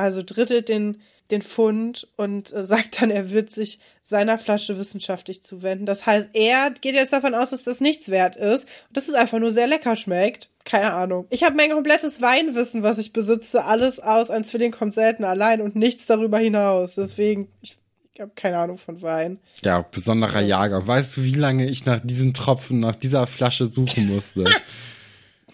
Also 0.03 0.23
drittelt 0.27 0.69
den, 0.69 1.01
den 1.31 1.43
Fund 1.43 2.09
und 2.17 2.53
äh, 2.53 2.65
sagt 2.65 3.01
dann, 3.01 3.13
er 3.13 3.31
wird 3.31 3.53
sich 3.53 3.79
seiner 4.03 4.37
Flasche 4.37 4.77
wissenschaftlich 4.79 5.45
zuwenden. 5.45 5.87
Das 5.87 6.07
heißt, 6.07 6.31
er 6.33 6.73
geht 6.73 6.97
jetzt 6.97 7.13
davon 7.13 7.37
aus, 7.37 7.51
dass 7.51 7.63
das 7.63 7.81
nichts 7.81 8.11
wert 8.11 8.35
ist 8.35 8.65
und 8.89 8.97
dass 8.97 9.07
es 9.07 9.15
einfach 9.15 9.39
nur 9.39 9.53
sehr 9.53 9.69
lecker 9.69 9.95
schmeckt. 9.95 10.51
Keine 10.65 10.93
Ahnung. 10.93 11.27
Ich 11.31 11.45
habe 11.45 11.55
mein 11.55 11.71
komplettes 11.71 12.21
Weinwissen, 12.21 12.83
was 12.83 12.99
ich 12.99 13.13
besitze, 13.13 13.65
alles 13.65 14.01
aus. 14.01 14.31
Ein 14.31 14.43
Zwilling 14.43 14.73
kommt 14.73 14.95
selten 14.95 15.23
allein 15.23 15.61
und 15.61 15.77
nichts 15.77 16.07
darüber 16.07 16.39
hinaus. 16.39 16.97
Deswegen, 16.97 17.49
ich, 17.63 17.77
ich 18.13 18.21
habe 18.21 18.33
keine 18.35 18.59
Ahnung 18.59 18.79
von 18.79 19.03
Wein. 19.03 19.39
Ja, 19.63 19.83
besonderer 19.83 20.41
Jager. 20.41 20.85
Weißt 20.85 21.17
du, 21.17 21.23
wie 21.23 21.35
lange 21.35 21.69
ich 21.69 21.87
nach 21.87 22.01
diesem 22.03 22.35
Tropfen, 22.35 22.81
nach 22.81 22.97
dieser 22.97 23.29
Flasche 23.29 23.67
suchen 23.67 24.09
musste? 24.09 24.45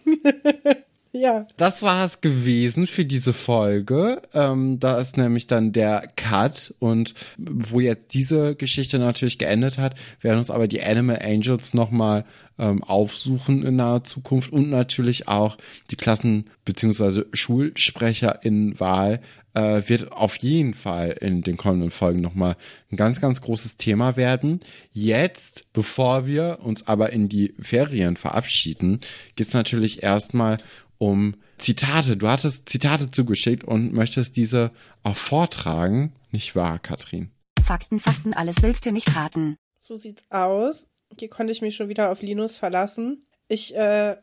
Ja. 1.12 1.46
Das 1.56 1.82
war 1.82 2.04
es 2.04 2.20
gewesen 2.20 2.86
für 2.86 3.04
diese 3.04 3.32
Folge. 3.32 4.20
Ähm, 4.34 4.78
da 4.78 4.98
ist 4.98 5.16
nämlich 5.16 5.46
dann 5.46 5.72
der 5.72 6.08
Cut 6.16 6.74
und 6.78 7.14
wo 7.38 7.80
jetzt 7.80 8.12
diese 8.14 8.54
Geschichte 8.54 8.98
natürlich 8.98 9.38
geendet 9.38 9.78
hat, 9.78 9.94
werden 10.20 10.38
uns 10.38 10.50
aber 10.50 10.68
die 10.68 10.82
Animal 10.82 11.20
Angels 11.22 11.72
nochmal 11.72 12.24
ähm, 12.58 12.82
aufsuchen 12.82 13.64
in 13.64 13.76
naher 13.76 14.04
Zukunft 14.04 14.52
und 14.52 14.68
natürlich 14.68 15.28
auch 15.28 15.56
die 15.90 15.96
Klassen- 15.96 16.50
bzw. 16.64 17.24
Schulsprecher 17.32 18.44
in 18.44 18.78
Wahl 18.78 19.20
äh, 19.54 19.82
wird 19.86 20.12
auf 20.12 20.36
jeden 20.36 20.74
Fall 20.74 21.16
in 21.20 21.42
den 21.42 21.56
kommenden 21.56 21.90
Folgen 21.90 22.20
nochmal 22.20 22.56
ein 22.92 22.96
ganz, 22.96 23.20
ganz 23.20 23.40
großes 23.40 23.76
Thema 23.76 24.16
werden. 24.16 24.60
Jetzt, 24.92 25.72
bevor 25.72 26.26
wir 26.26 26.58
uns 26.62 26.86
aber 26.86 27.12
in 27.12 27.28
die 27.28 27.54
Ferien 27.60 28.16
verabschieden, 28.16 29.00
geht's 29.36 29.54
natürlich 29.54 30.02
erstmal 30.02 30.58
um 30.98 31.36
Zitate. 31.58 32.16
Du 32.16 32.28
hattest 32.28 32.68
Zitate 32.68 33.10
zugeschickt 33.10 33.64
und 33.64 33.92
möchtest 33.92 34.36
diese 34.36 34.70
auch 35.02 35.16
vortragen, 35.16 36.12
nicht 36.30 36.54
wahr, 36.54 36.78
Katrin? 36.78 37.30
Fakten, 37.64 38.00
Fakten, 38.00 38.34
alles 38.34 38.56
willst 38.62 38.86
du 38.86 38.92
nicht 38.92 39.14
raten. 39.16 39.56
So 39.78 39.96
sieht's 39.96 40.24
aus. 40.30 40.88
Hier 41.18 41.28
konnte 41.28 41.52
ich 41.52 41.62
mich 41.62 41.76
schon 41.76 41.88
wieder 41.88 42.10
auf 42.10 42.22
Linus 42.22 42.56
verlassen. 42.56 43.26
Ich, 43.48 43.74
äh, 43.76 44.16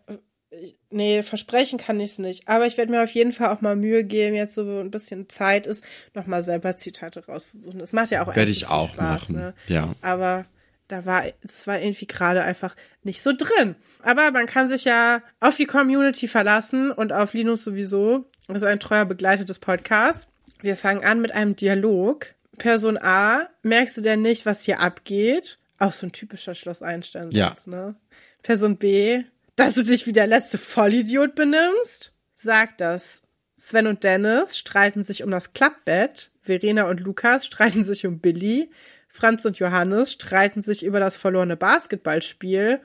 nee, 0.89 1.23
versprechen 1.23 1.79
kann 1.79 1.99
ich 1.99 2.11
es 2.11 2.19
nicht. 2.19 2.47
Aber 2.47 2.67
ich 2.67 2.77
werde 2.77 2.91
mir 2.91 3.03
auf 3.03 3.11
jeden 3.11 3.31
Fall 3.31 3.49
auch 3.49 3.61
mal 3.61 3.75
Mühe 3.75 4.03
geben, 4.03 4.35
jetzt 4.35 4.55
so 4.55 4.61
ein 4.79 4.91
bisschen 4.91 5.29
Zeit 5.29 5.67
ist, 5.67 5.83
nochmal 6.13 6.43
selber 6.43 6.77
Zitate 6.77 7.25
rauszusuchen. 7.25 7.79
Das 7.79 7.93
macht 7.93 8.11
ja 8.11 8.23
auch 8.23 8.35
Werde 8.35 8.51
ich 8.51 8.67
auch 8.67 8.93
Spaß, 8.93 9.29
machen. 9.29 9.35
Ne? 9.35 9.53
Ja. 9.67 9.93
Aber 10.01 10.45
da 10.87 11.05
war, 11.05 11.25
es 11.41 11.65
war 11.67 11.79
irgendwie 11.79 12.07
gerade 12.07 12.43
einfach 12.43 12.75
nicht 13.03 13.21
so 13.21 13.33
drin. 13.35 13.75
Aber 14.03 14.31
man 14.31 14.45
kann 14.45 14.69
sich 14.69 14.85
ja 14.85 15.21
auf 15.39 15.57
die 15.57 15.65
Community 15.65 16.27
verlassen 16.27 16.91
und 16.91 17.11
auf 17.11 17.33
Linus 17.33 17.63
sowieso. 17.63 18.29
Das 18.47 18.57
ist 18.57 18.63
ein 18.63 18.79
treuer 18.79 19.05
begleitetes 19.05 19.59
Podcast. 19.59 20.27
Wir 20.61 20.75
fangen 20.75 21.03
an 21.03 21.21
mit 21.21 21.31
einem 21.31 21.55
Dialog. 21.55 22.33
Person 22.57 22.97
A, 22.97 23.49
merkst 23.63 23.97
du 23.97 24.01
denn 24.01 24.21
nicht, 24.21 24.45
was 24.45 24.63
hier 24.63 24.79
abgeht? 24.79 25.59
Auch 25.77 25.91
so 25.91 26.07
ein 26.07 26.11
typischer 26.11 26.55
Schloss 26.55 26.81
Einstein. 26.81 27.31
Ja. 27.31 27.55
Ne? 27.65 27.95
Person 28.43 28.77
B, 28.77 29.23
dass 29.55 29.73
du 29.73 29.83
dich 29.83 30.07
wie 30.07 30.13
der 30.13 30.27
letzte 30.27 30.57
Vollidiot 30.57 31.35
benimmst? 31.35 32.13
Sagt 32.33 32.81
das. 32.81 33.21
Sven 33.57 33.87
und 33.87 34.03
Dennis 34.03 34.57
streiten 34.57 35.03
sich 35.03 35.23
um 35.23 35.31
das 35.31 35.53
Klappbett. 35.53 36.31
Verena 36.41 36.83
und 36.83 36.99
Lukas 36.99 37.45
streiten 37.45 37.83
sich 37.83 38.05
um 38.05 38.19
Billy. 38.19 38.69
Franz 39.15 39.45
und 39.45 39.57
Johannes 39.59 40.11
streiten 40.11 40.61
sich 40.61 40.83
über 40.83 40.99
das 40.99 41.15
verlorene 41.15 41.55
Basketballspiel 41.55 42.81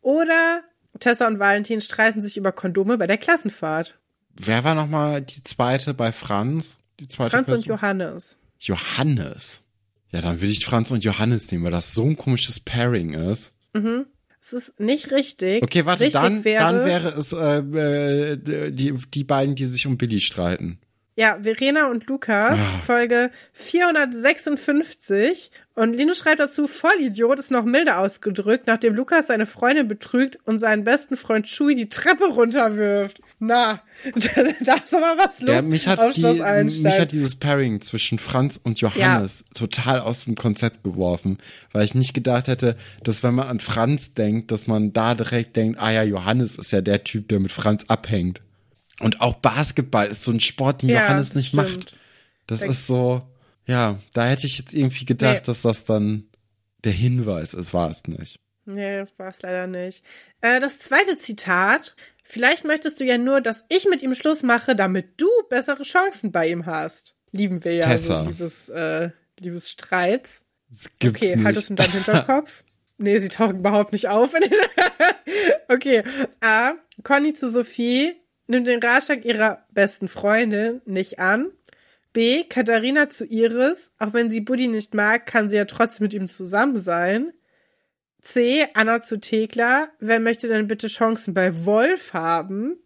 oder 0.00 0.62
Tessa 1.00 1.26
und 1.26 1.40
Valentin 1.40 1.80
streiten 1.80 2.22
sich 2.22 2.36
über 2.36 2.52
Kondome 2.52 2.98
bei 2.98 3.08
der 3.08 3.18
Klassenfahrt. 3.18 3.98
Wer 4.34 4.62
war 4.62 4.76
nochmal 4.76 5.22
die 5.22 5.42
zweite 5.42 5.92
bei 5.92 6.12
Franz? 6.12 6.78
Die 7.00 7.08
zweite 7.08 7.30
Franz 7.30 7.46
Person? 7.46 7.62
und 7.62 7.68
Johannes. 7.68 8.36
Johannes. 8.60 9.62
Ja, 10.10 10.20
dann 10.20 10.40
würde 10.40 10.52
ich 10.52 10.64
Franz 10.64 10.92
und 10.92 11.02
Johannes 11.02 11.50
nehmen, 11.50 11.64
weil 11.64 11.72
das 11.72 11.94
so 11.94 12.04
ein 12.04 12.16
komisches 12.16 12.60
Pairing 12.60 13.14
ist. 13.14 13.52
Mhm. 13.72 14.06
Es 14.40 14.52
ist 14.52 14.78
nicht 14.78 15.10
richtig. 15.10 15.62
Okay, 15.62 15.84
warte, 15.84 16.04
richtig 16.04 16.20
dann 16.20 16.44
wäre, 16.44 16.62
dann 16.62 16.84
wäre 16.84 17.08
es 17.08 17.32
äh, 17.32 17.58
äh, 17.58 18.70
die, 18.70 18.92
die 18.92 19.24
beiden, 19.24 19.56
die 19.56 19.66
sich 19.66 19.86
um 19.86 19.98
Billy 19.98 20.20
streiten. 20.20 20.78
Ja, 21.14 21.38
Verena 21.42 21.90
und 21.90 22.06
Lukas, 22.06 22.58
Ah. 22.58 22.78
Folge 22.86 23.30
456. 23.52 25.50
Und 25.74 25.94
Linus 25.94 26.18
schreibt 26.18 26.40
dazu, 26.40 26.66
Vollidiot 26.66 27.38
ist 27.38 27.50
noch 27.50 27.64
milder 27.64 27.98
ausgedrückt, 27.98 28.66
nachdem 28.66 28.94
Lukas 28.94 29.26
seine 29.26 29.46
Freundin 29.46 29.88
betrügt 29.88 30.38
und 30.44 30.58
seinen 30.58 30.84
besten 30.84 31.16
Freund 31.16 31.46
Shui 31.48 31.74
die 31.74 31.88
Treppe 31.88 32.24
runterwirft. 32.26 33.20
Na, 33.38 33.82
da 34.60 34.74
ist 34.74 34.94
aber 34.94 35.18
was 35.18 35.40
los 35.40 35.54
Ja, 35.54 35.62
mich 35.62 35.88
hat, 35.88 36.16
die, 36.16 36.22
mich 36.82 36.98
hat 36.98 37.12
dieses 37.12 37.34
Pairing 37.36 37.80
zwischen 37.80 38.18
Franz 38.18 38.60
und 38.62 38.80
Johannes 38.80 39.44
total 39.54 40.00
aus 40.00 40.24
dem 40.24 40.34
Konzept 40.34 40.82
geworfen, 40.84 41.38
weil 41.72 41.84
ich 41.84 41.94
nicht 41.94 42.14
gedacht 42.14 42.48
hätte, 42.48 42.76
dass 43.02 43.22
wenn 43.22 43.34
man 43.34 43.48
an 43.48 43.60
Franz 43.60 44.14
denkt, 44.14 44.50
dass 44.50 44.66
man 44.66 44.92
da 44.92 45.14
direkt 45.14 45.56
denkt, 45.56 45.78
ah 45.80 45.90
ja, 45.90 46.02
Johannes 46.02 46.56
ist 46.56 46.72
ja 46.72 46.80
der 46.80 47.04
Typ, 47.04 47.28
der 47.28 47.40
mit 47.40 47.52
Franz 47.52 47.84
abhängt. 47.88 48.40
Und 49.02 49.20
auch 49.20 49.34
Basketball 49.34 50.06
ist 50.08 50.24
so 50.24 50.30
ein 50.32 50.40
Sport, 50.40 50.82
den 50.82 50.90
Ja, 50.90 51.02
Johannes 51.02 51.34
nicht 51.34 51.48
stimmt. 51.48 51.68
macht. 51.70 51.96
Das 52.46 52.60
Da- 52.60 52.66
ist 52.66 52.86
so, 52.86 53.22
ja, 53.66 53.98
da 54.14 54.24
hätte 54.24 54.46
ich 54.46 54.58
jetzt 54.58 54.74
irgendwie 54.74 55.04
gedacht, 55.04 55.34
Nee. 55.34 55.42
dass 55.46 55.62
das 55.62 55.84
dann 55.84 56.24
der 56.84 56.92
Hinweis 56.92 57.54
ist, 57.54 57.72
war 57.74 57.90
es 57.90 58.04
nicht. 58.06 58.38
Nee, 58.64 59.04
war 59.16 59.28
es 59.28 59.42
leider 59.42 59.66
nicht. 59.66 60.04
Äh, 60.40 60.60
das 60.60 60.78
zweite 60.78 61.16
Zitat. 61.16 61.94
Vielleicht 62.24 62.64
möchtest 62.64 63.00
du 63.00 63.04
ja 63.04 63.18
nur, 63.18 63.40
dass 63.40 63.64
ich 63.68 63.86
mit 63.90 64.02
ihm 64.02 64.14
Schluss 64.14 64.42
mache, 64.42 64.76
damit 64.76 65.20
du 65.20 65.28
bessere 65.50 65.82
Chancen 65.82 66.30
bei 66.32 66.48
ihm 66.48 66.64
hast. 66.66 67.14
Lieben 67.32 67.64
wir 67.64 67.74
ja 67.74 67.84
Tessa. 67.86 68.24
so 68.24 68.30
Liebes, 68.30 68.68
äh, 68.68 69.10
Liebesstreits. 69.40 70.44
Das 70.70 70.88
gibt's 70.98 71.20
Okay, 71.22 71.36
nicht. 71.36 71.44
halt 71.44 71.56
es 71.56 71.70
in 71.70 71.76
deinem 71.76 71.90
Hinterkopf. 71.92 72.62
nee, 72.98 73.18
sie 73.18 73.28
tauchen 73.28 73.58
überhaupt 73.58 73.92
nicht 73.92 74.08
auf. 74.08 74.32
okay. 75.68 76.02
A. 76.40 76.72
Conny 77.02 77.32
zu 77.32 77.48
Sophie 77.50 78.14
nimmt 78.46 78.66
den 78.66 78.82
Ratschlag 78.82 79.24
ihrer 79.24 79.64
besten 79.70 80.08
Freundin 80.08 80.80
nicht 80.84 81.18
an. 81.18 81.50
B. 82.12 82.44
Katharina 82.44 83.08
zu 83.08 83.24
Iris. 83.24 83.92
Auch 83.98 84.12
wenn 84.12 84.30
sie 84.30 84.40
Buddy 84.40 84.68
nicht 84.68 84.94
mag, 84.94 85.26
kann 85.26 85.50
sie 85.50 85.56
ja 85.56 85.64
trotzdem 85.64 86.04
mit 86.04 86.14
ihm 86.14 86.28
zusammen 86.28 86.78
sein. 86.78 87.32
C. 88.20 88.66
Anna 88.74 89.02
zu 89.02 89.18
Thekla. 89.18 89.88
Wer 89.98 90.20
möchte 90.20 90.48
denn 90.48 90.68
bitte 90.68 90.88
Chancen 90.88 91.34
bei 91.34 91.64
Wolf 91.64 92.12
haben? 92.12 92.76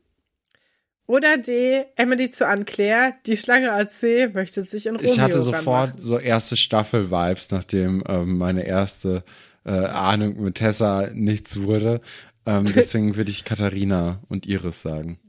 Oder 1.07 1.37
D. 1.39 1.85
Emily 1.97 2.31
zu 2.31 2.47
Anne-Claire. 2.47 3.15
Die 3.27 3.37
Schlange 3.37 3.73
als 3.73 4.01
C 4.01 4.29
möchte 4.29 4.63
sich 4.63 4.87
in 4.87 4.97
Romeo 4.97 5.13
Ich 5.13 5.21
hatte 5.21 5.37
ranmachen. 5.37 5.55
sofort 5.55 6.01
so 6.01 6.19
erste 6.19 6.57
Staffel-Vibes, 6.57 7.51
nachdem 7.51 8.03
ähm, 8.09 8.39
meine 8.39 8.67
erste 8.67 9.23
äh, 9.65 9.71
Ahnung 9.71 10.41
mit 10.41 10.57
Tessa 10.57 11.09
nichts 11.13 11.61
wurde. 11.61 12.01
Ähm, 12.45 12.65
deswegen 12.75 13.17
würde 13.17 13.31
ich 13.31 13.45
Katharina 13.45 14.21
und 14.29 14.47
Iris 14.47 14.83
sagen. 14.83 15.21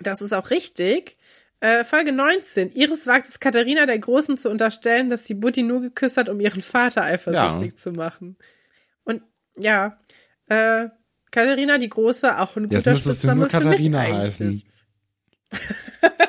Das 0.00 0.22
ist 0.22 0.32
auch 0.32 0.50
richtig. 0.50 1.16
Äh, 1.60 1.84
Folge 1.84 2.12
19. 2.12 2.72
Iris 2.72 3.06
wagt 3.06 3.28
es 3.28 3.40
Katharina 3.40 3.86
der 3.86 3.98
Großen 3.98 4.36
zu 4.36 4.48
unterstellen, 4.48 5.10
dass 5.10 5.26
sie 5.26 5.34
Buddy 5.34 5.62
nur 5.62 5.80
geküsst 5.80 6.16
hat, 6.16 6.28
um 6.28 6.38
ihren 6.40 6.62
Vater 6.62 7.02
eifersüchtig 7.02 7.76
zu 7.76 7.92
machen. 7.92 8.36
Und 9.04 9.22
ja, 9.56 9.98
äh, 10.48 10.88
Katharina 11.30 11.78
die 11.78 11.88
Große, 11.88 12.38
auch 12.38 12.56
ein 12.56 12.64
Jetzt 12.64 12.78
guter 12.78 12.90
müsstest 12.92 13.06
du 13.06 13.28
Spitzname 13.28 13.40
nur 13.40 13.50
für 13.50 13.56
mich 13.58 13.66
Katharina 13.66 14.00
eigentlich. 14.00 14.24
heißen. 14.24 14.62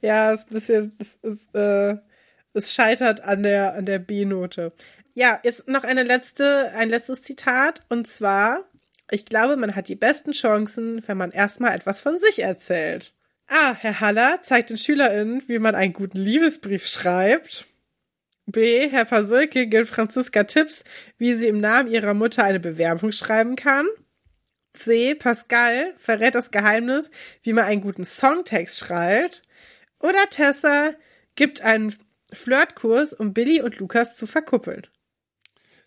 Ja, 0.00 0.32
ist 0.32 0.48
ein 0.48 0.54
bisschen, 0.54 0.92
es, 0.98 1.18
es, 1.22 1.46
äh, 1.54 1.96
es 2.52 2.72
scheitert 2.72 3.22
an 3.22 3.42
der, 3.42 3.74
an 3.74 3.86
der 3.86 3.98
B-Note. 3.98 4.72
Ja, 5.14 5.40
jetzt 5.44 5.68
noch 5.68 5.84
eine 5.84 6.02
letzte, 6.02 6.72
ein 6.74 6.88
letztes 6.88 7.22
Zitat. 7.22 7.80
Und 7.88 8.06
zwar, 8.06 8.64
ich 9.10 9.26
glaube, 9.26 9.56
man 9.56 9.76
hat 9.76 9.88
die 9.88 9.96
besten 9.96 10.32
Chancen, 10.32 11.06
wenn 11.06 11.16
man 11.16 11.30
erstmal 11.30 11.74
etwas 11.74 12.00
von 12.00 12.18
sich 12.18 12.42
erzählt. 12.42 13.14
A. 13.46 13.74
Herr 13.74 14.00
Haller 14.00 14.42
zeigt 14.42 14.70
den 14.70 14.78
SchülerInnen, 14.78 15.42
wie 15.46 15.58
man 15.58 15.74
einen 15.74 15.92
guten 15.92 16.18
Liebesbrief 16.18 16.86
schreibt. 16.86 17.66
B. 18.46 18.88
Herr 18.88 19.04
Pasulke 19.04 19.66
gibt 19.66 19.88
Franziska 19.88 20.44
Tipps, 20.44 20.84
wie 21.18 21.34
sie 21.34 21.48
im 21.48 21.58
Namen 21.58 21.90
ihrer 21.90 22.14
Mutter 22.14 22.44
eine 22.44 22.60
Bewerbung 22.60 23.12
schreiben 23.12 23.56
kann. 23.56 23.86
C. 24.74 25.14
Pascal 25.14 25.94
verrät 25.98 26.34
das 26.34 26.50
Geheimnis, 26.50 27.10
wie 27.42 27.52
man 27.52 27.64
einen 27.64 27.80
guten 27.80 28.04
Songtext 28.04 28.78
schreibt. 28.78 29.42
Oder 30.00 30.28
Tessa 30.30 30.90
gibt 31.36 31.62
einen 31.62 31.94
Flirtkurs, 32.32 33.12
um 33.12 33.32
Billy 33.32 33.62
und 33.62 33.78
Lukas 33.78 34.16
zu 34.16 34.26
verkuppeln. 34.26 34.86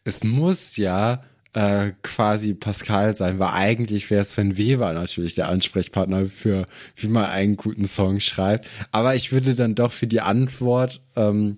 Es 0.04 0.24
muss 0.24 0.78
ja 0.78 1.24
äh, 1.58 1.94
quasi 2.04 2.54
Pascal 2.54 3.16
sein, 3.18 3.40
weil 3.40 3.50
eigentlich 3.50 4.12
wäre 4.12 4.24
Sven 4.24 4.58
Weber 4.58 4.94
natürlich 4.94 5.34
der 5.34 5.50
Ansprechpartner 5.50 6.28
für, 6.28 6.68
wie 6.96 7.08
man 7.08 7.26
einen 7.26 7.58
guten 7.58 7.88
Song 7.88 8.20
schreibt. 8.20 8.68
Aber 8.92 9.16
ich 9.16 9.32
würde 9.32 9.56
dann 9.56 9.74
doch 9.74 9.92
für 9.92 10.06
die 10.06 10.22
Antwort 10.22 11.02
ähm, 11.16 11.58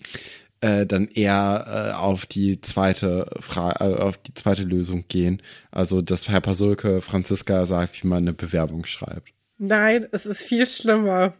äh, 0.61 0.85
dann 0.85 1.09
eher 1.09 1.91
äh, 1.91 1.97
auf 1.97 2.25
die 2.25 2.61
zweite 2.61 3.29
Frage, 3.41 3.83
äh, 3.83 3.97
auf 3.97 4.17
die 4.17 4.33
zweite 4.33 4.63
Lösung 4.63 5.03
gehen. 5.09 5.41
Also, 5.69 6.01
dass 6.01 6.29
Herr 6.29 6.39
Pasulke 6.39 7.01
Franziska 7.01 7.65
sagt, 7.65 8.01
wie 8.01 8.07
man 8.07 8.19
eine 8.19 8.33
Bewerbung 8.33 8.85
schreibt. 8.85 9.33
Nein, 9.57 10.07
es 10.13 10.25
ist 10.25 10.43
viel 10.43 10.65
schlimmer. 10.65 11.33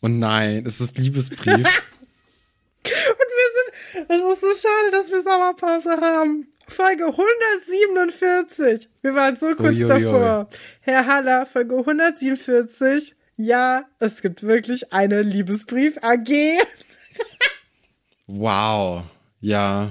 Und 0.00 0.18
nein, 0.18 0.64
es 0.66 0.78
ist 0.78 0.98
Liebesbrief. 0.98 1.56
Und 2.84 2.84
wir 2.84 3.48
sind, 3.54 4.10
es 4.10 4.16
ist 4.18 4.40
so 4.42 4.68
schade, 4.68 4.90
dass 4.90 5.10
wir 5.10 5.22
Sommerpause 5.22 5.98
haben. 6.02 6.48
Folge 6.72 7.04
147. 7.06 8.88
Wir 9.02 9.14
waren 9.14 9.36
so 9.36 9.54
kurz 9.54 9.78
Uiuiui. 9.78 9.88
davor. 9.88 10.48
Herr 10.80 11.06
Haller, 11.06 11.46
Folge 11.46 11.76
147. 11.76 13.14
Ja, 13.36 13.84
es 13.98 14.22
gibt 14.22 14.42
wirklich 14.42 14.92
eine 14.92 15.22
Liebesbrief 15.22 15.98
AG. 16.02 16.28
wow. 18.26 19.02
Ja. 19.40 19.90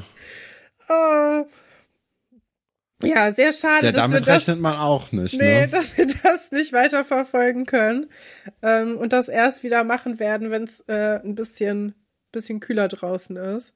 Oh. 0.89 1.45
Ja, 3.03 3.31
sehr 3.31 3.51
schade, 3.51 3.87
ja 3.87 3.91
dass 3.91 4.01
wir 4.03 4.19
damit 4.19 4.27
das 4.27 4.35
rechnet 4.35 4.59
man 4.59 4.77
auch 4.77 5.11
nicht, 5.11 5.39
Nee, 5.39 5.61
ne? 5.61 5.67
dass 5.67 5.97
wir 5.97 6.05
das 6.23 6.51
nicht 6.51 6.71
weiterverfolgen 6.71 7.65
können 7.65 8.11
ähm, 8.61 8.97
und 8.97 9.11
das 9.11 9.27
erst 9.27 9.63
wieder 9.63 9.83
machen 9.83 10.19
werden, 10.19 10.51
wenn 10.51 10.65
es 10.65 10.81
äh, 10.81 11.19
ein 11.23 11.33
bisschen, 11.33 11.95
bisschen 12.31 12.59
kühler 12.59 12.87
draußen 12.87 13.35
ist. 13.37 13.73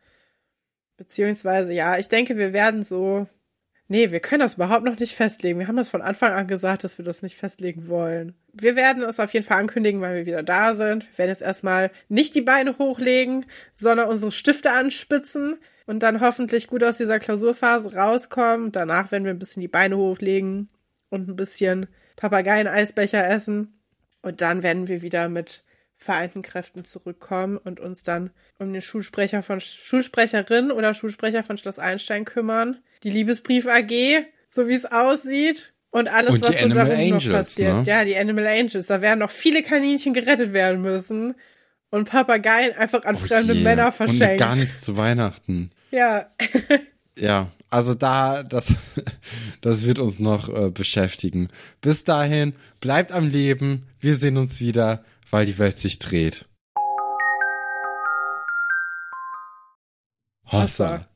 Beziehungsweise, 0.97 1.73
ja, 1.73 1.97
ich 1.97 2.09
denke, 2.09 2.37
wir 2.37 2.53
werden 2.53 2.83
so. 2.83 3.27
Nee, 3.87 4.11
wir 4.11 4.19
können 4.19 4.39
das 4.39 4.55
überhaupt 4.55 4.83
noch 4.83 4.97
nicht 4.97 5.13
festlegen. 5.13 5.59
Wir 5.59 5.67
haben 5.67 5.75
das 5.75 5.89
von 5.89 6.01
Anfang 6.01 6.33
an 6.33 6.47
gesagt, 6.47 6.83
dass 6.83 6.97
wir 6.97 7.05
das 7.05 7.21
nicht 7.21 7.35
festlegen 7.35 7.87
wollen. 7.87 8.33
Wir 8.51 8.75
werden 8.75 9.03
es 9.03 9.19
auf 9.19 9.31
jeden 9.33 9.45
Fall 9.45 9.59
ankündigen, 9.59 10.01
weil 10.01 10.15
wir 10.15 10.25
wieder 10.25 10.41
da 10.41 10.73
sind. 10.73 11.03
Wir 11.11 11.19
werden 11.19 11.29
jetzt 11.29 11.43
erstmal 11.43 11.91
nicht 12.09 12.33
die 12.33 12.41
Beine 12.41 12.79
hochlegen, 12.79 13.45
sondern 13.73 14.07
unsere 14.09 14.31
Stifte 14.31 14.71
anspitzen 14.71 15.57
und 15.85 16.01
dann 16.01 16.19
hoffentlich 16.19 16.67
gut 16.67 16.83
aus 16.83 16.97
dieser 16.97 17.19
Klausurphase 17.19 17.93
rauskommen. 17.93 18.71
Danach 18.71 19.11
werden 19.11 19.23
wir 19.25 19.31
ein 19.31 19.39
bisschen 19.39 19.61
die 19.61 19.67
Beine 19.67 19.97
hochlegen 19.97 20.69
und 21.09 21.29
ein 21.29 21.35
bisschen 21.35 21.87
Papageien-Eisbecher 22.15 23.27
essen. 23.27 23.79
Und 24.23 24.41
dann 24.41 24.63
werden 24.63 24.87
wir 24.87 25.03
wieder 25.03 25.29
mit 25.29 25.63
vereinten 25.95 26.41
Kräften 26.41 26.83
zurückkommen 26.83 27.57
und 27.57 27.79
uns 27.79 28.03
dann 28.03 28.31
um 28.59 28.71
den 28.73 28.81
Schulsprecher 28.81 29.43
von 29.43 29.59
Schulsprecherin 29.59 30.71
oder 30.71 30.93
Schulsprecher 30.93 31.43
von 31.43 31.57
Schloss 31.57 31.79
Einstein 31.79 32.25
kümmern. 32.25 32.77
Die 33.03 33.09
Liebesbrief 33.09 33.67
AG, 33.67 33.91
so 34.47 34.67
wie 34.67 34.73
es 34.73 34.85
aussieht. 34.85 35.73
Und 35.91 36.09
alles, 36.09 36.33
Und 36.35 36.41
was 36.41 36.57
so 36.57 36.63
Animal 36.65 36.89
darum 36.89 37.09
noch 37.09 37.29
passiert. 37.31 37.73
ne? 37.73 37.83
Ja, 37.85 38.03
die 38.03 38.17
Animal 38.17 38.47
Angels. 38.47 38.87
Da 38.87 39.01
werden 39.01 39.19
noch 39.19 39.31
viele 39.31 39.63
Kaninchen 39.63 40.13
gerettet 40.13 40.51
werden 40.51 40.81
müssen. 40.81 41.35
Und 41.89 42.09
Papageien 42.09 42.75
einfach 42.77 43.05
an 43.05 43.15
Oh 43.15 43.19
fremde 43.19 43.53
je. 43.53 43.63
Männer 43.63 43.85
Und 43.87 43.93
verschenkt. 43.93 44.39
gar 44.39 44.55
nichts 44.57 44.81
zu 44.81 44.97
Weihnachten. 44.97 45.71
Ja. 45.91 46.29
Ja, 47.17 47.49
also 47.69 47.93
da, 47.93 48.43
das, 48.43 48.73
das 49.61 49.85
wird 49.85 49.99
uns 49.99 50.19
noch 50.19 50.49
äh, 50.49 50.69
beschäftigen. 50.69 51.47
Bis 51.79 52.03
dahin, 52.03 52.51
bleibt 52.81 53.13
am 53.13 53.29
Leben. 53.29 53.83
Wir 54.01 54.15
sehen 54.15 54.35
uns 54.35 54.59
wieder, 54.59 55.01
weil 55.29 55.45
die 55.45 55.57
Welt 55.57 55.79
sich 55.79 55.97
dreht. 55.99 56.43
Hossa. 60.45 61.07